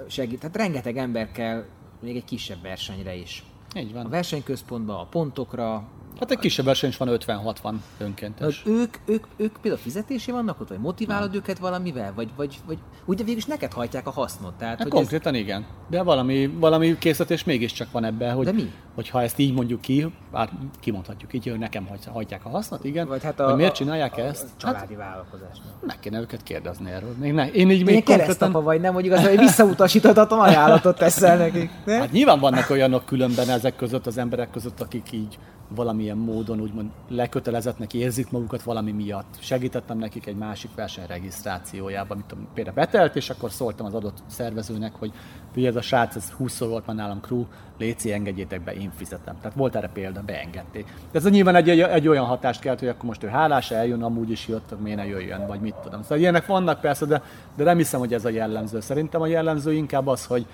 segít, 0.08 0.40
tehát 0.40 0.56
rengeteg 0.56 0.96
ember 0.96 1.32
kell 1.32 1.64
még 2.00 2.16
egy 2.16 2.24
kisebb 2.24 2.62
versenyre 2.62 3.14
is. 3.14 3.44
Így 3.76 3.92
van. 3.92 4.06
A 4.06 4.08
versenyközpontba, 4.08 5.00
a 5.00 5.04
pontokra, 5.04 5.84
Hát 6.20 6.30
egy 6.30 6.38
kisebb 6.38 6.64
verseny 6.64 6.88
is 6.88 6.96
van 6.96 7.08
50-60 7.26 7.74
önkéntes. 7.98 8.56
Hát 8.56 8.66
ők, 8.66 8.94
ők, 9.06 9.24
ők 9.36 9.56
például 9.60 9.82
fizetési 9.82 10.30
vannak 10.30 10.60
ott, 10.60 10.68
vagy 10.68 10.78
motiválod 10.78 11.28
nem. 11.28 11.36
őket 11.36 11.58
valamivel? 11.58 12.12
Vagy, 12.14 12.30
vagy, 12.36 12.58
vagy 12.66 12.78
ugye 13.04 13.24
végülis 13.24 13.44
neked 13.44 13.72
hajtják 13.72 14.06
a 14.06 14.10
hasznot? 14.10 14.54
Tehát, 14.54 14.78
hát 14.78 14.82
hogy 14.82 14.92
konkrétan 14.92 15.34
ez... 15.34 15.40
igen. 15.40 15.66
De 15.90 16.02
valami, 16.02 16.46
valami 16.46 16.98
készítés 16.98 17.44
mégiscsak 17.44 17.92
van 17.92 18.04
ebben, 18.04 18.34
hogy, 18.34 18.44
De 18.44 18.52
mi? 18.52 18.72
hogyha 18.94 19.22
ezt 19.22 19.38
így 19.38 19.54
mondjuk 19.54 19.80
ki, 19.80 20.12
bár 20.32 20.50
kimondhatjuk 20.80 21.34
így, 21.34 21.48
hogy 21.48 21.58
nekem 21.58 21.88
hajtják 22.12 22.44
a 22.44 22.48
hasznot, 22.48 22.84
igen. 22.84 23.08
Vagy 23.08 23.22
hát 23.22 23.40
a, 23.40 23.44
hogy 23.44 23.56
miért 23.56 23.74
csinálják 23.74 24.16
a, 24.16 24.20
ezt? 24.20 24.44
A 24.44 24.56
családi 24.56 24.94
hát, 24.94 24.96
vállalkozásnak. 24.96 25.86
Meg 25.86 25.98
kéne 26.00 26.20
őket 26.20 26.42
kérdezni 26.42 26.90
erről. 26.90 27.14
Még 27.20 27.32
ne, 27.32 27.50
én 27.50 27.70
így 27.70 27.84
még 27.84 28.04
konkrétan... 28.04 28.52
vagy 28.52 28.80
nem, 28.80 28.94
hogy 28.94 29.04
igazán, 29.04 29.28
hogy 29.28 29.38
visszautasíthatatlan 29.38 30.40
ajánlatot 30.40 30.98
teszel 30.98 31.36
nekik. 31.36 31.70
Ne? 31.84 31.98
Hát 31.98 32.12
nyilván 32.12 32.40
vannak 32.40 32.70
olyanok 32.70 33.04
különben 33.04 33.48
ezek 33.48 33.76
között, 33.76 34.06
az 34.06 34.18
emberek 34.18 34.50
között, 34.50 34.80
akik 34.80 35.12
így 35.12 35.38
valamilyen 35.74 36.16
módon 36.16 36.60
úgymond 36.60 36.90
lekötelezettnek 37.08 37.94
érzik 37.94 38.30
magukat 38.30 38.62
valami 38.62 38.92
miatt. 38.92 39.34
Segítettem 39.38 39.98
nekik 39.98 40.26
egy 40.26 40.36
másik 40.36 40.70
verseny 40.74 41.06
regisztrációjában, 41.06 42.24
amit 42.30 42.46
például 42.54 42.76
betelt, 42.76 43.16
és 43.16 43.30
akkor 43.30 43.50
szóltam 43.50 43.86
az 43.86 43.94
adott 43.94 44.18
szervezőnek, 44.26 44.94
hogy 44.94 45.12
ugye 45.56 45.68
ez 45.68 45.76
a 45.76 45.80
srác, 45.80 46.16
ez 46.16 46.30
20 46.30 46.58
volt 46.58 46.86
már 46.86 46.96
nálam 46.96 47.20
crew, 47.20 47.44
léci, 47.78 48.12
engedjétek 48.12 48.64
be, 48.64 48.74
én 48.74 48.92
fizetem. 48.96 49.36
Tehát 49.40 49.56
volt 49.56 49.76
erre 49.76 49.88
példa, 49.88 50.22
beengedték. 50.26 50.94
De 51.12 51.18
ez 51.18 51.30
nyilván 51.30 51.54
egy, 51.54 51.68
egy, 51.68 51.80
egy 51.80 52.08
olyan 52.08 52.24
hatást 52.24 52.60
kelt, 52.60 52.78
hogy 52.78 52.88
akkor 52.88 53.04
most 53.04 53.22
ő 53.22 53.28
hálás, 53.28 53.70
eljön, 53.70 54.02
amúgy 54.02 54.30
is 54.30 54.48
jött, 54.48 54.80
miért 54.80 54.98
ne 54.98 55.06
jöjjön, 55.06 55.46
vagy 55.46 55.60
mit 55.60 55.74
tudom. 55.74 56.02
Szóval 56.02 56.18
ilyenek 56.18 56.46
vannak 56.46 56.80
persze, 56.80 57.06
de, 57.06 57.22
de 57.56 57.64
nem 57.64 57.76
hiszem, 57.76 58.00
hogy 58.00 58.14
ez 58.14 58.24
a 58.24 58.28
jellemző. 58.28 58.80
Szerintem 58.80 59.20
a 59.20 59.26
jellemző 59.26 59.72
inkább 59.72 60.06
az, 60.06 60.26
hogy, 60.26 60.46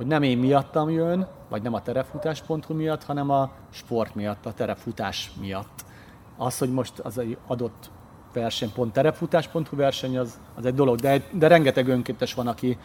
hogy 0.00 0.08
nem 0.08 0.22
én 0.22 0.38
miattam 0.38 0.90
jön, 0.90 1.26
vagy 1.48 1.62
nem 1.62 1.74
a 1.74 1.82
terefutás.hu 1.82 2.74
miatt, 2.74 3.04
hanem 3.04 3.30
a 3.30 3.50
sport 3.70 4.14
miatt, 4.14 4.46
a 4.46 4.52
terefutás 4.52 5.32
miatt. 5.40 5.84
Az, 6.36 6.58
hogy 6.58 6.72
most 6.72 6.98
az 6.98 7.18
egy 7.18 7.36
adott 7.46 7.90
verseny, 8.32 8.72
pont 8.72 8.92
terefutás.hu 8.92 9.76
verseny, 9.76 10.18
az, 10.18 10.40
az 10.54 10.64
egy 10.64 10.74
dolog, 10.74 10.98
de, 10.98 11.22
de 11.32 11.46
rengeteg 11.46 11.88
önkéntes 11.88 12.34
van, 12.34 12.46
aki, 12.46 12.78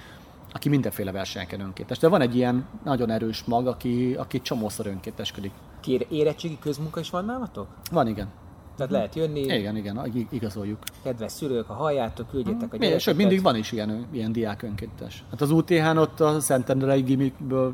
aki 0.51 0.69
mindenféle 0.69 1.11
versenyeken 1.11 1.59
önkéntes. 1.59 1.97
De 1.97 2.07
van 2.07 2.21
egy 2.21 2.35
ilyen 2.35 2.67
nagyon 2.83 3.09
erős 3.09 3.43
mag, 3.43 3.67
aki, 3.67 4.15
aki 4.17 4.41
csomószor 4.41 4.87
önkénteskedik. 4.87 5.51
Kér, 5.79 6.07
érettségi 6.09 6.59
közmunka 6.59 6.99
is 6.99 7.09
van 7.09 7.25
nálatok? 7.25 7.67
Van, 7.91 8.07
igen. 8.07 8.27
Tehát 8.75 8.91
lehet 8.91 9.15
jönni. 9.15 9.39
Igen, 9.39 9.77
igen, 9.77 10.27
igazoljuk. 10.29 10.77
Kedves 11.03 11.31
szülők, 11.31 11.67
ha 11.67 11.73
halljátok, 11.73 12.29
küldjétek 12.29 12.73
a 12.73 12.77
gyerekeket. 12.77 12.99
Sőt, 12.99 13.15
mindig 13.15 13.41
van 13.41 13.55
is 13.55 13.71
ilyen, 13.71 14.07
ilyen 14.11 14.31
diák 14.31 14.61
önkéntes. 14.61 15.23
Hát 15.29 15.41
az 15.41 15.51
UTH-n 15.51 15.97
ott 15.97 16.19
a 16.19 16.39
Szentendrei 16.39 17.01
gimikből 17.01 17.73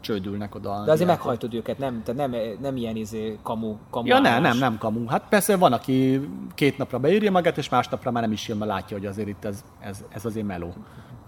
csődülnek 0.00 0.54
oda. 0.54 0.82
De 0.84 0.92
azért 0.92 1.08
meghajtod 1.08 1.54
őket, 1.54 1.78
nem, 1.78 2.02
tehát 2.04 2.30
nem, 2.30 2.40
nem 2.60 2.76
ilyen 2.76 2.96
izé 2.96 3.38
kamu, 3.42 3.76
kamu 3.90 4.06
Ja, 4.06 4.18
nem, 4.18 4.42
nem, 4.42 4.58
nem 4.58 4.78
kamu. 4.78 5.06
Hát 5.06 5.22
persze 5.28 5.56
van, 5.56 5.72
aki 5.72 6.28
két 6.54 6.78
napra 6.78 6.98
beírja 6.98 7.30
magát, 7.30 7.58
és 7.58 7.68
másnapra 7.68 8.10
már 8.10 8.22
nem 8.22 8.32
is 8.32 8.48
jön, 8.48 8.56
mert 8.56 8.70
látja, 8.70 8.96
hogy 8.96 9.06
azért 9.06 9.28
itt 9.28 9.44
ez, 9.44 9.64
ez, 9.80 10.04
ez 10.08 10.24
azért 10.24 10.46
meló. 10.46 10.72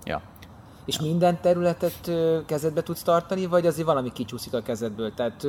Ja. 0.05 0.23
És 0.85 1.01
minden 1.01 1.41
területet 1.41 2.11
kezedbe 2.47 2.83
tudsz 2.83 3.03
tartani, 3.03 3.47
vagy 3.47 3.67
azért 3.67 3.87
valami 3.87 4.13
kicsúszik 4.13 4.55
a 4.55 4.63
kezedből? 4.63 5.15
Tehát 5.15 5.47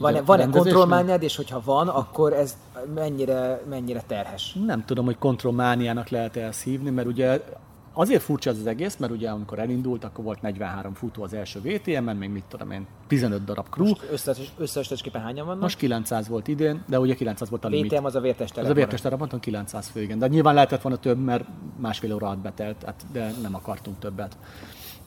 van-e, 0.00 0.22
van-e 0.22 0.48
kontrollmániád, 0.48 1.22
és 1.22 1.36
hogyha 1.36 1.60
van, 1.64 1.88
akkor 1.88 2.32
ez 2.32 2.56
mennyire, 2.94 3.62
mennyire 3.68 4.02
terhes? 4.06 4.56
Nem 4.66 4.84
tudom, 4.84 5.04
hogy 5.04 5.18
kontrollmániának 5.18 6.08
lehet 6.08 6.36
ezt 6.36 6.62
hívni, 6.62 6.90
mert 6.90 7.06
ugye 7.06 7.40
azért 7.92 8.22
furcsa 8.22 8.50
ez 8.50 8.58
az 8.58 8.66
egész, 8.66 8.96
mert 8.96 9.12
ugye 9.12 9.30
amikor 9.30 9.58
elindult, 9.58 10.04
akkor 10.04 10.24
volt 10.24 10.42
43 10.42 10.94
futó 10.94 11.22
az 11.22 11.34
első 11.34 11.60
VTM-en, 11.60 12.16
még 12.16 12.30
mit 12.30 12.44
tudom 12.48 12.70
én, 12.70 12.86
15 13.06 13.44
darab 13.44 13.68
crew. 13.70 13.92
Most 14.10 14.76
összesképpen 14.76 15.22
hányan 15.22 15.46
vannak? 15.46 15.62
Most 15.62 15.78
900 15.78 16.28
volt 16.28 16.48
idén, 16.48 16.84
de 16.88 17.00
ugye 17.00 17.14
900 17.14 17.50
volt 17.50 17.64
a 17.64 17.68
limit. 17.68 17.92
VTM 17.92 18.04
az 18.04 18.14
a 18.14 18.20
vértes 18.20 18.50
terep. 18.50 18.64
Az 18.64 18.70
a 18.70 18.74
vértes 18.74 19.00
terep, 19.00 19.18
mondtam 19.18 19.40
900 19.40 19.88
fő, 19.88 20.02
igen. 20.02 20.18
De 20.18 20.26
nyilván 20.26 20.54
lehetett 20.54 20.82
volna 20.82 20.98
több, 20.98 21.18
mert 21.18 21.44
másfél 21.76 22.14
óra 22.14 22.26
alatt 22.26 22.38
betelt, 22.38 22.82
hát, 22.84 23.04
de 23.12 23.32
nem 23.42 23.54
akartunk 23.54 23.98
többet 23.98 24.36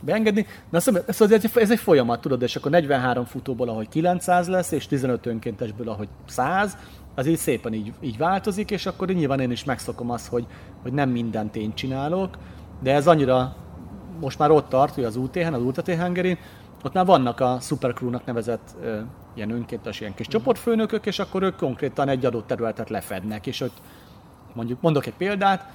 beengedni. 0.05 0.45
Na 0.69 0.79
szóval 0.79 1.03
ez, 1.07 1.21
egy, 1.21 1.51
ez 1.55 1.71
egy 1.71 1.79
folyamat, 1.79 2.21
tudod, 2.21 2.41
és 2.41 2.55
akkor 2.55 2.71
43 2.71 3.25
futóból, 3.25 3.69
ahogy 3.69 3.89
900 3.89 4.47
lesz, 4.47 4.71
és 4.71 4.87
15 4.87 5.25
önkéntesből, 5.25 5.89
ahogy 5.89 6.07
100, 6.25 6.77
az 7.15 7.27
így 7.27 7.37
szépen 7.37 7.73
így, 7.73 7.93
így 7.99 8.17
változik, 8.17 8.71
és 8.71 8.85
akkor 8.85 9.07
nyilván 9.07 9.39
én 9.39 9.51
is 9.51 9.63
megszokom 9.63 10.09
azt, 10.09 10.27
hogy, 10.27 10.45
hogy 10.81 10.93
nem 10.93 11.09
mindent 11.09 11.55
én 11.55 11.73
csinálok, 11.73 12.37
de 12.81 12.93
ez 12.93 13.07
annyira 13.07 13.55
most 14.19 14.39
már 14.39 14.51
ott 14.51 14.69
tart, 14.69 14.93
hogy 14.93 15.03
az 15.03 15.15
UTH-n, 15.15 15.53
az 15.53 15.61
Ultra 15.61 15.95
Hungary, 15.95 16.37
ott 16.83 16.93
már 16.93 17.05
vannak 17.05 17.39
a 17.39 17.57
Supercrew-nak 17.61 18.25
nevezett 18.25 18.75
ö, 18.81 18.99
ilyen 19.33 19.49
önkéntes, 19.49 19.99
ilyen 19.99 20.13
kis 20.13 20.27
csoportfőnökök, 20.27 21.05
és 21.05 21.19
akkor 21.19 21.43
ők 21.43 21.55
konkrétan 21.55 22.09
egy 22.09 22.25
adott 22.25 22.47
területet 22.47 22.89
lefednek, 22.89 23.47
és 23.47 23.61
ott 23.61 23.77
mondjuk 24.53 24.81
mondok 24.81 25.05
egy 25.05 25.13
példát, 25.13 25.71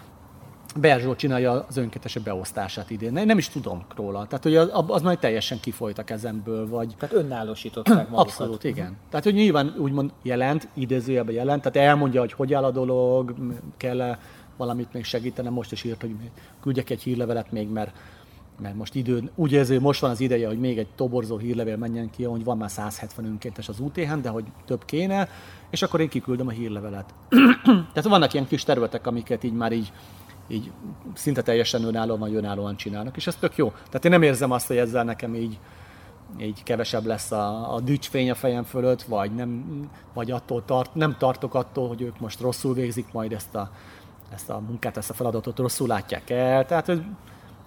Berzsó 0.77 1.15
csinálja 1.15 1.65
az 1.69 1.77
önkéntesek 1.77 2.23
beosztását 2.23 2.91
idén. 2.91 3.13
Nem 3.13 3.39
is 3.39 3.49
tudom 3.49 3.85
róla. 3.97 4.27
Tehát, 4.27 4.43
hogy 4.43 4.57
az, 4.57 4.71
az 4.87 5.03
majd 5.03 5.19
teljesen 5.19 5.61
kifolyt 5.61 5.99
a 5.99 6.05
kezemből. 6.05 6.69
Vagy... 6.69 6.95
Tehát 6.99 7.15
önállósították 7.15 7.97
magukat. 7.97 8.19
Abszolút, 8.19 8.65
igen. 8.65 8.97
Tehát, 9.11 9.25
hogy 9.25 9.35
nyilván 9.35 9.75
úgymond 9.79 10.13
jelent, 10.23 10.69
idézőjelben 10.75 11.35
jelent, 11.35 11.63
tehát 11.63 11.89
elmondja, 11.89 12.21
hogy 12.21 12.33
hogy 12.33 12.55
áll 12.55 12.65
a 12.65 12.71
dolog, 12.71 13.35
kell 13.77 14.01
-e 14.01 14.19
valamit 14.57 14.93
még 14.93 15.05
segítenem. 15.05 15.53
Most 15.53 15.73
is 15.73 15.85
írt, 15.85 16.01
hogy 16.01 16.15
küldjek 16.61 16.91
egy 16.91 17.03
hírlevelet 17.03 17.53
még, 17.53 17.69
mert 17.69 17.93
mert 18.61 18.75
most 18.75 18.95
idő, 18.95 19.31
úgy 19.35 19.53
érzi, 19.53 19.73
hogy 19.73 19.83
most 19.83 20.01
van 20.01 20.11
az 20.11 20.21
ideje, 20.21 20.47
hogy 20.47 20.59
még 20.59 20.79
egy 20.79 20.87
toborzó 20.95 21.37
hírlevél 21.37 21.77
menjen 21.77 22.11
ki, 22.11 22.25
hogy 22.25 22.45
van 22.45 22.57
már 22.57 22.71
170 22.71 23.25
önkéntes 23.25 23.69
az 23.69 23.81
uth 23.81 24.17
de 24.21 24.29
hogy 24.29 24.45
több 24.67 24.85
kéne, 24.85 25.29
és 25.71 25.83
akkor 25.83 26.01
én 26.01 26.09
kiküldöm 26.09 26.47
a 26.47 26.51
hírlevelet. 26.51 27.15
Tehát 27.93 28.09
vannak 28.09 28.33
ilyen 28.33 28.47
kis 28.47 28.65
területek, 28.65 29.07
amiket 29.07 29.45
így 29.45 29.53
már 29.53 29.73
így 29.73 29.93
így 30.49 30.71
szinte 31.15 31.43
teljesen 31.43 31.85
önállóan 31.85 32.19
vagy 32.19 32.35
önállóan 32.35 32.77
csinálnak, 32.77 33.17
és 33.17 33.27
ez 33.27 33.35
tök 33.35 33.57
jó. 33.57 33.69
Tehát 33.69 34.05
én 34.05 34.11
nem 34.11 34.23
érzem 34.23 34.51
azt, 34.51 34.67
hogy 34.67 34.77
ezzel 34.77 35.05
nekem 35.05 35.35
így, 35.35 35.59
így 36.41 36.63
kevesebb 36.63 37.07
lesz 37.07 37.31
a, 37.31 37.75
a 37.75 37.81
dücsfény 37.81 38.31
a 38.31 38.35
fejem 38.35 38.65
fölött, 38.65 39.03
vagy, 39.03 39.35
nem, 39.35 39.65
vagy 40.15 40.31
attól 40.31 40.65
tart, 40.65 40.95
nem 40.95 41.17
tartok 41.19 41.55
attól, 41.55 41.89
hogy 41.89 42.03
ők 42.03 42.21
most 42.21 42.41
rosszul 42.41 42.75
végzik 42.75 43.13
majd 43.13 43.33
ezt 43.33 43.55
a, 43.55 43.71
ezt 44.33 44.51
a 44.51 44.59
munkát, 44.59 44.97
ezt 44.97 45.11
a 45.11 45.15
feladatot 45.15 45.59
rosszul 45.59 45.87
látják 45.87 46.31
el. 46.31 46.67
Tehát 46.67 46.89
ez, 46.89 46.99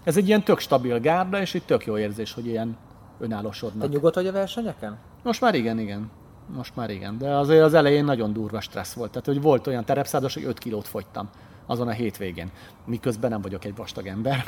ez 0.03 0.17
egy 0.17 0.27
ilyen 0.27 0.43
tök 0.43 0.59
stabil 0.59 0.99
gárda, 0.99 1.41
és 1.41 1.55
egy 1.55 1.63
tök 1.63 1.85
jó 1.85 1.97
érzés, 1.97 2.33
hogy 2.33 2.45
ilyen 2.45 2.77
önállósodnak. 3.19 3.87
Te 3.87 3.93
nyugodt 3.93 4.15
vagy 4.15 4.27
a 4.27 4.31
versenyeken? 4.31 4.97
Most 5.23 5.41
már 5.41 5.55
igen, 5.55 5.79
igen. 5.79 6.09
Most 6.55 6.75
már 6.75 6.89
igen. 6.89 7.17
De 7.17 7.35
azért 7.35 7.63
az 7.63 7.73
elején 7.73 8.05
nagyon 8.05 8.33
durva 8.33 8.61
stressz 8.61 8.93
volt. 8.93 9.11
Tehát, 9.11 9.25
hogy 9.25 9.41
volt 9.41 9.67
olyan 9.67 9.85
terepszádos, 9.85 10.33
hogy 10.33 10.43
5 10.43 10.57
kilót 10.57 10.87
fogytam 10.87 11.29
azon 11.65 11.87
a 11.87 11.91
hétvégén. 11.91 12.51
Miközben 12.85 13.29
nem 13.29 13.41
vagyok 13.41 13.65
egy 13.65 13.75
vastag 13.75 14.07
ember, 14.07 14.45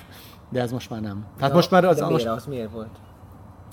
de 0.49 0.61
ez 0.61 0.71
most 0.71 0.89
már 0.89 1.01
nem. 1.01 1.25
Hát 1.39 1.49
de 1.49 1.55
most 1.55 1.71
már 1.71 1.85
az, 1.85 1.97
de 1.97 2.05
miért, 2.05 2.25
most... 2.25 2.35
az 2.35 2.45
miért 2.45 2.71
volt? 2.71 2.99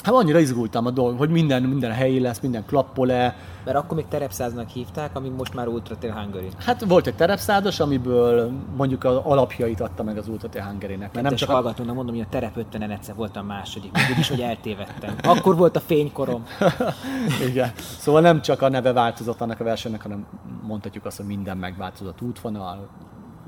Hát 0.02 0.14
annyira 0.14 0.38
izgultam 0.38 0.86
a 0.86 0.90
dolog, 0.90 1.18
hogy 1.18 1.30
minden, 1.30 1.62
minden 1.62 1.92
helyi 1.92 2.20
lesz, 2.20 2.40
minden 2.40 2.64
klappol-e. 2.66 3.36
Mert 3.64 3.76
akkor 3.76 3.96
még 3.96 4.06
terepszáznak 4.08 4.68
hívták, 4.68 5.16
ami 5.16 5.28
most 5.28 5.54
már 5.54 5.68
Ultra 5.68 5.96
Trail 5.96 6.14
Hungary. 6.14 6.48
Hát 6.58 6.84
volt 6.84 7.06
egy 7.06 7.14
terepszázas, 7.14 7.80
amiből 7.80 8.50
mondjuk 8.76 9.04
az 9.04 9.16
alapjait 9.22 9.80
adta 9.80 10.02
meg 10.02 10.18
az 10.18 10.28
Ultra 10.28 10.48
Trail 10.48 10.66
Hungary-nek. 10.66 11.12
Mert 11.12 11.26
nem 11.26 11.34
csak 11.34 11.50
hallgatónak 11.50 11.94
mondom, 11.94 12.14
hogy 12.14 12.24
a 12.24 12.28
terep 12.30 12.56
50 12.56 12.90
egyszer 12.90 13.14
voltam 13.14 13.46
második, 13.46 13.90
is, 14.18 14.28
hogy 14.28 14.40
eltévedtem. 14.40 15.14
Akkor 15.22 15.56
volt 15.56 15.76
a 15.76 15.80
fénykorom. 15.80 16.44
Igen. 17.48 17.72
Szóval 17.76 18.20
nem 18.20 18.42
csak 18.42 18.62
a 18.62 18.68
neve 18.68 18.92
változott 18.92 19.40
annak 19.40 19.60
a 19.60 19.64
versenynek, 19.64 20.02
hanem 20.02 20.26
mondhatjuk 20.62 21.04
azt, 21.04 21.16
hogy 21.16 21.26
minden 21.26 21.56
megváltozott 21.56 22.20
útvonal, 22.20 22.88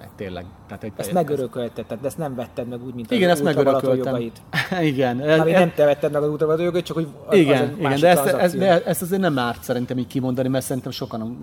meg 0.03 0.11
tényleg. 0.17 0.45
Tehát 0.67 0.85
egy, 0.85 0.93
ezt 0.97 1.13
megörökölted, 1.13 1.87
tehát 1.87 2.05
ezt 2.05 2.19
nem 2.19 2.35
vetted 2.35 2.69
meg 2.69 2.85
úgy, 2.85 2.95
mint 2.95 3.11
igen, 3.11 3.31
az 3.31 3.35
ezt 3.35 3.45
megörököltem. 3.45 3.97
jogait. 3.97 4.43
igen. 4.93 5.21
Ez, 5.21 5.39
ez, 5.39 5.45
nem 5.45 5.73
te 5.75 5.85
vetted 5.85 6.13
meg 6.13 6.23
az 6.23 6.29
útravaló 6.29 6.63
jogait, 6.63 6.85
csak 6.85 6.97
hogy 6.97 7.09
az, 7.27 7.37
igen, 7.37 7.69
az 7.69 7.79
igen, 7.79 8.01
de 8.01 8.09
ezt, 8.09 8.27
ez, 8.27 8.55
de 8.55 8.85
ezt 8.85 9.03
azért 9.03 9.21
nem 9.21 9.39
árt 9.39 9.63
szerintem 9.63 9.99
így 9.99 10.07
kimondani, 10.07 10.49
mert 10.49 10.65
szerintem 10.65 10.93
sokan, 10.93 11.39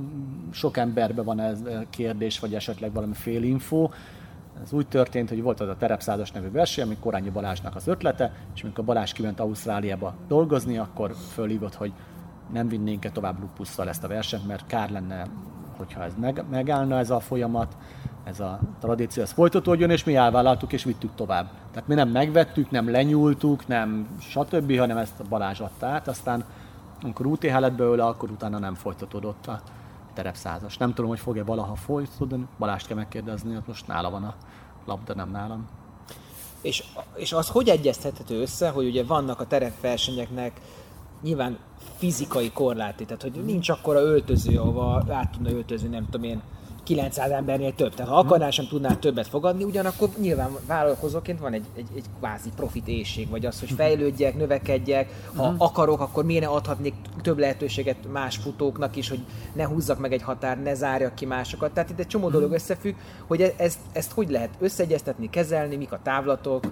sok 0.51 0.77
emberben 0.77 1.25
van 1.25 1.39
ez 1.39 1.59
kérdés, 1.89 2.39
vagy 2.39 2.53
esetleg 2.53 2.93
valami 2.93 3.13
fél 3.13 3.43
info. 3.43 3.89
Ez 4.63 4.73
úgy 4.73 4.87
történt, 4.87 5.29
hogy 5.29 5.41
volt 5.41 5.59
az 5.59 5.67
a 5.67 5.75
terepszázas 5.75 6.31
nevű 6.31 6.51
verseny, 6.51 6.85
ami 6.85 6.97
Korányi 6.99 7.29
Balázsnak 7.29 7.75
az 7.75 7.87
ötlete, 7.87 8.33
és 8.55 8.63
amikor 8.63 8.83
Balázs 8.83 9.11
kiment 9.11 9.39
Ausztráliába 9.39 10.15
dolgozni, 10.27 10.77
akkor 10.77 11.15
fölhívott, 11.33 11.75
hogy 11.75 11.91
nem 12.53 12.67
vinnénk-e 12.67 13.09
tovább 13.09 13.39
lupusszal 13.39 13.89
ezt 13.89 14.03
a 14.03 14.07
versenyt, 14.07 14.47
mert 14.47 14.67
kár 14.67 14.89
lenne, 14.89 15.25
hogyha 15.79 16.03
ez 16.03 16.13
meg, 16.19 16.43
megállna 16.49 16.97
ez 16.97 17.09
a 17.09 17.19
folyamat, 17.19 17.77
ez 18.23 18.39
a 18.39 18.59
tradíció, 18.79 19.23
ez 19.23 19.31
folytatódjon, 19.31 19.89
és 19.89 20.03
mi 20.03 20.15
elvállaltuk 20.15 20.73
és 20.73 20.83
vittük 20.83 21.15
tovább. 21.15 21.49
Tehát 21.71 21.87
mi 21.87 21.93
nem 21.95 22.09
megvettük, 22.09 22.71
nem 22.71 22.91
lenyúltuk, 22.91 23.67
nem 23.67 24.07
stb., 24.19 24.77
hanem 24.77 24.97
ezt 24.97 25.19
a 25.19 25.23
Balázs 25.29 25.59
adta 25.59 25.87
át, 25.87 26.07
aztán 26.07 26.43
amikor 27.03 27.25
UTH 27.25 27.59
lett 27.59 27.73
belőle, 27.73 28.05
akkor 28.05 28.31
utána 28.31 28.59
nem 28.59 28.73
folytatódott 28.73 29.47
a 29.47 29.61
terepszázas. 30.13 30.77
Nem 30.77 30.93
tudom, 30.93 31.09
hogy 31.09 31.19
fog-e 31.19 31.43
valaha 31.43 31.75
folytatódni, 31.75 32.47
Balást 32.57 32.87
kell 32.87 32.97
megkérdezni, 32.97 33.55
ott 33.55 33.67
most 33.67 33.87
nála 33.87 34.09
van 34.09 34.23
a 34.23 34.35
labda, 34.85 35.13
nem 35.13 35.31
nálam. 35.31 35.67
És, 36.61 36.83
és 37.15 37.33
az 37.33 37.49
hogy 37.49 37.69
egyeztethető 37.69 38.41
össze, 38.41 38.69
hogy 38.69 38.85
ugye 38.85 39.03
vannak 39.03 39.39
a 39.39 39.47
terepversenyeknek 39.47 40.61
nyilván 41.21 41.57
fizikai 41.99 42.51
korláti, 42.51 43.05
tehát 43.05 43.21
hogy 43.21 43.45
nincs 43.45 43.69
akkora 43.69 43.99
öltöző, 43.99 44.57
ahova 44.57 45.03
át 45.09 45.31
tudna 45.31 45.51
öltözni, 45.51 45.87
nem 45.87 46.05
tudom 46.09 46.29
én, 46.29 46.41
900 46.83 47.31
embernél 47.31 47.75
több. 47.75 47.93
Tehát 47.93 48.11
ha 48.11 48.17
akarnál, 48.17 48.51
sem 48.51 48.67
tudnál 48.67 48.99
többet 48.99 49.27
fogadni, 49.27 49.63
ugyanakkor 49.63 50.09
nyilván 50.17 50.49
vállalkozóként 50.67 51.39
van 51.39 51.53
egy, 51.53 51.65
egy, 51.75 51.87
egy 51.95 52.05
kvázi 52.19 52.49
profit 52.55 52.87
éjség, 52.87 53.29
vagy 53.29 53.45
az, 53.45 53.59
hogy 53.59 53.71
fejlődjek, 53.71 54.37
növekedjek, 54.37 55.29
ha 55.35 55.43
uh-huh. 55.43 55.61
akarok, 55.61 55.99
akkor 55.99 56.25
miért 56.25 56.43
ne 56.43 56.49
adhatnék 56.49 56.93
több 57.21 57.37
lehetőséget 57.37 58.11
más 58.11 58.37
futóknak 58.37 58.95
is, 58.95 59.09
hogy 59.09 59.19
ne 59.53 59.67
húzzak 59.67 59.99
meg 59.99 60.13
egy 60.13 60.21
határ, 60.21 60.61
ne 60.61 60.73
zárjak 60.73 61.15
ki 61.15 61.25
másokat. 61.25 61.71
Tehát 61.71 61.89
itt 61.89 61.99
egy 61.99 62.07
csomó 62.07 62.25
uh-huh. 62.25 62.39
dolog 62.39 62.55
összefügg, 62.55 62.95
hogy 63.27 63.41
e- 63.41 63.53
ezt, 63.57 63.79
ezt 63.91 64.11
hogy 64.11 64.29
lehet 64.29 64.49
összeegyeztetni, 64.59 65.29
kezelni, 65.29 65.75
mik 65.75 65.91
a 65.91 65.99
távlatok, 66.03 66.63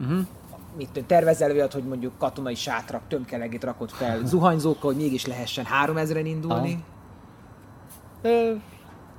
uh-huh 0.00 0.26
mit 0.76 1.04
tervezel 1.06 1.50
olyat, 1.50 1.72
hogy 1.72 1.84
mondjuk 1.84 2.18
katonai 2.18 2.54
sátrak 2.54 3.02
tömkelegét 3.08 3.64
rakott 3.64 3.90
fel 3.90 4.20
zuhanyzókkal, 4.32 4.92
hogy 4.92 5.02
mégis 5.02 5.26
lehessen 5.26 5.66
3000-en 5.86 6.22
indulni? 6.24 6.84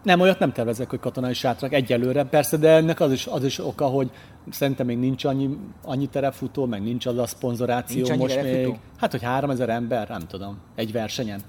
Nem, 0.03 0.19
olyat 0.19 0.39
nem 0.39 0.51
tervezek, 0.51 0.89
hogy 0.89 0.99
katonai 0.99 1.33
sátrak 1.33 1.73
egyelőre, 1.73 2.23
persze, 2.23 2.57
de 2.57 2.69
ennek 2.69 2.99
az 2.99 3.11
is, 3.11 3.27
az 3.27 3.43
is 3.43 3.59
oka, 3.59 3.85
hogy 3.85 4.11
szerintem 4.49 4.85
még 4.85 4.97
nincs 4.97 5.25
annyi, 5.25 5.57
annyi 5.83 6.07
terefutó, 6.07 6.65
meg 6.65 6.83
nincs 6.83 7.05
az 7.05 7.17
a 7.17 7.25
szponzoráció 7.25 8.07
nincs 8.07 8.17
most 8.17 8.41
még. 8.41 8.79
Hát, 8.97 9.11
hogy 9.11 9.23
3000 9.23 9.69
ember, 9.69 10.09
nem 10.09 10.27
tudom, 10.27 10.57
egy 10.75 10.91
versenyen. 10.91 11.41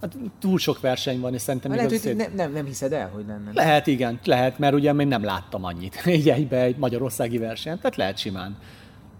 Hát 0.00 0.16
túl 0.40 0.58
sok 0.58 0.80
verseny 0.80 1.20
van, 1.20 1.34
és 1.34 1.40
szerintem 1.40 1.70
még 1.70 1.80
lehet, 1.80 1.92
hogy 1.92 2.02
szét... 2.02 2.16
nem, 2.16 2.32
nem, 2.34 2.52
nem 2.52 2.64
hiszed 2.64 2.92
el, 2.92 3.08
hogy 3.08 3.24
lenne. 3.26 3.50
Lehet, 3.54 3.86
igen, 3.86 4.18
lehet, 4.24 4.58
mert 4.58 4.74
ugye 4.74 4.92
még 4.92 5.06
nem 5.06 5.24
láttam 5.24 5.64
annyit 5.64 6.02
egy 6.04 6.28
egybe 6.28 6.60
egy 6.60 6.76
magyarországi 6.76 7.38
versenyt, 7.38 7.80
tehát 7.80 7.96
lehet 7.96 8.18
simán 8.18 8.56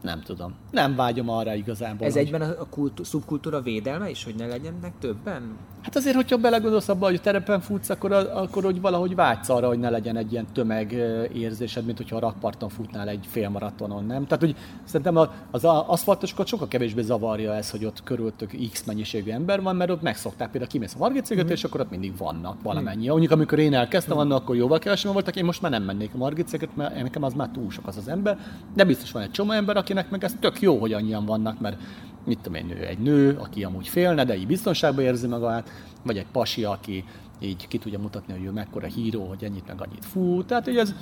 nem 0.06 0.20
tudom. 0.20 0.54
Nem 0.70 0.96
vágyom 0.96 1.28
arra 1.28 1.54
igazából. 1.54 2.06
Ez 2.06 2.12
hogy... 2.12 2.22
egyben 2.22 2.40
a 2.40 2.66
kultú, 2.70 3.04
szubkultúra 3.04 3.60
védelme 3.60 4.10
is, 4.10 4.24
hogy 4.24 4.34
ne 4.34 4.46
legyenek 4.46 4.92
többen? 5.00 5.56
Hát 5.82 5.96
azért, 5.96 6.14
hogyha 6.14 6.36
belegondolsz 6.36 6.88
abba, 6.88 7.06
hogy 7.06 7.20
terepen 7.20 7.60
futsz, 7.60 7.90
akkor, 7.90 8.12
akkor 8.12 8.64
hogy 8.64 8.80
valahogy 8.80 9.14
vágysz 9.14 9.48
arra, 9.48 9.66
hogy 9.66 9.78
ne 9.78 9.90
legyen 9.90 10.16
egy 10.16 10.32
ilyen 10.32 10.46
tömegérzésed, 10.52 11.84
mint 11.84 11.96
hogyha 11.96 12.16
a 12.16 12.20
rakparton 12.20 12.68
futnál 12.68 13.08
egy 13.08 13.26
félmaratonon, 13.30 14.04
nem? 14.04 14.26
Tehát, 14.26 14.44
hogy 14.44 14.56
szerintem 14.84 15.28
az 15.50 15.64
aszfaltosokat 15.64 16.46
sokkal 16.46 16.68
kevésbé 16.68 17.02
zavarja 17.02 17.54
ez, 17.54 17.70
hogy 17.70 17.84
ott 17.84 18.02
körültök 18.02 18.50
X 18.72 18.84
mennyiségű 18.84 19.30
ember 19.30 19.62
van, 19.62 19.76
mert 19.76 19.90
ott 19.90 20.02
megszokták, 20.02 20.50
például 20.50 20.70
kimész 20.70 20.94
a 20.94 20.98
Margit 20.98 21.34
mm. 21.34 21.48
és 21.48 21.64
akkor 21.64 21.80
ott 21.80 21.90
mindig 21.90 22.16
vannak 22.16 22.62
valamennyi. 22.62 23.06
Mm. 23.06 23.10
Mondjuk, 23.10 23.32
amikor 23.32 23.58
én 23.58 23.74
elkezdtem, 23.74 24.26
mm. 24.26 24.30
akkor 24.30 24.56
jóval 24.56 24.78
kevesen 24.78 25.12
voltak, 25.12 25.36
én 25.36 25.44
most 25.44 25.62
már 25.62 25.70
nem 25.70 25.82
mennék 25.82 26.10
a 26.14 26.16
Margit 26.16 26.74
mert 26.76 27.02
nekem 27.02 27.22
az 27.22 27.34
már 27.34 27.48
túl 27.48 27.70
sok 27.70 27.86
az 27.86 27.96
az 27.96 28.08
ember, 28.08 28.38
de 28.74 28.84
biztos 28.84 29.12
van 29.12 29.22
egy 29.22 29.30
csomó 29.30 29.52
ember, 29.52 29.76
akinek 29.96 30.10
meg 30.10 30.24
ez 30.24 30.36
tök 30.40 30.60
jó, 30.60 30.78
hogy 30.78 30.92
annyian 30.92 31.24
vannak, 31.24 31.60
mert 31.60 31.80
mit 32.24 32.38
tudom 32.38 32.54
én, 32.54 32.76
egy 32.76 32.98
nő, 32.98 33.38
aki 33.40 33.64
amúgy 33.64 33.88
félne, 33.88 34.24
de 34.24 34.36
így 34.36 34.46
biztonságban 34.46 35.04
érzi 35.04 35.26
magát, 35.26 35.70
vagy 36.02 36.18
egy 36.18 36.26
pasi, 36.32 36.64
aki 36.64 37.04
így 37.40 37.68
ki 37.68 37.78
tudja 37.78 37.98
mutatni, 37.98 38.32
hogy 38.32 38.44
ő 38.44 38.50
mekkora 38.50 38.86
híró, 38.86 39.24
hogy 39.24 39.44
ennyit 39.44 39.66
meg 39.66 39.80
annyit 39.80 40.04
fú. 40.04 40.44
Tehát, 40.44 40.64
hogy 40.64 40.76
ez 40.76 40.94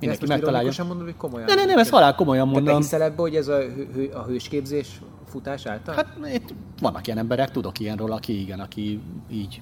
mindenki 0.00 0.26
megtalálja. 0.26 0.68
Ezt 0.68 0.78
mondod, 0.78 1.04
hogy 1.04 1.16
komolyan? 1.16 1.46
Nem, 1.46 1.56
nem, 1.56 1.66
nem, 1.66 1.78
ezt 1.78 1.90
halál 1.90 2.14
komolyan 2.14 2.48
mondom. 2.48 2.74
Te 2.74 2.76
hiszel 2.76 3.02
ebbe, 3.02 3.20
hogy 3.20 3.34
ez 3.34 3.48
a, 3.48 3.58
hő, 3.94 4.10
a 4.14 4.22
hősképzés 4.22 5.00
futás 5.28 5.66
által? 5.66 5.94
Hát 5.94 6.16
itt 6.34 6.54
vannak 6.80 7.06
ilyen 7.06 7.18
emberek, 7.18 7.50
tudok 7.50 7.78
ilyenről, 7.78 8.12
aki 8.12 8.40
igen, 8.40 8.60
aki 8.60 9.00
így 9.30 9.60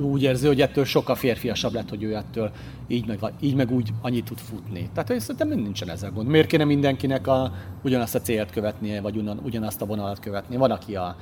úgy 0.00 0.22
érzi, 0.22 0.46
hogy 0.46 0.60
ettől 0.60 0.84
sokkal 0.84 1.14
férfiasabb 1.14 1.72
lett, 1.72 1.88
hogy 1.88 2.02
ő 2.02 2.14
ettől 2.14 2.50
így 2.86 3.06
meg, 3.06 3.18
így 3.40 3.54
meg 3.54 3.70
úgy 3.70 3.90
annyit 4.02 4.24
tud 4.24 4.38
futni. 4.38 4.90
Tehát 4.92 5.08
hogy 5.08 5.20
szerintem 5.20 5.48
nincsen 5.48 5.90
ezzel 5.90 6.10
gond. 6.10 6.28
Miért 6.28 6.46
kéne 6.46 6.64
mindenkinek 6.64 7.26
a, 7.26 7.52
ugyanazt 7.82 8.14
a 8.14 8.20
célt 8.20 8.50
követnie, 8.50 9.00
vagy 9.00 9.16
ugyan, 9.16 9.40
ugyanazt 9.44 9.82
a 9.82 9.86
vonalat 9.86 10.20
követni? 10.20 10.56
Van, 10.56 10.70
aki 10.70 10.96
a, 10.96 11.16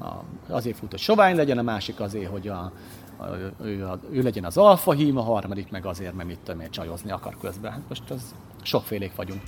a, 0.00 0.24
azért 0.48 0.76
fut, 0.76 0.90
hogy 0.90 1.00
sovány 1.00 1.36
legyen, 1.36 1.58
a 1.58 1.62
másik 1.62 2.00
azért, 2.00 2.30
hogy 2.30 2.48
a, 2.48 2.72
a, 3.16 3.26
ő, 3.64 3.84
a, 3.84 3.98
ő 4.10 4.22
legyen 4.22 4.44
az 4.44 4.56
alfa 4.56 4.92
hím, 4.92 5.16
a 5.16 5.22
harmadik 5.22 5.70
meg 5.70 5.86
azért, 5.86 6.14
mert 6.14 6.28
mit 6.28 6.38
tudom 6.44 6.60
én, 6.60 6.70
csajozni 6.70 7.10
akar 7.10 7.36
közben. 7.40 7.72
Hát 7.72 7.82
most 7.88 8.10
az 8.10 8.34
sokfélék 8.62 9.14
vagyunk. 9.14 9.42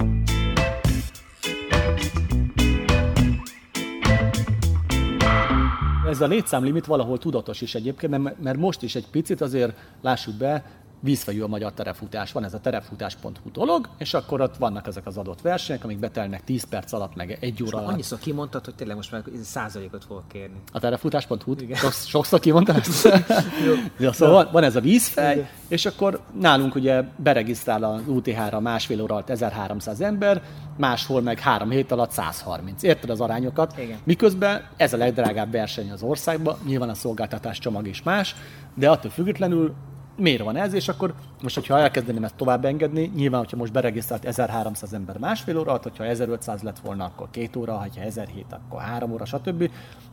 Ez 6.15 6.21
a 6.21 6.27
létszámlimit 6.27 6.87
valahol 6.87 7.19
tudatos 7.19 7.61
is 7.61 7.75
egyébként, 7.75 8.43
mert 8.43 8.57
most 8.57 8.83
is 8.83 8.95
egy 8.95 9.07
picit 9.11 9.41
azért 9.41 9.77
lássuk 10.01 10.35
be, 10.35 10.65
vízfejű 11.05 11.43
a 11.43 11.47
magyar 11.47 11.73
terefutás, 11.73 12.33
van 12.33 12.45
ez 12.45 12.55
a 12.55 12.61
terefutás.hu 12.61 13.51
dolog, 13.53 13.89
és 13.99 14.15
akkor 14.15 14.41
ott 14.41 14.57
vannak 14.57 14.87
ezek 14.87 15.07
az 15.07 15.17
adott 15.17 15.41
versenyek, 15.41 15.85
amik 15.85 15.99
betelnek 15.99 16.45
10 16.45 16.65
perc 16.65 16.93
alatt, 16.93 17.15
meg 17.15 17.39
egy 17.41 17.63
óra 17.63 17.79
alatt. 17.79 17.93
Annyiszor 17.93 18.19
kimondtad, 18.19 18.65
hogy 18.65 18.75
tényleg 18.75 18.97
most 18.97 19.13
már 19.13 19.23
százalékot 19.43 20.05
fogok 20.05 20.29
kérni. 20.29 20.57
A 20.73 20.81
terefutás.hu? 20.81 21.55
Sokszor, 21.91 22.41
kimondtad 22.41 22.77
ezt? 22.77 23.09
ja, 23.99 24.13
szóval 24.13 24.35
van, 24.35 24.53
van, 24.53 24.63
ez 24.63 24.77
a 24.77 24.81
vízfej, 24.81 25.35
Igen. 25.35 25.49
és 25.69 25.87
akkor 25.87 26.21
nálunk 26.41 26.75
ugye 26.75 27.03
beregisztrál 27.17 27.85
az 27.85 28.01
UTH-ra 28.07 28.61
másfél 28.61 29.03
óra 29.03 29.15
alatt 29.15 29.31
1300 29.31 30.01
ember, 30.01 30.43
máshol 30.77 31.23
meg 31.23 31.39
három 31.39 31.71
hét 31.71 31.93
alatt 31.93 32.11
130. 32.11 32.83
Érted 32.83 33.11
az 33.11 33.21
arányokat? 33.21 33.79
Igen. 33.79 33.99
Miközben 34.05 34.67
ez 34.77 34.93
a 34.93 34.97
legdrágább 34.97 35.51
verseny 35.51 35.91
az 35.91 36.03
országban, 36.03 36.59
nyilván 36.67 36.89
a 36.89 36.95
szolgáltatás 36.95 37.59
csomag 37.59 37.87
is 37.87 38.03
más, 38.03 38.35
de 38.75 38.91
attól 38.91 39.11
függetlenül 39.11 39.75
miért 40.17 40.43
van 40.43 40.57
ez, 40.57 40.73
és 40.73 40.89
akkor 40.89 41.15
most, 41.43 41.55
hogyha 41.55 41.79
elkezdeném 41.79 42.25
ezt 42.25 42.35
tovább 42.35 42.65
engedni, 42.65 43.13
nyilván, 43.15 43.41
hogyha 43.41 43.57
most 43.57 43.73
beregisztrált 43.73 44.25
1300 44.25 44.93
ember 44.93 45.19
másfél 45.19 45.59
óra, 45.59 45.79
hogyha 45.83 46.05
1500 46.05 46.63
lett 46.63 46.79
volna, 46.79 47.05
akkor 47.05 47.31
két 47.31 47.57
óra, 47.57 47.77
ha 47.77 47.87
1007, 48.01 48.47
akkor 48.51 48.81
három 48.81 49.13
óra, 49.13 49.25
stb. 49.25 49.71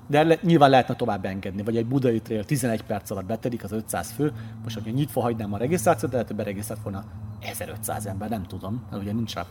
De 0.07 0.23
le, 0.23 0.37
nyilván 0.41 0.69
lehetne 0.69 0.95
tovább 0.95 1.25
engedni, 1.25 1.63
vagy 1.63 1.77
egy 1.77 1.85
budai 1.85 2.21
trail 2.21 2.43
11 2.43 2.83
perc 2.83 3.11
alatt 3.11 3.25
betedik 3.25 3.63
az 3.63 3.71
500 3.71 4.11
fő, 4.11 4.31
most, 4.63 4.75
hogyha 4.75 4.91
nyitva 4.91 5.21
hagynám 5.21 5.53
a 5.53 5.57
regisztrációt, 5.57 6.11
lehet, 6.11 6.27
hogy 6.27 6.35
beregisztrált 6.35 6.83
volna 6.83 7.03
1500 7.41 8.05
ember, 8.05 8.29
nem 8.29 8.43
tudom, 8.43 8.83
mert 8.89 9.03
ugye 9.03 9.13
nincs 9.13 9.33
rá 9.33 9.45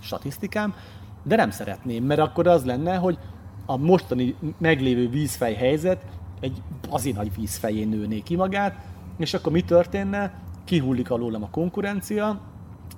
statisztikám, 0.00 0.74
de 1.22 1.36
nem 1.36 1.50
szeretném, 1.50 2.04
mert 2.04 2.20
akkor 2.20 2.46
az 2.46 2.64
lenne, 2.64 2.96
hogy 2.96 3.18
a 3.66 3.76
mostani 3.76 4.34
meglévő 4.58 5.08
vízfej 5.08 5.54
helyzet 5.54 6.04
egy 6.40 6.62
bazin 6.88 7.14
nagy 7.14 7.34
vízfején 7.34 7.88
nőné 7.88 8.20
ki 8.20 8.36
magát, 8.36 8.84
és 9.18 9.34
akkor 9.34 9.52
mi 9.52 9.62
történne? 9.62 10.32
Kihullik 10.64 11.10
alólam 11.10 11.42
a 11.42 11.50
konkurencia, 11.50 12.40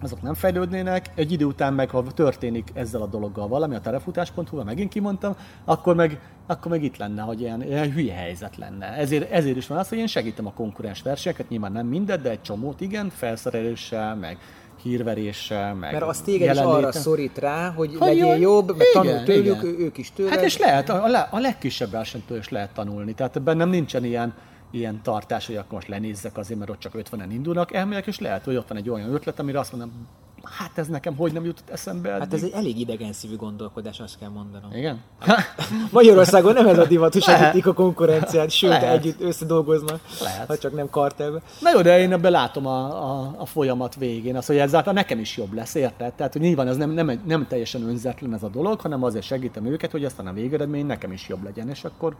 azok 0.03 0.23
nem 0.23 0.35
fejlődnének, 0.35 1.11
egy 1.15 1.33
idő 1.33 1.45
után 1.45 1.75
meg, 1.75 1.91
ha 1.91 2.03
történik 2.03 2.71
ezzel 2.75 3.03
a 3.03 3.07
dologgal 3.07 3.49
valami, 3.49 3.75
a 3.75 3.81
telefutás.hu, 3.81 4.63
megint 4.65 4.91
kimondtam, 4.91 5.37
akkor 5.65 5.95
meg, 5.95 6.21
akkor 6.47 6.71
meg 6.71 6.83
itt 6.83 6.97
lenne, 6.97 7.23
hogy 7.23 7.41
ilyen, 7.41 7.63
ilyen 7.63 7.93
hülye 7.93 8.15
helyzet 8.15 8.57
lenne. 8.57 8.87
Ezért, 8.87 9.31
ezért 9.31 9.57
is 9.57 9.67
van 9.67 9.79
az, 9.79 9.89
hogy 9.89 9.99
én 9.99 10.07
segítem 10.07 10.47
a 10.47 10.53
konkurens 10.53 11.03
versenyeket, 11.03 11.49
nyilván 11.49 11.73
nem 11.73 11.87
mindet, 11.87 12.21
de 12.21 12.31
egy 12.31 12.43
csomót, 12.43 12.81
igen, 12.81 13.09
felszereléssel, 13.09 14.17
meg 14.17 14.39
hírveréssel, 14.83 15.75
meg 15.75 15.93
Mert 15.93 16.05
az 16.05 16.21
téged 16.21 16.55
is 16.55 16.61
arra 16.61 16.93
szorít 16.93 17.39
rá, 17.39 17.71
hogy 17.71 17.97
ha 17.99 18.05
legyél 18.05 18.27
jön, 18.27 18.39
jobb, 18.41 18.77
meg 18.77 18.87
tanul 18.93 19.23
tőlük, 19.23 19.63
igen. 19.63 19.81
ők 19.81 19.99
is 19.99 20.13
tőled. 20.13 20.33
Hát 20.33 20.45
és 20.45 20.59
lehet, 20.59 20.89
a, 20.89 21.29
a 21.31 21.39
legkisebb 21.39 21.91
versenytől 21.91 22.39
is 22.39 22.49
lehet 22.49 22.73
tanulni, 22.73 23.15
tehát 23.15 23.43
bennem 23.43 23.69
nincsen 23.69 24.05
ilyen, 24.05 24.35
ilyen 24.71 25.03
tartás, 25.03 25.47
hogy 25.47 25.57
akkor 25.57 25.73
most 25.73 25.89
lenézzek 25.89 26.37
azért, 26.37 26.59
mert 26.59 26.71
ott 26.71 26.79
csak 26.79 26.93
50-en 26.97 27.29
indulnak, 27.31 27.73
elmegyek, 27.73 28.07
és 28.07 28.19
lehet, 28.19 28.45
hogy 28.45 28.57
ott 28.57 28.69
van 28.69 28.79
egy 28.79 28.91
olyan 28.91 29.15
ötlet, 29.15 29.39
amire 29.39 29.59
azt 29.59 29.73
mondom, 29.73 30.07
hát 30.43 30.79
ez 30.79 30.87
nekem 30.87 31.17
hogy 31.17 31.33
nem 31.33 31.45
jutott 31.45 31.71
eszembe 31.71 32.09
eddig. 32.09 32.21
Hát 32.21 32.35
ez 32.35 32.43
egy 32.43 32.53
elég 32.53 32.79
idegen 32.79 33.13
szívű 33.13 33.37
gondolkodás, 33.37 34.01
azt 34.01 34.19
kell 34.19 34.29
mondanom. 34.29 34.73
Igen? 34.73 35.01
Magyarországon 35.91 36.53
nem 36.53 36.67
ez 36.67 36.79
a 36.79 36.87
divat, 36.87 37.13
hogy 37.13 37.23
segítik 37.23 37.67
a 37.67 37.73
konkurenciát, 37.73 38.51
sőt, 38.51 38.71
Lehet. 38.71 38.99
együtt 38.99 39.21
összedolgoznak, 39.21 40.01
Lehet. 40.21 40.47
ha 40.47 40.59
csak 40.59 40.75
nem 40.75 40.91
kartelbe. 40.91 41.43
Na 41.61 41.71
jó, 41.71 41.83
de 41.83 41.99
én 42.01 42.13
ebben 42.13 42.33
látom 42.33 42.67
a, 42.67 43.11
a, 43.11 43.35
a 43.39 43.47
folyamat 43.47 43.95
végén, 43.95 44.37
az, 44.37 44.47
hogy 44.47 44.57
ezáltal 44.57 44.93
nekem 44.93 45.19
is 45.19 45.37
jobb 45.37 45.53
lesz, 45.53 45.75
érted? 45.75 46.13
Tehát, 46.13 46.33
hogy 46.33 46.43
nyilván 46.43 46.69
ez 46.69 46.77
nem, 46.77 46.91
nem, 46.91 47.21
nem 47.27 47.47
teljesen 47.47 47.83
önzetlen 47.83 48.35
ez 48.35 48.43
a 48.43 48.49
dolog, 48.49 48.81
hanem 48.81 49.03
azért 49.03 49.25
segítem 49.25 49.67
őket, 49.67 49.91
hogy 49.91 50.05
aztán 50.05 50.27
a 50.27 50.33
végeredmény 50.33 50.87
nekem 50.87 51.13
is 51.13 51.29
jobb 51.29 51.45
legyen, 51.45 51.69
és 51.69 51.85
akkor 51.85 52.17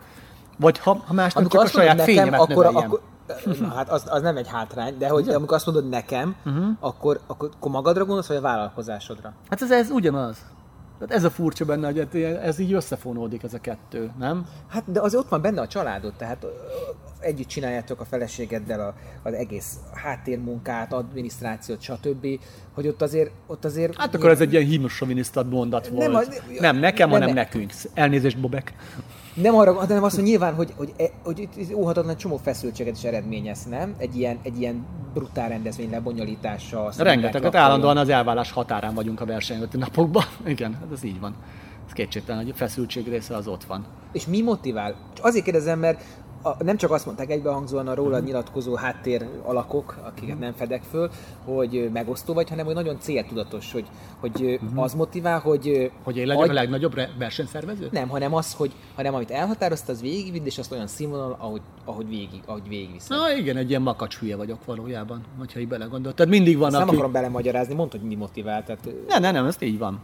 Vagy 0.61 0.79
ha, 0.79 1.03
ha 1.07 1.13
más 1.13 1.33
nem, 1.33 1.43
Amikor 1.43 1.51
csak 1.51 1.61
a 1.61 1.65
azt 1.65 1.73
saját 1.73 1.97
nekem, 1.97 2.15
fényemet 2.15 2.41
akkor, 2.41 2.67
akkor 2.67 3.01
hát 3.75 3.89
az, 3.91 4.05
az 4.09 4.23
nem 4.23 4.37
egy 4.37 4.49
hátrány, 4.49 4.99
de 4.99 5.09
hogy 5.09 5.29
amikor 5.29 5.57
azt 5.57 5.67
mondod 5.67 5.89
nekem, 5.89 6.37
uh-huh. 6.47 6.65
akkor, 6.81 7.21
akkor, 7.27 7.51
akkor 7.57 7.71
magadra 7.71 8.05
gondolsz, 8.05 8.27
vagy 8.27 8.37
a 8.37 8.41
vállalkozásodra? 8.41 9.33
Hát 9.49 9.63
ez, 9.63 9.71
ez 9.71 9.91
ugyanaz. 9.91 10.37
Tehát 10.99 11.15
ez 11.15 11.25
a 11.25 11.31
furcsa 11.31 11.65
benne, 11.65 11.87
hogy 11.87 11.99
hát 11.99 12.15
ez 12.43 12.59
így 12.59 12.73
összefonódik 12.73 13.43
ez 13.43 13.55
a 13.55 13.59
kettő, 13.59 14.11
nem? 14.19 14.47
Hát 14.69 14.93
de 14.93 15.01
az 15.01 15.15
ott 15.15 15.29
van 15.29 15.43
benne 15.43 15.61
a 15.61 15.67
családod, 15.67 16.13
tehát 16.17 16.47
együtt 17.21 17.49
csináljátok 17.49 18.01
a 18.01 18.05
feleségeddel 18.05 18.81
a, 18.81 18.95
az 19.23 19.33
egész 19.33 19.75
háttérmunkát, 19.95 20.93
adminisztrációt, 20.93 21.81
stb. 21.81 22.27
Hogy 22.75 22.87
ott 22.89 23.03
azért, 23.03 23.31
ott 23.47 23.65
azért... 23.65 23.97
Hát 23.97 24.15
akkor 24.15 24.31
ez 24.31 24.41
egy 24.41 24.53
ilyen 24.53 24.65
hímsovinisztat 24.65 25.51
mondat 25.51 25.89
volt. 25.89 26.07
Nem, 26.07 26.15
a- 26.15 26.61
nem 26.61 26.77
nekem, 26.77 27.09
nem, 27.09 27.21
hanem 27.21 27.35
nem. 27.35 27.45
nekünk. 27.45 27.73
Elnézést, 27.95 28.41
Bobek. 28.41 28.75
Nem 29.35 29.55
arra, 29.55 29.75
hanem 29.75 30.03
azt, 30.03 30.15
hogy 30.15 30.25
nyilván, 30.25 30.55
hogy, 30.55 30.73
hogy, 30.77 30.93
e- 30.97 31.11
hogy 31.25 31.39
itt 31.39 31.75
óhatatlan 31.75 32.17
csomó 32.17 32.37
feszültséget 32.37 32.97
is 32.97 33.05
eredményez, 33.05 33.65
nem? 33.65 33.95
Egy 33.99 34.17
ilyen, 34.17 34.39
egy 34.43 34.61
ilyen 34.61 34.87
brutál 35.15 35.49
rendezvény 35.49 35.91
lebonyolítása. 35.91 36.91
Rengeteget 36.97 37.43
mondják, 37.43 37.63
állandóan 37.63 37.97
az 37.97 38.09
elvállás 38.09 38.53
határán 38.53 38.95
vagyunk 38.95 39.21
a 39.21 39.25
versenyőti 39.25 39.77
napokban. 39.77 40.25
Igen, 40.47 40.75
hát 40.75 40.93
ez 40.93 41.03
így 41.03 41.21
van. 41.21 41.35
Ez 41.87 41.93
kétségtelen, 41.93 42.43
hogy 42.43 42.51
a 42.51 42.57
feszültség 42.57 43.09
része 43.09 43.37
az 43.37 43.47
ott 43.47 43.65
van. 43.65 43.87
És 44.13 44.27
mi 44.27 44.43
motivál? 44.43 44.95
Csak 45.15 45.25
azért 45.25 45.45
kérdezem, 45.45 45.79
mert 45.79 46.05
a, 46.43 46.65
nem 46.65 46.77
csak 46.77 46.91
azt 46.91 47.07
mondták 47.07 47.31
egybehangzóan 47.31 47.89
a 47.89 47.95
róla 47.95 48.19
nyilatkozó 48.19 48.75
háttér 48.75 49.27
alakok, 49.43 49.99
akiket 50.03 50.39
nem 50.39 50.53
fedek 50.53 50.83
föl, 50.91 51.11
hogy 51.45 51.91
megosztó 51.93 52.35
vagy, 52.35 52.49
hanem 52.49 52.65
hogy 52.65 52.75
nagyon 52.75 53.01
céltudatos, 53.01 53.73
hogy, 53.73 53.87
hogy 54.21 54.59
uh 54.73 54.83
az 54.83 54.95
motivál, 54.95 55.39
hogy... 55.39 55.91
Hogy 56.03 56.17
én 56.17 56.27
legyek 56.27 56.43
adj- 56.43 56.51
a 56.51 56.55
legnagyobb 56.55 56.95
versenyszervező? 57.19 57.89
Nem, 57.91 58.09
hanem 58.09 58.35
az, 58.35 58.55
hogy 58.55 58.73
hanem 58.95 59.15
amit 59.15 59.31
elhatározta, 59.31 59.93
az 59.93 60.01
végigvidd, 60.01 60.45
és 60.45 60.59
azt 60.59 60.73
olyan 60.73 60.87
színvonal, 60.87 61.37
ahogy, 61.39 61.61
ahogy 61.85 62.09
végig, 62.09 62.41
ahogy 62.47 62.69
végigviszed. 62.69 63.17
Na 63.17 63.33
igen, 63.37 63.57
egy 63.57 63.69
ilyen 63.69 63.83
makacs 63.83 64.19
hülye 64.19 64.37
vagyok 64.37 64.65
valójában, 64.65 65.21
hogyha 65.39 65.61
így 65.61 65.69
belegondol. 65.69 66.15
Tehát 66.15 66.33
mindig 66.33 66.57
van, 66.57 66.69
Ezt 66.69 66.77
nem 66.79 66.87
aki... 66.87 66.95
akarom 66.95 67.13
belemagyarázni, 67.13 67.75
mondd, 67.75 67.91
hogy 67.91 68.01
mi 68.01 68.15
motivál. 68.15 68.65
Tehát, 68.65 68.87
ö, 68.87 68.91
Nem, 69.09 69.21
nem, 69.23 69.33
nem, 69.35 69.47
ez 69.47 69.57
így 69.61 69.79
van. 69.79 70.01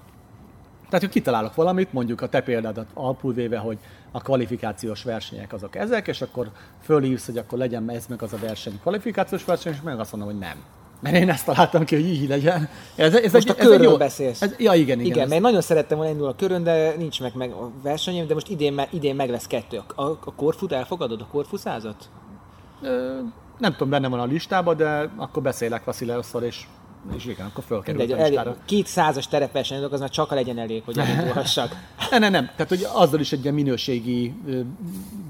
Tehát, 0.89 1.01
hogy 1.01 1.09
kitalálok 1.09 1.55
valamit, 1.55 1.93
mondjuk 1.93 2.21
a 2.21 2.29
te 2.29 2.41
példádat 2.41 2.87
alapul 2.95 3.33
véve, 3.35 3.59
hogy 3.59 3.79
a 4.13 4.21
kvalifikációs 4.21 5.03
versenyek 5.03 5.53
azok 5.53 5.77
ezek, 5.77 6.07
és 6.09 6.23
akkor 6.23 6.51
fölhívsz, 6.83 7.27
hogy 7.27 7.39
akkor 7.39 7.59
legyen 7.59 7.91
ez 7.91 8.07
meg 8.07 8.23
az 8.23 8.33
a 8.33 8.37
verseny 8.41 8.81
kvalifikációs 8.81 9.45
verseny, 9.45 9.73
és 9.73 9.81
meg 9.85 10.01
azt 10.01 10.13
mondom, 10.13 10.31
hogy 10.31 10.39
nem. 10.41 10.57
Mert 11.01 11.17
én 11.17 11.31
ezt 11.31 11.45
találtam 11.45 11.85
ki, 11.85 11.95
hogy 11.95 12.05
így 12.07 12.29
legyen. 12.29 12.69
Ez, 12.97 13.15
ez 13.15 13.33
Most 13.33 13.49
egy, 13.49 13.57
a 13.57 13.59
ez 13.59 13.65
egy 13.65 13.67
körről 13.71 13.91
jó- 13.91 13.97
beszélsz. 13.97 14.43
Ez, 14.43 14.55
ja, 14.59 14.73
igen, 14.75 14.99
igen. 14.99 15.11
Igen, 15.11 15.23
ez- 15.25 15.29
mert 15.29 15.43
nagyon 15.43 15.61
szerettem 15.61 15.97
volna 15.97 16.13
indulni 16.13 16.33
a 16.33 16.37
körön, 16.37 16.63
de 16.63 16.95
nincs 16.97 17.21
meg, 17.21 17.35
meg 17.35 17.51
a 17.53 17.71
versenyem, 17.83 18.27
de 18.27 18.35
most 18.35 18.49
idén, 18.49 18.81
idén 18.91 19.15
meg 19.15 19.31
lesz 19.31 19.47
kettő. 19.47 19.83
A, 19.95 20.03
a, 20.03 20.19
a 20.25 20.35
Korfut 20.35 20.73
elfogadod, 20.73 21.21
a 21.21 21.27
Korfu 21.27 21.57
százat? 21.57 22.09
Ö, 22.83 23.19
nem 23.59 23.73
tudom, 23.73 23.89
benne 23.91 24.09
van 24.09 24.21
a 24.21 24.25
listában, 24.25 24.77
de 24.77 25.11
akkor 25.17 25.43
beszélek 25.43 25.85
Vasileosszal, 25.85 26.43
és, 26.43 26.67
és 27.15 27.25
igen, 27.25 27.47
akkor 27.47 27.65
fölkerül 27.65 28.01
Mindegy, 28.01 28.19
a 28.21 28.27
listára. 28.27 28.57
két 28.65 28.87
százas 28.87 29.29
terepverseny, 29.29 29.83
az 29.83 30.01
már 30.01 30.11
csak 30.11 30.31
legyen 30.31 30.59
elég, 30.59 30.83
hogy 30.85 30.99
elindulhassak. 31.09 31.77
Nem, 32.11 32.21
nem, 32.21 32.33
nem. 32.33 32.45
Tehát, 32.45 32.69
hogy 32.69 32.87
azzal 32.93 33.21
is 33.21 33.33
egy 33.33 33.43
ilyen 33.43 33.55
minőségi 33.55 34.35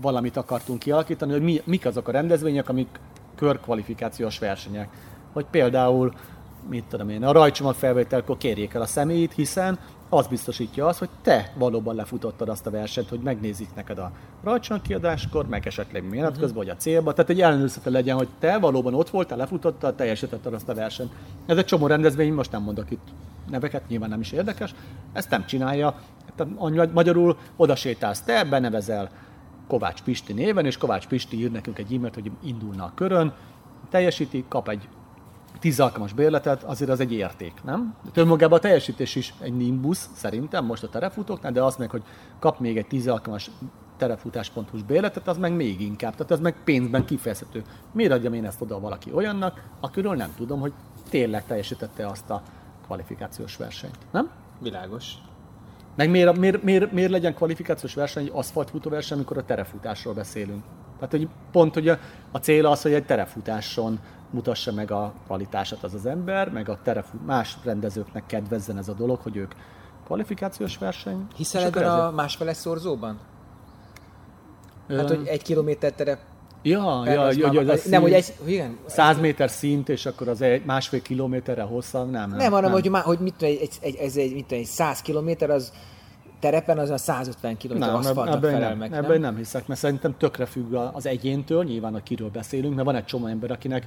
valamit 0.01 0.37
akartunk 0.37 0.79
kialakítani, 0.79 1.33
hogy 1.33 1.43
mi, 1.43 1.63
mik 1.65 1.87
azok 1.87 2.09
a 2.09 2.13
rendezvények, 2.13 2.69
amik 2.69 3.01
körkvalifikációs 3.37 4.39
versenyek. 4.39 4.89
Hogy 5.33 5.47
például, 5.51 6.13
mit 6.69 6.85
tudom 6.85 7.09
én, 7.09 7.25
a 7.25 7.33
rajcsomag 7.33 7.75
felvételkor 7.75 8.37
kérjék 8.37 8.75
el 8.75 8.83
a 8.83 8.87
személyt, 8.87 9.33
hiszen 9.33 9.79
az 10.09 10.27
biztosítja 10.27 10.87
azt, 10.87 10.99
hogy 10.99 11.09
te 11.23 11.53
valóban 11.55 11.95
lefutottad 11.95 12.49
azt 12.49 12.67
a 12.67 12.71
versenyt, 12.71 13.09
hogy 13.09 13.21
megnézik 13.21 13.75
neked 13.75 13.99
a 13.99 14.11
rajcsomag 14.43 14.83
kiadáskor, 14.83 15.49
meg 15.49 15.67
esetleg 15.67 16.09
menet 16.09 16.39
közben, 16.39 16.57
vagy 16.57 16.69
a 16.69 16.77
célba. 16.77 17.13
Tehát 17.13 17.31
egy 17.31 17.41
ellenőrzete 17.41 17.91
legyen, 17.91 18.17
hogy 18.17 18.29
te 18.39 18.59
valóban 18.59 18.95
ott 18.95 19.11
voltál, 19.11 19.39
lefutottad, 19.39 19.95
teljesítetted 19.95 20.55
azt 20.55 20.69
a 20.69 20.75
versenyt. 20.75 21.13
Ez 21.47 21.57
egy 21.57 21.65
csomó 21.65 21.87
rendezvény, 21.87 22.33
most 22.33 22.53
nem 22.53 22.63
mondok 22.63 22.91
itt 22.91 23.09
neveket, 23.51 23.89
nyilván 23.89 24.09
nem 24.09 24.21
is 24.21 24.33
érdekes, 24.33 24.75
ezt 25.13 25.31
nem 25.31 25.47
csinálja. 25.47 26.01
Tehát 26.35 26.93
magyarul 26.93 27.37
oda 27.57 27.77
sétálsz 27.77 28.21
te, 28.21 28.45
benevezel 28.45 29.11
Kovács 29.69 30.03
Pisti 30.03 30.33
néven, 30.33 30.67
és 30.67 30.77
Kovács 30.77 31.07
Pisti 31.07 31.39
ír 31.39 31.51
nekünk 31.51 31.79
egy 31.79 31.95
e-mailt, 31.95 32.15
hogy 32.15 32.31
indulna 32.45 32.85
a 32.85 32.93
körön, 32.95 33.35
teljesíti, 33.91 34.45
kap 34.49 34.69
egy 34.69 34.89
10 35.59 35.81
alkalmas 35.81 36.13
bérletet, 36.13 36.63
azért 36.63 36.91
az 36.91 37.01
egy 37.01 37.13
érték, 37.13 37.53
nem? 37.65 37.95
De 38.13 38.21
önmagában 38.21 38.59
a 38.59 38.61
teljesítés 38.61 39.15
is 39.15 39.35
egy 39.41 39.57
nimbus, 39.57 39.99
szerintem, 40.15 40.65
most 40.65 40.83
a 40.83 40.89
terefutóknál, 40.89 41.53
de 41.53 41.63
az 41.63 41.77
meg, 41.77 41.91
hogy 41.91 42.03
kap 42.39 42.61
még 42.61 42.77
egy 42.77 42.87
10 42.87 43.09
alkalmas 43.09 43.51
terefutás.hu-s 43.97 44.83
bérletet, 44.83 45.29
az 45.29 45.39
meg 45.39 45.53
még 45.53 45.81
inkább. 45.81 46.15
Tehát 46.15 46.33
ez 46.33 46.41
meg 46.41 46.55
pénzben 46.65 47.05
kifejezhető. 47.05 47.63
Miért 47.93 48.13
adjam 48.13 48.33
én 48.33 48.45
ezt 48.45 48.61
oda 48.61 48.81
valaki 48.81 49.13
olyannak, 49.13 49.63
akiről 49.81 50.15
nem 50.15 50.35
tudom, 50.37 50.61
hogy 50.61 50.73
tényleg 51.11 51.47
teljesítette 51.47 52.07
azt 52.07 52.31
a 52.31 52.43
kvalifikációs 52.85 53.57
versenyt, 53.57 53.99
nem? 54.11 54.31
Világos. 54.59 55.13
Meg 55.97 56.11
miért, 56.11 56.39
miért, 56.39 56.63
miért, 56.63 56.93
miért 56.93 57.11
legyen 57.11 57.35
kvalifikációs 57.35 57.95
verseny, 57.95 58.23
egy 58.23 58.31
aszfaltfutó 58.35 58.91
verseny, 58.91 59.17
amikor 59.17 59.39
a 59.39 59.45
terefutásról 59.45 60.15
beszélünk? 60.15 60.63
Tehát, 60.95 61.11
hogy 61.11 61.29
pont 61.53 61.75
hogy 61.75 61.89
a, 61.89 61.99
a 62.31 62.39
cél 62.39 62.67
az, 62.67 62.83
hogy 62.83 62.93
egy 62.93 63.07
terefutáson 63.07 63.99
mutassa 64.31 64.73
meg 64.73 64.91
a 64.91 65.13
kvalitását 65.27 65.83
az 65.83 65.95
az 65.95 66.07
ember, 66.07 66.51
meg 66.51 66.69
a 66.69 66.79
terefut, 66.83 67.27
más 67.27 67.57
rendezőknek 67.65 68.27
kedvezzen 68.27 68.79
ez 68.79 68.89
a 68.89 68.93
dolog, 68.93 69.21
hogy 69.21 69.37
ők 69.37 69.53
kvalifikációs 70.05 70.79
verseny. 70.79 71.27
Hiszel 71.37 71.65
ebben 71.65 71.91
a 71.91 72.11
másfeles 72.11 72.57
szorzóban? 72.57 73.19
Ö, 74.87 74.97
Hát, 74.97 75.09
hogy 75.09 75.27
egy 75.27 75.43
kilométer 75.43 75.93
terep... 75.93 76.19
Ja, 76.63 77.03
ja, 77.05 77.31
ja, 77.33 77.53
ja, 77.53 77.73
az 77.73 77.85
nem, 77.85 78.03
hogy 78.03 78.13
egy... 78.13 78.35
Igen, 78.45 78.79
100 78.87 79.19
méter 79.19 79.51
szint, 79.51 79.89
és 79.89 80.07
akkor 80.07 80.29
az 80.29 80.41
egy 80.41 80.65
másfél 80.65 81.03
kilométerre 81.03 81.63
hosszabb, 81.63 82.11
nem, 82.11 82.29
nem. 82.29 82.39
Nem, 82.39 82.53
hanem, 82.53 82.71
hogy, 82.71 82.91
már, 82.91 83.03
hogy 83.03 83.19
mit 83.19 83.43
egy, 83.43 83.69
egy, 83.81 83.97
egy, 83.97 84.19
egy, 84.19 84.33
mit 84.33 84.53
egy 84.53 84.65
100 84.65 85.03
kilométer, 85.03 85.51
az 85.51 85.73
terepen 86.39 86.79
az 86.79 86.91
a 86.91 86.97
150 86.97 87.57
kilométer 87.57 87.89
Nem, 87.89 87.99
aszfaltnak 87.99 88.37
ebben 88.37 88.51
felel 88.51 88.69
nem, 88.69 88.79
meg, 88.79 88.93
ebben 88.93 89.11
nem? 89.11 89.21
nem 89.21 89.37
hiszek, 89.37 89.67
mert 89.67 89.81
szerintem 89.81 90.15
tökre 90.19 90.47
függ 90.47 90.73
az 90.73 91.07
egyéntől, 91.07 91.65
nyilván 91.65 91.95
a 91.95 92.03
kiről 92.03 92.31
beszélünk, 92.31 92.75
mert 92.75 92.87
van 92.87 92.97
egy 92.97 93.05
csomó 93.05 93.27
ember, 93.27 93.51
akinek 93.51 93.87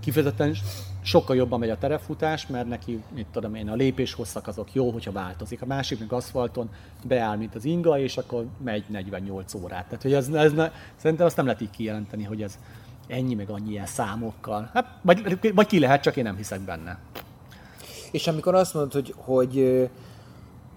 kifejezetten 0.00 0.54
sokkal 1.02 1.36
jobban 1.36 1.58
megy 1.58 1.70
a 1.70 1.78
terefutás, 1.78 2.46
mert 2.46 2.68
neki, 2.68 3.02
mit 3.14 3.26
tudom 3.32 3.54
én, 3.54 3.68
a 3.68 3.74
lépés 3.74 4.12
hosszak 4.12 4.46
azok 4.46 4.68
jó, 4.72 4.90
hogyha 4.90 5.12
változik. 5.12 5.62
A 5.62 5.66
másik 5.66 5.98
meg 5.98 6.12
aszfalton 6.12 6.68
beáll, 7.04 7.36
mint 7.36 7.54
az 7.54 7.64
inga, 7.64 7.98
és 7.98 8.16
akkor 8.16 8.46
megy 8.64 8.84
48 8.88 9.54
órát. 9.54 9.84
Tehát, 9.84 10.02
hogy 10.02 10.12
ez, 10.12 10.28
ez 10.28 10.52
ne, 10.52 10.70
szerintem 10.96 11.26
azt 11.26 11.36
nem 11.36 11.46
lehet 11.46 11.60
így 11.60 11.70
kijelenteni, 11.70 12.24
hogy 12.24 12.42
ez 12.42 12.58
ennyi 13.06 13.34
meg 13.34 13.50
annyi 13.50 13.70
ilyen 13.70 13.86
számokkal. 13.86 14.70
Hát, 14.72 14.98
vagy, 15.02 15.38
vagy 15.54 15.66
ki 15.66 15.78
lehet, 15.78 16.02
csak 16.02 16.16
én 16.16 16.24
nem 16.24 16.36
hiszek 16.36 16.60
benne. 16.60 16.98
És 18.10 18.26
amikor 18.26 18.54
azt 18.54 18.74
mondod, 18.74 18.92
hogy, 18.92 19.14
hogy, 19.16 19.88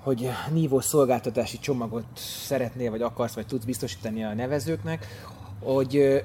hogy 0.08 0.30
nívós 0.52 0.86
szolgáltatási 0.86 1.60
csomagot 1.60 2.06
szeretnél, 2.16 2.92
vagy 2.92 3.02
akarsz, 3.02 3.34
vagy 3.34 3.46
tudsz 3.46 3.66
biztosítani 3.66 4.24
a 4.24 4.34
nevezőknek, 4.34 5.08
hogy 5.60 6.24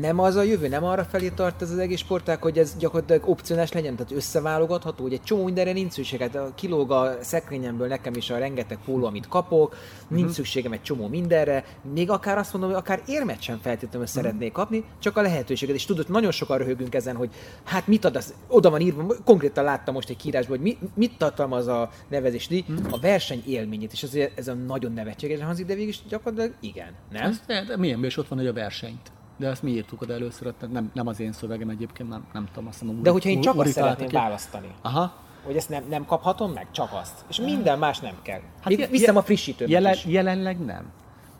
nem 0.00 0.18
az 0.18 0.34
a 0.36 0.42
jövő, 0.42 0.68
nem 0.68 0.84
arra 0.84 1.04
felé 1.04 1.28
tart 1.28 1.62
ez 1.62 1.70
az 1.70 1.78
egész 1.78 1.98
sportág, 1.98 2.42
hogy 2.42 2.58
ez 2.58 2.76
gyakorlatilag 2.78 3.28
opcionális 3.28 3.72
legyen, 3.72 3.96
tehát 3.96 4.12
összeválogatható, 4.12 5.02
hogy 5.02 5.12
egy 5.12 5.22
csomó 5.22 5.44
mindenre 5.44 5.72
nincs 5.72 5.92
szükség, 5.92 6.20
hát 6.20 6.34
a- 6.34 6.52
kilóg 6.54 6.90
a 6.90 7.16
szekrényemből 7.20 7.86
nekem 7.88 8.14
is 8.14 8.30
a 8.30 8.38
rengeteg 8.38 8.78
póló, 8.84 9.06
amit 9.06 9.28
kapok, 9.28 9.76
nincs 10.08 10.22
Mhm. 10.24 10.32
szükségem 10.32 10.72
egy 10.72 10.82
csomó 10.82 11.08
mindenre, 11.08 11.64
még 11.94 12.10
akár 12.10 12.38
azt 12.38 12.52
mondom, 12.52 12.70
hogy 12.70 12.78
akár 12.80 13.02
érmet 13.06 13.42
sem 13.42 13.58
feltétlenül 13.62 14.06
szeretnék 14.06 14.52
kapni, 14.52 14.84
csak 14.98 15.16
a 15.16 15.22
lehetőséget. 15.22 15.74
És 15.74 15.84
tudod, 15.84 16.10
nagyon 16.10 16.30
sokan 16.30 16.58
röhögünk 16.58 16.94
ezen, 16.94 17.16
hogy 17.16 17.30
hát 17.64 17.86
mit 17.86 18.04
ad 18.04 18.16
az, 18.16 18.34
oda 18.48 18.70
van 18.70 18.80
írva, 18.80 19.14
konkrétan 19.24 19.64
láttam 19.64 19.94
most 19.94 20.08
egy 20.10 20.16
kiírásban, 20.16 20.56
hogy 20.58 20.66
mi, 20.66 20.78
mit 20.94 21.18
tartalmaz 21.18 21.66
a 21.66 21.90
nevezésdíj, 22.08 22.64
Mhm. 22.68 22.92
a 22.92 22.98
verseny 22.98 23.42
élményét, 23.46 23.92
és 23.92 24.02
azért 24.02 24.38
ez 24.38 24.48
a 24.48 24.54
nagyon 24.54 24.92
nevetségesen 24.92 25.46
hangzik, 25.46 25.66
de 25.66 25.74
végig 25.74 25.94
gyakorlatilag 26.08 26.54
igen, 26.60 26.90
nem? 27.10 27.22
Ez, 27.30 27.40
de, 27.46 27.64
de 27.64 27.76
milyen 27.76 28.04
is 28.04 28.16
ott 28.16 28.28
van, 28.28 28.38
hogy 28.38 28.46
a 28.46 28.52
versenyt. 28.52 29.10
De 29.42 29.48
ezt 29.48 29.62
mi 29.62 29.70
írtuk 29.70 30.02
oda 30.02 30.12
először, 30.12 30.54
nem, 30.70 30.90
nem 30.94 31.06
az 31.06 31.20
én 31.20 31.32
szövegem 31.32 31.68
egyébként, 31.68 32.08
nem, 32.08 32.26
nem 32.32 32.48
tudom, 32.52 32.68
azt 32.68 32.82
mondom. 32.82 33.02
De 33.02 33.10
hogyha 33.10 33.28
én 33.28 33.40
csak 33.40 33.58
azt 33.58 33.72
szeretném 33.72 34.08
választani, 34.08 34.74
Aha. 34.82 35.14
hogy 35.44 35.56
ezt 35.56 35.68
nem, 35.68 35.84
nem 35.88 36.04
kaphatom 36.04 36.52
meg, 36.52 36.66
csak 36.70 36.88
azt. 37.00 37.24
És 37.28 37.40
minden 37.40 37.78
más 37.78 38.00
nem 38.00 38.14
kell. 38.22 38.40
Hát 38.60 38.88
viszem 38.88 39.16
a 39.16 39.22
frissítőt 39.22 39.68
Jelen, 39.68 39.92
is. 39.92 40.04
jelenleg 40.04 40.64
nem. 40.64 40.90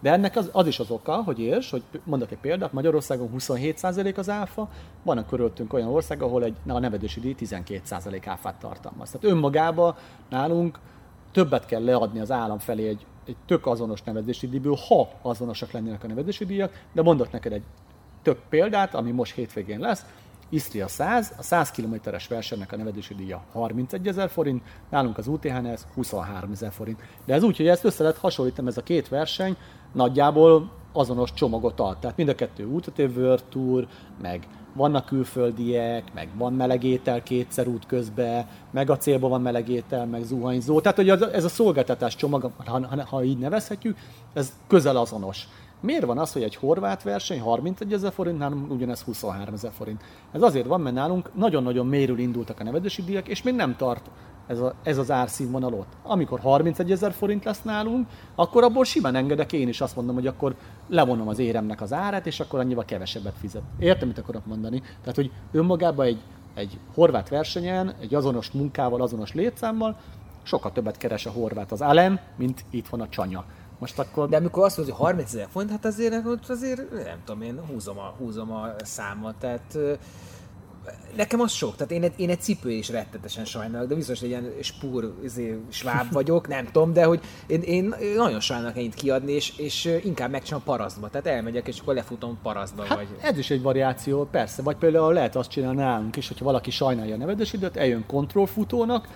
De 0.00 0.12
ennek 0.12 0.36
az, 0.36 0.48
az 0.52 0.66
is 0.66 0.78
az 0.78 0.90
oka, 0.90 1.22
hogy 1.22 1.40
érts, 1.40 1.70
hogy 1.70 1.82
mondok 2.04 2.30
egy 2.30 2.38
példát, 2.38 2.72
Magyarországon 2.72 3.30
27% 3.38 4.16
az 4.16 4.28
áfa, 4.28 4.68
van 5.02 5.18
a 5.18 5.26
körülöttünk 5.26 5.72
olyan 5.72 5.88
ország, 5.88 6.22
ahol 6.22 6.44
egy, 6.44 6.56
a 6.66 6.78
nevedési 6.78 7.20
díj 7.20 7.34
12% 7.38 8.22
áfát 8.26 8.54
tartalmaz. 8.54 9.10
Tehát 9.10 9.36
önmagában 9.36 9.94
nálunk 10.28 10.78
többet 11.32 11.66
kell 11.66 11.84
leadni 11.84 12.20
az 12.20 12.30
állam 12.30 12.58
felé 12.58 12.88
egy, 12.88 13.06
egy 13.26 13.36
tök 13.46 13.66
azonos 13.66 14.02
nevezési 14.02 14.48
díjből, 14.48 14.76
ha 14.88 15.08
azonosak 15.22 15.70
lennének 15.70 16.04
a 16.04 16.06
nevezési 16.06 16.44
díjak, 16.44 16.84
de 16.92 17.02
mondok 17.02 17.32
neked 17.32 17.52
egy 17.52 17.62
tök 18.22 18.38
példát, 18.48 18.94
ami 18.94 19.10
most 19.10 19.34
hétvégén 19.34 19.80
lesz, 19.80 20.04
Isztria 20.48 20.88
100, 20.88 21.32
a 21.38 21.42
100 21.42 21.70
kilométeres 21.70 22.28
versenynek 22.28 22.72
a 22.72 22.76
nevedési 22.76 23.14
díja 23.14 23.42
31 23.52 24.06
ezer 24.06 24.30
forint, 24.30 24.62
nálunk 24.90 25.18
az 25.18 25.26
UTH-n 25.26 25.66
ez 25.66 25.86
23 25.94 26.50
ezer 26.52 26.72
forint. 26.72 27.00
De 27.24 27.34
ez 27.34 27.42
úgy, 27.42 27.56
hogy 27.56 27.66
ezt 27.66 27.84
össze 27.84 28.02
lehet 28.02 28.18
hasonlítani, 28.18 28.68
ez 28.68 28.76
a 28.76 28.82
két 28.82 29.08
verseny 29.08 29.56
nagyjából 29.92 30.70
azonos 30.92 31.32
csomagot 31.32 31.80
ad. 31.80 31.98
Tehát 31.98 32.16
mind 32.16 32.28
a 32.28 32.34
kettő 32.34 32.66
Ultra 32.66 33.04
World 33.04 33.44
Tour, 33.48 33.86
meg 34.22 34.46
vannak 34.74 35.04
külföldiek, 35.04 36.12
meg 36.14 36.28
van 36.34 36.52
melegétel 36.52 37.22
kétszer 37.22 37.66
út 37.66 37.86
közben, 37.86 38.46
meg 38.70 38.90
a 38.90 38.96
célban 38.96 39.30
van 39.30 39.42
melegétel, 39.42 40.06
meg 40.06 40.22
zuhanyzó. 40.22 40.80
Tehát, 40.80 40.96
hogy 40.96 41.08
ez 41.08 41.44
a 41.44 41.48
szolgáltatás 41.48 42.16
csomag, 42.16 42.50
ha, 42.64 43.04
ha 43.04 43.24
így 43.24 43.38
nevezhetjük, 43.38 43.98
ez 44.32 44.52
közel 44.66 44.96
azonos. 44.96 45.48
Miért 45.82 46.04
van 46.04 46.18
az, 46.18 46.32
hogy 46.32 46.42
egy 46.42 46.56
horvát 46.56 47.02
verseny 47.02 47.40
31 47.40 47.92
ezer 47.92 48.12
forint, 48.12 48.38
nálunk 48.38 48.70
ugyanez 48.70 49.02
23 49.02 49.54
ezer 49.54 49.72
forint? 49.72 50.02
Ez 50.32 50.42
azért 50.42 50.66
van, 50.66 50.80
mert 50.80 50.94
nálunk 50.94 51.34
nagyon-nagyon 51.34 51.86
mérül 51.86 52.18
indultak 52.18 52.60
a 52.60 52.64
nevedési 52.64 53.02
díjak, 53.02 53.28
és 53.28 53.42
még 53.42 53.54
nem 53.54 53.76
tart 53.76 54.10
ez, 54.46 54.58
a, 54.60 54.74
ez 54.82 54.98
az 54.98 55.10
árszínvonal 55.10 55.74
ott. 55.74 55.92
Amikor 56.02 56.40
31 56.40 56.90
ezer 56.90 57.12
forint 57.12 57.44
lesz 57.44 57.62
nálunk, 57.62 58.08
akkor 58.34 58.62
abból 58.62 58.84
simán 58.84 59.14
engedek 59.14 59.52
én 59.52 59.68
is 59.68 59.80
azt 59.80 59.96
mondom, 59.96 60.14
hogy 60.14 60.26
akkor 60.26 60.54
levonom 60.88 61.28
az 61.28 61.38
éremnek 61.38 61.80
az 61.80 61.92
árát, 61.92 62.26
és 62.26 62.40
akkor 62.40 62.58
annyival 62.58 62.84
kevesebbet 62.84 63.34
fizet. 63.40 63.62
Értem, 63.78 64.08
mit 64.08 64.18
akarok 64.18 64.46
mondani? 64.46 64.80
Tehát, 65.00 65.14
hogy 65.14 65.30
önmagában 65.52 66.06
egy, 66.06 66.20
egy 66.54 66.78
horvát 66.94 67.28
versenyen, 67.28 67.94
egy 68.00 68.14
azonos 68.14 68.50
munkával, 68.50 69.02
azonos 69.02 69.34
létszámmal 69.34 69.96
sokkal 70.42 70.72
többet 70.72 70.96
keres 70.96 71.26
a 71.26 71.30
horvát 71.30 71.72
az 71.72 71.80
Alem, 71.80 72.20
mint 72.36 72.64
itt 72.70 72.88
van 72.88 73.00
a 73.00 73.08
csanya. 73.08 73.44
Most 73.82 73.98
akkor... 73.98 74.28
De 74.28 74.36
amikor 74.36 74.64
azt 74.64 74.76
mondod, 74.76 74.94
hogy 74.94 75.06
30 75.06 75.34
ezer 75.34 75.48
font, 75.50 75.70
hát 75.70 75.84
azért, 75.84 76.26
azért 76.48 76.90
nem 76.90 77.22
tudom, 77.24 77.42
én 77.42 77.60
húzom 77.66 77.98
a, 77.98 78.14
húzom 78.18 78.52
a 78.52 78.68
számot, 78.84 79.34
tehát 79.34 79.78
nekem 81.16 81.40
az 81.40 81.52
sok, 81.52 81.76
tehát 81.76 81.92
én, 81.92 82.12
én 82.16 82.30
egy 82.30 82.40
cipő 82.40 82.70
is 82.70 82.88
rettetesen 82.88 83.44
sajnálok, 83.44 83.88
de 83.88 83.94
biztos, 83.94 84.20
hogy 84.20 84.28
ilyen 84.28 84.52
spúr 84.60 85.14
izé, 85.22 85.58
sváb 85.68 86.12
vagyok, 86.12 86.48
nem 86.48 86.64
tudom, 86.64 86.92
de 86.92 87.04
hogy 87.04 87.20
én, 87.46 87.60
én 87.60 87.94
nagyon 88.16 88.40
sajnálok 88.40 88.76
ennyit 88.76 88.94
kiadni, 88.94 89.32
és, 89.32 89.58
és 89.58 89.98
inkább 90.04 90.30
megcsinálom 90.30 90.64
parasztba, 90.64 91.08
tehát 91.08 91.26
elmegyek, 91.26 91.68
és 91.68 91.80
akkor 91.80 91.94
lefutom 91.94 92.38
parasztba. 92.42 92.82
Hát 92.82 92.96
vagy... 92.96 93.08
ez 93.20 93.38
is 93.38 93.50
egy 93.50 93.62
variáció, 93.62 94.24
persze, 94.24 94.62
vagy 94.62 94.76
például 94.76 95.12
lehet 95.12 95.36
azt 95.36 95.50
csinálni 95.50 95.80
nálunk 95.80 96.16
is, 96.16 96.28
hogyha 96.28 96.44
valaki 96.44 96.70
sajnálja 96.70 97.14
a 97.14 97.18
nevedesidőt, 97.18 97.76
eljön 97.76 98.06
kontrollfutónak, 98.06 99.08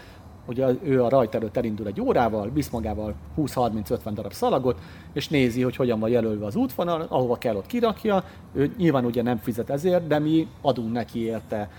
hogy 0.47 0.79
ő 0.83 1.03
a 1.03 1.09
rajt 1.09 1.35
előtt 1.35 1.57
elindul 1.57 1.87
egy 1.87 2.01
órával, 2.01 2.51
visz 2.51 2.69
magával 2.69 3.15
20-30-50 3.39 4.11
darab 4.15 4.33
szalagot, 4.33 4.79
és 5.13 5.29
nézi, 5.29 5.63
hogy 5.63 5.77
hogyan 5.77 6.01
van 6.01 6.11
jelölve 6.11 6.47
az 6.47 6.57
útvonal, 6.57 7.07
ahova 7.09 7.37
kell 7.37 7.57
ott 7.57 7.67
kirakja. 7.67 8.25
Ő 8.53 8.75
nyilván 8.77 9.05
ugye 9.05 9.23
nem 9.23 9.37
fizet 9.37 9.71
ezért, 9.71 10.07
de 10.07 10.19
mi 10.19 10.47
adunk 10.61 10.93
neki 10.93 11.19
érte 11.25 11.71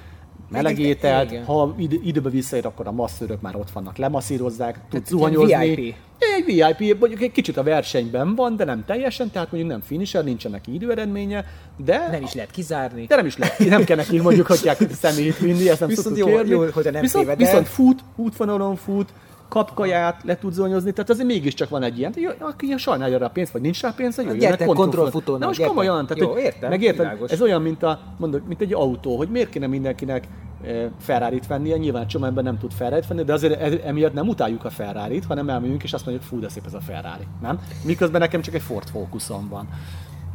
melegételt, 0.49 1.45
ha 1.45 1.75
id- 1.77 2.05
időbe 2.05 2.29
visszaér, 2.29 2.65
akkor 2.65 2.87
a 2.87 2.91
masszőrök 2.91 3.41
már 3.41 3.55
ott 3.55 3.71
vannak, 3.71 3.97
lemasszírozzák, 3.97 4.79
tud 4.89 5.05
zuhanyozni. 5.05 5.75
VIP. 5.75 5.95
Egy 6.19 6.45
VIP, 6.45 6.99
mondjuk 6.99 7.21
egy 7.21 7.31
kicsit 7.31 7.57
a 7.57 7.63
versenyben 7.63 8.35
van, 8.35 8.55
de 8.55 8.63
nem 8.63 8.83
teljesen, 8.85 9.31
tehát 9.31 9.51
mondjuk 9.51 9.71
nem 9.71 9.81
finisher, 9.81 10.23
nincsen 10.23 10.51
neki 10.51 10.73
időeredménye, 10.73 11.45
de... 11.85 12.07
Nem 12.11 12.23
is 12.23 12.33
lehet 12.33 12.51
kizárni. 12.51 13.05
De 13.05 13.15
nem 13.15 13.25
is 13.25 13.37
lehet, 13.37 13.59
nem 13.59 13.83
kell 13.83 13.95
neki 13.95 14.19
mondjuk, 14.19 14.47
hogy 14.47 14.71
személyt 14.91 15.37
vinni, 15.37 15.69
ezt 15.69 15.79
nem 15.79 15.89
viszont 15.89 16.17
jó, 16.17 16.25
kérni. 16.25 16.49
jó, 16.49 16.65
hogy 16.73 16.91
nem 16.91 17.01
viszont, 17.01 17.35
viszont 17.35 17.67
fut, 17.67 18.03
útvonalon 18.15 18.75
fut, 18.75 19.09
kap 19.49 19.73
kaját, 19.73 20.23
le 20.23 20.37
tud 20.37 20.53
zonyozni, 20.53 20.91
tehát 20.91 21.09
azért 21.09 21.27
mégiscsak 21.27 21.69
van 21.69 21.83
egy 21.83 21.97
ilyen, 21.97 22.13
aki 22.39 22.73
sajnálja 22.77 23.17
rá 23.17 23.27
pénzt, 23.27 23.51
vagy 23.51 23.61
nincs 23.61 23.81
rá 23.81 23.93
pénz, 23.95 24.15
hogy 24.15 24.25
jöjjön 24.25 24.57
kontrollfutónak. 24.65 25.41
Na 25.41 25.47
most 25.47 25.63
komolyan, 25.65 26.05
tehát, 26.05 26.23
Jó, 26.23 26.37
értem, 26.37 26.69
megérted, 26.69 27.17
ez 27.27 27.41
olyan, 27.41 27.61
mint, 27.61 27.83
a, 27.83 27.99
mondok, 28.17 28.47
mint 28.47 28.61
egy 28.61 28.73
autó, 28.73 29.17
hogy 29.17 29.29
miért 29.29 29.49
kéne 29.49 29.67
mindenkinek 29.67 30.27
eh, 30.63 30.85
ferrari 30.99 31.39
vennie, 31.47 31.77
nyilván 31.77 32.07
csomó 32.07 32.25
ember 32.25 32.43
nem 32.43 32.57
tud 32.57 32.71
ferrari 32.71 33.05
venni, 33.07 33.23
de 33.23 33.33
azért 33.33 33.83
emiatt 33.85 34.13
nem 34.13 34.27
utáljuk 34.27 34.65
a 34.65 34.69
ferrari 34.69 35.21
hanem 35.27 35.49
elmegyünk 35.49 35.83
és 35.83 35.93
azt 35.93 36.05
mondjuk, 36.05 36.27
fú, 36.27 36.39
de 36.39 36.49
szép 36.49 36.65
ez 36.65 36.73
a 36.73 36.79
Ferrari, 36.79 37.27
nem? 37.41 37.59
Miközben 37.83 38.21
nekem 38.21 38.41
csak 38.41 38.53
egy 38.53 38.61
Ford 38.61 38.89
Focusom 38.89 39.47
van. 39.49 39.67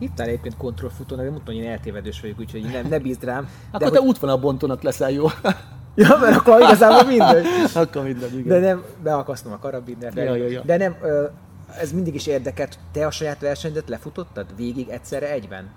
Hittál 0.02 0.26
egyébként 0.26 0.56
kontrollfutónak, 0.56 1.24
de 1.24 1.30
mondtam, 1.30 1.54
hogy 1.54 1.64
én 1.64 1.70
eltévedős 1.70 2.20
vagyok, 2.20 2.38
úgyhogy 2.38 2.62
nem, 2.62 2.86
ne 2.88 2.98
bízd 2.98 3.24
rám. 3.24 3.48
Akkor 3.70 3.88
de 3.88 3.90
te 3.90 3.98
hogy... 3.98 4.08
útvonalbontónak 4.08 4.82
leszel 4.82 5.10
jó. 5.10 5.26
Ja, 5.94 6.18
mert 6.20 6.36
akkor 6.36 6.60
igazából 6.60 7.04
mindegy. 7.04 7.46
akkor 7.74 8.02
mindegy, 8.02 8.38
igen. 8.38 8.60
De 8.60 8.66
nem, 8.68 8.84
beakasztom 9.02 9.52
a 9.52 9.58
karabinert. 9.58 10.16
Ja, 10.16 10.34
ja, 10.34 10.48
ja. 10.48 10.62
De 10.64 10.76
nem, 10.76 10.96
ez 11.80 11.92
mindig 11.92 12.14
is 12.14 12.26
érdekelt. 12.26 12.78
Te 12.92 13.06
a 13.06 13.10
saját 13.10 13.40
versenyedet 13.40 13.88
lefutottad 13.88 14.46
végig 14.56 14.88
egyszerre 14.88 15.30
egyben? 15.30 15.70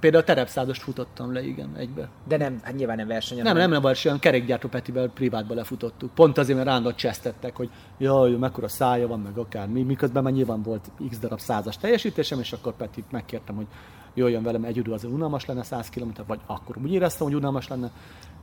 Például 0.00 0.22
a 0.22 0.26
terepszázast 0.26 0.82
futottam 0.82 1.32
le, 1.32 1.46
igen, 1.46 1.76
egybe. 1.76 2.08
De 2.28 2.36
nem, 2.36 2.60
hát 2.62 2.76
nyilván 2.76 2.96
nem 2.96 3.06
versenyen. 3.06 3.44
Nem, 3.44 3.56
nem, 3.56 3.70
nem 3.70 3.82
verseny, 3.82 4.18
kerékgyártó 4.18 4.68
Petivel 4.68 5.08
privátba 5.08 5.54
lefutottuk. 5.54 6.10
Pont 6.14 6.38
azért, 6.38 6.56
mert 6.56 6.70
rándat 6.70 6.96
csesztettek, 6.96 7.56
hogy 7.56 7.70
jaj, 7.98 8.30
mekkora 8.30 8.68
szája 8.68 9.06
van, 9.06 9.20
meg 9.20 9.38
akár 9.38 9.68
mi, 9.68 9.82
miközben 9.82 10.22
már 10.22 10.32
nyilván 10.32 10.62
volt 10.62 10.90
x 11.10 11.18
darab 11.18 11.40
százas 11.40 11.76
teljesítésem, 11.76 12.38
és 12.38 12.52
akkor 12.52 12.76
Petit 12.76 13.10
megkértem, 13.10 13.56
hogy 13.56 13.66
jöjjön 14.14 14.42
velem 14.42 14.64
egy 14.64 14.76
idő, 14.76 14.92
az 14.92 15.04
unalmas 15.04 15.44
lenne 15.44 15.62
100 15.62 15.88
km, 15.88 16.10
vagy 16.26 16.40
akkor 16.46 16.76
úgy 16.82 16.92
éreztem, 16.92 17.26
hogy 17.26 17.36
unalmas 17.36 17.68
lenne. 17.68 17.90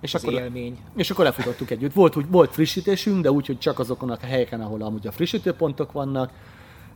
És 0.01 0.13
az 0.13 0.23
akkor, 0.23 0.39
élmény. 0.39 0.77
És 0.95 1.11
akkor 1.11 1.25
lefutottuk 1.25 1.69
együtt. 1.69 1.93
Volt, 1.93 2.15
úgy, 2.15 2.29
volt 2.29 2.53
frissítésünk, 2.53 3.21
de 3.21 3.31
úgy, 3.31 3.45
hogy 3.45 3.57
csak 3.57 3.79
azokon 3.79 4.09
a 4.09 4.17
helyeken, 4.21 4.61
ahol 4.61 4.81
amúgy 4.81 5.07
a 5.07 5.11
frissítőpontok 5.11 5.91
vannak, 5.91 6.31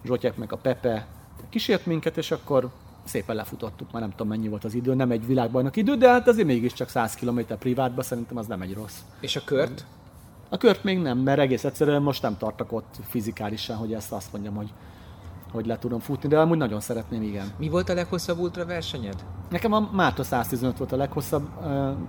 Zsotyek 0.06 0.38
meg 0.38 0.53
a 0.53 0.57
Pepe 0.57 1.07
kísért 1.49 1.86
minket, 1.86 2.18
és 2.18 2.31
akkor 2.31 2.69
szépen 3.10 3.36
lefutottuk, 3.36 3.91
már 3.91 4.02
nem 4.02 4.11
tudom 4.11 4.27
mennyi 4.27 4.48
volt 4.48 4.64
az 4.64 4.73
idő, 4.73 4.94
nem 4.94 5.11
egy 5.11 5.26
világbajnok 5.26 5.76
idő, 5.76 5.95
de 5.95 6.10
hát 6.10 6.27
azért 6.27 6.48
mégiscsak 6.48 6.90
100 6.90 7.15
km 7.15 7.40
privátba 7.60 8.02
szerintem 8.02 8.38
az 8.38 8.48
nem 8.48 8.61
egy 8.61 8.73
rossz. 8.73 8.99
És 9.19 9.36
a 9.36 9.41
kört? 9.45 9.86
A 10.49 10.57
kört 10.57 10.84
még 10.84 10.99
nem, 10.99 11.18
mert 11.18 11.40
egész 11.40 11.64
egyszerűen 11.64 12.02
most 12.02 12.22
nem 12.22 12.38
tartok 12.38 12.72
ott 12.72 12.95
fizikálisan, 13.07 13.77
hogy 13.77 13.94
ezt 13.94 14.11
azt 14.11 14.31
mondjam, 14.31 14.56
hogy 14.56 14.73
hogy 15.52 15.65
le 15.65 15.77
tudom 15.77 15.99
futni, 15.99 16.30
de 16.30 16.40
amúgy 16.40 16.57
nagyon 16.57 16.80
szeretném, 16.80 17.22
igen. 17.22 17.48
Mi 17.57 17.69
volt 17.69 17.90
a 17.90 17.94
leghosszabb 17.94 18.40
ultra 18.40 18.65
versenyed? 18.65 19.26
Nekem 19.49 19.73
a 19.73 19.90
Márta 19.91 20.23
115 20.23 20.77
volt 20.77 20.91
a 20.91 20.95
leghosszabb, 20.95 21.48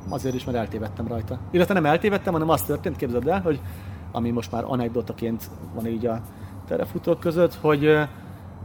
azért 0.08 0.34
is, 0.34 0.44
mert 0.44 0.58
eltévedtem 0.58 1.06
rajta. 1.06 1.38
Illetve 1.50 1.74
nem 1.74 1.86
eltévedtem, 1.86 2.32
hanem 2.32 2.48
az 2.48 2.62
történt, 2.62 2.96
képzeld 2.96 3.28
el, 3.28 3.40
hogy 3.40 3.60
ami 4.12 4.30
most 4.30 4.52
már 4.52 4.64
anekdotaként 4.66 5.50
van 5.74 5.86
így 5.86 6.06
a 6.06 6.20
terefutók 6.66 7.20
között, 7.20 7.54
hogy 7.54 7.98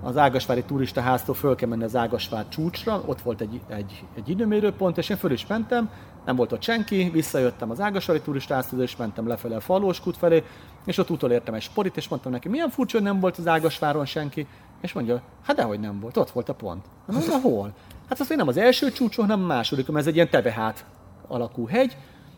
az 0.06 0.18
Ágasvári 0.18 0.64
turista 0.64 1.02
háztól 1.02 1.36
föl 1.36 1.56
kell 1.56 1.70
menni 1.70 1.84
az 1.84 1.96
Ágasvár 1.96 2.48
csúcsra, 2.50 3.02
ott 3.06 3.22
volt 3.22 3.42
egy, 3.42 3.62
egy, 3.68 4.04
egy 4.16 4.30
időmérőpont, 4.30 4.98
és 4.98 5.10
én 5.10 5.18
föl 5.18 5.32
is 5.32 5.48
mentem, 5.48 5.90
nem 6.26 6.36
volt 6.36 6.52
ott 6.52 6.62
senki, 6.62 7.10
visszajöttem 7.14 7.70
az 7.70 7.80
Ágasvári 7.80 8.22
turista 8.22 8.54
háztól, 8.54 8.82
és 8.82 8.96
mentem 8.96 9.28
lefele 9.28 9.56
a 9.56 9.60
Falóskút 9.60 10.18
felé, 10.18 10.44
és 10.86 10.98
ott 10.98 11.10
utolértem 11.10 11.54
egy 11.54 11.62
sporit, 11.62 11.98
és 11.98 12.08
mondtam 12.08 12.32
neki, 12.32 12.50
milyen 12.50 12.70
furcsa, 12.70 12.98
hogy 12.98 13.06
nem 13.06 13.20
volt 13.20 13.38
az 13.38 13.48
Ágasváron 13.48 14.06
senki. 14.06 14.48
És 14.82 14.94
mondja, 14.94 15.22
hát 15.44 15.56
dehogy 15.56 15.80
nem 15.80 16.00
volt, 16.00 16.18
ott 16.18 16.32
volt 16.32 16.50
a 16.50 16.54
pont. 16.54 16.86
Na, 17.06 17.14
mondja, 17.14 17.40
hol? 17.40 17.74
Hát 18.10 18.20
az 18.20 18.30
nem 18.30 18.48
az 18.48 18.58
első 18.58 18.92
csúcson, 18.92 19.26
hanem 19.26 19.44
a 19.44 19.48
második, 19.48 19.88
mert 19.88 20.00
ez 20.00 20.08
egy 20.08 20.16
ilyen 20.16 20.30
tevehát 20.30 20.86
alakú 21.28 21.68
hegy, 21.68 21.98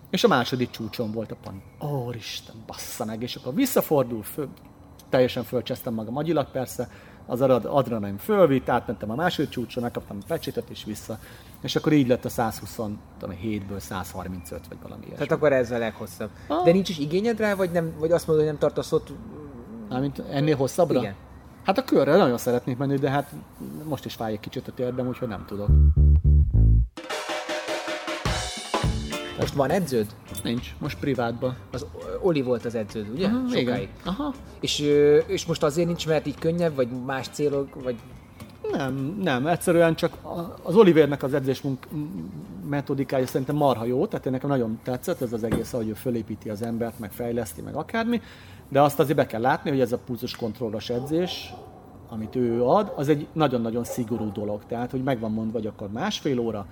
és 0.09 0.23
a 0.23 0.27
második 0.27 0.69
csúcson 0.69 1.11
volt 1.11 1.31
a 1.31 1.35
pont. 1.43 1.63
Ó, 1.91 2.11
Isten, 2.11 2.55
bassza 2.65 3.05
meg, 3.05 3.21
és 3.21 3.35
akkor 3.35 3.53
visszafordul, 3.53 4.23
föl, 4.23 4.49
teljesen 5.09 5.43
fölcsesztem 5.43 5.93
magam. 5.93 6.17
Agyilag 6.17 6.51
persze, 6.51 6.89
az 7.27 7.41
adrenalin 7.41 8.17
fölvitt, 8.17 8.69
átmentem 8.69 9.11
a 9.11 9.15
második 9.15 9.49
csúcson, 9.49 9.83
megkaptam 9.83 10.17
a 10.21 10.25
pecsétet 10.27 10.69
és 10.69 10.83
vissza. 10.83 11.19
És 11.61 11.75
akkor 11.75 11.91
így 11.91 12.07
lett 12.07 12.25
a 12.25 12.29
127-ből 12.29 13.79
135 13.79 14.67
vagy 14.67 14.77
valami 14.81 15.05
ilyesmi. 15.05 15.25
Tehát 15.25 15.31
akkor 15.31 15.53
ez 15.53 15.71
a 15.71 15.77
leghosszabb. 15.77 16.29
Ah. 16.47 16.63
De 16.63 16.71
nincs 16.71 16.89
is 16.89 16.97
igényed 16.99 17.39
rá, 17.39 17.55
vagy, 17.55 17.71
nem, 17.71 17.93
vagy 17.99 18.11
azt 18.11 18.27
mondod, 18.27 18.45
hogy 18.45 18.53
nem 18.53 18.61
tartasz 18.61 18.91
ott? 18.91 19.11
Mármint 19.89 20.19
ennél 20.19 20.55
hosszabbra? 20.55 20.99
Igen. 20.99 21.15
Hát 21.63 21.77
a 21.77 21.83
körre 21.83 22.15
nagyon 22.15 22.37
szeretnék 22.37 22.77
menni, 22.77 22.97
de 22.97 23.09
hát 23.09 23.31
most 23.83 24.05
is 24.05 24.13
fáj 24.13 24.31
egy 24.31 24.39
kicsit 24.39 24.67
a 24.67 24.71
térdem, 24.71 25.07
úgyhogy 25.07 25.27
nem 25.27 25.45
tudok. 25.47 25.67
Most 29.47 29.59
van 29.59 29.69
edződ? 29.69 30.05
Nincs, 30.43 30.75
most 30.79 30.99
privátban. 30.99 31.55
Az 31.71 31.85
Oli 32.21 32.41
volt 32.41 32.65
az 32.65 32.75
edződ, 32.75 33.09
ugye? 33.09 33.27
Aha, 33.27 33.47
Sokáig. 33.47 33.65
Igen. 33.65 33.89
Aha. 34.03 34.33
És, 34.59 34.79
és 35.27 35.45
most 35.45 35.63
azért 35.63 35.87
nincs, 35.87 36.07
mert 36.07 36.27
így 36.27 36.39
könnyebb, 36.39 36.75
vagy 36.75 36.87
más 37.05 37.27
célok, 37.27 37.83
vagy 37.83 37.95
nem, 38.71 39.17
nem, 39.21 39.47
egyszerűen 39.47 39.95
csak 39.95 40.17
az 40.61 40.75
Olivernek 40.75 41.23
az 41.23 41.33
edzés 41.33 41.63
metodikája 42.69 43.27
szerintem 43.27 43.55
marha 43.55 43.85
jó, 43.85 44.05
tehát 44.07 44.29
nekem 44.29 44.49
nagyon 44.49 44.79
tetszett 44.83 45.21
ez 45.21 45.33
az 45.33 45.43
egész, 45.43 45.73
ahogy 45.73 45.87
ő 45.87 45.93
fölépíti 45.93 46.49
az 46.49 46.61
embert, 46.61 46.99
meg 46.99 47.11
fejleszti, 47.11 47.61
meg 47.61 47.75
akármi, 47.75 48.21
de 48.69 48.81
azt 48.81 48.99
azért 48.99 49.17
be 49.17 49.25
kell 49.25 49.41
látni, 49.41 49.69
hogy 49.69 49.79
ez 49.79 49.91
a 49.91 49.97
pulzus 49.97 50.35
kontrollos 50.35 50.89
edzés, 50.89 51.53
amit 52.09 52.35
ő 52.35 52.63
ad, 52.63 52.93
az 52.95 53.09
egy 53.09 53.27
nagyon-nagyon 53.33 53.83
szigorú 53.83 54.31
dolog. 54.31 54.61
Tehát, 54.67 54.91
hogy 54.91 55.03
megvan 55.03 55.31
mondva, 55.31 55.57
hogy 55.57 55.67
akkor 55.67 55.91
másfél 55.91 56.39
óra, 56.39 56.65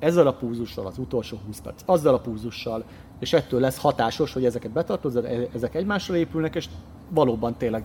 ezzel 0.00 0.26
a 0.26 0.32
púzussal 0.32 0.86
az 0.86 0.98
utolsó 0.98 1.38
20 1.46 1.60
perc, 1.60 1.82
azzal 1.84 2.14
a 2.14 2.20
púzussal, 2.20 2.84
és 3.18 3.32
ettől 3.32 3.60
lesz 3.60 3.78
hatásos, 3.78 4.32
hogy 4.32 4.44
ezeket 4.44 4.70
betartozod, 4.70 5.24
e- 5.24 5.48
ezek 5.54 5.74
egymásra 5.74 6.16
épülnek, 6.16 6.54
és 6.54 6.68
valóban 7.08 7.56
tényleg 7.56 7.84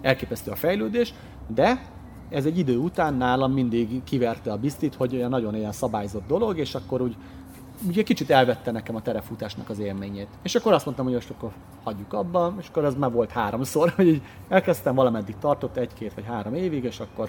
elképesztő 0.00 0.50
a 0.50 0.56
fejlődés, 0.56 1.14
de 1.54 1.90
ez 2.28 2.44
egy 2.44 2.58
idő 2.58 2.76
után 2.76 3.14
nálam 3.14 3.52
mindig 3.52 4.04
kiverte 4.04 4.52
a 4.52 4.56
biztit, 4.56 4.94
hogy 4.94 5.14
olyan 5.14 5.30
nagyon 5.30 5.54
ilyen 5.54 5.72
szabályzott 5.72 6.26
dolog, 6.26 6.58
és 6.58 6.74
akkor 6.74 7.00
úgy 7.00 7.16
ugye 7.86 8.02
kicsit 8.02 8.30
elvette 8.30 8.70
nekem 8.70 8.94
a 8.94 9.02
terefutásnak 9.02 9.70
az 9.70 9.78
élményét. 9.78 10.28
És 10.42 10.54
akkor 10.54 10.72
azt 10.72 10.84
mondtam, 10.84 11.06
hogy 11.06 11.14
most 11.14 11.30
akkor 11.30 11.50
hagyjuk 11.84 12.12
abba, 12.12 12.54
és 12.60 12.68
akkor 12.68 12.84
ez 12.84 12.94
már 12.94 13.12
volt 13.12 13.30
háromszor, 13.30 13.92
hogy 13.96 14.06
így 14.06 14.22
elkezdtem 14.48 14.94
valameddig 14.94 15.34
tartott, 15.40 15.76
egy-két 15.76 16.14
vagy 16.14 16.24
három 16.24 16.54
évig, 16.54 16.84
és 16.84 17.00
akkor 17.00 17.28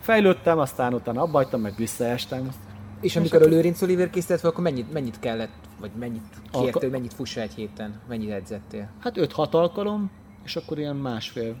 fejlődtem, 0.00 0.58
aztán 0.58 0.94
utána 0.94 1.22
abbajtam, 1.22 1.60
meg 1.60 1.74
visszaestem. 1.76 2.48
És 3.00 3.16
amikor 3.16 3.42
a 3.42 3.46
Lőrinc 3.46 3.82
Oliver 3.82 4.10
készített 4.10 4.40
fel, 4.40 4.50
akkor 4.50 4.62
mennyit, 4.62 4.92
mennyit 4.92 5.18
kellett, 5.18 5.52
vagy 5.80 5.90
mennyit 5.98 6.22
kértél, 6.52 6.80
hogy 6.80 6.90
mennyit 6.90 7.12
fussa 7.14 7.40
egy 7.40 7.54
héten? 7.54 8.00
Mennyit 8.08 8.30
edzettél? 8.30 8.88
Hát 9.00 9.16
5-6 9.16 9.50
alkalom, 9.50 10.10
és 10.44 10.56
akkor 10.56 10.78
ilyen 10.78 10.96
másfél, 10.96 11.56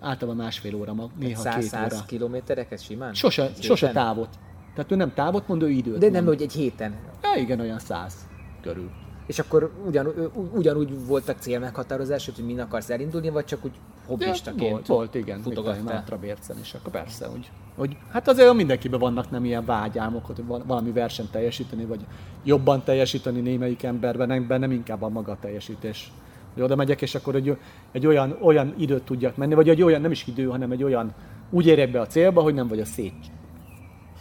általában 0.00 0.44
másfél 0.44 0.74
óra, 0.74 0.94
ma- 0.94 1.10
néha 1.18 1.40
100, 1.40 1.54
két 1.54 1.64
100 1.64 1.92
óra. 1.94 2.02
kilométereket 2.06 2.82
simán? 2.82 3.14
Sose, 3.14 3.42
Egy 3.42 3.62
sose 3.62 3.86
héten? 3.86 4.04
távot. 4.04 4.28
Tehát 4.74 4.92
ő 4.92 4.94
nem 4.96 5.14
távot 5.14 5.48
mond, 5.48 5.62
ő 5.62 5.70
időt 5.70 5.98
De 5.98 6.06
nem, 6.10 6.24
mond. 6.24 6.26
hogy 6.36 6.42
egy 6.42 6.52
héten. 6.52 6.94
Ja, 7.22 7.40
igen, 7.42 7.60
olyan 7.60 7.78
száz 7.78 8.14
körül. 8.62 8.90
És 9.28 9.38
akkor 9.38 9.72
ugyan, 9.86 10.30
ugyanúgy 10.52 11.06
voltak 11.06 11.38
célmeghatározások, 11.38 12.34
hogy 12.34 12.44
min 12.44 12.60
akarsz 12.60 12.90
elindulni, 12.90 13.28
vagy 13.28 13.44
csak 13.44 13.64
úgy 13.64 13.72
hobbistaként 14.06 14.70
volt, 14.70 14.86
volt, 14.86 15.14
igen. 15.14 15.40
futogattál? 15.40 15.82
Nátra 15.82 16.18
bércen 16.18 16.56
is, 16.60 16.74
akkor 16.74 16.92
persze, 16.92 17.26
hogy, 17.26 17.50
hogy, 17.76 17.96
hát 18.10 18.28
azért 18.28 18.54
mindenkiben 18.54 19.00
vannak 19.00 19.30
nem 19.30 19.44
ilyen 19.44 19.64
vágyálmok, 19.64 20.26
hogy 20.26 20.46
val- 20.46 20.64
valami 20.66 20.92
versenyt 20.92 21.30
teljesíteni, 21.30 21.84
vagy 21.84 22.06
jobban 22.44 22.84
teljesíteni 22.84 23.40
némelyik 23.40 23.82
emberben, 23.82 24.28
nem, 24.28 24.60
nem 24.60 24.70
inkább 24.70 25.02
a 25.02 25.08
maga 25.08 25.36
teljesítés. 25.40 26.12
Hogy 26.54 26.62
oda 26.62 26.76
megyek, 26.76 27.02
és 27.02 27.14
akkor 27.14 27.34
egy, 27.34 27.56
egy 27.92 28.06
olyan, 28.06 28.38
olyan 28.40 28.74
időt 28.78 29.02
tudjak 29.02 29.36
menni, 29.36 29.54
vagy 29.54 29.68
egy 29.68 29.82
olyan, 29.82 30.00
nem 30.00 30.10
is 30.10 30.26
idő, 30.26 30.46
hanem 30.46 30.70
egy 30.70 30.82
olyan, 30.82 31.14
úgy 31.50 31.66
érek 31.66 31.90
be 31.90 32.00
a 32.00 32.06
célba, 32.06 32.42
hogy 32.42 32.54
nem 32.54 32.68
vagy 32.68 32.80
a 32.80 32.84
szét 32.84 33.37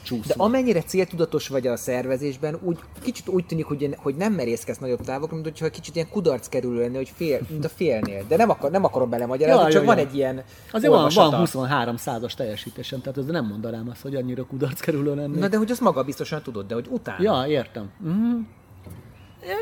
De 0.10 0.16
csúszva. 0.16 0.44
amennyire 0.44 0.82
céltudatos 0.82 1.48
vagy 1.48 1.68
a 1.68 1.78
szervezésben, 1.78 2.60
úgy 2.62 2.80
kicsit 3.02 3.28
úgy 3.28 3.46
tűnik, 3.46 3.66
hogy, 3.66 3.96
hogy 3.98 4.16
nem 4.16 4.34
merészkedsz 4.34 4.78
nagyobb 4.78 5.02
távokra, 5.02 5.36
mint 5.36 5.48
hogyha 5.48 5.70
kicsit 5.70 5.96
ilyen 5.96 6.10
kudarc 6.10 6.48
kerülő 6.48 6.80
lenni, 6.80 6.96
hogy 6.96 7.12
fél, 7.16 7.40
mint 7.50 7.66
a 7.66 7.70
félnél. 7.70 8.24
De 8.28 8.36
nem, 8.36 8.50
akar, 8.50 8.72
nem 8.72 8.84
akarom 8.84 9.10
belemagyarázni, 9.10 9.64
Ja, 9.64 9.70
csak 9.70 9.82
ja, 9.82 9.88
van 9.88 9.98
egy 9.98 10.16
ilyen 10.16 10.44
Azért 10.72 10.92
van, 10.92 10.92
van 10.92 11.00
olvasata. 11.00 11.38
23 11.38 11.98
százas 11.98 12.34
teljesítésem, 12.34 13.02
tehát 13.02 13.18
ez 13.18 13.26
nem 13.26 13.46
mondanám 13.46 13.90
azt, 13.90 14.02
hogy 14.02 14.16
annyira 14.16 14.46
kudarc 14.46 14.80
kerülő 14.80 15.16
lenni. 15.16 15.40
Na 15.40 15.48
de 15.48 15.58
hogy 15.58 15.72
azt 15.72 15.82
maga 15.82 16.04
biztosan 16.04 16.42
tudod, 16.42 16.68
de 16.68 16.74
hogy 16.74 16.88
utána. 16.90 17.24
Ja, 17.24 17.46
értem. 17.48 17.90
Mm. 18.08 18.40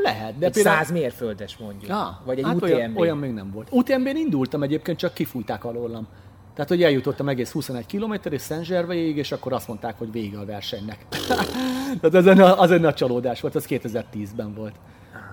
Lehet, 0.04 0.38
de 0.38 0.46
egy 0.46 0.54
száz 0.54 0.92
mérföldes 0.92 1.58
mondjuk. 1.58 1.88
Ja, 1.88 2.22
vagy 2.26 2.38
egy 2.38 2.46
hát 2.46 2.56
UTMB. 2.56 2.64
olyan, 2.72 2.98
olyan 2.98 3.18
még 3.18 3.32
nem 3.32 3.52
volt. 3.52 3.68
UTMB-n 3.72 4.16
indultam 4.16 4.64
egyébként, 4.64 4.98
csak 4.98 5.14
kifújták 5.14 5.64
alólam. 5.64 6.08
Tehát, 6.56 6.70
hogy 6.70 6.84
eljutottam 6.84 7.30
egész 7.30 7.52
21 7.52 7.86
km 7.86 8.14
és 8.30 8.42
szent 8.42 8.70
és 8.94 9.32
akkor 9.32 9.54
azt 9.54 9.68
mondták, 9.68 9.98
hogy 9.98 10.12
vége 10.12 10.40
a 10.40 10.46
versenynek. 10.46 11.06
Tehát 12.02 12.16
ez 12.16 12.26
egy, 12.26 12.40
az 12.40 12.72
egy 12.72 12.82
nagy 12.82 12.94
csalódás 12.94 13.42
volt, 13.42 13.56
ez 13.56 13.66
2010-ben 13.70 14.54
volt. 14.54 14.76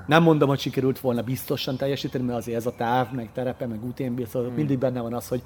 Nem 0.07 0.23
mondom, 0.23 0.49
hogy 0.49 0.59
sikerült 0.59 1.01
volna 1.01 1.23
biztosan 1.23 1.77
teljesíteni, 1.77 2.25
mert 2.25 2.39
azért 2.39 2.57
ez 2.57 2.67
a 2.67 2.75
táv, 2.77 3.13
meg 3.13 3.31
terepe, 3.33 3.67
meg 3.67 3.85
UTMB, 3.85 4.27
szóval 4.27 4.49
hmm. 4.49 4.57
mindig 4.57 4.79
benne 4.79 5.01
van 5.01 5.15
az, 5.15 5.29
hogy, 5.29 5.43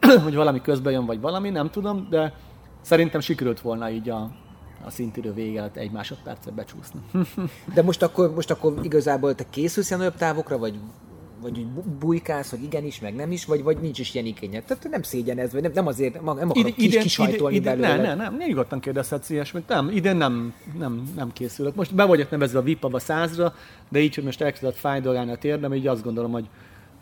hogy 0.24 0.34
valami 0.34 0.60
közben 0.60 0.92
jön, 0.92 1.06
vagy 1.06 1.20
valami, 1.20 1.50
nem 1.50 1.70
tudom, 1.70 2.06
de 2.10 2.34
szerintem 2.80 3.20
sikerült 3.20 3.60
volna 3.60 3.90
így 3.90 4.08
a, 4.08 4.30
a 4.84 4.90
szintidő 4.90 5.32
vége 5.32 5.70
egy 5.74 5.90
másodpercet 5.90 6.54
becsúszni. 6.54 7.00
De 7.74 7.82
most 7.82 8.02
akkor, 8.02 8.34
most 8.34 8.50
akkor 8.50 8.74
igazából 8.82 9.34
te 9.34 9.44
készülsz 9.50 9.88
ilyen 9.88 10.00
nagyobb 10.00 10.18
távokra, 10.18 10.58
vagy 10.58 10.78
vagy 11.42 11.58
úgy 11.58 11.66
bu- 11.66 11.88
bujkálsz, 11.88 12.50
hogy 12.50 12.62
igenis, 12.62 13.00
meg 13.00 13.14
nem 13.14 13.32
is, 13.32 13.44
vagy, 13.44 13.62
vagy 13.62 13.78
nincs 13.80 13.98
is 13.98 14.14
ilyen 14.14 14.26
igényed. 14.26 14.64
Tehát 14.64 14.88
nem 14.90 15.02
szégyenez, 15.02 15.52
vagy 15.52 15.62
nem, 15.62 15.70
nem 15.74 15.86
azért, 15.86 16.14
nem 16.14 16.28
akarok 16.28 16.56
Ide- 16.56 16.74
kis, 16.74 16.84
idén- 16.84 17.02
kisajtolni 17.02 17.56
ide- 17.56 17.74
ide- 17.76 17.86
belőle. 17.86 18.06
Nem, 18.08 18.16
nem, 18.18 18.34
nem, 18.36 18.48
nyugodtan 18.48 18.80
kérdezhetsz 18.80 19.30
ilyesmit. 19.30 19.68
Nem, 19.68 19.88
idén 19.90 20.16
nem, 20.16 20.54
nem, 20.78 21.02
nem 21.16 21.32
készülök. 21.32 21.74
Most 21.74 21.94
be 21.94 22.04
vagyok 22.04 22.30
nevezve 22.30 22.58
a 22.58 22.62
VIP-aba 22.62 22.98
százra, 22.98 23.54
de 23.88 23.98
így, 23.98 24.14
hogy 24.14 24.24
most 24.24 24.40
elkezdett 24.40 24.76
fájdolgálni 24.76 25.30
a 25.30 25.36
térdem, 25.36 25.74
így 25.74 25.86
azt 25.86 26.02
gondolom, 26.02 26.32
hogy 26.32 26.48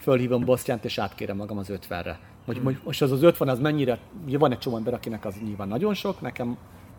fölhívom 0.01 0.45
Bosztyánt, 0.45 0.85
és 0.85 0.99
átkérem 0.99 1.37
magam 1.37 1.59
az 1.59 1.69
50-re. 1.71 2.19
Hogy, 2.47 2.57
Hmm. 2.59 2.79
most 2.85 3.03
az 3.03 3.13
az 3.13 3.23
50 3.23 3.49
az 3.49 3.59
mennyire, 3.59 3.99
van 4.39 4.53
egy 4.53 4.59
csomó 4.59 4.77
ember, 4.77 4.95
akinek 4.95 5.25
az 5.25 5.35
nyilván 5.45 5.69
nagyon 5.69 5.95
sok, 5.95 6.21
nekem 6.21 6.57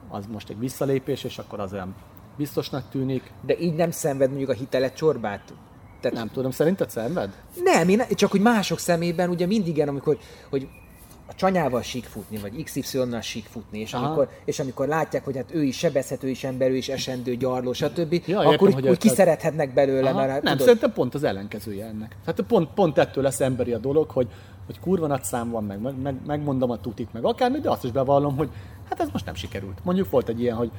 az 0.09 0.25
most 0.31 0.49
egy 0.49 0.59
visszalépés, 0.59 1.23
és 1.23 1.37
akkor 1.37 1.59
az 1.59 1.73
olyan 1.73 1.95
biztosnak 2.37 2.89
tűnik. 2.89 3.31
De 3.45 3.57
így 3.59 3.73
nem 3.73 3.91
szenved 3.91 4.29
mondjuk 4.29 4.49
a 4.49 4.53
hitelet 4.53 4.95
csorbát? 4.95 5.53
Tehát 6.01 6.17
Nem 6.17 6.29
tudom, 6.33 6.51
szerinted 6.51 6.89
szenved? 6.89 7.29
Nem, 7.63 7.89
én 7.89 8.03
csak 8.09 8.31
hogy 8.31 8.41
mások 8.41 8.79
szemében 8.79 9.29
ugye 9.29 9.45
mindig 9.45 9.75
ilyen, 9.75 9.87
amikor 9.87 10.17
hogy 10.49 10.67
a 11.29 11.35
csanyával 11.35 11.81
sík 11.81 12.05
futni, 12.05 12.37
vagy 12.37 12.63
XY-nal 12.63 13.21
sík 13.21 13.45
futni, 13.45 13.79
és 13.79 13.93
Aha. 13.93 14.05
amikor, 14.05 14.29
és 14.45 14.59
amikor 14.59 14.87
látják, 14.87 15.25
hogy 15.25 15.35
hát 15.35 15.53
ő 15.53 15.63
is 15.63 15.77
sebezhető 15.77 16.29
is 16.29 16.43
ember, 16.43 16.69
ő 16.69 16.75
is 16.75 16.89
esendő, 16.89 17.35
gyarló, 17.35 17.73
stb., 17.73 18.21
Ja, 18.25 18.39
akkor 18.39 18.51
értem, 18.51 18.67
úgy, 18.67 18.73
hogy 18.73 18.89
úgy 18.89 18.97
kiszerethetnek 18.97 19.73
belőle, 19.73 20.09
Aha, 20.09 20.19
mert 20.19 20.31
hát 20.31 20.41
nem, 20.41 20.51
tudod, 20.51 20.65
szerintem 20.65 20.93
pont 20.93 21.13
az 21.13 21.23
ellenkezője 21.23 21.85
ennek. 21.85 22.15
Tehát 22.25 22.41
pont, 22.47 22.69
pont 22.73 22.97
ettől 22.97 23.23
lesz 23.23 23.39
emberi 23.39 23.73
a 23.73 23.77
dolog, 23.77 24.09
hogy, 24.09 24.27
hogy 24.65 24.79
kurva 24.79 25.07
nagy 25.07 25.23
szám 25.23 25.49
van, 25.49 25.63
meg, 25.63 26.01
meg, 26.01 26.15
megmondom 26.25 26.71
a 26.71 26.81
tutit, 26.81 27.13
meg 27.13 27.25
akármi, 27.25 27.59
de 27.59 27.69
azt 27.69 27.83
is 27.83 27.91
bevallom, 27.91 28.37
hogy 28.37 28.49
hát 28.89 28.99
ez 28.99 29.07
most 29.11 29.25
nem 29.25 29.35
sikerült. 29.35 29.77
Mondjuk 29.83 30.09
volt 30.09 30.29
egy 30.29 30.41
ilyen, 30.41 30.55
hogy, 30.55 30.71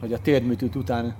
hogy 0.00 0.12
a 0.12 0.18
térdműtűt 0.18 0.76
után 0.76 1.14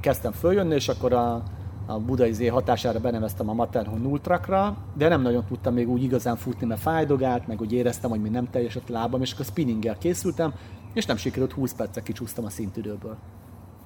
kezdtem 0.00 0.32
följönni, 0.32 0.74
és 0.74 0.88
akkor 0.88 1.12
a, 1.12 1.42
a 1.86 1.98
budai 1.98 2.32
zé 2.32 2.46
hatására 2.46 3.00
beneveztem 3.00 3.48
a 3.48 3.52
Matterhorn 3.52 4.04
Ultrakra, 4.04 4.76
de 4.94 5.08
nem 5.08 5.22
nagyon 5.22 5.44
tudtam 5.44 5.74
még 5.74 5.88
úgy 5.88 6.02
igazán 6.02 6.36
futni, 6.36 6.66
mert 6.66 6.80
fájdogált, 6.80 7.46
meg 7.46 7.60
úgy 7.60 7.72
éreztem, 7.72 8.10
hogy 8.10 8.20
még 8.20 8.30
nem 8.30 8.50
teljesett 8.50 8.88
lábam, 8.88 9.22
és 9.22 9.32
akkor 9.32 9.44
spinninggel 9.44 9.98
készültem, 9.98 10.54
és 10.94 11.06
nem 11.06 11.16
sikerült 11.16 11.52
20 11.52 11.74
percet 11.74 12.02
kicsúsztam 12.02 12.44
a 12.44 12.50
szintidőből. 12.50 13.16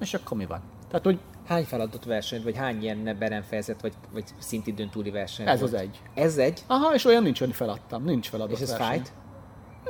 És 0.01 0.15
akkor 0.15 0.37
mi 0.37 0.47
van? 0.47 0.61
Tehát, 0.89 1.05
hogy 1.05 1.19
hány 1.47 1.65
feladott 1.65 2.05
versenyt, 2.05 2.43
vagy 2.43 2.57
hány 2.57 2.83
ilyen 2.83 3.17
beremfejezet, 3.19 3.81
vagy, 3.81 3.93
vagy 4.13 4.25
szintidőn 4.39 4.91
túli 4.91 5.11
verseny 5.11 5.47
Ez 5.49 5.61
volt? 5.61 5.73
az 5.73 5.81
egy. 5.81 6.03
Ez 6.15 6.37
egy? 6.37 6.65
Aha, 6.67 6.95
és 6.95 7.05
olyan 7.05 7.23
nincs, 7.23 7.39
hogy 7.39 7.53
feladtam. 7.53 8.05
Nincs 8.05 8.29
feladott 8.29 8.57
És 8.57 8.61
ez 8.63 8.69
verseny. 8.69 8.87
fájt? 8.87 9.13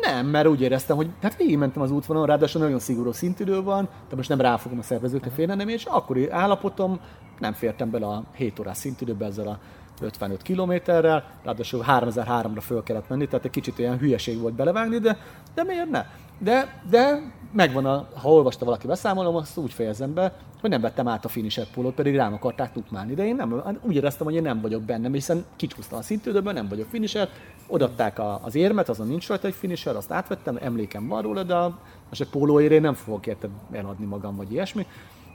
Nem, 0.00 0.26
mert 0.26 0.46
úgy 0.46 0.60
éreztem, 0.60 0.96
hogy 0.96 1.10
hát 1.22 1.36
végigmentem 1.36 1.82
az 1.82 1.90
útvonalon, 1.90 2.28
ráadásul 2.28 2.60
nagyon 2.60 2.78
szigorú 2.78 3.12
szintidő 3.12 3.62
van, 3.62 3.88
de 4.08 4.16
most 4.16 4.28
nem 4.28 4.40
ráfogom 4.40 4.78
a 4.78 4.82
szervezőkre 4.82 5.30
félre, 5.30 5.54
nem, 5.54 5.68
és 5.68 5.84
akkori 5.84 6.30
állapotom 6.30 7.00
nem 7.40 7.52
fértem 7.52 7.90
bele 7.90 8.06
a 8.06 8.24
7 8.34 8.58
órás 8.58 8.76
szintidőbe 8.76 9.26
ezzel 9.26 9.48
a 9.48 9.58
55 10.00 10.42
kilométerrel, 10.42 11.24
ráadásul 11.44 11.84
3003-ra 11.88 12.60
föl 12.60 12.82
kellett 12.82 13.08
menni, 13.08 13.26
tehát 13.26 13.44
egy 13.44 13.50
kicsit 13.50 13.78
olyan 13.78 13.98
hülyeség 13.98 14.40
volt 14.40 14.54
belevágni, 14.54 14.98
de, 14.98 15.18
de 15.54 15.64
miért 15.64 15.90
ne? 15.90 16.04
De, 16.38 16.82
de 16.90 17.32
megvan, 17.52 17.86
a, 17.86 18.08
ha 18.14 18.32
olvasta 18.32 18.64
valaki 18.64 18.86
beszámolom, 18.86 19.36
azt 19.36 19.56
úgy 19.56 19.72
fejezem 19.72 20.14
be, 20.14 20.32
hogy 20.60 20.70
nem 20.70 20.80
vettem 20.80 21.08
át 21.08 21.24
a 21.24 21.28
finisher 21.28 21.66
pólót, 21.66 21.94
pedig 21.94 22.16
rám 22.16 22.32
akarták 22.32 22.72
tukmálni. 22.72 23.14
De 23.14 23.26
én 23.26 23.34
nem, 23.34 23.78
úgy 23.82 23.94
éreztem, 23.94 24.26
hogy 24.26 24.34
én 24.34 24.42
nem 24.42 24.60
vagyok 24.60 24.82
bennem, 24.82 25.12
hiszen 25.12 25.44
kicsúsztam 25.56 25.98
a 25.98 26.02
szintődőből, 26.02 26.52
nem 26.52 26.68
vagyok 26.68 26.88
finisher, 26.88 27.28
odatták 27.66 28.18
a, 28.18 28.40
az 28.42 28.54
érmet, 28.54 28.88
azon 28.88 29.06
nincs 29.06 29.28
rajta 29.28 29.46
egy 29.46 29.54
finisher, 29.54 29.96
azt 29.96 30.10
átvettem, 30.10 30.58
emlékem 30.60 31.08
van 31.08 31.22
róla, 31.22 31.42
de 31.42 31.54
most 32.08 32.20
egy 32.20 32.28
pólóért 32.28 32.72
én 32.72 32.80
nem 32.80 32.94
fogok 32.94 33.26
érte 33.26 33.48
eladni 33.72 34.06
magam, 34.06 34.36
vagy 34.36 34.52
ilyesmi. 34.52 34.86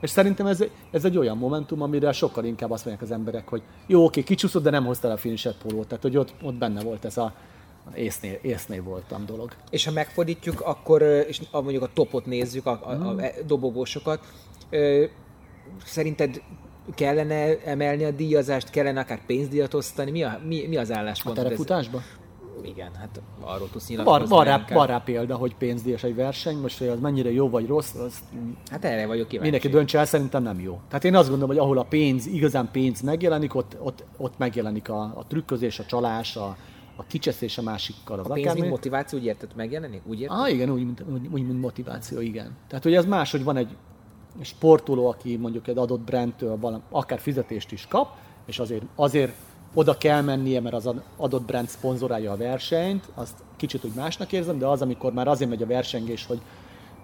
És 0.06 0.12
szerintem 0.12 0.46
ez, 0.46 0.64
ez 0.92 1.06
egy 1.06 1.18
olyan 1.18 1.38
momentum, 1.38 1.82
amire 1.82 2.12
sokkal 2.12 2.46
inkább 2.46 2.72
azt 2.72 2.86
mondják 2.86 3.06
az 3.10 3.16
emberek, 3.16 3.48
hogy 3.50 3.62
jó, 3.88 4.04
oké, 4.04 4.24
kicsúszott, 4.24 4.64
de 4.64 4.70
nem 4.70 4.86
hoztál 4.86 5.12
a 5.12 5.18
finisher 5.18 5.54
pólót. 5.54 5.88
Tehát, 5.88 6.04
hogy 6.04 6.18
ott, 6.18 6.34
ott 6.44 6.54
benne 6.54 6.82
volt 6.82 7.06
ez 7.06 7.18
a 7.18 7.34
észnél, 7.96 8.38
észnél 8.42 8.84
voltam 8.84 9.26
dolog. 9.26 9.52
És 9.70 9.86
ha 9.86 9.92
megfordítjuk, 9.92 10.62
akkor, 10.62 11.02
és 11.02 11.42
a- 11.52 11.62
mondjuk 11.62 11.84
a 11.84 11.90
topot 11.94 12.26
nézzük, 12.26 12.66
a, 12.66 12.80
a, 12.84 12.94
Mhm. 12.94 13.06
a 13.08 13.22
dobogósokat, 13.48 14.20
ö, 14.70 15.04
szerinted 15.86 16.42
kellene 16.96 17.60
emelni 17.64 18.04
a 18.04 18.12
díjazást, 18.12 18.70
kellene 18.70 19.00
akár 19.00 19.26
pénzdíjat 19.26 19.74
osztani? 19.74 20.12
Mi, 20.12 20.24
a, 20.24 20.40
mi, 20.48 20.66
mi 20.68 20.78
az 20.78 20.90
A 20.90 20.96
álláspont? 20.96 21.36
terepfutásban? 21.36 22.02
Igen, 22.64 22.94
hát 22.94 23.22
arról 23.42 23.70
tudsz 23.72 23.88
nyilatkozni. 23.88 24.28
van, 24.28 24.44
rá, 24.44 24.66
van 24.70 24.88
rá 24.88 24.98
példa, 24.98 25.36
hogy 25.36 25.56
pénzdíjas 25.56 26.04
egy 26.04 26.16
verseny, 26.16 26.58
most 26.58 26.78
hogy 26.78 26.88
az 26.88 27.00
mennyire 27.00 27.32
jó 27.32 27.50
vagy 27.50 27.68
rossz, 27.68 27.94
az 27.94 28.20
Hát 28.72 28.86
erre 28.86 29.06
vagyok 29.08 29.28
kíváncsi. 29.28 29.52
mindenki 29.52 29.78
döntse 29.78 29.98
el, 30.00 30.06
szerintem 30.06 30.44
nem 30.44 30.60
jó. 30.60 30.80
Tehát 30.88 31.04
én 31.04 31.16
azt 31.16 31.30
gondolom, 31.30 31.56
hogy 31.56 31.64
ahol 31.64 31.78
a 31.78 31.84
pénz, 31.84 32.26
igazán 32.26 32.70
pénz 32.72 33.02
megjelenik, 33.02 33.56
ott, 33.56 33.78
ott, 33.80 34.04
ott 34.18 34.38
megjelenik 34.38 34.90
a, 34.90 35.02
a 35.02 35.24
trükközés, 35.28 35.80
a 35.80 35.86
csalás, 35.86 36.36
a, 36.36 36.58
a 36.96 37.04
kicseszés 37.08 37.58
a 37.58 37.62
másikkal, 37.62 38.20
az 38.20 38.26
A 38.30 38.34
pénz, 38.34 38.44
akármi. 38.46 38.60
mint 38.62 38.72
motiváció, 38.74 39.20
úgy 39.20 39.26
érted, 39.26 39.50
megjelenik? 39.56 40.02
Úgy 40.06 40.22
érted? 40.22 40.38
Ah, 40.38 40.52
igen, 40.52 40.70
úgy, 40.70 40.86
mint, 40.86 41.04
úgy, 41.14 41.28
úgy, 41.32 41.46
mint 41.48 41.62
motiváció, 41.62 42.20
igen. 42.22 42.56
Tehát, 42.68 42.84
hogy 42.84 42.94
ez 42.94 43.06
más, 43.06 43.32
hogy 43.32 43.44
van 43.44 43.58
egy 43.58 43.76
sportoló, 44.42 45.08
aki 45.08 45.36
mondjuk 45.38 45.68
egy 45.68 45.78
adott 45.78 46.02
brandtől 46.02 46.58
valami, 46.60 46.82
akár 46.90 47.20
fizetést 47.20 47.72
is 47.72 47.88
kap, 47.88 48.08
és 48.46 48.60
azért, 48.60 48.84
azért 48.96 49.34
oda 49.76 49.98
kell 49.98 50.22
mennie, 50.22 50.62
mert 50.62 50.76
az 50.76 50.90
adott 51.18 51.46
brand 51.46 51.68
szponzorálja 51.68 52.32
a 52.32 52.38
versenyt, 52.38 53.10
azt 53.16 53.44
kicsit 53.56 53.84
úgy 53.84 53.94
másnak 53.96 54.32
érzem, 54.32 54.58
de 54.58 54.66
az, 54.66 54.82
amikor 54.82 55.14
már 55.14 55.28
azért 55.28 55.50
megy 55.50 55.62
a 55.62 55.68
versengés, 55.68 56.26
hogy, 56.26 56.42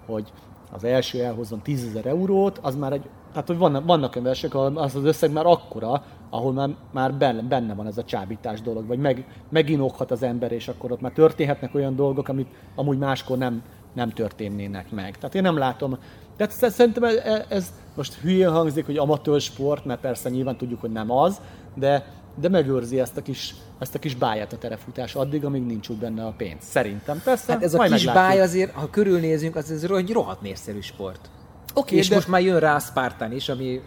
hogy 0.06 0.32
az 0.72 0.84
első 0.84 1.22
elhozzon 1.22 1.62
10 1.62 1.84
ezer 1.84 2.06
eurót, 2.06 2.58
az 2.62 2.76
már 2.76 2.92
egy, 2.92 3.08
tehát 3.32 3.46
hogy 3.46 3.58
vannak, 3.58 3.84
vannak 3.86 4.10
olyan 4.14 4.26
versenyek, 4.26 4.54
ahol 4.54 4.76
az 4.78 4.94
az 4.94 5.04
összeg 5.04 5.32
már 5.32 5.46
akkora, 5.46 6.04
ahol 6.30 6.52
már, 6.52 6.74
már 6.90 7.14
benne, 7.14 7.42
benne 7.42 7.74
van 7.74 7.86
ez 7.86 7.98
a 7.98 8.04
csábítás 8.04 8.60
dolog, 8.60 8.86
vagy 8.86 8.98
meg, 8.98 9.26
meginokhat 9.48 10.10
az 10.10 10.22
ember, 10.22 10.52
és 10.52 10.68
akkor 10.68 10.92
ott 10.92 11.00
már 11.00 11.12
történhetnek 11.12 11.74
olyan 11.74 11.96
dolgok, 11.96 12.28
amit 12.28 12.48
amúgy 12.74 12.98
máskor 12.98 13.38
nem, 13.38 13.62
nem 13.92 14.10
történnének 14.10 14.90
meg. 14.90 15.16
Tehát 15.16 15.34
én 15.34 15.42
nem 15.42 15.58
látom. 15.58 15.98
Sz- 16.38 16.70
szerintem 16.70 17.04
ez, 17.04 17.16
ez 17.48 17.72
most 17.96 18.14
hülyén 18.14 18.50
hangzik, 18.50 18.86
hogy 18.86 18.96
amatőr 18.96 19.40
sport, 19.40 19.84
mert 19.84 20.00
persze 20.00 20.28
nyilván 20.28 20.56
tudjuk, 20.56 20.80
hogy 20.80 20.92
nem 20.92 21.10
az, 21.10 21.40
de, 21.74 22.06
de 22.34 22.48
megőrzi 22.48 23.00
ezt 23.00 23.16
a 23.16 23.22
kis, 23.22 23.54
ezt 23.78 23.94
a 23.94 23.98
kis 23.98 24.14
báját 24.14 24.52
a 24.52 24.58
terefutás 24.58 25.14
addig, 25.14 25.44
amíg 25.44 25.62
nincs 25.62 25.88
úgy 25.88 25.96
benne 25.96 26.24
a 26.24 26.34
pénz. 26.36 26.64
Szerintem 26.64 27.20
persze. 27.24 27.52
Hát 27.52 27.62
ez 27.62 27.74
a 27.74 27.78
kis 27.78 27.90
meglátjuk. 27.90 28.14
báj 28.14 28.40
azért, 28.40 28.72
ha 28.72 28.90
körülnézünk, 28.90 29.56
az 29.56 29.70
ez 29.70 29.82
egy 29.82 30.12
rohadt 30.12 30.40
népszerű 30.40 30.80
sport. 30.80 31.30
Oké, 31.74 31.96
és 31.96 32.08
de- 32.08 32.14
most 32.14 32.28
már 32.28 32.40
jön 32.40 32.58
rá 32.58 32.74
a 32.74 32.78
Spartan 32.78 33.32
is, 33.32 33.48
ami 33.48 33.80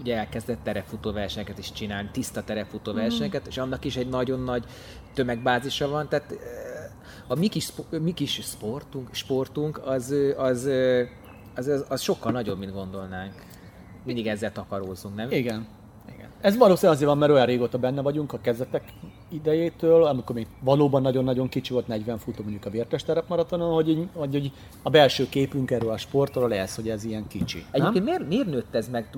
ugye 0.00 0.16
elkezdett 0.16 0.58
terefutó 0.62 1.12
versenyeket 1.12 1.58
is 1.58 1.72
csinálni, 1.72 2.08
tiszta 2.12 2.42
terefutó 2.44 2.92
versenyeket, 2.92 3.46
és 3.46 3.58
annak 3.58 3.84
is 3.84 3.96
egy 3.96 4.08
nagyon 4.08 4.40
nagy 4.40 4.64
tömegbázisa 5.14 5.88
van, 5.88 6.08
tehát 6.08 6.32
eh, 6.32 6.38
a 7.26 7.34
mi 7.34 7.48
kis, 7.48 7.72
mi 7.90 8.12
kis 8.12 8.40
sportunk, 8.42 9.14
sportunk 9.14 9.86
az, 9.86 10.14
az, 10.36 10.68
az, 11.54 11.66
az, 11.66 11.84
az 11.88 12.00
sokkal 12.00 12.32
nagyobb, 12.32 12.58
mint 12.58 12.72
gondolnánk. 12.72 13.32
Mindig 14.04 14.26
ezzel 14.26 14.52
takarózunk, 14.52 15.14
nem? 15.14 15.30
Igen. 15.30 15.66
Ez 16.40 16.56
valószínűleg 16.56 16.96
azért 16.96 17.10
van, 17.10 17.18
mert 17.18 17.32
olyan 17.32 17.46
régóta 17.46 17.78
benne 17.78 18.00
vagyunk 18.02 18.32
a 18.32 18.38
kezdetek 18.40 18.82
idejétől, 19.28 20.04
amikor 20.04 20.34
még 20.34 20.46
valóban 20.60 21.02
nagyon-nagyon 21.02 21.48
kicsi 21.48 21.72
volt 21.72 21.86
40 21.86 22.18
futó 22.18 22.42
mondjuk 22.42 22.64
a 22.64 22.70
vértes 22.70 23.02
terepmaratonon, 23.04 23.74
hogy, 23.74 23.88
így- 23.88 24.08
hogy, 24.14 24.52
a 24.82 24.90
belső 24.90 25.28
képünk 25.28 25.70
erről 25.70 25.90
a 25.90 25.96
sportról 25.96 26.48
lesz, 26.48 26.76
hogy 26.76 26.88
ez 26.88 27.04
ilyen 27.04 27.26
kicsi. 27.26 27.58
Nem? 27.58 27.80
Egyébként 27.80 28.04
miért, 28.04 28.28
miért 28.28 28.46
nőtt 28.46 28.74
ez 28.74 28.88
meg? 28.88 29.08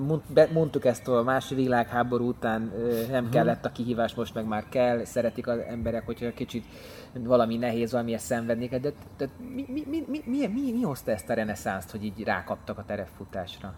Mondtuk 0.53 0.85
ezt 0.85 1.07
a 1.07 1.23
második 1.23 1.63
világháború 1.63 2.27
után, 2.27 2.71
ö, 2.77 3.01
Mhm. 3.01 3.11
nem 3.11 3.29
kellett 3.29 3.65
a 3.65 3.71
kihívás, 3.71 4.13
most 4.15 4.33
meg 4.33 4.45
már 4.47 4.65
kell, 4.69 5.05
szeretik 5.05 5.47
az 5.47 5.57
emberek, 5.69 6.05
hogyha 6.05 6.33
kicsit 6.33 6.65
valami 7.19 7.57
nehéz, 7.57 7.91
valamiért 7.91 8.21
szenvednék, 8.21 8.75
de, 8.79 8.91
de 9.17 9.29
mi, 9.55 9.65
mi, 9.67 9.83
mi, 9.89 10.03
mi, 10.07 10.21
mi, 10.25 10.47
mi, 10.47 10.71
mi 10.71 10.81
hozta 10.81 11.11
ezt 11.11 11.29
a 11.29 11.33
reneszánszt, 11.33 11.91
hogy 11.91 12.03
így 12.03 12.23
rákaptak 12.23 12.77
a 12.77 12.83
tereffutásra? 12.87 13.73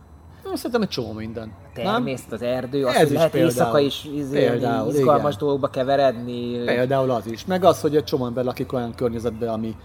Én 0.46 0.56
Szerintem 0.56 0.82
egy 0.82 0.88
csomó 0.88 1.12
minden. 1.12 1.52
Természet, 1.74 2.32
az 2.32 2.42
erdő, 2.42 2.86
az, 2.86 2.94
Ez 2.94 3.02
hogy 3.02 3.12
is 3.12 3.16
lehet 3.16 3.32
például. 3.32 3.52
éjszaka 3.52 3.80
is 3.80 4.08
izé, 4.16 4.48
Például, 4.48 4.94
izgalmas 4.94 5.34
igen. 5.34 5.38
dolgokba 5.40 5.68
keveredni. 5.68 6.64
Például 6.66 7.12
az 7.12 7.28
is. 7.28 7.46
Meg 7.46 7.64
az, 7.64 7.82
hogy 7.82 7.96
egy 7.96 8.04
csomó 8.04 8.26
ember 8.26 8.44
lakik 8.44 8.74
olyan 8.74 8.96
környezetben, 8.96 9.50
ami 9.50 9.76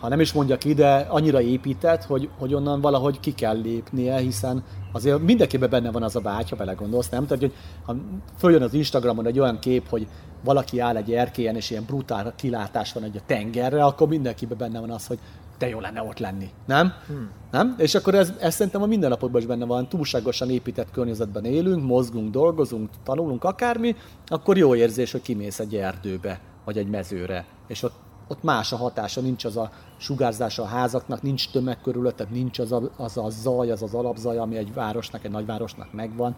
ha 0.00 0.08
nem 0.08 0.20
is 0.20 0.32
mondja 0.32 0.58
ki, 0.58 0.74
de 0.74 1.06
annyira 1.08 1.40
épített, 1.40 2.04
hogy, 2.04 2.28
hogy 2.38 2.54
onnan 2.54 2.80
valahogy 2.80 3.20
ki 3.20 3.34
kell 3.34 3.60
lépnie, 3.60 4.16
hiszen 4.16 4.62
azért 4.92 5.18
mindenkiben 5.18 5.70
benne 5.70 5.90
van 5.90 6.02
az 6.02 6.16
a 6.16 6.20
vágy, 6.20 6.50
ha 6.50 6.56
belegondolsz, 6.56 7.08
nem? 7.08 7.26
Tehát, 7.26 7.42
hogy 7.42 7.52
ha 7.84 7.96
följön 8.38 8.62
az 8.62 8.74
Instagramon 8.74 9.26
egy 9.26 9.38
olyan 9.38 9.58
kép, 9.58 9.88
hogy 9.88 10.06
valaki 10.44 10.78
áll 10.78 10.96
egy 10.96 11.12
erkélyen, 11.12 11.56
és 11.56 11.70
ilyen 11.70 11.84
brutál 11.86 12.32
kilátás 12.36 12.92
van 12.92 13.02
egy 13.02 13.16
a 13.16 13.20
tengerre, 13.26 13.84
akkor 13.84 14.08
mindenkiben 14.08 14.58
benne 14.58 14.80
van 14.80 14.90
az, 14.90 15.06
hogy 15.06 15.18
de 15.58 15.68
jó 15.68 15.80
lenne 15.80 16.02
ott 16.02 16.18
lenni, 16.18 16.50
nem? 16.66 16.92
Hmm. 17.06 17.30
Nem? 17.50 17.74
És 17.78 17.94
akkor 17.94 18.14
ez, 18.14 18.32
ez 18.40 18.54
szerintem 18.54 18.82
a 18.82 18.86
mindennapokban 18.86 19.40
is 19.40 19.46
benne 19.46 19.64
van, 19.64 19.88
túlságosan 19.88 20.50
épített 20.50 20.90
környezetben 20.90 21.44
élünk, 21.44 21.84
mozgunk, 21.84 22.30
dolgozunk, 22.30 22.90
tanulunk 23.02 23.44
akármi, 23.44 23.96
akkor 24.26 24.56
jó 24.56 24.74
érzés, 24.74 25.12
hogy 25.12 25.22
kimész 25.22 25.58
egy 25.58 25.76
erdőbe, 25.76 26.40
vagy 26.64 26.78
egy 26.78 26.88
mezőre, 26.88 27.44
és 27.66 27.82
ott 27.82 27.94
ott 28.28 28.42
más 28.42 28.72
a 28.72 28.76
hatása, 28.76 29.20
nincs 29.20 29.44
az 29.44 29.56
a 29.56 29.70
sugárzása 29.96 30.62
a 30.62 30.66
házaknak, 30.66 31.22
nincs 31.22 31.50
tömeg 31.50 31.80
körülötted, 31.80 32.30
nincs 32.30 32.58
az 32.58 32.72
a, 32.72 32.90
az 32.96 33.16
a 33.16 33.28
zaj, 33.30 33.70
az 33.70 33.82
az 33.82 33.94
alapzaj, 33.94 34.38
ami 34.38 34.56
egy 34.56 34.74
városnak, 34.74 35.24
egy 35.24 35.30
nagyvárosnak 35.30 35.92
megvan. 35.92 36.36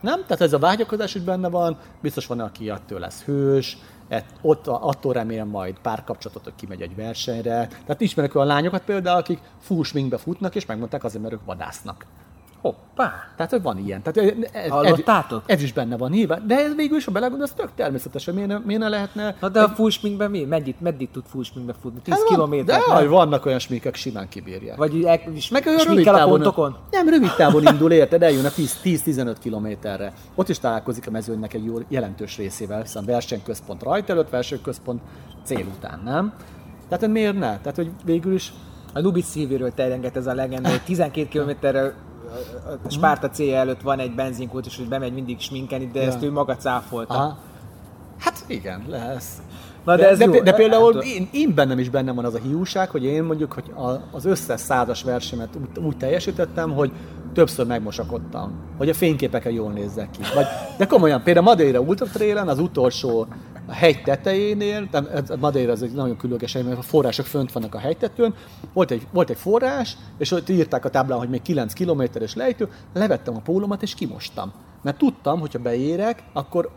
Nem? 0.00 0.22
Tehát 0.22 0.40
ez 0.40 0.52
a 0.52 0.58
vágyakozás 0.58 1.14
is 1.14 1.22
benne 1.22 1.48
van, 1.48 1.78
biztos 2.02 2.26
van, 2.26 2.40
aki 2.40 2.70
attól 2.70 3.00
lesz 3.00 3.22
hős, 3.22 3.78
et, 4.08 4.24
ott, 4.40 4.66
attól 4.66 5.12
remélem 5.12 5.48
majd 5.48 5.78
párkapcsolatot, 5.78 6.44
hogy 6.44 6.54
kimegy 6.56 6.82
egy 6.82 6.96
versenyre. 6.96 7.66
Tehát 7.66 8.00
ismerek 8.00 8.34
olyan 8.34 8.46
lányokat 8.46 8.82
például, 8.82 9.18
akik 9.18 9.40
full 9.60 9.84
swingbe 9.84 10.18
futnak, 10.18 10.54
és 10.54 10.66
megmondták 10.66 11.04
azért, 11.04 11.22
mert 11.22 11.34
ők 11.34 11.44
vadásznak. 11.44 12.06
Hoppá! 12.66 13.12
Tehát, 13.36 13.50
hogy 13.52 13.62
van 13.62 13.78
ilyen. 13.78 14.02
Tehát 14.02 14.30
ez, 14.30 14.48
ez, 14.52 14.68
Hallottátok? 14.70 15.42
Ez, 15.46 15.56
ez 15.56 15.62
is 15.62 15.72
benne 15.72 15.96
van 15.96 16.10
nyilván. 16.10 16.46
De 16.46 16.56
ez 16.56 16.74
végül 16.74 16.96
is, 16.96 17.04
ha 17.04 17.10
belegondolsz, 17.10 17.52
tök 17.52 17.68
természetes, 17.74 18.24
hogy 18.24 18.34
miért 18.34 18.48
ne, 18.48 18.58
miért 18.64 18.80
ne 18.80 18.88
lehetne 18.88 19.34
Na 19.40 19.48
de 19.48 19.60
a 19.60 19.68
fullsminkben 19.68 20.30
mi? 20.30 20.44
Meddig, 20.44 20.74
meddig 20.78 21.10
tud 21.10 21.24
fullsminkbe 21.26 21.74
futni? 21.82 22.00
10 22.00 22.14
Hát 22.14 22.24
kilométer? 22.24 22.78
De 22.78 22.84
jaj, 22.92 23.06
vannak 23.06 23.46
olyan 23.46 23.58
sminkek, 23.58 23.94
simán 23.94 24.28
kibírják. 24.28 24.76
Vagy 24.76 25.04
el, 25.04 25.20
és 25.34 25.48
Meg 25.48 25.66
olyan 25.66 25.78
rövid 25.78 25.92
sminkel 25.92 26.14
a 26.14 26.16
távon, 26.16 26.32
pontokon? 26.32 26.76
nem, 26.90 27.08
rövid 27.08 27.34
távon 27.36 27.66
indul, 27.72 27.92
érted, 27.92 28.22
eljön 28.22 28.44
a 28.44 28.50
10 28.50 28.80
10-15 28.84 29.34
kilométerre. 29.40 30.12
Ott 30.34 30.48
is 30.48 30.58
találkozik 30.58 31.06
a 31.06 31.10
mezőnynek 31.10 31.54
egy 31.54 31.64
jó 31.64 31.74
jelentős 31.88 32.36
részével, 32.36 32.80
hiszen 32.80 33.04
versenyközpont 33.04 33.82
rajt 33.82 34.10
előtt, 34.10 34.30
versenyközpont 34.30 35.00
cél 35.44 35.66
után, 35.76 36.00
nem? 36.04 36.32
Tehát 36.88 37.04
hogy 37.04 37.12
miért 37.12 37.34
ne? 37.38 37.58
Tehát, 37.58 37.76
hogy 37.76 37.90
végül 38.04 38.34
is 38.34 38.52
A 38.92 39.00
Lubis 39.00 39.24
szívéről 39.24 39.74
terjenget 39.74 40.16
ez 40.16 40.26
a 40.26 40.34
legenda, 40.34 40.68
hogy 40.68 40.82
12 40.82 41.28
kilométerre 41.28 41.94
a 42.84 42.90
Spárta 42.90 43.28
célja 43.28 43.56
előtt 43.56 43.80
van 43.80 43.98
egy 43.98 44.14
benzinkút, 44.14 44.66
és 44.66 44.76
hogy 44.76 44.88
bemegy 44.88 45.12
mindig 45.12 45.40
sminkeni, 45.40 45.90
de 45.92 46.00
Ja. 46.00 46.06
ezt 46.06 46.22
ő 46.22 46.32
maga 46.32 46.56
cáfolta. 46.56 47.14
Aha. 47.14 47.38
Hát 48.18 48.44
igen, 48.46 48.84
lesz. 48.88 49.36
Na 49.84 49.96
de, 49.96 50.02
de, 50.02 50.08
ez 50.08 50.18
de, 50.18 50.24
jó. 50.24 50.30
de, 50.30 50.40
de 50.40 50.52
például 50.52 50.94
Hát, 50.94 51.04
én, 51.04 51.28
én 51.32 51.54
bennem 51.54 51.78
is 51.78 51.88
bennem 51.88 52.14
van 52.14 52.24
az 52.24 52.34
a 52.34 52.38
hiúság, 52.38 52.90
hogy 52.90 53.04
én 53.04 53.22
mondjuk, 53.22 53.52
hogy 53.52 53.72
a, 53.74 54.16
az 54.16 54.24
összes 54.24 54.60
százas 54.60 55.02
versemet 55.02 55.48
úgy, 55.56 55.84
úgy 55.84 55.96
teljesítettem, 55.96 56.72
hogy 56.74 56.92
többször 57.34 57.66
megmosakodtam, 57.66 58.52
hogy 58.78 58.88
a 58.88 58.94
fényképeken 58.94 59.52
jól 59.52 59.72
nézzek 59.72 60.10
ki. 60.10 60.20
Vagy, 60.34 60.46
de 60.78 60.86
komolyan, 60.86 61.22
például 61.22 61.44
Madeira 61.46 61.80
Ultra 61.80 62.06
Trailen 62.06 62.48
az 62.48 62.58
utolsó 62.58 63.26
a 63.66 63.72
hegy 63.72 64.02
tetejénél, 64.02 64.88
nem, 64.90 65.08
Madeira 65.40 65.72
az 65.72 65.82
egy 65.82 65.92
nagyon 65.92 66.16
különleges 66.16 66.52
hely, 66.52 66.62
mert 66.62 66.78
a 66.78 66.82
források 66.82 67.26
fönt 67.26 67.52
vannak 67.52 67.74
a 67.74 67.78
hegytetőn, 67.78 68.34
volt 68.72 68.90
egy, 68.90 69.06
volt 69.12 69.30
egy 69.30 69.36
forrás, 69.36 69.96
és 70.18 70.30
ott 70.30 70.48
írták 70.48 70.84
a 70.84 70.90
táblán, 70.90 71.18
hogy 71.18 71.28
még 71.28 71.42
9 71.42 71.72
kilométeres 71.72 72.34
lejtő, 72.34 72.68
levettem 72.92 73.36
a 73.36 73.40
pólómat 73.40 73.82
és 73.82 73.94
kimostam. 73.94 74.52
Mert 74.82 74.98
tudtam, 74.98 75.40
hogyha 75.40 75.58
beérek, 75.58 76.22
akkor 76.32 76.70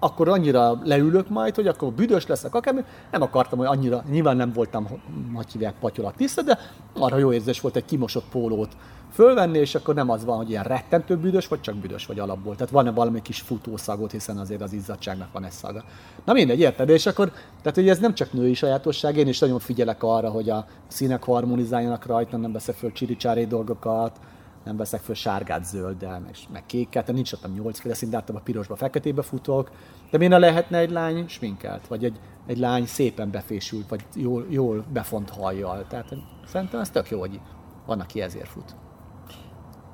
akkor 0.00 0.28
annyira 0.28 0.78
leülök 0.84 1.28
majd, 1.28 1.54
hogy 1.54 1.66
akkor 1.66 1.92
büdös 1.92 2.26
leszek, 2.26 2.54
akármi. 2.54 2.80
Nem 3.10 3.22
akartam, 3.22 3.58
hogy 3.58 3.66
annyira, 3.66 4.02
nyilván 4.10 4.36
nem 4.36 4.52
voltam, 4.52 4.86
hogy 5.34 5.52
hívják, 5.52 5.74
patyolat 5.80 6.14
tiszta, 6.16 6.42
de 6.42 6.58
arra 6.98 7.18
jó 7.18 7.32
érzés 7.32 7.60
volt 7.60 7.76
egy 7.76 7.84
kimosott 7.84 8.24
pólót 8.30 8.76
fölvenni, 9.12 9.58
és 9.58 9.74
akkor 9.74 9.94
nem 9.94 10.10
az 10.10 10.24
van, 10.24 10.36
hogy 10.36 10.50
ilyen 10.50 10.64
rettentő 10.64 11.16
büdös, 11.16 11.48
vagy 11.48 11.60
csak 11.60 11.74
büdös 11.74 12.06
vagy 12.06 12.18
alapból. 12.18 12.54
Tehát 12.54 12.72
van-e 12.72 12.90
valami 12.90 13.22
kis 13.22 13.40
futószagot, 13.40 14.10
hiszen 14.10 14.38
azért 14.38 14.62
az 14.62 14.72
izzadságnak 14.72 15.32
van 15.32 15.44
egy 15.44 15.50
szaga. 15.50 15.84
Na 16.24 16.32
mindegy, 16.32 16.60
érted? 16.60 16.88
És 16.88 17.06
akkor, 17.06 17.32
tehát 17.62 17.74
hogy 17.74 17.88
ez 17.88 17.98
nem 17.98 18.14
csak 18.14 18.32
női 18.32 18.54
sajátosság, 18.54 19.16
én 19.16 19.28
is 19.28 19.38
nagyon 19.38 19.58
figyelek 19.58 20.02
arra, 20.02 20.30
hogy 20.30 20.50
a 20.50 20.66
színek 20.88 21.24
harmonizáljanak 21.24 22.06
rajta, 22.06 22.36
nem 22.36 22.52
veszek 22.52 22.74
föl 22.74 22.92
csiricsári 22.92 23.46
dolgokat, 23.46 24.20
nem 24.64 24.76
veszek 24.76 25.00
föl 25.00 25.14
sárgát, 25.14 25.64
zölddel, 25.64 26.20
meg, 26.20 26.34
meg 26.52 26.66
kéket, 26.66 26.92
tehát 26.92 27.12
nincs 27.12 27.32
ott 27.32 27.44
a 27.44 27.48
nyolcféle 27.48 27.94
szín, 27.94 28.10
de 28.10 28.16
általában 28.16 28.44
pirosba, 28.44 28.76
feketébe 28.76 29.22
futok. 29.22 29.70
De 30.10 30.18
miért 30.18 30.32
ne 30.32 30.38
lehetne 30.38 30.78
egy 30.78 30.90
lány 30.90 31.28
sminkelt, 31.28 31.86
vagy 31.86 32.04
egy, 32.04 32.20
egy 32.46 32.58
lány 32.58 32.86
szépen 32.86 33.30
befésült, 33.30 33.88
vagy 33.88 34.04
jól, 34.14 34.46
jól 34.48 34.84
befont 34.92 35.30
hajjal. 35.30 35.86
Tehát 35.88 36.14
szerintem 36.46 36.80
ez 36.80 36.90
tök 36.90 37.10
jó, 37.10 37.18
hogy 37.18 37.40
van, 37.86 38.00
aki 38.00 38.20
ezért 38.20 38.48
fut. 38.48 38.74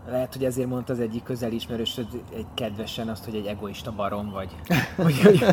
Lehet, 0.08 0.32
hogy 0.32 0.44
ezért 0.44 0.68
mondta 0.68 0.92
az 0.92 1.00
egyik 1.00 1.22
közeli 1.22 1.54
ismerős 1.54 1.94
hogy 1.94 2.22
egy 2.34 2.46
kedvesen 2.54 3.08
azt, 3.08 3.24
hogy 3.24 3.34
egy 3.34 3.46
egoista 3.46 3.92
barom 3.92 4.30
vagy. 4.30 4.56
hogy, 4.96 5.20
hogy, 5.20 5.44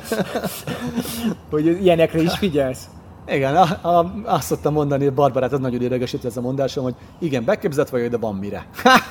hogy 1.49 1.65
ilyenekre 1.65 2.21
is 2.21 2.37
figyelsz. 2.37 2.89
Igen, 3.27 3.55
a, 3.55 3.87
a, 3.87 4.13
azt 4.23 4.45
szoktam 4.45 4.73
mondani, 4.73 5.03
hogy 5.03 5.13
Barbarát 5.13 5.53
az 5.53 5.59
nagyon 5.59 5.81
idegesít 5.81 6.25
ez 6.25 6.37
a 6.37 6.41
mondásom, 6.41 6.83
hogy 6.83 6.95
igen, 7.19 7.45
beképzett 7.45 7.89
vagy, 7.89 8.09
de 8.09 8.17
van 8.17 8.35
mire. 8.35 8.65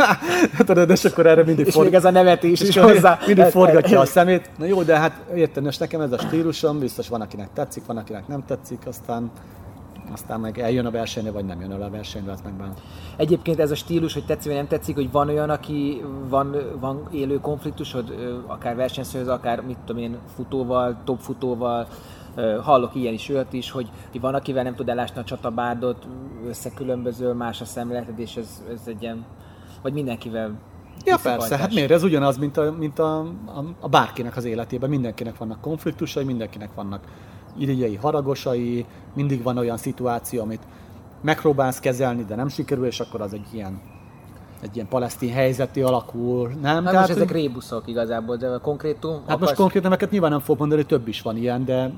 Tudod, 0.66 0.90
és 0.90 1.04
akkor 1.04 1.26
erre 1.26 1.44
mindig 1.44 1.66
És 1.66 1.72
for- 1.72 1.84
még 1.84 1.94
ez 1.94 2.04
a 2.04 2.10
nevetés 2.10 2.60
is 2.60 2.76
hozzá. 2.76 3.18
Mindig 3.26 3.44
forgatja 3.44 4.00
a 4.00 4.04
szemét. 4.04 4.50
Na 4.58 4.64
jó, 4.64 4.82
de 4.82 4.98
hát 4.98 5.20
érted, 5.34 5.64
most 5.64 5.80
nekem 5.80 6.00
ez 6.00 6.12
a 6.12 6.18
stílusom, 6.18 6.78
biztos 6.78 7.08
van, 7.08 7.20
akinek 7.20 7.48
tetszik, 7.54 7.86
van, 7.86 7.96
akinek 7.96 8.28
nem 8.28 8.44
tetszik, 8.46 8.78
aztán 8.86 9.30
aztán 10.12 10.40
meg 10.40 10.58
eljön 10.58 10.86
a 10.86 10.90
versenyre, 10.90 11.30
vagy 11.30 11.44
nem 11.44 11.60
jön 11.60 11.72
el 11.72 11.82
a 11.82 11.90
versenyre, 11.90 12.32
az 12.32 12.40
meg 12.44 12.52
már. 12.58 12.68
Egyébként 13.16 13.60
ez 13.60 13.70
a 13.70 13.74
stílus, 13.74 14.12
hogy 14.12 14.24
tetszik 14.24 14.46
vagy 14.46 14.56
nem 14.56 14.68
tetszik, 14.68 14.94
hogy 14.94 15.10
van 15.10 15.28
olyan, 15.28 15.50
aki 15.50 16.02
van, 16.28 16.56
van 16.80 17.08
élő 17.12 17.40
konfliktusod, 17.40 18.14
akár 18.46 18.76
versenyszőhöz, 18.76 19.28
akár 19.28 19.60
mit 19.60 19.78
tudom 19.84 20.02
én, 20.02 20.18
futóval, 20.34 20.96
top 21.04 21.20
futóval, 21.20 21.86
ö, 21.90 22.21
hallok 22.62 22.94
ilyen 22.94 23.12
is, 23.12 23.28
olyat 23.28 23.52
is, 23.52 23.70
hogy, 23.70 23.90
van, 24.20 24.34
akivel 24.34 24.62
nem 24.62 24.74
tud 24.74 24.88
elásni 24.88 25.20
a 25.20 25.24
csatabárdot, 25.24 26.06
összekülönböző, 26.46 27.32
más 27.32 27.60
a 27.60 27.64
szemléleted, 27.64 28.18
és 28.18 28.36
ez, 28.36 28.62
ez 28.72 28.80
egy 28.86 29.02
ilyen, 29.02 29.24
vagy 29.82 29.92
mindenkivel 29.92 30.58
Ja 31.04 31.18
persze, 31.22 31.56
hát 31.56 31.74
miért? 31.74 31.90
Ez 31.90 32.02
ugyanaz, 32.02 32.36
mint 32.36 32.56
a, 32.56 32.74
mint 32.78 32.98
a, 32.98 33.18
a, 33.20 33.64
a 33.80 33.88
bárkinek 33.88 34.36
az 34.36 34.44
életében. 34.44 34.90
Mindenkinek 34.90 35.36
vannak 35.36 35.60
konfliktusai, 35.60 36.24
mindenkinek 36.24 36.74
vannak 36.74 37.04
irigyei, 37.58 37.94
haragosai, 37.94 38.86
mindig 39.14 39.42
van 39.42 39.58
olyan 39.58 39.76
szituáció, 39.76 40.42
amit 40.42 40.62
megpróbálsz 41.20 41.80
kezelni, 41.80 42.24
de 42.24 42.34
nem 42.34 42.48
sikerül, 42.48 42.86
és 42.86 43.00
akkor 43.00 43.20
az 43.20 43.32
egy 43.32 43.46
ilyen, 43.52 43.80
egy 44.62 44.74
ilyen 44.74 44.88
palesztin 44.88 45.32
helyzeti 45.32 45.82
alakul, 45.82 46.48
nem? 46.48 46.84
Hát 46.84 46.94
most 46.94 47.08
ezek 47.08 47.30
rébuszok 47.30 47.86
igazából, 47.86 48.36
de 48.36 48.58
konkrétum... 48.62 49.22
Hát 49.26 49.40
most 49.40 49.54
konkrét 49.54 49.82
neveket 49.82 50.10
nyilván 50.10 50.30
nem 50.30 50.40
fog 50.40 50.58
mondani, 50.58 50.86
több 50.86 51.08
is 51.08 51.22
van 51.22 51.36
ilyen, 51.36 51.64
de 51.64 51.90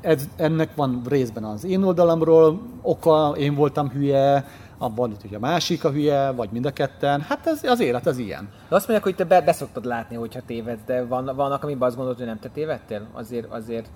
ez, 0.00 0.28
ennek 0.36 0.74
van 0.74 1.02
részben 1.08 1.44
az 1.44 1.64
én 1.64 1.82
oldalamról 1.82 2.60
oka, 2.82 3.34
én 3.38 3.54
voltam 3.54 3.90
hülye, 3.90 4.44
abban, 4.78 5.16
hogy 5.20 5.34
a 5.34 5.38
másik 5.38 5.84
a 5.84 5.90
hülye, 5.90 6.30
vagy 6.30 6.48
mind 6.52 6.66
a 6.66 6.70
ketten. 6.70 7.20
Hát 7.20 7.46
ez, 7.46 7.64
az 7.64 7.80
élet 7.80 8.06
az 8.06 8.18
ilyen. 8.18 8.48
De 8.68 8.74
azt 8.76 8.88
mondják, 8.88 9.02
hogy 9.02 9.14
te 9.14 9.24
be, 9.24 9.40
beszoktad 9.40 9.84
látni, 9.84 10.16
hogyha 10.16 10.40
tévedsz, 10.46 10.82
de 10.86 11.04
van, 11.04 11.30
vannak, 11.36 11.64
amiben 11.64 11.86
azt 11.86 11.96
gondolod, 11.96 12.18
hogy 12.18 12.28
nem 12.28 12.38
te 12.38 12.48
tévedtél? 12.48 13.06
Azért, 13.12 13.52
azért 13.52 13.90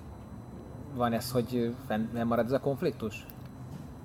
van 0.95 1.13
ez, 1.13 1.31
hogy 1.31 1.73
nem 2.13 2.27
marad 2.27 2.45
ez 2.45 2.51
a 2.51 2.59
konfliktus? 2.59 3.25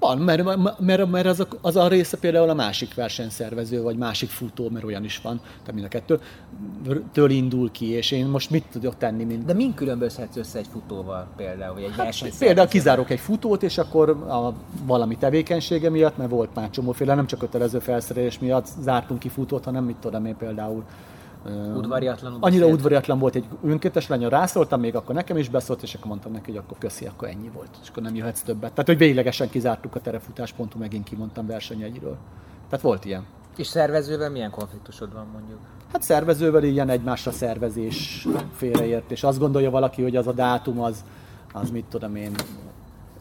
Van, 0.02 0.18
mert, 0.18 0.44
mert, 0.78 1.10
mert 1.10 1.26
az, 1.26 1.40
a, 1.40 1.46
az 1.60 1.76
a 1.76 1.88
része 1.88 2.16
például 2.16 2.48
a 2.48 2.54
másik 2.54 2.94
versenyszervező, 2.94 3.82
vagy 3.82 3.96
másik 3.96 4.28
futó, 4.28 4.68
mert 4.68 4.84
olyan 4.84 5.04
is 5.04 5.20
van, 5.20 5.36
tehát 5.38 5.72
mind 5.72 5.84
a 5.84 5.88
kettő, 5.88 6.20
től 7.12 7.30
indul 7.30 7.70
ki, 7.70 7.86
és 7.86 8.10
én 8.10 8.26
most 8.26 8.50
mit 8.50 8.64
tudok 8.70 8.96
tenni, 8.98 9.24
mint... 9.24 9.44
De 9.44 9.52
min 9.52 9.74
különbözhetsz 9.74 10.36
össze 10.36 10.58
egy 10.58 10.66
futóval 10.72 11.26
például, 11.36 11.74
vagy 11.74 11.82
egy 11.82 11.92
hát, 11.96 12.38
Például 12.38 12.68
kizárok 12.68 13.10
egy 13.10 13.20
futót, 13.20 13.62
és 13.62 13.78
akkor 13.78 14.08
a 14.10 14.52
valami 14.84 15.16
tevékenysége 15.16 15.90
miatt, 15.90 16.16
mert 16.16 16.30
volt 16.30 16.54
már 16.54 16.70
csomóféle, 16.70 17.14
nem 17.14 17.26
csak 17.26 17.38
kötelező 17.38 17.78
felszerelés 17.78 18.38
miatt 18.38 18.66
zártunk 18.80 19.20
ki 19.20 19.28
futót, 19.28 19.64
hanem 19.64 19.84
mit 19.84 19.96
tudom 19.96 20.26
én 20.26 20.36
például 20.36 20.84
Udvariatlan. 21.76 22.32
Annyira 22.32 22.60
beszélt. 22.60 22.72
udvariatlan 22.72 23.18
volt, 23.18 23.34
egy 23.34 23.44
önkéntes 23.64 24.08
lány, 24.08 24.28
rászóltam 24.28 24.80
még, 24.80 24.94
akkor 24.94 25.14
nekem 25.14 25.36
is 25.36 25.48
beszólt, 25.48 25.82
és 25.82 25.94
akkor 25.94 26.06
mondtam 26.06 26.32
neki, 26.32 26.50
hogy 26.50 26.60
akkor 26.64 26.78
köszi, 26.78 27.06
akkor 27.06 27.28
ennyi 27.28 27.50
volt, 27.54 27.68
és 27.82 27.88
akkor 27.88 28.02
nem 28.02 28.14
jöhetsz 28.14 28.40
többet. 28.40 28.70
Tehát, 28.70 28.86
hogy 28.86 28.98
véglegesen 28.98 29.50
kizártuk 29.50 29.94
a 29.94 30.00
terefutáspontot, 30.00 30.80
megint 30.80 31.04
kimondtam 31.04 31.46
versenyeiről. 31.46 32.16
Tehát 32.68 32.84
volt 32.84 33.04
ilyen. 33.04 33.24
És 33.56 33.66
szervezővel 33.66 34.30
milyen 34.30 34.50
konfliktusod 34.50 35.12
van 35.12 35.26
mondjuk? 35.32 35.58
Hát 35.92 36.02
szervezővel 36.02 36.64
ilyen 36.64 36.88
egymásra 36.88 37.30
szervezés 37.30 38.26
félreért, 38.52 39.10
és 39.10 39.22
azt 39.22 39.38
gondolja 39.38 39.70
valaki, 39.70 40.02
hogy 40.02 40.16
az 40.16 40.26
a 40.26 40.32
dátum 40.32 40.80
az, 40.80 41.04
az 41.52 41.70
mit 41.70 41.84
tudom 41.84 42.16
én, 42.16 42.32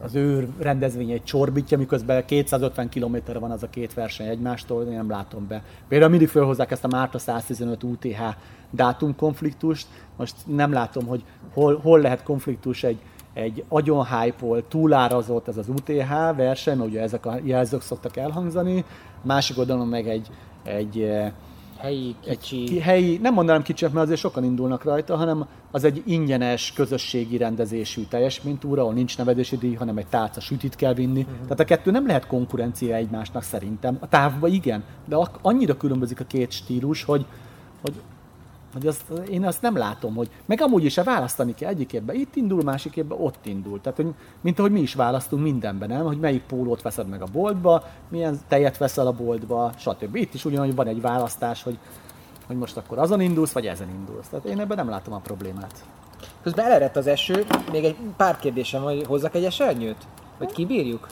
az 0.02 0.14
ő 0.14 0.48
rendezvény 0.58 1.10
egy 1.10 1.24
csorbítja, 1.24 1.78
miközben 1.78 2.24
250 2.24 2.88
km 2.88 3.16
van 3.40 3.50
az 3.50 3.62
a 3.62 3.70
két 3.70 3.94
verseny 3.94 4.26
egymástól, 4.26 4.84
én 4.84 4.96
nem 4.96 5.10
látom 5.10 5.46
be. 5.46 5.62
Például 5.88 6.10
mindig 6.10 6.28
felhozzák 6.28 6.70
ezt 6.70 6.84
a 6.84 6.88
Márta 6.88 7.18
115 7.18 7.82
UTH 7.82 8.20
dátumkonfliktust, 8.70 9.86
most 10.16 10.34
nem 10.46 10.72
látom, 10.72 11.06
hogy 11.06 11.24
hol, 11.52 11.78
hol 11.78 12.00
lehet 12.00 12.22
konfliktus 12.22 12.84
egy, 12.84 12.98
egy 13.32 13.64
agyon 13.68 14.06
hype 14.06 14.62
túlárazott 14.68 15.48
ez 15.48 15.56
az 15.56 15.68
UTH 15.68 16.36
verseny, 16.36 16.78
ugye 16.78 17.00
ezek 17.00 17.26
a 17.26 17.38
jelzők 17.42 17.82
szoktak 17.82 18.16
elhangzani, 18.16 18.84
másik 19.22 19.58
oldalon 19.58 19.88
meg 19.88 20.08
egy, 20.08 20.28
egy 20.62 21.10
helyi, 21.82 22.14
kicsi. 22.20 22.62
Egy 22.62 22.82
helyi, 22.82 23.16
nem 23.16 23.34
mondanám 23.34 23.62
kicsi, 23.62 23.84
mert 23.84 23.96
azért 23.96 24.20
sokan 24.20 24.44
indulnak 24.44 24.84
rajta, 24.84 25.16
hanem 25.16 25.46
az 25.70 25.84
egy 25.84 26.02
ingyenes, 26.06 26.72
közösségi 26.72 27.36
rendezésű 27.36 28.02
teljesítménytúra, 28.02 28.82
ahol 28.82 28.94
nincs 28.94 29.18
nevedési 29.18 29.56
díj, 29.56 29.74
hanem 29.74 29.96
egy 29.96 30.06
tálca 30.06 30.40
sütit 30.40 30.76
kell 30.76 30.94
vinni. 30.94 31.20
Uh-huh. 31.20 31.42
Tehát 31.42 31.60
a 31.60 31.64
kettő 31.64 31.90
nem 31.90 32.06
lehet 32.06 32.26
konkurencia 32.26 32.94
egymásnak 32.94 33.42
szerintem. 33.42 33.96
A 34.00 34.08
távban 34.08 34.52
igen, 34.52 34.84
de 35.04 35.16
annyira 35.42 35.76
különbözik 35.76 36.20
a 36.20 36.24
két 36.24 36.50
stílus, 36.50 37.04
hogy, 37.04 37.26
hogy 37.82 37.94
hogy 38.72 38.86
azt, 38.86 39.02
én 39.30 39.44
azt 39.44 39.62
nem 39.62 39.76
látom, 39.76 40.14
hogy 40.14 40.30
meg 40.46 40.60
amúgy 40.60 40.84
is 40.84 40.92
se 40.92 41.02
választani 41.02 41.54
kell 41.54 41.68
egyik 41.68 41.92
évben 41.92 42.16
itt 42.16 42.36
indul, 42.36 42.62
másik 42.62 42.96
évben 42.96 43.18
ott 43.20 43.46
indul. 43.46 43.80
Tehát, 43.80 43.98
hogy, 43.98 44.14
mint 44.40 44.58
ahogy 44.58 44.70
mi 44.70 44.80
is 44.80 44.94
választunk 44.94 45.42
mindenben, 45.42 45.88
nem? 45.88 46.04
Hogy 46.04 46.18
melyik 46.18 46.42
pólót 46.42 46.82
veszed 46.82 47.08
meg 47.08 47.22
a 47.22 47.26
boltba, 47.32 47.84
milyen 48.08 48.40
tejet 48.48 48.78
veszel 48.78 49.06
a 49.06 49.12
boltba, 49.12 49.72
stb. 49.78 50.16
Itt 50.16 50.34
is 50.34 50.44
ugyanúgy 50.44 50.74
van 50.74 50.86
egy 50.86 51.00
választás, 51.00 51.62
hogy, 51.62 51.78
hogy 52.46 52.56
most 52.56 52.76
akkor 52.76 52.98
azon 52.98 53.20
indulsz, 53.20 53.52
vagy 53.52 53.66
ezen 53.66 53.88
indulsz. 53.88 54.28
Tehát 54.28 54.44
én 54.44 54.60
ebben 54.60 54.76
nem 54.76 54.88
látom 54.88 55.14
a 55.14 55.18
problémát. 55.18 55.84
Közben 56.42 56.64
elerett 56.64 56.96
az 56.96 57.06
eső, 57.06 57.44
még 57.72 57.84
egy 57.84 57.96
pár 58.16 58.38
kérdésem, 58.38 58.82
hogy 58.82 59.04
hozzak 59.06 59.34
egy 59.34 59.44
esernyőt? 59.44 60.06
Hogy 60.38 60.52
kibírjuk? 60.52 61.06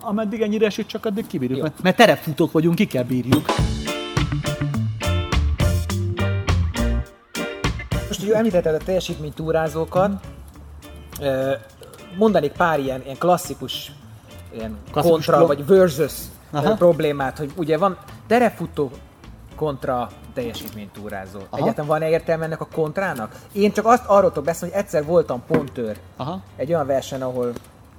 Ameddig 0.00 0.40
ennyire 0.40 0.66
esik, 0.66 0.86
csak 0.86 1.06
addig 1.06 1.26
kibírjuk. 1.26 1.62
Mert, 1.62 1.82
mert 1.82 1.96
terepfutók 1.96 2.52
vagyunk, 2.52 2.74
ki 2.74 2.86
kell 2.86 3.04
bírjuk. 3.04 3.46
Most 8.22 8.34
említetted 8.34 8.74
a 8.74 8.84
teljesítménytúrázókat, 8.84 10.10
mondanék 12.16 12.52
pár 12.52 12.78
ilyen, 12.78 13.02
ilyen 13.04 13.18
klasszikus 13.18 13.92
ilyen 14.54 14.78
klasszikus 14.90 15.26
kontra, 15.26 15.46
vagy 15.46 15.66
versus 15.66 16.12
Aha. 16.50 16.74
problémát, 16.74 17.38
hogy 17.38 17.52
ugye 17.56 17.78
van 17.78 17.96
terefutó 18.26 18.90
kontra 19.56 20.08
teljesítménytúrázó. 20.34 21.38
Aha. 21.38 21.62
Egyáltalán 21.62 21.88
van-e 21.88 22.08
értelme 22.08 22.44
ennek 22.44 22.60
a 22.60 22.68
kontrának? 22.72 23.36
Én 23.52 23.72
csak 23.72 23.86
azt 23.86 24.04
arról 24.06 24.28
tudok 24.28 24.44
beszélni, 24.44 24.74
hogy 24.74 24.82
egyszer 24.82 25.04
voltam 25.04 25.42
pontőr 25.46 25.98
Aha. 26.16 26.40
egy 26.56 26.68
olyan 26.68 26.86
verseny, 26.86 27.22
ahol 27.22 27.52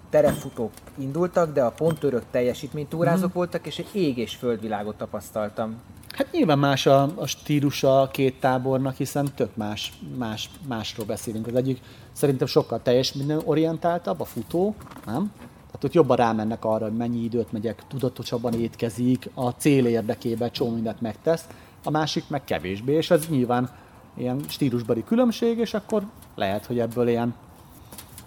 terepfutók 0.10 0.72
indultak, 0.98 1.54
de 1.54 1.64
a 1.64 1.72
pontőrök 1.72 2.24
teljesítménytúrázók 2.32 3.30
mm. 3.30 3.34
voltak, 3.34 3.66
és 3.66 3.78
egy 3.78 3.90
ég 3.92 4.18
és 4.18 4.36
földvilágot 4.36 4.96
tapasztaltam. 4.96 5.82
Hát 6.14 6.32
nyilván 6.32 6.60
más 6.60 6.86
a, 6.86 7.10
a 7.16 7.26
stílusa 7.26 8.02
a 8.02 8.08
két 8.08 8.40
tábornak, 8.40 8.96
hiszen 8.96 9.28
tök 9.36 9.56
más, 9.56 9.94
más, 10.18 10.50
másról 10.68 11.06
beszélünk. 11.06 11.48
Az 11.48 11.56
egyik 11.56 11.80
szerintem 12.12 12.48
sokkal 12.48 12.82
teljes 12.82 13.14
minden 13.14 13.42
orientáltabb, 13.46 14.20
a 14.20 14.26
futó, 14.26 14.76
nem? 15.06 15.32
Tehát 15.66 15.84
ott 15.84 15.94
jobban 15.94 16.18
rámennek 16.18 16.66
arra, 16.66 16.84
hogy 16.84 16.98
mennyi 16.98 17.24
időt 17.24 17.52
megyek, 17.52 17.84
tudatosabban 17.88 18.54
étkezik, 18.54 19.30
a 19.34 19.50
cél 19.50 19.86
érdekében 19.86 20.52
csomó 20.52 20.72
mindent 20.72 21.02
megtesz, 21.02 21.48
a 21.84 21.90
másik 21.90 22.24
meg 22.28 22.44
kevésbé, 22.44 22.94
és 22.94 23.12
ez 23.12 23.28
nyilván 23.28 23.70
ilyen 24.18 24.40
stílusbeli 24.48 25.04
különbség, 25.04 25.58
és 25.58 25.74
akkor 25.74 26.04
lehet, 26.36 26.66
hogy 26.66 26.80
ebből 26.80 27.08
ilyen 27.08 27.34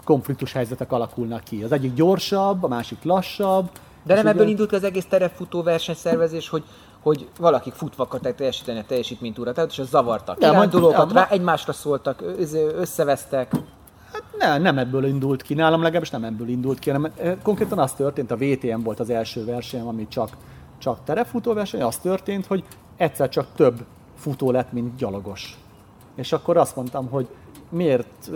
konfliktus 0.05 0.53
helyzetek 0.53 0.93
alakulnak 0.93 1.45
ki. 1.45 1.63
Az 1.63 1.73
egyik 1.73 1.95
gyorsabb, 1.95 2.63
a 2.63 2.69
másik 2.69 3.03
lassabb. 3.03 3.71
De 4.03 4.15
nem 4.15 4.27
ebből 4.27 4.49
indult 4.49 4.73
az 4.73 4.85
egész 4.85 5.07
terepfutó 5.07 5.63
versenyszervezés, 5.63 6.49
hogy 6.49 6.65
hogy 7.07 7.29
valakik 7.39 7.73
futva 7.73 8.03
akarták 8.03 8.35
teljesíteni 8.35 8.79
a 8.79 8.85
teljesítménytúrát, 8.87 9.67
és 9.71 9.79
az 9.79 9.89
zavartak. 9.89 10.39
De 10.39 10.67
dolgokat 10.67 11.13
rá 11.13 11.29
egymásra 11.31 11.73
szóltak, 11.73 12.23
összevesztek. 12.77 13.53
Hát 14.13 14.23
ne, 14.39 14.59
nem 14.59 14.79
ebből 14.79 15.05
indult 15.05 15.43
ki, 15.43 15.55
nálam 15.55 15.83
legalábbis 15.83 16.11
nem 16.11 16.25
ebből 16.25 16.49
indult 16.49 16.79
ki, 16.79 16.91
hanem 16.91 17.13
konkrétan 17.43 17.79
az 17.79 17.93
történt, 17.93 18.31
a 18.31 18.37
VTM 18.37 18.83
volt 18.83 19.01
az 19.01 19.11
első 19.11 19.45
verseny, 19.45 19.81
ami 19.81 20.09
csak, 20.09 20.31
csak 20.79 20.99
terefutó 21.05 21.53
verseny, 21.53 21.83
az 21.83 21.97
történt, 21.97 22.47
hogy 22.47 22.65
egyszer 22.97 23.29
csak 23.29 23.47
több 23.55 23.85
futó 24.17 24.51
lett, 24.51 24.73
mint 24.73 24.97
gyalogos. 24.97 25.59
És 26.15 26.33
akkor 26.33 26.57
azt 26.57 26.77
mondtam, 26.77 27.09
hogy 27.11 27.29
miért 27.69 28.31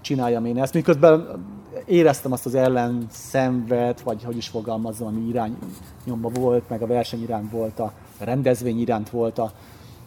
csináljam 0.00 0.44
én 0.44 0.58
ezt, 0.58 0.74
miközben 0.74 1.44
éreztem 1.86 2.32
azt 2.32 2.46
az 2.46 2.54
ellen 2.54 3.06
szenvet, 3.10 4.00
vagy 4.00 4.24
hogy 4.24 4.36
is 4.36 4.48
fogalmazom, 4.48 5.06
ami 5.06 5.28
irány 5.28 5.56
nyomba 6.04 6.28
volt, 6.28 6.68
meg 6.68 6.82
a 6.82 6.86
verseny 6.86 7.22
iránt 7.22 7.50
volt, 7.50 7.78
a 7.78 7.92
rendezvény 8.18 8.80
iránt 8.80 9.10
volt 9.10 9.38
a 9.38 9.52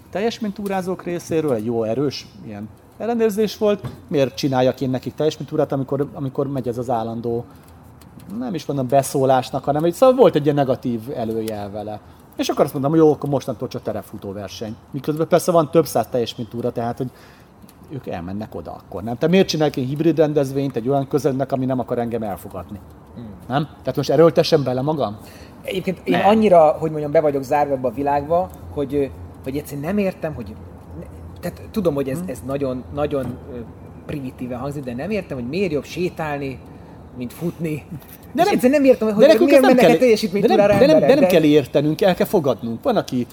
teljesménytúrázók 0.09 1.03
részéről, 1.03 1.53
egy 1.53 1.65
jó 1.65 1.83
erős 1.83 2.27
ilyen 2.45 2.69
ellenőrzés 2.97 3.57
volt. 3.57 3.87
Miért 4.07 4.35
csináljak 4.35 4.81
én 4.81 4.89
nekik 4.89 5.13
teljesménytúrát, 5.15 5.71
amikor, 5.71 6.09
amikor 6.13 6.47
megy 6.47 6.67
ez 6.67 6.77
az 6.77 6.89
állandó, 6.89 7.45
nem 8.37 8.53
is 8.53 8.65
mondom 8.65 8.87
beszólásnak, 8.87 9.63
hanem 9.63 9.83
egy, 9.83 9.93
szóval 9.93 10.15
volt 10.15 10.35
egy 10.35 10.43
ilyen 10.43 10.55
negatív 10.55 11.01
előjel 11.15 11.71
vele. 11.71 11.99
És 12.35 12.49
akkor 12.49 12.65
azt 12.65 12.73
mondom, 12.73 12.91
hogy 12.91 12.99
jó, 12.99 13.11
akkor 13.11 13.29
mostantól 13.29 13.67
csak 13.67 13.81
terefutó 13.81 14.31
verseny. 14.31 14.75
Miközben 14.91 15.27
persze 15.27 15.51
van 15.51 15.71
több 15.71 15.85
száz 15.85 16.07
teljesménytúra, 16.07 16.71
tehát 16.71 16.97
hogy 16.97 17.11
ők 17.89 18.07
elmennek 18.07 18.55
oda 18.55 18.71
akkor, 18.71 19.03
nem? 19.03 19.17
Te 19.17 19.27
miért 19.27 19.47
csinálják 19.47 19.77
egy 19.77 19.87
hibrid 19.87 20.17
rendezvényt 20.17 20.75
egy 20.75 20.89
olyan 20.89 21.07
közegnek, 21.07 21.51
ami 21.51 21.65
nem 21.65 21.79
akar 21.79 21.99
engem 21.99 22.23
elfogadni? 22.23 22.79
Hmm. 23.15 23.29
Nem? 23.47 23.63
Tehát 23.63 23.95
most 23.95 24.09
erőltessem 24.09 24.63
bele 24.63 24.81
magam? 24.81 25.17
Egyébként 25.63 26.01
én 26.03 26.17
nem. 26.17 26.27
annyira, 26.27 26.67
hogy 26.79 26.89
mondjam, 26.91 27.11
be 27.11 27.21
vagyok 27.21 27.43
zárva 27.43 27.73
ebbe 27.73 27.87
a 27.87 27.91
világba, 27.91 28.49
hogy, 28.73 29.11
hogy 29.43 29.57
egyszerűen 29.57 29.85
nem 29.85 29.97
értem, 29.97 30.33
hogy 30.33 30.55
tehát 31.41 31.61
tudom, 31.71 31.93
hogy 31.93 32.09
ez, 32.09 32.19
hmm. 32.19 32.29
ez 32.29 32.41
nagyon, 32.45 32.83
nagyon 32.93 33.37
primitíve 34.05 34.55
hangzik, 34.55 34.83
de 34.83 34.93
nem 34.93 35.09
értem, 35.09 35.37
hogy 35.37 35.47
miért 35.47 35.71
jobb 35.71 35.83
sétálni, 35.83 36.59
mint 37.17 37.33
futni. 37.33 37.83
De 38.31 38.43
nem, 38.43 38.71
nem 38.71 38.83
értem, 38.83 39.13
hogy, 39.13 39.25
de 39.25 39.39
miért 39.39 39.61
mennek 39.61 39.83
egy 39.83 39.99
teljesítménytúrára 39.99 40.77
de, 40.77 40.85
nem, 40.85 40.87
de, 40.87 41.05
nem, 41.05 41.07
de 41.07 41.19
nem 41.19 41.29
kell 41.29 41.43
értenünk, 41.43 42.01
el 42.01 42.15
kell 42.15 42.25
fogadnunk. 42.25 42.83
Van, 42.83 42.95
aki 42.95 43.27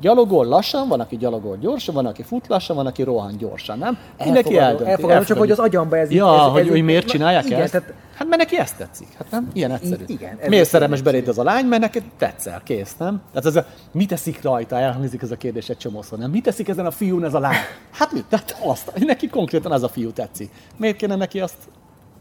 gyalogol 0.00 0.46
lassan, 0.46 0.88
van, 0.88 1.00
aki 1.00 1.16
gyalogol 1.16 1.56
gyorsan, 1.56 1.94
van, 1.94 2.06
aki 2.06 2.22
fut 2.22 2.46
lassan, 2.46 2.76
van, 2.76 2.86
aki 2.86 3.02
rohan 3.02 3.36
gyorsan, 3.36 3.78
nem? 3.78 3.98
Mindenki 4.24 4.58
eldönti. 4.58 4.90
Elfogadom, 4.90 5.24
csak 5.24 5.38
hogy 5.38 5.50
az 5.50 5.58
agyamba 5.58 5.96
ez 5.96 6.10
Ja, 6.10 6.34
ez, 6.34 6.50
hogy, 6.50 6.60
ez, 6.60 6.68
hogy 6.68 6.82
miért 6.82 7.06
csinálják 7.06 7.44
igen, 7.44 7.60
ezt? 7.60 7.72
Tehát, 7.72 7.92
hát 8.14 8.28
mert 8.28 8.40
neki 8.40 8.58
ezt 8.58 8.76
tetszik. 8.76 9.08
Hát 9.18 9.30
nem? 9.30 9.50
Ilyen 9.52 9.70
egyszerű. 9.70 10.04
Igen, 10.06 10.38
miért 10.48 10.68
szerelmes 10.68 11.02
beléd 11.02 11.28
az 11.28 11.38
a 11.38 11.42
lány? 11.42 11.64
Mert 11.64 11.82
neki 11.82 12.02
tetszel, 12.18 12.60
kész, 12.64 12.96
nem? 12.98 13.22
Tehát 13.28 13.46
ez 13.46 13.56
a, 13.56 13.66
mi 13.92 14.06
teszik 14.06 14.42
rajta? 14.42 14.78
Elhangzik 14.78 15.22
ez 15.22 15.30
a 15.30 15.36
kérdés 15.36 15.68
egy 15.68 15.78
csomószor, 15.78 16.18
nem? 16.18 16.30
Mi 16.30 16.40
teszik 16.40 16.68
ezen 16.68 16.86
a 16.86 16.90
fiún 16.90 17.24
ez 17.24 17.34
a 17.34 17.38
lány? 17.38 17.56
Hát 17.90 18.12
mit? 18.12 18.24
Tehát 18.24 18.56
azt, 18.64 18.92
neki 19.06 19.28
konkrétan 19.28 19.72
ez 19.72 19.82
a 19.82 19.88
fiú 19.88 20.10
tetszik. 20.10 20.50
Miért 20.76 20.96
kéne 20.96 21.16
neki 21.16 21.40
azt 21.40 21.58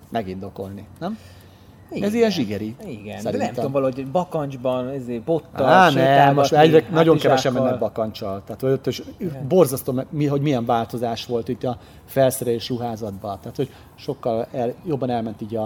megindokolni, 0.10 0.88
nem? 1.00 1.18
Igen. 1.92 2.08
Ez 2.08 2.14
ilyen 2.14 2.32
zsigeri. 2.32 2.76
Igen, 2.86 3.20
szerintem. 3.20 3.32
de 3.32 3.38
nem 3.38 3.54
tudom, 3.54 3.72
valahogy 3.72 4.08
bakancsban, 4.08 4.90
ezért 4.90 5.22
bottal, 5.22 5.66
Á, 5.66 5.90
nem, 5.90 6.34
most 6.34 6.54
egyre 6.54 6.82
hát 6.82 6.92
nagyon 6.92 7.18
kevesen 7.18 7.54
mennek 7.54 7.80
bakancsal. 7.80 8.44
Tehát 8.46 8.64
ott 8.64 8.88
is 8.88 9.02
borzasztó, 9.48 10.04
hogy 10.30 10.42
milyen 10.42 10.66
változás 10.66 11.26
volt 11.26 11.48
itt 11.48 11.64
a 11.64 11.78
felszerelés 12.06 12.70
ruházatban. 12.70 13.38
Tehát, 13.40 13.56
hogy 13.56 13.70
sokkal 13.96 14.48
el, 14.52 14.74
jobban 14.86 15.10
elment 15.10 15.42
így 15.42 15.56
a, 15.56 15.64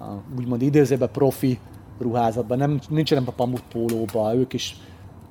a 0.00 0.22
úgymond 0.38 0.62
idézőben 0.62 1.08
profi 1.12 1.58
ruházatban, 2.00 2.58
nem, 2.58 2.80
nincsenek 2.88 3.28
a 3.28 3.32
pamut 3.32 3.62
pólóba, 3.72 4.34
ők 4.34 4.52
is 4.52 4.76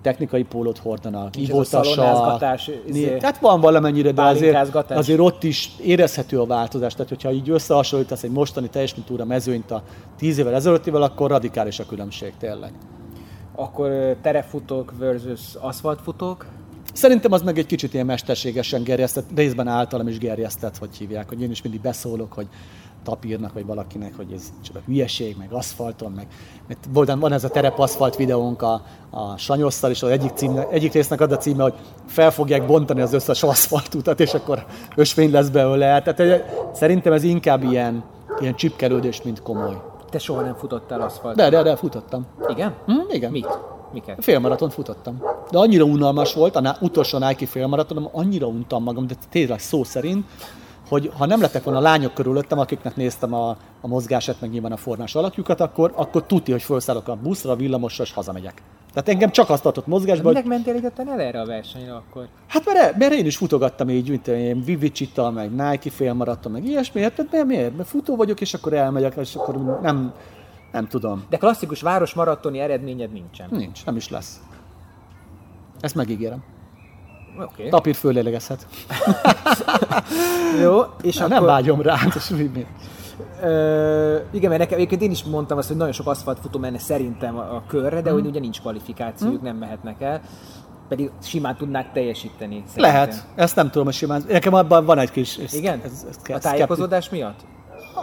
technikai 0.01 0.43
pólót 0.43 0.77
hordanak, 0.77 1.33
szalonnázgatás, 1.61 2.71
izé, 2.87 3.17
Tehát 3.17 3.39
van 3.39 3.61
valamennyire, 3.61 4.11
de 4.11 4.21
azért, 4.21 4.89
azért 4.89 5.19
ott 5.19 5.43
is 5.43 5.71
érezhető 5.81 6.39
a 6.39 6.45
változás. 6.45 6.93
Tehát, 6.93 7.09
hogyha 7.09 7.31
így 7.31 7.49
összehasonlítasz 7.49 8.23
egy 8.23 8.31
mostani 8.31 8.69
teljesítménytúra 8.69 9.25
mezőnyt 9.25 9.71
a 9.71 9.83
10 10.17 10.37
évvel 10.37 10.53
ezelőttivel, 10.53 11.01
akkor 11.01 11.29
radikális 11.29 11.79
a 11.79 11.85
különbség 11.85 12.33
tényleg. 12.39 12.71
Akkor 13.55 14.15
terefutók 14.21 14.93
versus 14.97 15.55
aszfaltfutók. 15.59 16.45
Szerintem 16.93 17.31
az 17.31 17.41
meg 17.41 17.57
egy 17.57 17.65
kicsit 17.65 17.93
ilyen 17.93 18.05
mesterségesen 18.05 18.83
gerjesztett, 18.83 19.25
részben 19.35 19.67
általam 19.67 20.07
is 20.07 20.17
gerjesztett, 20.17 20.77
hogy 20.77 20.97
hívják, 20.97 21.29
hogy 21.29 21.41
én 21.41 21.51
is 21.51 21.61
mindig 21.61 21.81
beszólok, 21.81 22.33
hogy 22.33 22.47
tapírnak, 23.07 23.53
vagy 23.53 23.65
valakinek, 23.65 24.15
hogy 24.15 24.31
ez 24.31 24.53
csak 24.61 24.75
a 24.75 24.79
hülyeség, 24.85 25.35
meg 25.37 25.51
aszfalton, 25.51 26.11
meg 26.11 26.27
mert 26.67 26.87
volt, 26.93 27.13
van 27.19 27.31
ez 27.31 27.43
a 27.43 27.49
terepaszfalt 27.49 28.15
videónk 28.15 28.61
a, 28.61 28.81
a 29.09 29.37
Sanyosszal, 29.37 29.91
és 29.91 30.03
az 30.03 30.09
egyik, 30.09 30.31
címne, 30.33 30.67
egyik 30.69 30.93
résznek 30.93 31.21
ad 31.21 31.31
a 31.31 31.37
címe, 31.37 31.63
hogy 31.63 31.73
fel 32.05 32.31
fogják 32.31 32.65
bontani 32.65 33.01
az 33.01 33.13
összes 33.13 33.43
aszfaltutat, 33.43 34.19
és 34.19 34.33
akkor 34.33 34.65
ösvény 34.95 35.31
lesz 35.31 35.49
belőle. 35.49 36.01
Tehát 36.01 36.19
eh, 36.19 36.43
szerintem 36.73 37.13
ez 37.13 37.23
inkább 37.23 37.63
ilyen, 37.63 38.03
ilyen 38.39 38.55
csipkelődés, 38.55 39.21
mint 39.21 39.41
komoly. 39.41 39.81
Te 40.09 40.19
soha 40.19 40.41
nem 40.41 40.55
futottál 40.55 41.01
aszfalt. 41.01 41.35
De, 41.35 41.49
de, 41.49 41.63
de 41.63 41.75
futottam. 41.75 42.25
Igen? 42.47 42.73
Hm, 42.85 43.11
igen. 43.11 43.31
Mit? 43.31 43.59
Miket? 43.93 44.23
Félmaraton 44.23 44.69
futottam. 44.69 45.21
De 45.51 45.57
annyira 45.57 45.83
unalmas 45.83 46.33
volt, 46.33 46.55
a 46.55 46.77
utolsó 46.81 47.17
Nike 47.17 47.45
félmaratonom, 47.45 48.09
annyira 48.11 48.47
untam 48.47 48.83
magam, 48.83 49.07
de 49.07 49.15
tényleg 49.29 49.59
szó 49.59 49.83
szerint, 49.83 50.25
hogy 50.87 51.11
ha 51.17 51.25
nem 51.25 51.41
lettek 51.41 51.63
volna 51.63 51.79
lányok 51.79 52.13
körülöttem, 52.13 52.59
akiknek 52.59 52.95
néztem 52.95 53.33
a, 53.33 53.49
a 53.81 53.87
mozgását, 53.87 54.41
meg 54.41 54.49
nyilván 54.49 54.71
a 54.71 54.77
formás 54.77 55.15
alakjukat, 55.15 55.59
akkor, 55.59 55.91
akkor 55.95 56.25
tuti, 56.25 56.51
hogy 56.51 56.61
felszállok 56.61 57.07
a 57.07 57.15
buszra, 57.15 57.51
a 57.51 57.55
villamosra, 57.55 58.03
és 58.03 58.13
hazamegyek. 58.13 58.61
Tehát 58.93 59.09
engem 59.09 59.31
csak 59.31 59.49
azt 59.49 59.63
tartott 59.63 59.87
mozgásban, 59.87 60.33
hogy 60.33 60.43
Minek 60.43 60.49
mentél 60.49 60.75
egyáltalán 60.75 61.19
el 61.19 61.25
erre 61.25 61.41
a 61.41 61.45
versenyre 61.45 61.95
akkor? 61.95 62.27
hát 62.47 62.65
mert, 62.65 62.97
mert 62.97 63.13
én 63.13 63.25
is 63.25 63.37
futogattam 63.37 63.89
így, 63.89 64.09
mint 64.09 64.27
én 64.27 64.63
Vivicita, 64.63 65.31
meg 65.31 65.55
Nike 65.55 65.89
félmaraton, 65.89 66.51
meg 66.51 66.65
ilyesmi, 66.65 67.01
hát 67.01 67.31
mert 67.31 67.45
miért? 67.45 67.77
Mert 67.77 67.89
futó 67.89 68.15
vagyok, 68.15 68.41
és 68.41 68.53
akkor 68.53 68.73
elmegyek, 68.73 69.15
és 69.15 69.35
akkor 69.35 69.79
nem, 69.81 70.13
nem 70.71 70.87
tudom. 70.87 71.25
De 71.29 71.37
klasszikus 71.37 71.81
városmaratoni 71.81 72.59
eredményed 72.59 73.11
nincsen. 73.11 73.47
Nincs, 73.51 73.85
nem 73.85 73.95
is 73.95 74.09
lesz. 74.09 74.41
Ezt 75.79 75.95
megígérem. 75.95 76.43
Okay. 77.39 77.69
Tapír 77.69 77.95
fölélegezhet. 77.95 78.67
Jó, 80.63 80.81
és 81.01 81.15
Na, 81.15 81.25
akkor... 81.25 81.35
Nem 81.37 81.45
vágyom 81.45 81.81
rá, 81.81 81.95
hát 81.95 82.15
és 82.15 82.27
mi, 82.27 82.51
mi? 82.53 82.65
Ö, 83.41 84.17
igen, 84.31 84.49
mert 84.49 84.61
nekem 84.61 84.77
egyébként 84.77 85.01
én 85.01 85.11
is 85.11 85.23
mondtam 85.23 85.57
azt, 85.57 85.67
hogy 85.67 85.77
nagyon 85.77 85.93
sok 85.93 86.07
aszfaltfutó 86.07 86.59
menne 86.59 86.79
szerintem 86.79 87.37
a, 87.37 87.41
a 87.41 87.63
körre, 87.67 88.01
de 88.01 88.11
hogy 88.11 88.25
ugye 88.25 88.39
nincs 88.39 88.59
kvalifikációjuk, 88.59 89.41
nem 89.41 89.55
mehetnek 89.55 90.01
el. 90.01 90.21
Pedig 90.87 91.11
simán 91.21 91.55
tudnák 91.55 91.91
teljesíteni. 91.91 92.63
Szerintem. 92.67 92.93
Lehet, 92.93 93.25
ezt 93.35 93.55
nem 93.55 93.69
tudom, 93.69 93.85
hogy 93.85 93.93
simán. 93.93 94.23
Nekem 94.27 94.53
abban 94.53 94.85
van 94.85 94.99
egy 94.99 95.11
kis... 95.11 95.37
Ez, 95.37 95.53
Igen? 95.53 95.81
Ez, 95.85 96.05
ez, 96.09 96.35
a 96.35 96.39
tájékozódás 96.39 97.09
miatt? 97.09 97.39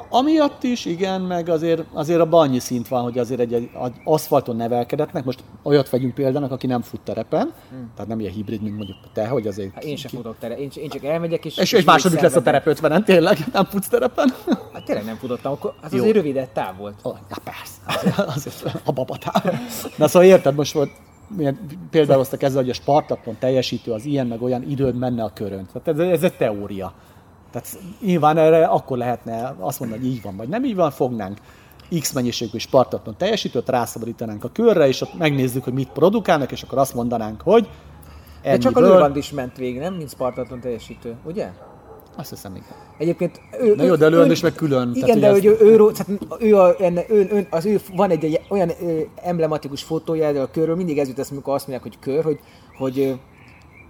Amiatt 0.08 0.62
is, 0.62 0.84
igen, 0.84 1.20
meg 1.20 1.48
azért, 1.48 1.82
azért 1.92 2.20
abban 2.20 2.40
annyi 2.40 2.58
szint 2.58 2.88
van, 2.88 3.02
hogy 3.02 3.18
azért 3.18 3.40
egy, 3.40 3.52
egy, 3.54 3.70
egy 3.84 3.94
aszfalton 4.04 4.56
nevelkedetnek, 4.56 5.24
most 5.24 5.44
olyat 5.62 5.90
vegyünk 5.90 6.14
példának, 6.14 6.50
aki 6.50 6.66
nem 6.66 6.82
fut 6.82 7.00
terepen, 7.00 7.52
tehát 7.94 8.08
nem 8.08 8.20
ilyen 8.20 8.32
hibrid, 8.32 8.62
mint 8.62 8.76
mondjuk 8.76 8.96
te, 9.12 9.26
hogy 9.26 9.46
azért... 9.46 9.74
Hát 9.74 9.84
én 9.84 9.96
sem 9.96 10.10
futok 10.10 10.36
tere, 10.38 10.56
én, 10.56 10.70
én 10.74 10.88
csak 10.88 11.04
elmegyek 11.04 11.44
és... 11.44 11.58
És, 11.58 11.72
és 11.72 11.84
második 11.84 12.20
lesz 12.20 12.34
a 12.34 12.42
terep 12.42 12.66
50 12.66 13.04
tényleg, 13.04 13.38
nem 13.52 13.64
futsz 13.64 13.88
terepen? 13.88 14.34
Hát 14.72 14.84
tényleg 14.84 15.04
nem 15.04 15.16
futottam, 15.16 15.52
akkor 15.52 15.74
az 15.82 15.92
Jó. 15.92 15.98
azért 15.98 16.14
rövidebb 16.14 16.52
táv 16.52 16.76
volt. 16.76 16.94
Oh, 17.02 17.16
ja, 17.30 17.36
persze, 17.44 17.74
azért, 17.86 18.18
azért 18.18 18.80
a 18.84 18.92
babatár. 18.92 19.60
Na 19.96 20.08
szóval 20.08 20.28
érted, 20.28 20.54
most 20.54 20.72
volt, 20.72 20.90
például 21.90 22.18
hoztak 22.18 22.42
ezzel, 22.42 22.60
hogy 22.60 22.70
a 22.70 22.74
Spartakon 22.74 23.36
teljesítő 23.38 23.92
az 23.92 24.04
ilyen, 24.04 24.26
meg 24.26 24.42
olyan 24.42 24.70
időn 24.70 24.94
menne 24.94 25.22
a 25.22 25.30
körön. 25.34 25.66
Tehát 25.72 26.00
ez, 26.00 26.08
ez 26.08 26.22
egy 26.22 26.36
teória. 26.36 26.94
Tehát 27.54 27.78
nyilván 28.00 28.36
erre 28.36 28.64
akkor 28.64 28.98
lehetne 28.98 29.54
azt 29.58 29.80
mondani, 29.80 30.00
hogy 30.02 30.10
így 30.10 30.22
van, 30.22 30.36
vagy 30.36 30.48
nem 30.48 30.64
így 30.64 30.74
van, 30.74 30.90
fognánk 30.90 31.38
X 32.00 32.12
mennyiségű 32.12 32.58
Spartakon 32.58 33.14
teljesítőt, 33.16 33.68
rászabadítanánk 33.68 34.44
a 34.44 34.48
körre, 34.52 34.86
és 34.88 35.00
ott 35.00 35.18
megnézzük, 35.18 35.64
hogy 35.64 35.72
mit 35.72 35.88
produkálnak, 35.88 36.52
és 36.52 36.62
akkor 36.62 36.78
azt 36.78 36.94
mondanánk, 36.94 37.40
hogy 37.40 37.68
De 38.42 38.58
csak 38.58 38.76
a 38.76 38.78
ennyiből- 38.78 38.94
Lőrand 38.96 39.16
is 39.16 39.30
ment 39.30 39.56
végig, 39.56 39.78
nem? 39.80 39.94
Mint 39.94 40.10
Spartaton 40.10 40.60
teljesítő, 40.60 41.14
ugye? 41.24 41.48
Azt 42.16 42.30
hiszem, 42.30 42.54
igen. 42.54 42.68
Egyébként 42.98 43.40
ő, 43.60 43.74
Na 43.74 43.82
jó, 43.82 43.94
de 43.94 44.08
Lőrand 44.08 44.30
is 44.30 44.40
meg 44.40 44.54
külön. 44.54 44.90
Igen, 44.94 45.06
tehát, 45.06 45.20
de 45.20 45.30
hogy 45.30 45.58
hogy 45.58 45.66
ő, 45.68 45.72
ő, 45.72 45.92
tehát 45.92 46.42
ő, 46.42 46.56
a, 46.56 46.74
enne, 46.82 47.04
ő, 47.08 47.28
ő, 47.32 47.46
az 47.50 47.64
ő, 47.64 47.80
van 47.96 48.10
egy, 48.10 48.24
egy 48.24 48.40
olyan 48.48 48.70
ö, 48.82 49.00
emblematikus 49.14 49.82
fotója 49.82 50.26
erről 50.26 50.42
a 50.42 50.50
körről, 50.50 50.76
mindig 50.76 50.98
ez 50.98 51.08
jut 51.08 51.18
eszembe, 51.18 51.34
amikor 51.34 51.54
azt 51.54 51.68
mondják, 51.68 51.92
hogy 51.92 51.98
kör, 52.00 52.24
hogy, 52.24 52.38
hogy 52.78 53.18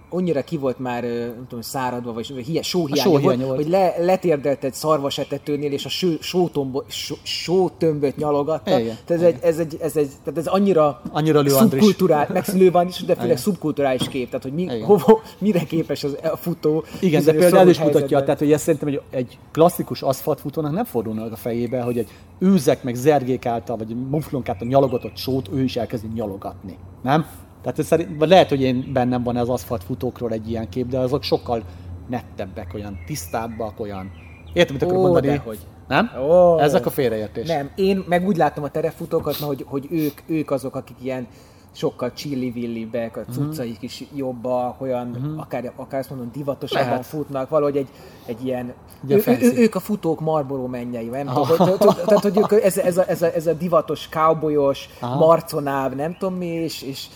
annyira 0.09 0.43
ki 0.43 0.57
volt 0.57 0.79
már, 0.79 1.03
nem 1.03 1.45
tudom, 1.47 1.61
száradva, 1.61 2.13
vagy 2.13 2.25
hiá, 2.27 2.61
sóhiánya, 2.61 3.01
sóhiánya 3.01 3.35
volt, 3.37 3.47
volt. 3.47 3.61
hogy 3.61 3.69
le, 3.69 3.95
letérdelt 3.99 4.63
egy 4.63 4.73
szarvasetetőnél, 4.73 5.71
és 5.71 5.85
a 5.85 5.89
ső, 5.89 6.17
sótombo, 6.21 6.83
só, 6.87 7.15
sótömböt 7.23 8.17
nyalogatta. 8.17 8.79
Igen, 8.79 8.97
Tehát 9.05 9.23
ez 9.23 9.27
egy, 9.27 9.37
ez, 9.41 9.59
egy, 9.59 9.77
ez, 9.81 9.95
egy, 9.95 10.09
tehát 10.23 10.39
ez 10.39 10.47
annyira, 10.47 11.01
Annyira 11.11 11.49
szubkulturális, 11.49 12.53
meg 12.53 12.71
van 12.71 12.87
is, 12.87 13.03
de 13.03 13.15
főleg 13.15 13.37
szubkulturális 13.37 14.07
kép, 14.07 14.25
tehát 14.25 14.43
hogy 14.43 14.53
mi, 14.53 14.61
Igen. 14.61 14.83
hova, 14.83 15.21
mire 15.37 15.63
képes 15.63 16.03
az, 16.03 16.17
a 16.23 16.37
futó. 16.37 16.83
Igen, 16.99 17.23
de 17.23 17.33
például 17.33 17.69
is 17.69 17.79
mutatja, 17.79 18.23
tehát 18.23 18.39
hogy 18.39 18.51
ezt 18.51 18.63
szerintem 18.63 18.87
egy, 18.87 19.01
egy 19.09 19.37
klasszikus 19.51 20.01
aszfaltfutónak 20.01 20.71
nem 20.71 20.85
fordulna 20.85 21.21
meg 21.21 21.31
a 21.31 21.35
fejébe, 21.35 21.81
hogy 21.81 21.97
egy 21.97 22.09
őzek 22.39 22.83
meg 22.83 22.95
zergék 22.95 23.45
által, 23.45 23.77
vagy 23.77 23.95
muflonk 24.09 24.49
által 24.49 24.67
nyalogatott 24.67 25.17
sót 25.17 25.49
ő 25.53 25.63
is 25.63 25.75
elkezdi 25.75 26.07
nyalogatni. 26.13 26.77
Nem? 27.01 27.25
Tehát 27.65 27.79
ez 27.79 27.85
szerint, 27.85 28.25
lehet, 28.25 28.49
hogy 28.49 28.61
én 28.61 28.89
bennem 28.93 29.23
van 29.23 29.35
az 29.35 29.49
aszfaltfutókról 29.49 30.31
egy 30.31 30.49
ilyen 30.49 30.69
kép, 30.69 30.87
de 30.87 30.99
azok 30.99 31.23
sokkal 31.23 31.63
nettebbek, 32.09 32.73
olyan 32.73 32.97
tisztábbak, 33.05 33.79
olyan... 33.79 34.11
Értem, 34.53 34.73
mit 34.73 34.83
akarok 34.83 35.01
mondani? 35.01 35.27
dehogy. 35.27 35.57
Nem? 35.87 36.11
Ó. 36.29 36.59
Ezek 36.59 36.85
a 36.85 36.89
félreértés. 36.89 37.47
Nem, 37.47 37.69
én 37.75 38.03
meg 38.07 38.27
úgy 38.27 38.37
látom 38.37 38.63
a 38.63 38.69
terefutókat, 38.69 39.35
hogy, 39.35 39.65
hogy 39.67 39.87
ők, 39.91 40.21
ők 40.25 40.51
azok, 40.51 40.75
akik 40.75 40.95
ilyen 41.01 41.27
sokkal 41.75 42.13
csilli-villibbek, 42.13 43.17
a 43.17 43.19
Mhm. 43.19 43.31
cuccaik 43.31 43.81
is 43.81 44.03
jobbak, 44.15 44.81
olyan, 44.81 45.07
uh-huh. 45.07 45.39
akár, 45.39 45.71
akár 45.75 45.99
azt 45.99 46.09
mondom, 46.09 46.29
divatosabban 46.33 46.89
Lehet. 46.89 47.05
futnak, 47.05 47.49
valahogy 47.49 47.77
egy, 47.77 47.87
egy 48.25 48.45
ilyen... 48.45 48.73
Ő, 49.07 49.23
ő, 49.25 49.53
ők 49.55 49.75
a 49.75 49.79
futók 49.79 50.19
Marlboro 50.19 50.67
mennyei, 50.67 51.07
nem 51.07 51.25
tudom, 51.25 51.77
tehát, 52.05 52.21
hogy 52.21 52.37
ők, 52.37 52.63
ez, 52.63 52.77
ez, 52.77 52.97
a, 52.97 53.09
ez, 53.09 53.21
a, 53.21 53.33
ez 53.33 53.47
a 53.47 53.53
divatos, 53.53 54.09
cowboyos, 54.09 54.89
Aha. 54.99 55.17
marconáv, 55.17 55.93
nem 55.93 56.15
tudom 56.19 56.35
mi, 56.35 56.47
és, 56.47 56.81
és 56.81 57.07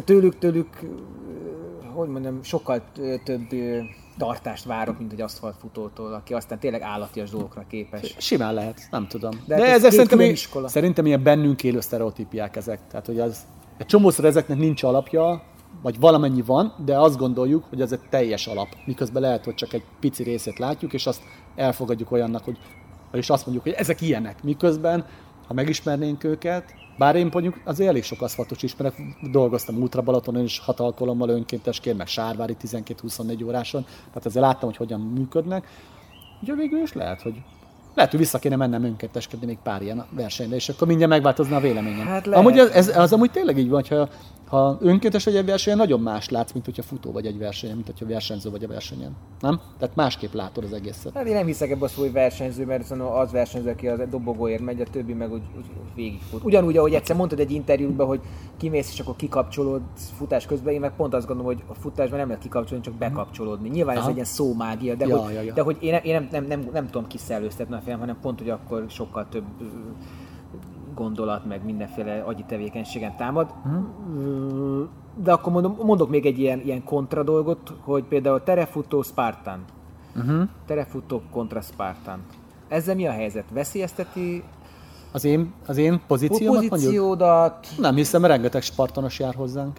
tehát 0.00 0.20
tőlük, 0.20 0.38
tőlük, 0.38 0.68
hogy 1.94 2.08
mondjam, 2.08 2.42
sokkal 2.42 2.82
több 3.24 3.46
tartást 4.18 4.64
várok, 4.64 4.98
mint 4.98 5.12
egy 5.12 5.20
aszfaltfutótól, 5.20 6.12
aki 6.12 6.34
aztán 6.34 6.58
tényleg 6.58 6.82
állatias 6.82 7.30
dolgokra 7.30 7.64
képes. 7.68 8.14
Simán 8.18 8.54
lehet, 8.54 8.80
nem 8.90 9.08
tudom. 9.08 9.30
De 9.46 9.56
De, 9.56 9.66
hát 9.66 9.74
ez 9.74 9.82
két 9.82 9.90
szerintem, 9.90 10.20
iskola. 10.20 10.68
szerintem 10.68 11.06
ilyen 11.06 11.22
bennünk 11.22 11.64
élő 11.64 11.80
sztereotípiák 11.80 12.56
ezek. 12.56 12.80
Tehát, 12.90 13.06
hogy 13.06 13.20
az, 13.20 13.46
egy 13.78 13.86
csomószor 13.86 14.24
ezeknek 14.24 14.58
nincs 14.58 14.82
alapja, 14.82 15.42
vagy 15.82 16.00
valamennyi 16.00 16.42
van, 16.42 16.74
de 16.84 16.98
azt 16.98 17.18
gondoljuk, 17.18 17.64
hogy 17.68 17.80
ez 17.80 17.92
egy 17.92 18.00
teljes 18.10 18.46
alap. 18.46 18.68
Miközben 18.84 19.22
lehet, 19.22 19.44
hogy 19.44 19.54
csak 19.54 19.72
egy 19.72 19.84
pici 20.00 20.22
részét 20.22 20.58
látjuk, 20.58 20.92
és 20.92 21.06
azt 21.06 21.22
elfogadjuk 21.56 22.10
olyannak, 22.10 22.44
hogy 22.44 22.58
és 23.12 23.30
azt 23.30 23.46
mondjuk, 23.46 23.66
hogy 23.66 23.74
ezek 23.82 24.00
ilyenek. 24.00 24.42
Miközben, 24.42 25.06
ha 25.46 25.54
megismernénk 25.54 26.24
őket, 26.24 26.74
bár 27.00 27.16
én 27.16 27.28
mondjuk 27.32 27.60
azért 27.64 27.88
elég 27.88 28.02
sok 28.02 28.22
aszfaltos 28.22 28.62
ismerek, 28.62 28.94
dolgoztam 29.30 29.76
Ultra 29.76 30.02
Balatonon 30.02 30.42
is 30.42 30.58
hat 30.58 30.80
alkalommal 30.80 31.28
önkéntesként, 31.28 31.96
meg 31.96 32.06
Sárvári 32.06 32.56
12-24 32.62 33.46
óráson, 33.46 33.82
tehát 33.82 34.26
ezzel 34.26 34.42
láttam, 34.42 34.68
hogy 34.68 34.76
hogyan 34.76 35.00
működnek. 35.00 35.66
Ugye 36.42 36.54
végül 36.54 36.82
is 36.82 36.92
lehet, 36.92 37.22
hogy 37.22 37.34
lehet, 37.94 38.10
hogy 38.10 38.20
vissza 38.20 38.38
kéne 38.38 38.56
mennem 38.56 38.84
önkénteskedni 38.84 39.46
még 39.46 39.58
pár 39.62 39.82
ilyen 39.82 40.04
versenyre, 40.10 40.54
és 40.54 40.68
akkor 40.68 40.86
mindjárt 40.86 41.12
megváltozna 41.12 41.56
a 41.56 41.60
véleményem. 41.60 42.06
Hát 42.06 42.26
lehet. 42.26 42.44
amúgy 42.44 42.58
ez, 42.58 42.68
ez, 42.68 42.98
az 42.98 43.12
amúgy 43.12 43.30
tényleg 43.30 43.58
így 43.58 43.68
van, 43.68 43.80
hogyha 43.88 44.08
ha 44.50 44.78
önkéntes 44.80 45.24
vagy 45.24 45.36
egy 45.36 45.44
versenyen, 45.44 45.78
nagyon 45.78 46.00
más 46.00 46.28
látsz, 46.28 46.52
mint 46.52 46.64
hogyha 46.64 46.82
futó 46.82 47.12
vagy 47.12 47.26
egy 47.26 47.38
versenyen, 47.38 47.74
mint 47.74 47.86
hogyha 47.88 48.06
versenyző 48.06 48.50
vagy 48.50 48.64
a 48.64 48.68
versenyen. 48.68 49.16
Nem? 49.40 49.60
Tehát 49.78 49.96
másképp 49.96 50.32
látod 50.32 50.64
az 50.64 50.72
egészet. 50.72 51.12
Hát 51.14 51.26
én 51.26 51.34
nem 51.34 51.46
hiszek 51.46 51.70
ebbe 51.70 51.84
a 51.84 51.88
szó, 51.88 52.02
hogy 52.02 52.12
versenyző, 52.12 52.64
mert 52.64 52.90
az 52.90 53.32
versenyző, 53.32 53.70
aki 53.70 53.88
az 53.88 54.00
dobogóért 54.10 54.62
megy, 54.62 54.80
a 54.80 54.84
többi 54.84 55.12
meg 55.12 55.32
úgy, 55.32 55.42
úgy, 55.56 55.64
végigfut. 55.94 56.44
Ugyanúgy, 56.44 56.76
ahogy 56.76 56.94
egyszer 56.94 57.16
mondtad 57.16 57.38
egy 57.38 57.50
interjúban, 57.50 58.06
hogy 58.06 58.20
kimész 58.56 58.92
és 58.92 59.00
akkor 59.00 59.16
kikapcsolód 59.16 59.82
futás 60.16 60.46
közben, 60.46 60.74
én 60.74 60.80
meg 60.80 60.92
pont 60.96 61.14
azt 61.14 61.26
gondolom, 61.26 61.54
hogy 61.54 61.64
a 61.68 61.74
futásban 61.74 62.18
nem 62.18 62.28
lehet 62.28 62.42
kikapcsolni, 62.42 62.84
csak 62.84 62.94
bekapcsolódni. 62.94 63.68
Nyilván 63.68 63.94
ez 63.94 64.00
Aha. 64.00 64.08
egy 64.08 64.14
ilyen 64.14 64.26
szómágia, 64.26 64.94
de, 64.94 65.06
Ja, 65.06 65.16
hogy, 65.16 65.34
ja, 65.34 65.40
ja. 65.40 65.52
de 65.52 65.62
hogy 65.62 65.76
én, 65.80 65.90
nem, 65.90 66.00
én 66.04 66.12
nem, 66.12 66.28
nem, 66.30 66.44
nem, 66.44 66.68
nem 66.72 66.86
tudom 66.86 67.06
kiszellőztetni 67.06 67.74
a 67.74 67.80
fejem, 67.80 67.98
hanem 67.98 68.18
pont, 68.20 68.38
hogy 68.38 68.50
akkor 68.50 68.84
sokkal 68.88 69.26
több 69.30 69.44
gondolat, 71.00 71.44
meg 71.44 71.64
mindenféle 71.64 72.22
agyi 72.26 72.44
tevékenységen 72.48 73.16
támad. 73.16 73.46
Ö, 74.16 74.82
De 75.22 75.32
akkor 75.32 75.52
mondom, 75.52 75.76
mondok 75.82 76.10
még 76.10 76.26
egy 76.26 76.38
ilyen, 76.38 76.60
ilyen 76.60 76.84
kontra 76.84 77.22
dolgot, 77.22 77.72
hogy 77.84 78.04
például 78.04 78.42
terefutó 78.42 79.02
Spartan. 79.02 79.64
Uh-huh. 80.16 80.48
Terefutó 80.66 81.22
kontra 81.30 81.60
Spartan. 81.60 82.18
Ezzel 82.68 82.94
mi 82.94 83.06
a 83.06 83.10
helyzet? 83.10 83.44
Veszélyezteti 83.52 84.42
Az 85.12 85.24
én, 85.24 85.52
az 85.66 85.76
én 85.76 86.00
pozíciómat 86.06 86.54
mondjuk? 86.54 86.70
Pozíciódat... 86.70 87.66
Nem 87.78 87.94
hiszem, 87.94 88.20
mert 88.20 88.32
rengeteg 88.32 88.62
spartanos 88.62 89.18
jár 89.18 89.34
hozzánk. 89.34 89.76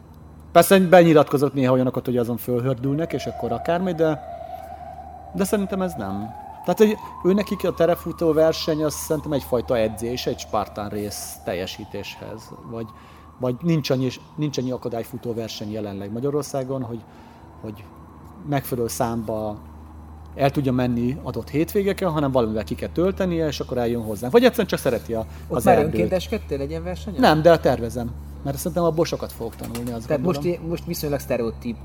Persze 0.51 0.79
benyilatkozott 0.79 1.53
néha 1.53 1.73
olyanokat, 1.73 2.05
hogy 2.05 2.17
azon 2.17 2.37
fölhördülnek, 2.37 3.13
és 3.13 3.25
akkor 3.25 3.51
akármi, 3.51 3.93
de, 3.93 4.19
de 5.35 5.43
szerintem 5.43 5.81
ez 5.81 5.93
nem. 5.97 6.40
Tehát 6.65 6.77
hogy 6.77 6.97
ő 7.23 7.33
nekik 7.33 7.63
a 7.67 7.73
terefutó 7.73 8.33
verseny 8.33 8.83
az 8.83 8.93
szerintem 8.93 9.31
egyfajta 9.31 9.77
edzés, 9.77 10.25
egy 10.25 10.39
Spartan 10.39 10.89
rész 10.89 11.35
teljesítéshez. 11.43 12.51
Vagy, 12.69 12.85
vagy 13.39 13.55
nincs 13.61 13.89
annyi, 13.89 14.09
nincs 14.35 14.57
annyi 14.57 14.71
akadályfutó 14.71 15.33
verseny 15.33 15.71
jelenleg 15.71 16.11
Magyarországon, 16.11 16.83
hogy, 16.83 16.99
hogy 17.61 17.83
megfelelő 18.49 18.87
számba 18.87 19.57
el 20.35 20.51
tudja 20.51 20.71
menni 20.71 21.17
adott 21.23 21.49
hétvégeken, 21.49 22.09
hanem 22.11 22.31
valamivel 22.31 22.63
ki 22.63 22.75
kell 22.75 22.89
töltenie, 22.89 23.47
és 23.47 23.59
akkor 23.59 23.77
eljön 23.77 24.03
hozzánk. 24.03 24.31
Vagy 24.31 24.43
egyszerűen 24.43 24.67
csak 24.67 24.79
szereti 24.79 25.13
a, 25.13 25.25
Ott 25.47 25.57
az 25.57 25.63
már 25.63 25.77
erdőt. 25.77 25.93
önkénteskedtél 25.93 26.61
egy 26.61 26.69
ilyen 26.69 26.83
versenyen? 26.83 27.19
Nem, 27.19 27.41
de 27.41 27.57
tervezem. 27.57 28.11
Mert 28.43 28.57
szerintem 28.57 28.83
abból 28.83 29.05
sokat 29.05 29.31
fogok 29.31 29.55
tanulni, 29.55 29.91
azt 29.91 30.07
Tehát 30.07 30.23
gondolom. 30.23 30.49
most, 30.49 30.67
most 30.67 30.85
viszonylag 30.85 31.19
sztereotíp. 31.19 31.77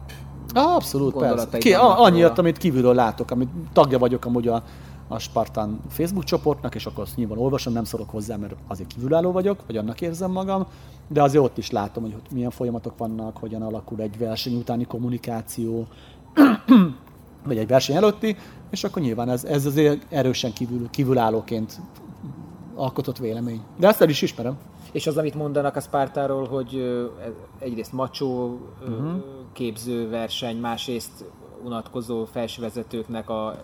Ah, 0.54 0.74
abszolút, 0.74 1.16
persze. 1.16 1.58
Ki, 1.58 1.72
vannak 1.72 1.90
a, 1.90 2.02
annyiat, 2.02 2.28
róla. 2.28 2.40
amit 2.40 2.58
kívülről 2.58 2.94
látok, 2.94 3.30
amit 3.30 3.48
tagja 3.72 3.98
vagyok 3.98 4.24
amúgy 4.24 4.48
a, 4.48 4.62
a 5.08 5.18
Spartan 5.18 5.80
Facebook 5.88 6.24
csoportnak, 6.24 6.74
és 6.74 6.86
akkor 6.86 7.04
azt 7.04 7.16
nyilván 7.16 7.38
olvasom, 7.38 7.72
nem 7.72 7.84
szorok 7.84 8.10
hozzá, 8.10 8.36
mert 8.36 8.54
azért 8.68 8.88
kívülálló 8.88 9.32
vagyok, 9.32 9.58
vagy 9.66 9.76
annak 9.76 10.00
érzem 10.00 10.30
magam, 10.30 10.66
de 11.08 11.22
azért 11.22 11.44
ott 11.44 11.58
is 11.58 11.70
látom, 11.70 12.02
hogy 12.02 12.14
milyen 12.32 12.50
folyamatok 12.50 12.98
vannak, 12.98 13.36
hogyan 13.36 13.62
alakul 13.62 14.00
egy 14.00 14.18
verseny 14.18 14.56
utáni 14.56 14.84
kommunikáció, 14.84 15.86
vagy 17.46 17.58
egy 17.58 17.68
verseny 17.68 17.96
előtti, 17.96 18.36
és 18.70 18.84
akkor 18.84 19.02
nyilván 19.02 19.28
ez, 19.28 19.44
ez 19.44 19.66
azért 19.66 20.06
erősen 20.08 20.52
kívül, 20.52 20.90
kívülállóként 20.90 21.80
alkotott 22.74 23.18
vélemény. 23.18 23.60
De 23.78 23.88
ezt 23.88 24.00
el 24.00 24.08
is 24.08 24.22
ismerem. 24.22 24.56
És 24.92 25.06
az, 25.06 25.16
amit 25.16 25.34
mondanak 25.34 25.76
a 25.76 25.80
Spartáról, 25.80 26.46
hogy 26.46 26.74
ez 27.24 27.32
egyrészt 27.58 27.92
macsó 27.92 28.58
Mhm. 28.84 28.92
uh-huh. 28.92 29.22
képző 29.52 30.08
verseny, 30.08 30.56
másrészt 30.56 31.24
unatkozó 31.64 32.24
felsővezetőknek 32.24 33.30
a 33.30 33.56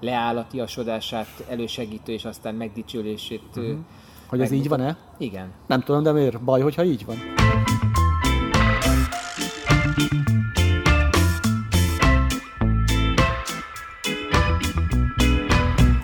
leállatiasodását 0.00 1.44
elősegítő 1.48 2.12
és 2.12 2.24
aztán 2.24 2.54
megdicsőlését. 2.54 3.42
Mhm. 3.54 3.64
Uh-huh. 3.64 3.78
Hogy 4.26 4.40
ez 4.40 4.50
így 4.50 4.68
van-e? 4.68 4.96
Igen. 5.18 5.52
Nem 5.66 5.80
tudom, 5.80 6.02
de 6.02 6.12
miért 6.12 6.40
baj, 6.40 6.60
hogyha 6.60 6.84
így 6.84 7.04
van? 7.04 7.16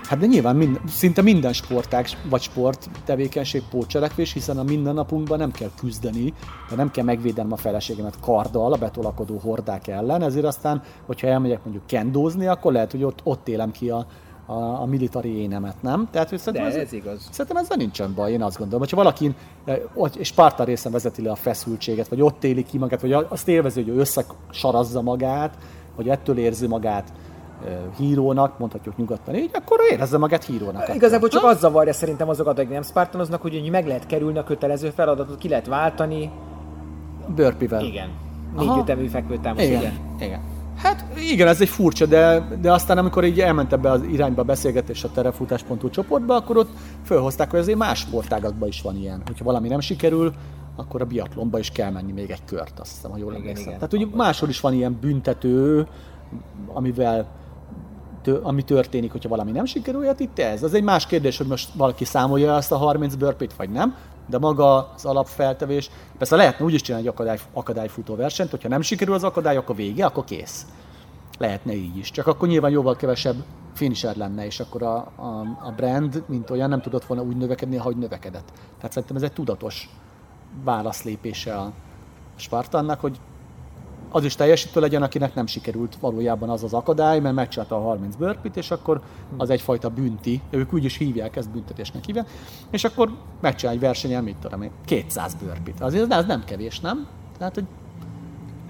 Hát 0.09 0.19
de 0.19 0.25
nyilván 0.25 0.55
mind, 0.55 0.79
szinte 0.87 1.21
minden 1.21 1.53
sportág 1.53 2.07
vagy 2.29 2.41
sport 2.41 2.89
tevékenység 3.05 3.63
pótcselekvés, 3.69 4.33
hiszen 4.33 4.57
a 4.57 4.63
mindennapunkban 4.63 5.37
nem 5.37 5.51
kell 5.51 5.69
küzdeni, 5.79 6.33
de 6.69 6.75
nem 6.75 6.91
kell 6.91 7.03
megvédenem 7.03 7.51
a 7.51 7.55
feleségemet 7.55 8.19
karddal 8.19 8.73
a 8.73 8.77
betolakodó 8.77 9.37
hordák 9.37 9.87
ellen, 9.87 10.21
ezért 10.21 10.45
aztán, 10.45 10.81
hogyha 11.05 11.27
elmegyek 11.27 11.63
mondjuk 11.63 11.87
kendózni, 11.87 12.47
akkor 12.47 12.71
lehet, 12.71 12.91
hogy 12.91 13.03
ott, 13.03 13.19
ott 13.23 13.47
élem 13.47 13.71
ki 13.71 13.89
a, 13.89 14.05
a, 14.45 14.53
a 14.53 14.85
militari 14.85 15.37
énemet, 15.41 15.81
nem? 15.81 16.07
Tehát, 16.11 16.29
hogy 16.29 16.37
De 16.37 16.43
szerintem 16.43 16.81
ez 16.81 16.93
igaz. 16.93 17.27
Szerintem 17.31 17.63
ezzel 17.63 17.77
nincsen 17.77 18.13
baj, 18.15 18.31
én 18.31 18.41
azt 18.41 18.57
gondolom. 18.57 18.79
Hogyha 18.79 18.97
valakin 18.97 19.35
eh, 19.65 19.79
Sparta 20.21 20.63
részen 20.63 20.91
vezeti 20.91 21.21
le 21.21 21.31
a 21.31 21.35
feszültséget, 21.35 22.07
vagy 22.07 22.21
ott 22.21 22.43
éli 22.43 22.63
ki 22.63 22.77
magát, 22.77 23.01
vagy 23.01 23.13
azt 23.13 23.47
élvezi, 23.47 23.81
hogy 23.81 23.89
ő 23.89 23.99
összesarazza 23.99 25.01
magát, 25.01 25.57
vagy 25.95 26.09
ettől 26.09 26.37
érzi 26.37 26.67
magát 26.67 27.11
hírónak, 27.97 28.59
mondhatjuk 28.59 28.97
nyugodtan 28.97 29.35
így, 29.35 29.49
akkor 29.53 29.79
érezze 29.91 30.17
magát 30.17 30.43
hírónak. 30.43 30.81
ettől. 30.81 30.95
Igazából 30.95 31.29
csak 31.29 31.43
az 31.43 31.59
zavarja 31.59 31.93
szerintem 31.93 32.29
azokat, 32.29 32.57
akik 32.59 32.69
nem 32.71 32.83
Spartanoznak, 32.83 33.41
hogy 33.41 33.69
meg 33.71 33.87
lehet 33.87 34.05
kerülni 34.05 34.37
a 34.37 34.43
kötelező 34.43 34.89
feladatot, 34.89 35.37
ki 35.37 35.49
lehet 35.49 35.67
váltani. 35.67 36.31
Börpivel. 37.35 37.83
Igen. 37.83 38.09
Négy 38.57 38.77
ütemű 38.81 39.07
fekvőtámasz, 39.07 39.63
Igen. 39.63 39.79
igen. 39.79 39.93
igen. 40.19 40.39
Hát 40.75 41.05
igen, 41.31 41.47
ez 41.47 41.61
egy 41.61 41.69
furcsa, 41.69 42.05
de, 42.05 42.47
de 42.61 42.71
aztán 42.71 42.97
amikor 42.97 43.23
így 43.23 43.39
elment 43.39 43.73
ebbe 43.73 43.91
az 43.91 44.03
irányba 44.03 44.41
a 44.41 44.45
beszélgetés 44.45 45.03
a 45.03 45.11
terefutás.hu 45.11 45.89
csoportba, 45.89 46.35
akkor 46.35 46.57
ott 46.57 46.69
felhozták, 47.03 47.49
hogy 47.49 47.59
azért 47.59 47.77
más 47.77 47.99
sportágakban 47.99 48.67
is 48.67 48.81
van 48.81 48.95
ilyen. 48.95 49.21
Hogyha 49.25 49.43
valami 49.43 49.67
nem 49.67 49.79
sikerül, 49.79 50.33
akkor 50.75 51.01
a 51.01 51.05
biatlonba 51.05 51.59
is 51.59 51.69
kell 51.71 51.91
menni 51.91 52.11
még 52.11 52.29
egy 52.29 52.45
kört, 52.45 52.79
azt 52.79 52.91
hiszem, 52.93 53.11
ha 53.11 53.17
jól 53.17 53.29
Igen, 53.29 53.41
emlékszem. 53.41 53.65
igen. 53.67 53.79
Tehát 53.79 53.93
ugye 53.93 54.05
máshol 54.15 54.49
is 54.49 54.59
van 54.59 54.73
ilyen 54.73 54.97
büntető, 55.01 55.87
amivel 56.73 57.27
ami 58.43 58.63
történik, 58.63 59.11
hogyha 59.11 59.29
valami 59.29 59.51
nem 59.51 59.65
sikerül, 59.65 60.05
hát 60.05 60.19
itt 60.19 60.39
ez. 60.39 60.63
Az 60.63 60.73
egy 60.73 60.83
más 60.83 61.05
kérdés, 61.05 61.37
hogy 61.37 61.47
most 61.47 61.69
valaki 61.73 62.05
számolja 62.05 62.55
ezt 62.55 62.71
a 62.71 62.77
30 62.77 63.15
burpee 63.15 63.47
vagy 63.57 63.69
nem, 63.69 63.95
de 64.29 64.37
maga 64.37 64.91
az 64.95 65.05
alapfeltevés, 65.05 65.89
persze 66.17 66.35
lehetne 66.35 66.65
úgy 66.65 66.73
is 66.73 66.81
csinálni 66.81 67.07
egy 67.07 67.13
akadály, 67.13 67.39
akadályfutó 67.53 68.15
versenyt, 68.15 68.49
hogyha 68.49 68.69
nem 68.69 68.81
sikerül 68.81 69.13
az 69.13 69.23
akadály, 69.23 69.57
akkor 69.57 69.75
vége, 69.75 70.05
akkor 70.05 70.23
kész. 70.23 70.65
Lehetne 71.37 71.73
így 71.73 71.97
is. 71.97 72.11
Csak 72.11 72.27
akkor 72.27 72.47
nyilván 72.47 72.71
jóval 72.71 72.95
kevesebb 72.95 73.35
finisher 73.73 74.15
lenne, 74.15 74.45
és 74.45 74.59
akkor 74.59 74.83
a, 74.83 74.95
a, 74.97 75.57
a 75.61 75.71
brand, 75.75 76.23
mint 76.27 76.49
olyan, 76.49 76.69
nem 76.69 76.81
tudott 76.81 77.05
volna 77.05 77.23
úgy 77.23 77.37
növekedni, 77.37 77.77
ahogy 77.77 77.97
növekedett. 77.97 78.51
Tehát 78.77 78.91
szerintem 78.91 79.15
ez 79.17 79.23
egy 79.23 79.33
tudatos 79.33 79.89
válaszlépése 80.63 81.55
a 81.55 81.71
Spartannak, 82.35 82.99
hogy 82.99 83.19
az 84.11 84.23
is 84.23 84.35
teljesítő 84.35 84.79
legyen, 84.79 85.01
akinek 85.03 85.33
nem 85.33 85.45
sikerült 85.45 85.97
valójában 85.99 86.49
az 86.49 86.63
az 86.63 86.73
akadály, 86.73 87.19
mert 87.19 87.35
megcsinálta 87.35 87.75
a 87.75 87.81
30 87.81 88.15
burpit, 88.15 88.57
és 88.57 88.71
akkor 88.71 89.01
az 89.37 89.49
egyfajta 89.49 89.89
bünti, 89.89 90.41
ők 90.49 90.73
úgy 90.73 90.83
is 90.83 90.97
hívják, 90.97 91.35
ezt 91.35 91.49
büntetésnek 91.49 92.05
hívják, 92.05 92.29
és 92.71 92.83
akkor 92.83 93.11
megcsinál 93.41 93.73
egy 93.73 93.79
versenyen, 93.79 94.23
mit 94.23 94.35
tudom 94.35 94.61
én, 94.61 94.71
200 94.85 95.33
burpit. 95.33 95.81
Azért 95.81 96.13
ez 96.13 96.25
nem 96.25 96.43
kevés, 96.43 96.79
nem? 96.79 97.07
Tehát, 97.37 97.53
hogy 97.55 97.65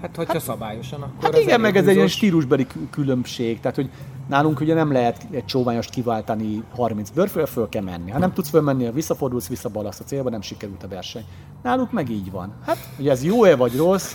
Hát, 0.00 0.16
hogyha 0.16 0.40
szabályosan, 0.40 1.02
akkor 1.02 1.22
Hát 1.22 1.38
igen, 1.38 1.60
meg 1.60 1.76
ez 1.76 1.86
egy 1.86 1.94
ilyen 1.94 2.08
stílusbeli 2.08 2.66
kü- 2.66 2.90
különbség, 2.90 3.60
tehát 3.60 3.76
hogy 3.76 3.90
nálunk 4.28 4.60
ugye 4.60 4.74
nem 4.74 4.92
lehet 4.92 5.26
egy 5.30 5.44
csóványost 5.44 5.90
kiváltani 5.90 6.62
30 6.76 7.10
bőrfőre, 7.10 7.46
föl 7.46 7.68
kell 7.68 7.82
menni. 7.82 8.10
Ha 8.10 8.18
nem 8.18 8.32
tudsz 8.32 8.48
fölmenni, 8.48 8.90
visszafordulsz, 8.90 9.48
visszabalasz 9.48 10.00
a 10.00 10.04
célba, 10.04 10.30
nem 10.30 10.40
sikerült 10.40 10.82
a 10.82 10.88
verseny. 10.88 11.24
Náluk 11.62 11.92
meg 11.92 12.10
így 12.10 12.30
van. 12.30 12.52
Hát, 12.66 12.76
hogy 12.96 13.08
ez 13.08 13.24
jó-e 13.24 13.56
vagy 13.56 13.76
rossz, 13.76 14.14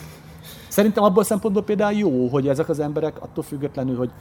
szerintem 0.76 1.03
abból 1.03 1.22
a 1.22 1.26
szempontból 1.26 1.64
például 1.64 1.97
jó, 1.97 2.27
hogy 2.27 2.47
ezek 2.47 2.69
az 2.69 2.80
emberek 2.80 3.22
attól 3.22 3.43
függetlenül, 3.43 3.97
hogy 3.97 4.11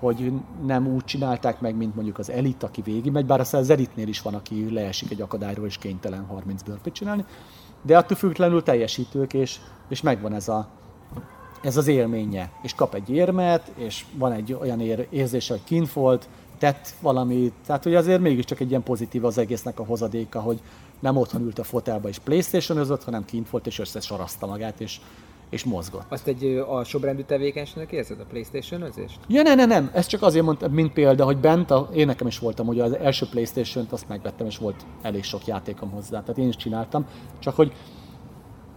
hogy 0.00 0.32
nem 0.66 0.86
úgy 0.86 1.04
csinálták 1.04 1.60
meg, 1.60 1.76
mint 1.76 1.94
mondjuk 1.94 2.18
az 2.18 2.30
elit, 2.30 2.62
aki 2.62 2.82
végigmegy, 2.82 3.26
bár 3.26 3.40
aztán 3.40 3.60
az 3.60 3.70
elitnél 3.70 4.08
is 4.08 4.22
van, 4.22 4.34
aki 4.34 4.72
leesik 4.72 5.10
egy 5.10 5.20
akadályról 5.20 5.66
és 5.66 5.78
kénytelen 5.78 6.24
30 6.26 6.62
burpit 6.62 6.92
csinálni, 6.92 7.24
de 7.82 7.98
attól 7.98 8.16
függetlenül 8.16 8.62
teljesítők, 8.62 9.34
és, 9.34 9.58
és 9.88 10.00
megvan 10.00 10.34
ez 10.34 10.48
a, 10.48 10.68
ez 11.62 11.76
az 11.76 11.86
élménye, 11.86 12.50
és 12.62 12.74
kap 12.74 12.94
egy 12.94 13.10
érmet, 13.10 13.72
és 13.74 14.04
van 14.14 14.32
egy 14.32 14.52
olyan 14.52 14.80
ér, 14.80 15.06
érzése, 15.10 15.52
hogy 15.52 15.64
kint 15.64 15.92
volt, 15.92 16.28
tett 16.58 16.94
valamit, 17.00 17.52
tehát 17.66 17.82
hogy 17.82 17.94
azért 17.94 18.20
mégiscsak 18.20 18.60
egy 18.60 18.70
ilyen 18.70 18.82
pozitív 18.82 19.24
az 19.24 19.38
egésznek 19.38 19.78
a 19.78 19.84
hozadéka, 19.84 20.40
hogy 20.40 20.60
nem 21.00 21.16
otthon 21.16 21.42
ült 21.42 21.58
a 21.58 21.64
fotelba 21.64 22.08
és 22.08 22.18
playstation 22.18 22.98
hanem 23.04 23.24
kint 23.24 23.50
volt 23.50 23.66
és 23.66 23.78
összesarazta 23.78 24.46
magát, 24.46 24.80
és, 24.80 25.00
és 25.50 25.64
mozgott. 25.64 26.04
Azt 26.08 26.26
egy 26.26 26.62
alsóbrendű 26.66 27.22
tevékenységnek 27.22 27.92
érzed 27.92 28.20
a 28.20 28.24
Playstation 28.24 28.82
özést? 28.82 29.18
Ja, 29.28 29.42
ne, 29.42 29.54
ne, 29.54 29.64
nem, 29.64 29.90
ez 29.92 30.06
csak 30.06 30.22
azért 30.22 30.44
mondtam, 30.44 30.72
mint 30.72 30.92
példa, 30.92 31.24
hogy 31.24 31.36
bent, 31.36 31.70
a, 31.70 31.88
én 31.94 32.06
nekem 32.06 32.26
is 32.26 32.38
voltam, 32.38 32.66
hogy 32.66 32.80
az 32.80 32.96
első 32.96 33.26
Playstation-t 33.30 33.92
azt 33.92 34.08
megvettem, 34.08 34.46
és 34.46 34.58
volt 34.58 34.86
elég 35.02 35.24
sok 35.24 35.46
játékom 35.46 35.90
hozzá, 35.90 36.20
tehát 36.20 36.38
én 36.38 36.48
is 36.48 36.56
csináltam, 36.56 37.06
csak 37.38 37.56
hogy 37.56 37.72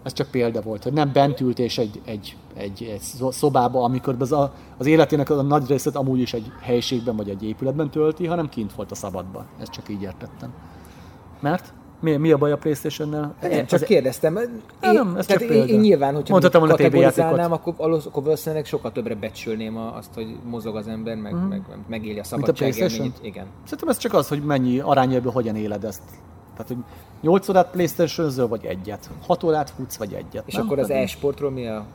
ez 0.04 0.14
csak 0.14 0.28
példa 0.28 0.62
volt, 0.62 0.84
hogy 0.84 0.94
nem 0.94 1.12
bent 1.14 1.40
ült 1.40 1.60
és 1.60 1.78
egy, 1.78 2.02
egy, 2.06 2.38
egy, 2.54 2.84
egy 2.84 3.02
szo- 3.02 3.34
szobába, 3.34 3.84
amikor 3.84 4.16
az, 4.20 4.32
a, 4.32 4.54
az 4.78 4.86
életének 4.86 5.30
a 5.30 5.42
nagy 5.42 5.68
részét 5.68 5.96
amúgy 5.96 6.20
is 6.20 6.34
egy 6.34 6.52
helyiségben 6.62 7.16
vagy 7.16 7.30
egy 7.30 7.44
épületben 7.44 7.90
tölti, 7.90 8.26
hanem 8.26 8.50
kint 8.50 8.74
volt 8.74 8.92
a 8.92 8.96
szabadban. 8.96 9.46
Ezt 9.60 9.72
csak 9.72 9.90
így 9.90 10.02
értettem. 10.02 10.54
Mert? 11.40 11.74
Mi, 12.02 12.16
mi 12.16 12.32
a 12.32 12.38
baj 12.38 12.52
a 12.52 12.58
Playstation-nel? 12.58 13.36
Nem, 13.42 13.66
csak 13.66 13.82
Az- 13.82 13.88
kérdeztem. 13.88 14.38
Én, 14.38 14.62
nem, 14.82 15.16
ez 15.18 15.26
tehát 15.26 15.42
csak 15.42 15.52
én, 15.52 15.68
én 15.68 15.80
nyilván, 15.80 16.14
hogyha 16.14 16.32
Mondhatom 16.32 16.62
volna 16.62 16.76
kategorizálnám, 16.76 17.52
akkor, 17.52 17.74
akkor 17.78 18.24
valószínűleg 18.24 18.66
sokkal 18.66 18.92
többre 18.92 19.16
becsülném 19.16 19.78
azt, 19.78 20.14
hogy 20.14 20.36
mozog 20.44 20.76
az 20.76 20.88
ember, 20.88 21.16
meg, 21.16 21.34
mm. 21.34 21.38
meg, 21.38 21.62
meg 21.70 21.78
megéli 21.88 22.18
a 22.18 22.22
a 22.22 22.24
szabadság 22.24 22.56
PlayStation? 22.56 23.06
élményét. 23.06 23.26
Igen. 23.26 23.46
Szerintem 23.64 23.90
ez 23.90 23.98
csak 23.98 24.14
az, 24.14 24.28
hogy 24.28 24.44
mennyi 24.44 24.80
arányában 24.80 25.34
hogyan 25.34 25.56
éled 25.56 25.84
ezt. 25.84 26.02
Tehát, 26.52 26.68
hogy 26.68 26.78
8 27.22 27.50
órát 27.50 27.72
playstation 27.72 28.48
vagy 28.48 28.66
egyet. 28.66 29.10
6 29.28 29.44
órát 29.44 29.70
futsz, 29.70 29.98
vagy 29.98 30.14
egyet. 30.14 30.44
És 30.46 30.54
nem? 30.54 30.66
akkor 30.66 30.80
az 30.80 30.90
e-sportról 30.90 31.52
mi 31.52 31.68
a 31.68 31.86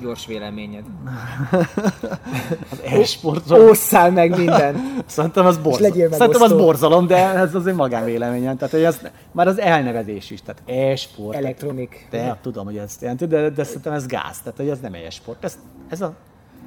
gyors 0.00 0.26
véleményed? 0.26 0.84
az 2.70 2.80
e-sportról. 2.84 3.68
Ósszál 3.68 4.10
meg 4.10 4.36
minden! 4.36 4.76
Szerintem 5.06 5.46
az 5.46 5.60
legyél 5.78 6.12
Szerintem 6.12 6.42
az 6.42 6.52
borzalom, 6.52 7.06
de 7.06 7.16
ez 7.16 7.54
az 7.54 7.66
én 7.66 7.74
magánvéleményem. 7.74 8.56
Tehát, 8.56 8.74
hogy 8.74 8.82
ez, 8.82 9.00
már 9.32 9.46
az 9.46 9.60
elnevezés 9.60 10.30
is, 10.30 10.42
tehát 10.42 10.62
e-sport. 10.66 11.36
Elektronik. 11.36 12.06
De 12.10 12.20
hát 12.20 12.38
tudom, 12.38 12.64
hogy 12.64 12.76
ezt 12.76 13.00
jelenti, 13.00 13.26
de, 13.26 13.50
de 13.50 13.64
szerintem 13.64 13.92
ez 13.92 14.06
gáz. 14.06 14.38
Tehát, 14.38 14.56
hogy 14.56 14.68
ez 14.68 14.78
nem 14.80 14.94
e-sport. 14.94 15.44
Ez, 15.44 15.58
ez 15.88 16.00
a 16.00 16.14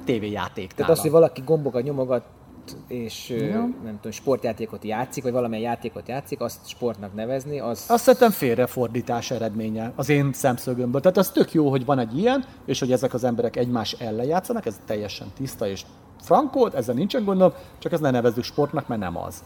tévéjáték 0.04 0.72
Tehát 0.72 0.92
az, 0.92 1.00
hogy 1.00 1.10
valaki 1.10 1.42
gombokat 1.44 1.82
nyomogat 1.82 2.22
futott, 2.66 2.90
és 2.90 3.28
ja. 3.28 3.58
nem 3.60 3.96
tudom, 3.96 4.10
sportjátékot 4.10 4.84
játszik, 4.84 5.22
vagy 5.22 5.32
valamilyen 5.32 5.70
játékot 5.70 6.08
játszik, 6.08 6.40
azt 6.40 6.68
sportnak 6.68 7.14
nevezni, 7.14 7.60
az... 7.60 7.84
Azt 7.88 8.02
szerintem 8.02 8.30
félrefordítás 8.30 9.30
eredménye 9.30 9.92
az 9.96 10.08
én 10.08 10.32
szemszögömből. 10.32 11.00
Tehát 11.00 11.16
az 11.16 11.30
tök 11.30 11.52
jó, 11.52 11.70
hogy 11.70 11.84
van 11.84 11.98
egy 11.98 12.18
ilyen, 12.18 12.44
és 12.64 12.78
hogy 12.78 12.92
ezek 12.92 13.14
az 13.14 13.24
emberek 13.24 13.56
egymás 13.56 13.92
ellen 13.92 14.26
játszanak, 14.26 14.66
ez 14.66 14.80
teljesen 14.86 15.26
tiszta 15.36 15.66
és 15.66 15.82
frankót, 16.20 16.74
ezzel 16.74 16.94
nincsen 16.94 17.24
gondom, 17.24 17.52
csak 17.78 17.92
ez 17.92 18.00
ne 18.00 18.10
nevezzük 18.10 18.44
sportnak, 18.44 18.88
mert 18.88 19.00
nem 19.00 19.16
az. 19.16 19.42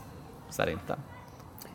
Szerintem. 0.49 0.97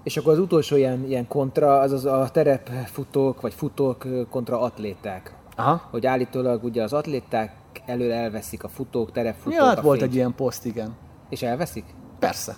És 0.04 0.18
akkor 0.18 0.32
az 0.34 0.40
utolsó 0.40 0.76
ilyen, 0.76 1.06
ilyen 1.08 1.28
kontra, 1.28 1.80
az, 1.80 1.92
az 1.92 2.06
a 2.06 2.30
terepfutók, 2.32 3.42
vagy 3.42 3.54
futók 3.54 4.06
kontra 4.30 4.62
atléták. 4.62 5.36
Aha. 5.56 5.82
Hogy 5.92 6.06
állítólag 6.06 6.64
ugye 6.64 6.84
az 6.84 6.94
atléták 6.94 7.56
elől 7.86 8.12
elveszik 8.12 8.64
a 8.64 8.68
futók, 8.68 9.12
terepfutók, 9.12 9.60
Ja, 9.60 9.66
hát 9.66 9.82
volt 9.82 10.00
fény. 10.00 10.08
egy 10.08 10.16
ilyen 10.16 10.36
poszt, 10.36 10.66
igen. 10.66 10.96
És 11.32 11.42
elveszik? 11.42 11.86
Persze. 12.20 12.56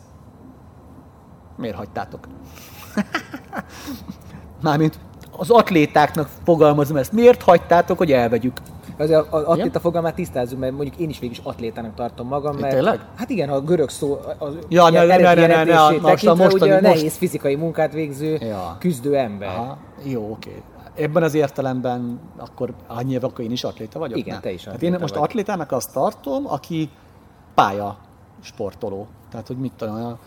Miért 1.57 1.75
hagytátok? 1.75 2.27
Mármint 4.63 4.99
az 5.37 5.49
atlétáknak 5.49 6.29
fogalmazom 6.43 6.97
ezt. 6.97 7.11
Miért 7.11 7.41
hagytátok, 7.41 7.97
hogy 7.97 8.11
elvegyük? 8.11 8.57
Az 8.97 9.09
az 9.29 9.43
atléta 9.43 9.79
fogalmát 9.79 10.15
tisztázzuk, 10.15 10.59
mert 10.59 10.73
mondjuk 10.73 10.97
én 10.97 11.09
is 11.09 11.19
végig 11.19 11.37
is 11.37 11.43
atlétának 11.45 11.93
tartom 11.95 12.27
magam, 12.27 12.55
mert... 12.57 12.73
Tényleg? 12.73 12.99
Hát 13.15 13.29
igen, 13.29 13.49
a 13.49 13.61
görög 13.61 13.89
szó 13.89 14.17
az 14.37 14.57
Ja, 14.69 14.89
ne, 14.89 15.05
ne, 15.05 15.15
ne, 15.17 15.33
ne, 15.33 15.45
ne, 15.47 15.63
ne, 15.63 15.79
most 15.89 16.03
a 16.03 16.07
tekintve, 16.07 16.33
mostani- 16.43 16.61
ugye 16.71 16.77
a 16.77 16.81
most- 16.81 16.93
nehéz 16.95 17.15
fizikai 17.17 17.55
munkát 17.55 17.93
végző 17.93 18.37
Ja. 18.41 18.75
küzdő 18.79 19.15
ember. 19.17 19.47
Aha, 19.49 19.77
jó, 20.03 20.31
oké. 20.31 20.61
Ebben 20.95 21.23
az 21.23 21.33
értelemben 21.33 22.19
akkor 22.37 22.73
annyi 22.87 23.15
akkor 23.15 23.43
én 23.45 23.51
is 23.51 23.63
atléta 23.63 23.99
vagyok? 23.99 24.17
Igen, 24.17 24.33
Nem. 24.33 24.41
te 24.41 24.51
is 24.51 24.65
hát 24.65 24.73
atléta 24.73 24.93
én 24.95 25.01
most 25.01 25.13
vagy. 25.13 25.23
atlétának 25.23 25.71
azt 25.71 25.93
tartom, 25.93 26.47
aki 26.47 26.89
pálya 27.55 27.97
sportoló. 28.43 29.07
Tehát, 29.29 29.47
hogy 29.47 29.57
mit 29.57 29.73
tudom, 29.73 29.95
a 29.95 30.19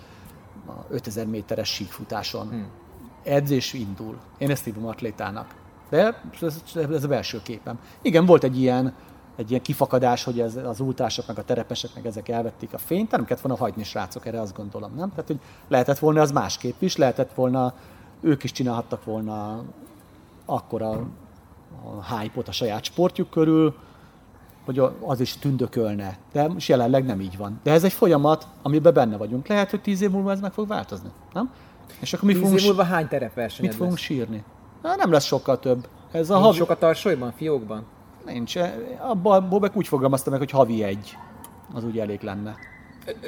a 0.67 0.85
5000 0.89 1.27
méteres 1.27 1.69
síkfutáson. 1.69 2.49
Hmm. 2.49 2.67
Edzés 3.23 3.73
indul. 3.73 4.19
Én 4.39 4.51
ezt 4.51 4.65
hívom 4.65 4.87
atlétának. 4.87 5.55
De 5.91 6.23
ez, 6.41 6.63
ez 6.75 7.05
a 7.05 7.09
belső 7.09 7.43
képem. 7.43 7.79
Igen, 8.03 8.27
volt 8.27 8.45
egy 8.45 8.61
ilyen, 8.61 8.95
egy 9.37 9.51
ilyen 9.51 9.63
kifakadás, 9.63 10.25
hogy 10.25 10.41
ez, 10.41 10.57
az 10.57 10.81
ultrások, 10.81 11.27
meg 11.27 11.39
a 11.39 11.45
terepesek, 11.45 11.95
meg 11.95 12.07
ezek 12.07 12.29
elvették 12.29 12.73
a 12.73 12.79
fényt, 12.79 13.11
nem 13.11 13.25
kellett 13.25 13.43
volna 13.43 13.59
hagyni 13.59 13.85
srácok, 13.85 14.27
erre 14.27 14.41
azt 14.41 14.57
gondolom, 14.57 14.95
nem? 14.95 15.11
Tehát, 15.11 15.27
hogy 15.27 15.41
lehetett 15.69 15.99
volna 15.99 16.21
az 16.21 16.31
másképp 16.31 16.83
is, 16.83 16.97
lehetett 16.97 17.35
volna, 17.35 17.75
ők 18.21 18.45
is 18.45 18.53
csinálhattak 18.53 19.05
volna 19.05 19.65
akkora 20.45 20.91
a 21.85 22.17
hype-ot 22.17 22.49
a 22.49 22.53
saját 22.53 22.85
sportjuk 22.85 23.31
körül, 23.31 23.75
hogy 24.67 24.83
az 25.01 25.21
is 25.21 25.37
tündökölne. 25.37 26.17
De 26.33 26.49
most 26.49 26.69
jelenleg 26.69 27.05
nem 27.05 27.21
így 27.21 27.37
van. 27.37 27.61
De 27.63 27.73
ez 27.73 27.85
egy 27.85 27.93
folyamat, 27.93 28.47
amiben 28.63 28.95
benne 28.95 29.17
vagyunk. 29.17 29.47
Lehet, 29.47 29.71
hogy 29.71 29.81
tíz 29.81 30.01
év 30.01 30.11
múlva 30.11 30.31
ez 30.31 30.41
meg 30.41 30.53
fog 30.53 30.69
változni, 30.69 31.09
nem? 31.33 31.51
És 32.01 32.13
akkor 32.13 32.29
mi 32.29 32.33
Tíz 32.35 32.43
fogunk, 32.43 32.61
év 32.61 32.67
múlva 32.67 32.83
hány 32.83 33.09
terepversenyed 33.09 33.71
mit 33.71 33.79
fogunk 33.79 33.97
lesz? 33.97 34.07
sírni? 34.07 34.45
Hát 34.83 34.97
nem 34.97 35.11
lesz 35.11 35.25
sokkal 35.25 35.59
több. 35.59 35.89
Ez 36.13 36.31
a 36.31 36.33
Nincs 36.33 36.47
havi... 36.47 36.57
sok 36.59 36.71
a 36.71 36.79
tarsolyban, 36.79 37.33
fiókban? 37.33 37.85
Nincs. 38.25 38.57
Abban 38.99 39.49
Bobek 39.49 39.77
úgy 39.77 39.89
fogalmazta 39.89 40.31
meg, 40.31 40.39
hogy 40.39 40.51
havi 40.51 40.83
egy. 40.83 41.17
Az 41.75 41.85
úgy 41.85 41.99
elég 41.99 42.23
lenne. 42.23 42.55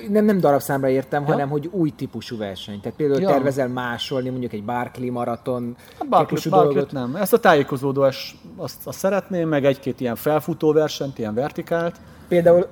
Nem, 0.08 0.24
nem 0.24 0.38
darabszámra 0.40 0.88
értem, 0.88 1.22
Ja. 1.22 1.32
hanem 1.32 1.48
hogy 1.48 1.68
új 1.72 1.90
típusú 1.90 2.36
verseny. 2.36 2.80
Tehát 2.80 2.96
például 2.98 3.20
Ja. 3.20 3.28
tervezel 3.28 3.68
másolni 3.68 4.28
mondjuk 4.28 4.52
egy 4.52 4.64
Barkley 4.64 5.12
maraton 5.12 5.76
Hát 5.98 6.08
Barclay- 6.08 6.26
típusú 6.28 6.50
Barclayt 6.50 6.74
dolgot. 6.74 6.92
nem. 7.12 7.22
Ezt 7.22 7.32
a 7.32 7.38
tájékozódás 7.38 8.36
azt, 8.56 8.86
azt 8.86 8.98
szeretném, 8.98 9.48
meg 9.48 9.64
egy-két 9.64 10.00
ilyen 10.00 10.16
felfutó 10.16 10.72
versenyt, 10.72 11.18
ilyen 11.18 11.34
vertikált. 11.34 11.96
Például 12.28 12.66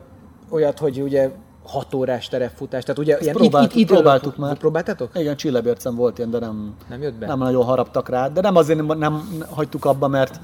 olyat, 0.50 0.78
hogy 0.78 1.00
ugye 1.00 1.30
6 1.64 1.94
órás 1.94 2.28
terepfutás, 2.28 2.82
tehát 2.82 2.98
ugye 3.00 3.18
ilyen 3.20 3.34
próbáltuk- 3.34 3.74
idő- 3.74 3.94
próbáltuk 3.94 4.36
már. 4.36 4.56
Próbáltátok? 4.58 5.10
Igen, 5.14 5.36
Csillebércen 5.36 5.94
volt 5.96 6.18
ilyen, 6.18 6.30
de 6.30 6.38
nem, 6.38 6.74
Nem 6.88 7.02
jött 7.02 7.14
be? 7.14 7.26
nem 7.26 7.38
nagyon 7.38 7.64
haraptak 7.64 8.08
rá. 8.08 8.28
De 8.28 8.40
nem 8.40 8.56
azért 8.56 8.86
nem, 8.86 8.98
nem 8.98 9.44
hagytuk 9.50 9.84
abba, 9.84 10.08
mert, 10.08 10.40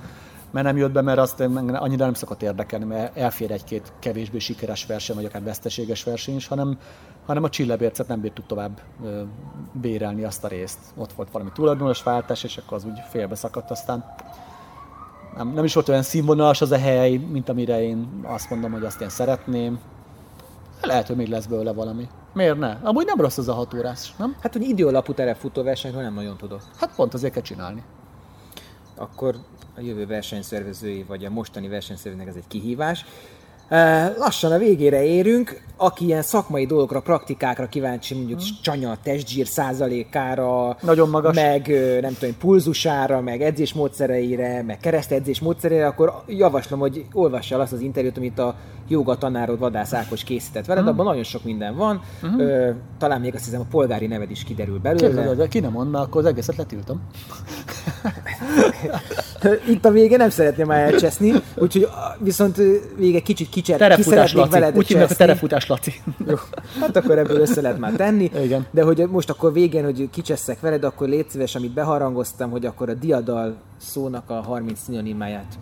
mert 0.52 0.66
nem 0.66 0.76
jött 0.76 0.92
be, 0.92 1.00
mert 1.00 1.18
azt 1.18 1.40
annyira 1.40 2.04
nem 2.04 2.14
szokott 2.14 2.42
érdekelni, 2.42 2.84
mert 2.84 3.16
elfér 3.16 3.50
egy-két 3.50 3.92
kevésbé 3.98 4.38
sikeres 4.38 4.86
verseny, 4.86 5.16
vagy 5.16 5.24
akár 5.24 5.42
veszteséges 5.42 6.04
verseny 6.04 6.34
is, 6.34 6.46
hanem, 6.46 6.78
hanem 7.26 7.42
a 7.42 7.48
Csillebércet 7.48 8.08
nem 8.08 8.20
bírtuk 8.20 8.46
tovább 8.46 8.80
ö, 9.04 9.22
bérelni 9.72 10.24
azt 10.24 10.44
a 10.44 10.48
részt. 10.48 10.78
Ott 10.96 11.12
volt 11.12 11.30
valami 11.30 11.50
tulajdonos 11.54 12.02
váltás, 12.02 12.44
és 12.44 12.56
akkor 12.56 12.76
az 12.76 12.84
úgy 12.84 13.00
félbe 13.10 13.34
szakadt, 13.34 13.70
aztán 13.70 14.14
nem, 15.36 15.52
nem 15.52 15.64
is 15.64 15.74
volt 15.74 15.88
olyan 15.88 16.02
színvonalas 16.02 16.60
az 16.60 16.70
a 16.70 16.78
hely, 16.78 17.16
mint 17.16 17.48
amire 17.48 17.82
én 17.82 18.20
azt 18.22 18.50
mondom, 18.50 18.72
hogy 18.72 18.84
azt 18.84 19.00
én 19.00 19.08
szeretném. 19.08 19.78
Lehet, 20.82 21.06
hogy 21.06 21.16
még 21.16 21.28
lesz 21.28 21.46
belőle 21.46 21.72
valami. 21.72 22.08
Miért 22.32 22.58
ne? 22.58 22.76
Amúgy 22.82 23.06
nem 23.06 23.20
rossz 23.20 23.38
az 23.38 23.48
a 23.48 23.52
hat 23.52 23.74
órás, 23.74 24.14
nem? 24.16 24.36
Hát, 24.40 24.52
hogy 24.52 24.62
időalapú 24.62 25.14
terepfutó 25.14 25.62
versenyről 25.62 26.02
nem 26.02 26.14
nagyon 26.14 26.36
tudok. 26.36 26.60
Hát 26.78 26.94
pont 26.94 27.14
azért 27.14 27.32
kell 27.32 27.42
csinálni. 27.42 27.82
Akkor 28.96 29.34
a 29.76 29.80
jövő 29.80 30.06
versenyszervezői, 30.06 31.04
vagy 31.08 31.24
a 31.24 31.30
mostani 31.30 31.68
versenyszervezőnek 31.68 32.28
ez 32.34 32.36
egy 32.36 32.48
kihívás. 32.48 33.04
Lassan 34.18 34.52
a 34.52 34.58
végére 34.58 35.04
érünk. 35.04 35.62
Aki 35.76 36.04
ilyen 36.04 36.22
szakmai 36.22 36.66
dolgokra, 36.66 37.00
praktikákra 37.00 37.66
kíváncsi, 37.66 38.14
mondjuk 38.14 38.40
csanya, 38.62 38.96
testzsír 39.02 39.46
százalékára, 39.46 40.76
Nagyon 40.80 41.08
magas. 41.08 41.34
meg 41.34 41.68
nem 42.00 42.14
tudom, 42.18 42.36
pulzusára, 42.38 43.20
meg 43.20 43.42
edzésmódszereire, 43.42 44.62
meg 44.62 44.78
keresztedzés 44.78 45.40
módszereire, 45.40 45.86
akkor 45.86 46.22
javaslom, 46.26 46.80
hogy 46.80 47.06
olvassa 47.12 47.54
el 47.54 47.60
azt 47.60 47.72
az 47.72 47.80
interjút, 47.80 48.16
amit 48.16 48.38
a 48.38 48.56
joga 48.92 49.16
tanárod 49.16 49.58
Vadász 49.58 49.92
Ákos 49.92 50.24
készített 50.24 50.66
veled, 50.66 50.86
abban 50.86 51.04
nagyon 51.04 51.22
sok 51.22 51.44
minden 51.44 51.76
van. 51.76 52.00
Ö, 52.38 52.70
talán 52.98 53.20
még 53.20 53.34
azt 53.34 53.44
hiszem 53.44 53.60
a 53.60 53.66
polgári 53.70 54.06
neved 54.06 54.30
is 54.30 54.44
kiderül 54.44 54.78
belőle. 54.78 55.06
Képzeld, 55.06 55.36
de 55.36 55.48
ki 55.48 55.60
nem 55.60 55.72
mond, 55.72 55.90
mert 55.90 56.04
akkor 56.04 56.20
az 56.20 56.26
egészet 56.26 56.56
letiltom. 56.56 57.00
Itt 59.68 59.84
a 59.84 59.90
vége 59.90 60.16
nem 60.16 60.30
szeretném 60.30 60.66
már 60.66 60.92
elcseszni, 60.92 61.32
úgyhogy 61.54 61.88
viszont 62.18 62.56
vége 62.96 63.20
kicsit 63.20 63.48
kicser, 63.48 63.94
ki 63.94 64.02
szeretnék 64.02 64.50
veled 64.50 64.76
Úgy 64.76 64.86
hívnak 64.86 65.10
a 65.10 65.14
terefutás 65.14 65.66
Laci. 65.66 65.92
Jó, 66.26 66.34
hát 66.80 66.96
akkor 66.96 67.18
ebből 67.18 67.40
össze 67.40 67.60
lehet 67.60 67.78
már 67.78 67.92
tenni. 67.92 68.30
Igen. 68.42 68.66
De 68.70 68.82
hogy 68.82 69.06
most 69.10 69.30
akkor 69.30 69.52
végén, 69.52 69.84
hogy 69.84 70.08
kicsesszek 70.10 70.60
veled, 70.60 70.84
akkor 70.84 71.08
légy 71.08 71.28
szíves, 71.28 71.54
amit 71.54 71.72
beharangoztam, 71.72 72.50
hogy 72.50 72.66
akkor 72.66 72.88
a 72.88 72.94
diadal 72.94 73.56
szónak 73.76 74.30
a 74.30 74.34
30 74.34 74.80
szinonimáját 74.80 75.58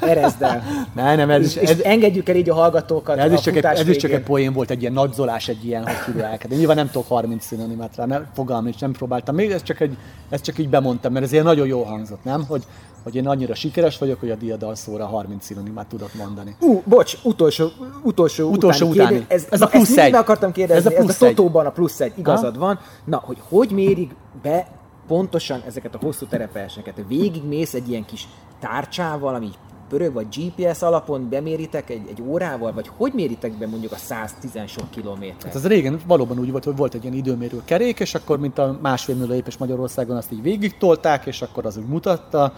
erezd 0.00 0.42
el. 0.42 0.62
Ne, 0.94 1.16
nem, 1.16 1.30
ez, 1.30 1.40
És, 1.40 1.46
is, 1.46 1.62
és 1.62 1.68
ez, 1.68 1.80
engedjük 1.80 2.28
el 2.28 2.36
így 2.36 2.50
a 2.50 2.54
hallgatókat 2.54 3.18
ez, 3.18 3.30
a 3.30 3.34
is 3.34 3.40
csak 3.40 3.56
egy, 3.56 3.64
ez 3.64 3.88
is 3.88 3.96
csak 3.96 4.10
egy 4.10 4.22
poén 4.22 4.52
volt, 4.52 4.70
egy 4.70 4.80
ilyen 4.80 4.92
nagyzolás, 4.92 5.48
egy 5.48 5.64
ilyen, 5.64 5.82
hogy 5.86 5.94
hívják. 6.06 6.46
De 6.46 6.56
nyilván 6.56 6.76
nem 6.76 6.86
tudok 6.90 7.08
30 7.08 7.44
szinonimát 7.44 7.96
rá, 7.96 8.04
nem, 8.06 8.26
fogalmam 8.34 8.66
is, 8.66 8.76
nem 8.76 8.92
próbáltam 8.92 9.34
még, 9.34 9.50
ez 9.50 9.62
csak, 9.62 9.80
egy, 9.80 9.96
ez 10.28 10.40
csak 10.40 10.58
így 10.58 10.68
bemondtam, 10.68 11.12
mert 11.12 11.24
ez 11.24 11.32
ilyen 11.32 11.44
nagyon 11.44 11.66
jó 11.66 11.82
hangzott, 11.82 12.24
nem? 12.24 12.44
Hogy, 12.48 12.62
hogy 13.02 13.14
én 13.14 13.26
annyira 13.28 13.54
sikeres 13.54 13.98
vagyok, 13.98 14.20
hogy 14.20 14.30
a 14.30 14.34
diadal 14.34 14.74
szóra 14.74 15.06
30 15.06 15.44
szinonimát 15.44 15.86
tudok 15.86 16.14
mondani. 16.14 16.56
Ú, 16.60 16.82
bocs, 16.84 17.16
utolsó, 17.22 17.68
utolsó, 18.02 18.50
Utolsó 18.50 18.88
utáni, 18.88 19.14
utáni. 19.16 19.24
Ez, 19.28 19.46
Ez 19.50 19.60
a 19.60 19.66
plusz 19.66 19.88
ezt 19.88 19.98
egy. 19.98 20.14
akartam 20.14 20.52
kérdezni, 20.52 20.84
Ez 20.86 20.92
a 20.92 20.96
ez, 20.98 21.04
plusz 21.04 21.20
a 21.22 21.26
egy. 21.26 21.34
Totóban 21.34 21.66
a 21.66 21.70
plusz 21.70 22.00
egy, 22.00 22.12
igazad 22.16 22.58
van. 22.58 22.78
Na, 23.04 23.22
hogy 23.24 23.36
hogy 23.48 23.70
mérik 23.70 24.14
be 24.42 24.66
pontosan 25.12 25.62
ezeket 25.66 25.94
a 25.94 25.98
hosszú 25.98 26.26
terepversenyeket? 26.26 27.04
Végigmész 27.08 27.74
egy 27.74 27.88
ilyen 27.88 28.04
kis 28.04 28.28
tárcsával, 28.60 29.34
ami 29.34 29.48
pörög, 29.88 30.12
vagy 30.12 30.26
GPS 30.28 30.82
alapon 30.82 31.28
beméritek 31.28 31.90
egy, 31.90 32.08
egy 32.08 32.22
órával, 32.22 32.72
vagy 32.72 32.90
hogy 32.96 33.12
méritek 33.14 33.58
be 33.58 33.66
mondjuk 33.66 33.92
a 33.92 33.96
110 33.96 34.52
sok 34.66 34.90
kilométert? 34.90 35.42
Hát 35.42 35.54
az 35.54 35.66
régen 35.66 36.00
valóban 36.06 36.38
úgy 36.38 36.50
volt, 36.50 36.64
hogy 36.64 36.76
volt 36.76 36.94
egy 36.94 37.02
ilyen 37.02 37.16
időmérő 37.16 37.62
kerék, 37.64 38.00
és 38.00 38.14
akkor, 38.14 38.38
mint 38.38 38.58
a 38.58 38.78
másfél 38.82 39.14
millió 39.14 39.32
lépés 39.32 39.56
Magyarországon, 39.56 40.16
azt 40.16 40.32
így 40.32 40.42
végig 40.42 40.76
tolták, 40.76 41.26
és 41.26 41.42
akkor 41.42 41.66
az 41.66 41.76
úgy 41.76 41.86
mutatta, 41.86 42.52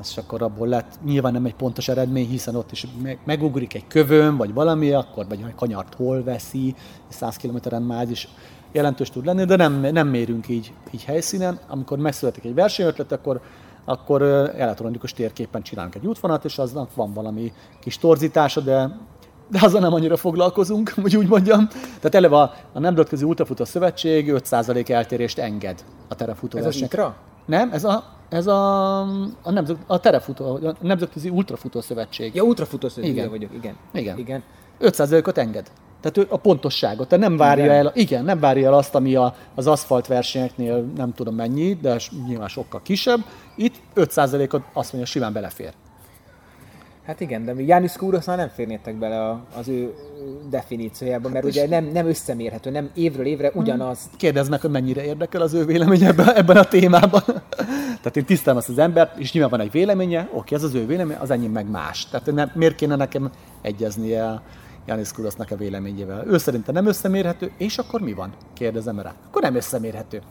és 0.00 0.16
akkor 0.16 0.42
abból 0.42 0.68
lett 0.68 0.98
nyilván 1.04 1.32
nem 1.32 1.44
egy 1.44 1.54
pontos 1.54 1.88
eredmény, 1.88 2.28
hiszen 2.28 2.56
ott 2.56 2.72
is 2.72 2.86
meg, 3.02 3.18
megugrik 3.24 3.74
egy 3.74 3.86
kövön, 3.86 4.36
vagy 4.36 4.54
valami, 4.54 4.92
akkor 4.92 5.26
vagy 5.28 5.42
a 5.42 5.54
kanyart 5.54 5.94
hol 5.94 6.22
veszi, 6.22 6.74
100 7.08 7.36
kilométeren 7.36 7.82
már 7.82 8.10
is 8.10 8.28
jelentős 8.74 9.10
tud 9.10 9.24
lenni, 9.24 9.44
de 9.44 9.56
nem, 9.56 9.80
nem 9.80 10.08
mérünk 10.08 10.48
így, 10.48 10.72
így 10.90 11.04
helyszínen. 11.04 11.58
Amikor 11.68 11.98
megszületik 11.98 12.44
egy 12.44 12.54
versenyötlet, 12.54 13.12
akkor 13.12 13.40
akkor 13.84 14.22
elektronikus 14.56 15.12
térképen 15.12 15.62
csinálunk 15.62 15.94
egy 15.94 16.06
útvonalat, 16.06 16.44
és 16.44 16.58
aznak 16.58 16.94
van 16.94 17.12
valami 17.12 17.52
kis 17.80 17.98
torzítása, 17.98 18.60
de 18.60 18.96
de 19.48 19.58
azzal 19.62 19.80
nem 19.80 19.92
annyira 19.92 20.16
foglalkozunk, 20.16 20.88
hogy 21.02 21.16
úgy 21.16 21.28
mondjam. 21.28 21.68
Tehát 21.68 22.14
eleve 22.14 22.36
a, 22.36 22.54
a 22.72 22.78
Nemzetközi 22.78 23.24
Ultrafutó 23.24 23.64
Szövetség 23.64 24.32
5% 24.34 24.90
eltérést 24.90 25.38
enged 25.38 25.84
a 26.08 26.14
terefutó 26.14 26.58
Ez 26.58 26.66
az. 26.66 26.80
ITRA? 26.80 27.16
Nem, 27.46 27.72
ez 27.72 27.84
a, 27.84 28.04
ez 28.28 28.46
a, 28.46 29.00
a, 29.42 29.50
nemzet, 29.50 29.76
a 29.86 30.00
terefutó, 30.00 30.54
a 30.54 30.74
Nemzetközi 30.80 31.28
Ultrafutó 31.28 31.80
Szövetség. 31.80 32.34
Ja, 32.34 32.42
útrafutó 32.42 32.88
Igen. 32.96 33.10
igen. 33.10 33.30
vagyok, 33.30 33.52
igen. 33.54 33.76
Igen. 33.92 34.18
igen. 34.18 34.42
5%-ot 34.80 35.38
enged. 35.38 35.70
Tehát 36.04 36.18
ő 36.18 36.34
a 36.34 36.36
pontosságot, 36.36 37.08
tehát 37.08 37.28
nem 37.28 37.36
várja 37.36 37.64
Igen. 37.64 37.76
el, 37.76 37.92
igen, 37.94 38.24
nem 38.24 38.40
várja 38.40 38.66
el 38.66 38.74
azt, 38.74 38.94
ami 38.94 39.14
a, 39.14 39.34
az 39.54 39.66
aszfalt 39.66 40.06
versenyeknél 40.06 40.84
nem 40.96 41.14
tudom 41.14 41.34
mennyi, 41.34 41.78
de 41.80 41.96
nyilván 42.26 42.48
sokkal 42.48 42.82
kisebb. 42.82 43.20
Itt 43.56 43.74
5%-ot 43.96 44.62
azt 44.72 44.92
mondja, 44.92 45.10
simán 45.10 45.32
belefér. 45.32 45.72
Hát 47.06 47.20
igen, 47.20 47.44
de 47.44 47.54
János 47.56 47.92
Kúrosznál 47.92 48.36
nem 48.36 48.48
férnétek 48.48 48.94
bele 48.94 49.28
a, 49.28 49.44
az 49.56 49.68
ő 49.68 49.94
definíciójába, 50.50 51.28
mert 51.28 51.44
ugye 51.44 51.68
nem, 51.68 51.84
nem 51.84 52.06
összemérhető, 52.06 52.70
nem 52.70 52.90
évről 52.94 53.26
évre 53.26 53.50
ugyanaz. 53.54 53.98
Kérdezd 54.16 54.50
meg, 54.50 54.60
hogy 54.60 54.70
mennyire 54.70 55.04
érdekel 55.04 55.40
az 55.40 55.52
ő 55.52 55.64
véleménye 55.64 56.06
ebben, 56.06 56.34
ebben 56.34 56.56
a 56.56 56.64
témában. 56.64 57.22
Tehát 58.02 58.16
én 58.16 58.24
tisztelem 58.24 58.58
azt 58.58 58.68
az 58.68 58.78
embert, 58.78 59.18
és 59.18 59.32
nyilván 59.32 59.50
van 59.50 59.60
egy 59.60 59.70
véleménye, 59.70 60.28
oké, 60.32 60.54
ez 60.54 60.62
az 60.62 60.74
ő 60.74 60.86
véleménye, 60.86 61.18
az 61.18 61.30
enyém 61.30 61.52
meg 61.52 61.70
más. 61.70 62.08
Tehát 62.08 62.32
nem, 62.32 62.50
miért 62.54 62.74
kéne 62.74 62.96
nekem 62.96 63.30
egyeznie 63.62 64.42
Janis 64.86 65.12
Kurosznak 65.12 65.50
a 65.50 65.56
véleményével? 65.56 66.26
Ő 66.26 66.38
szerintem 66.38 66.74
nem 66.74 66.86
összemérhető, 66.86 67.50
és 67.58 67.78
akkor 67.78 68.00
mi 68.00 68.12
van? 68.12 68.32
Kérdezem 68.52 69.00
rá. 69.00 69.14
Akkor 69.26 69.42
nem 69.42 69.54
összemérhető. 69.54 70.22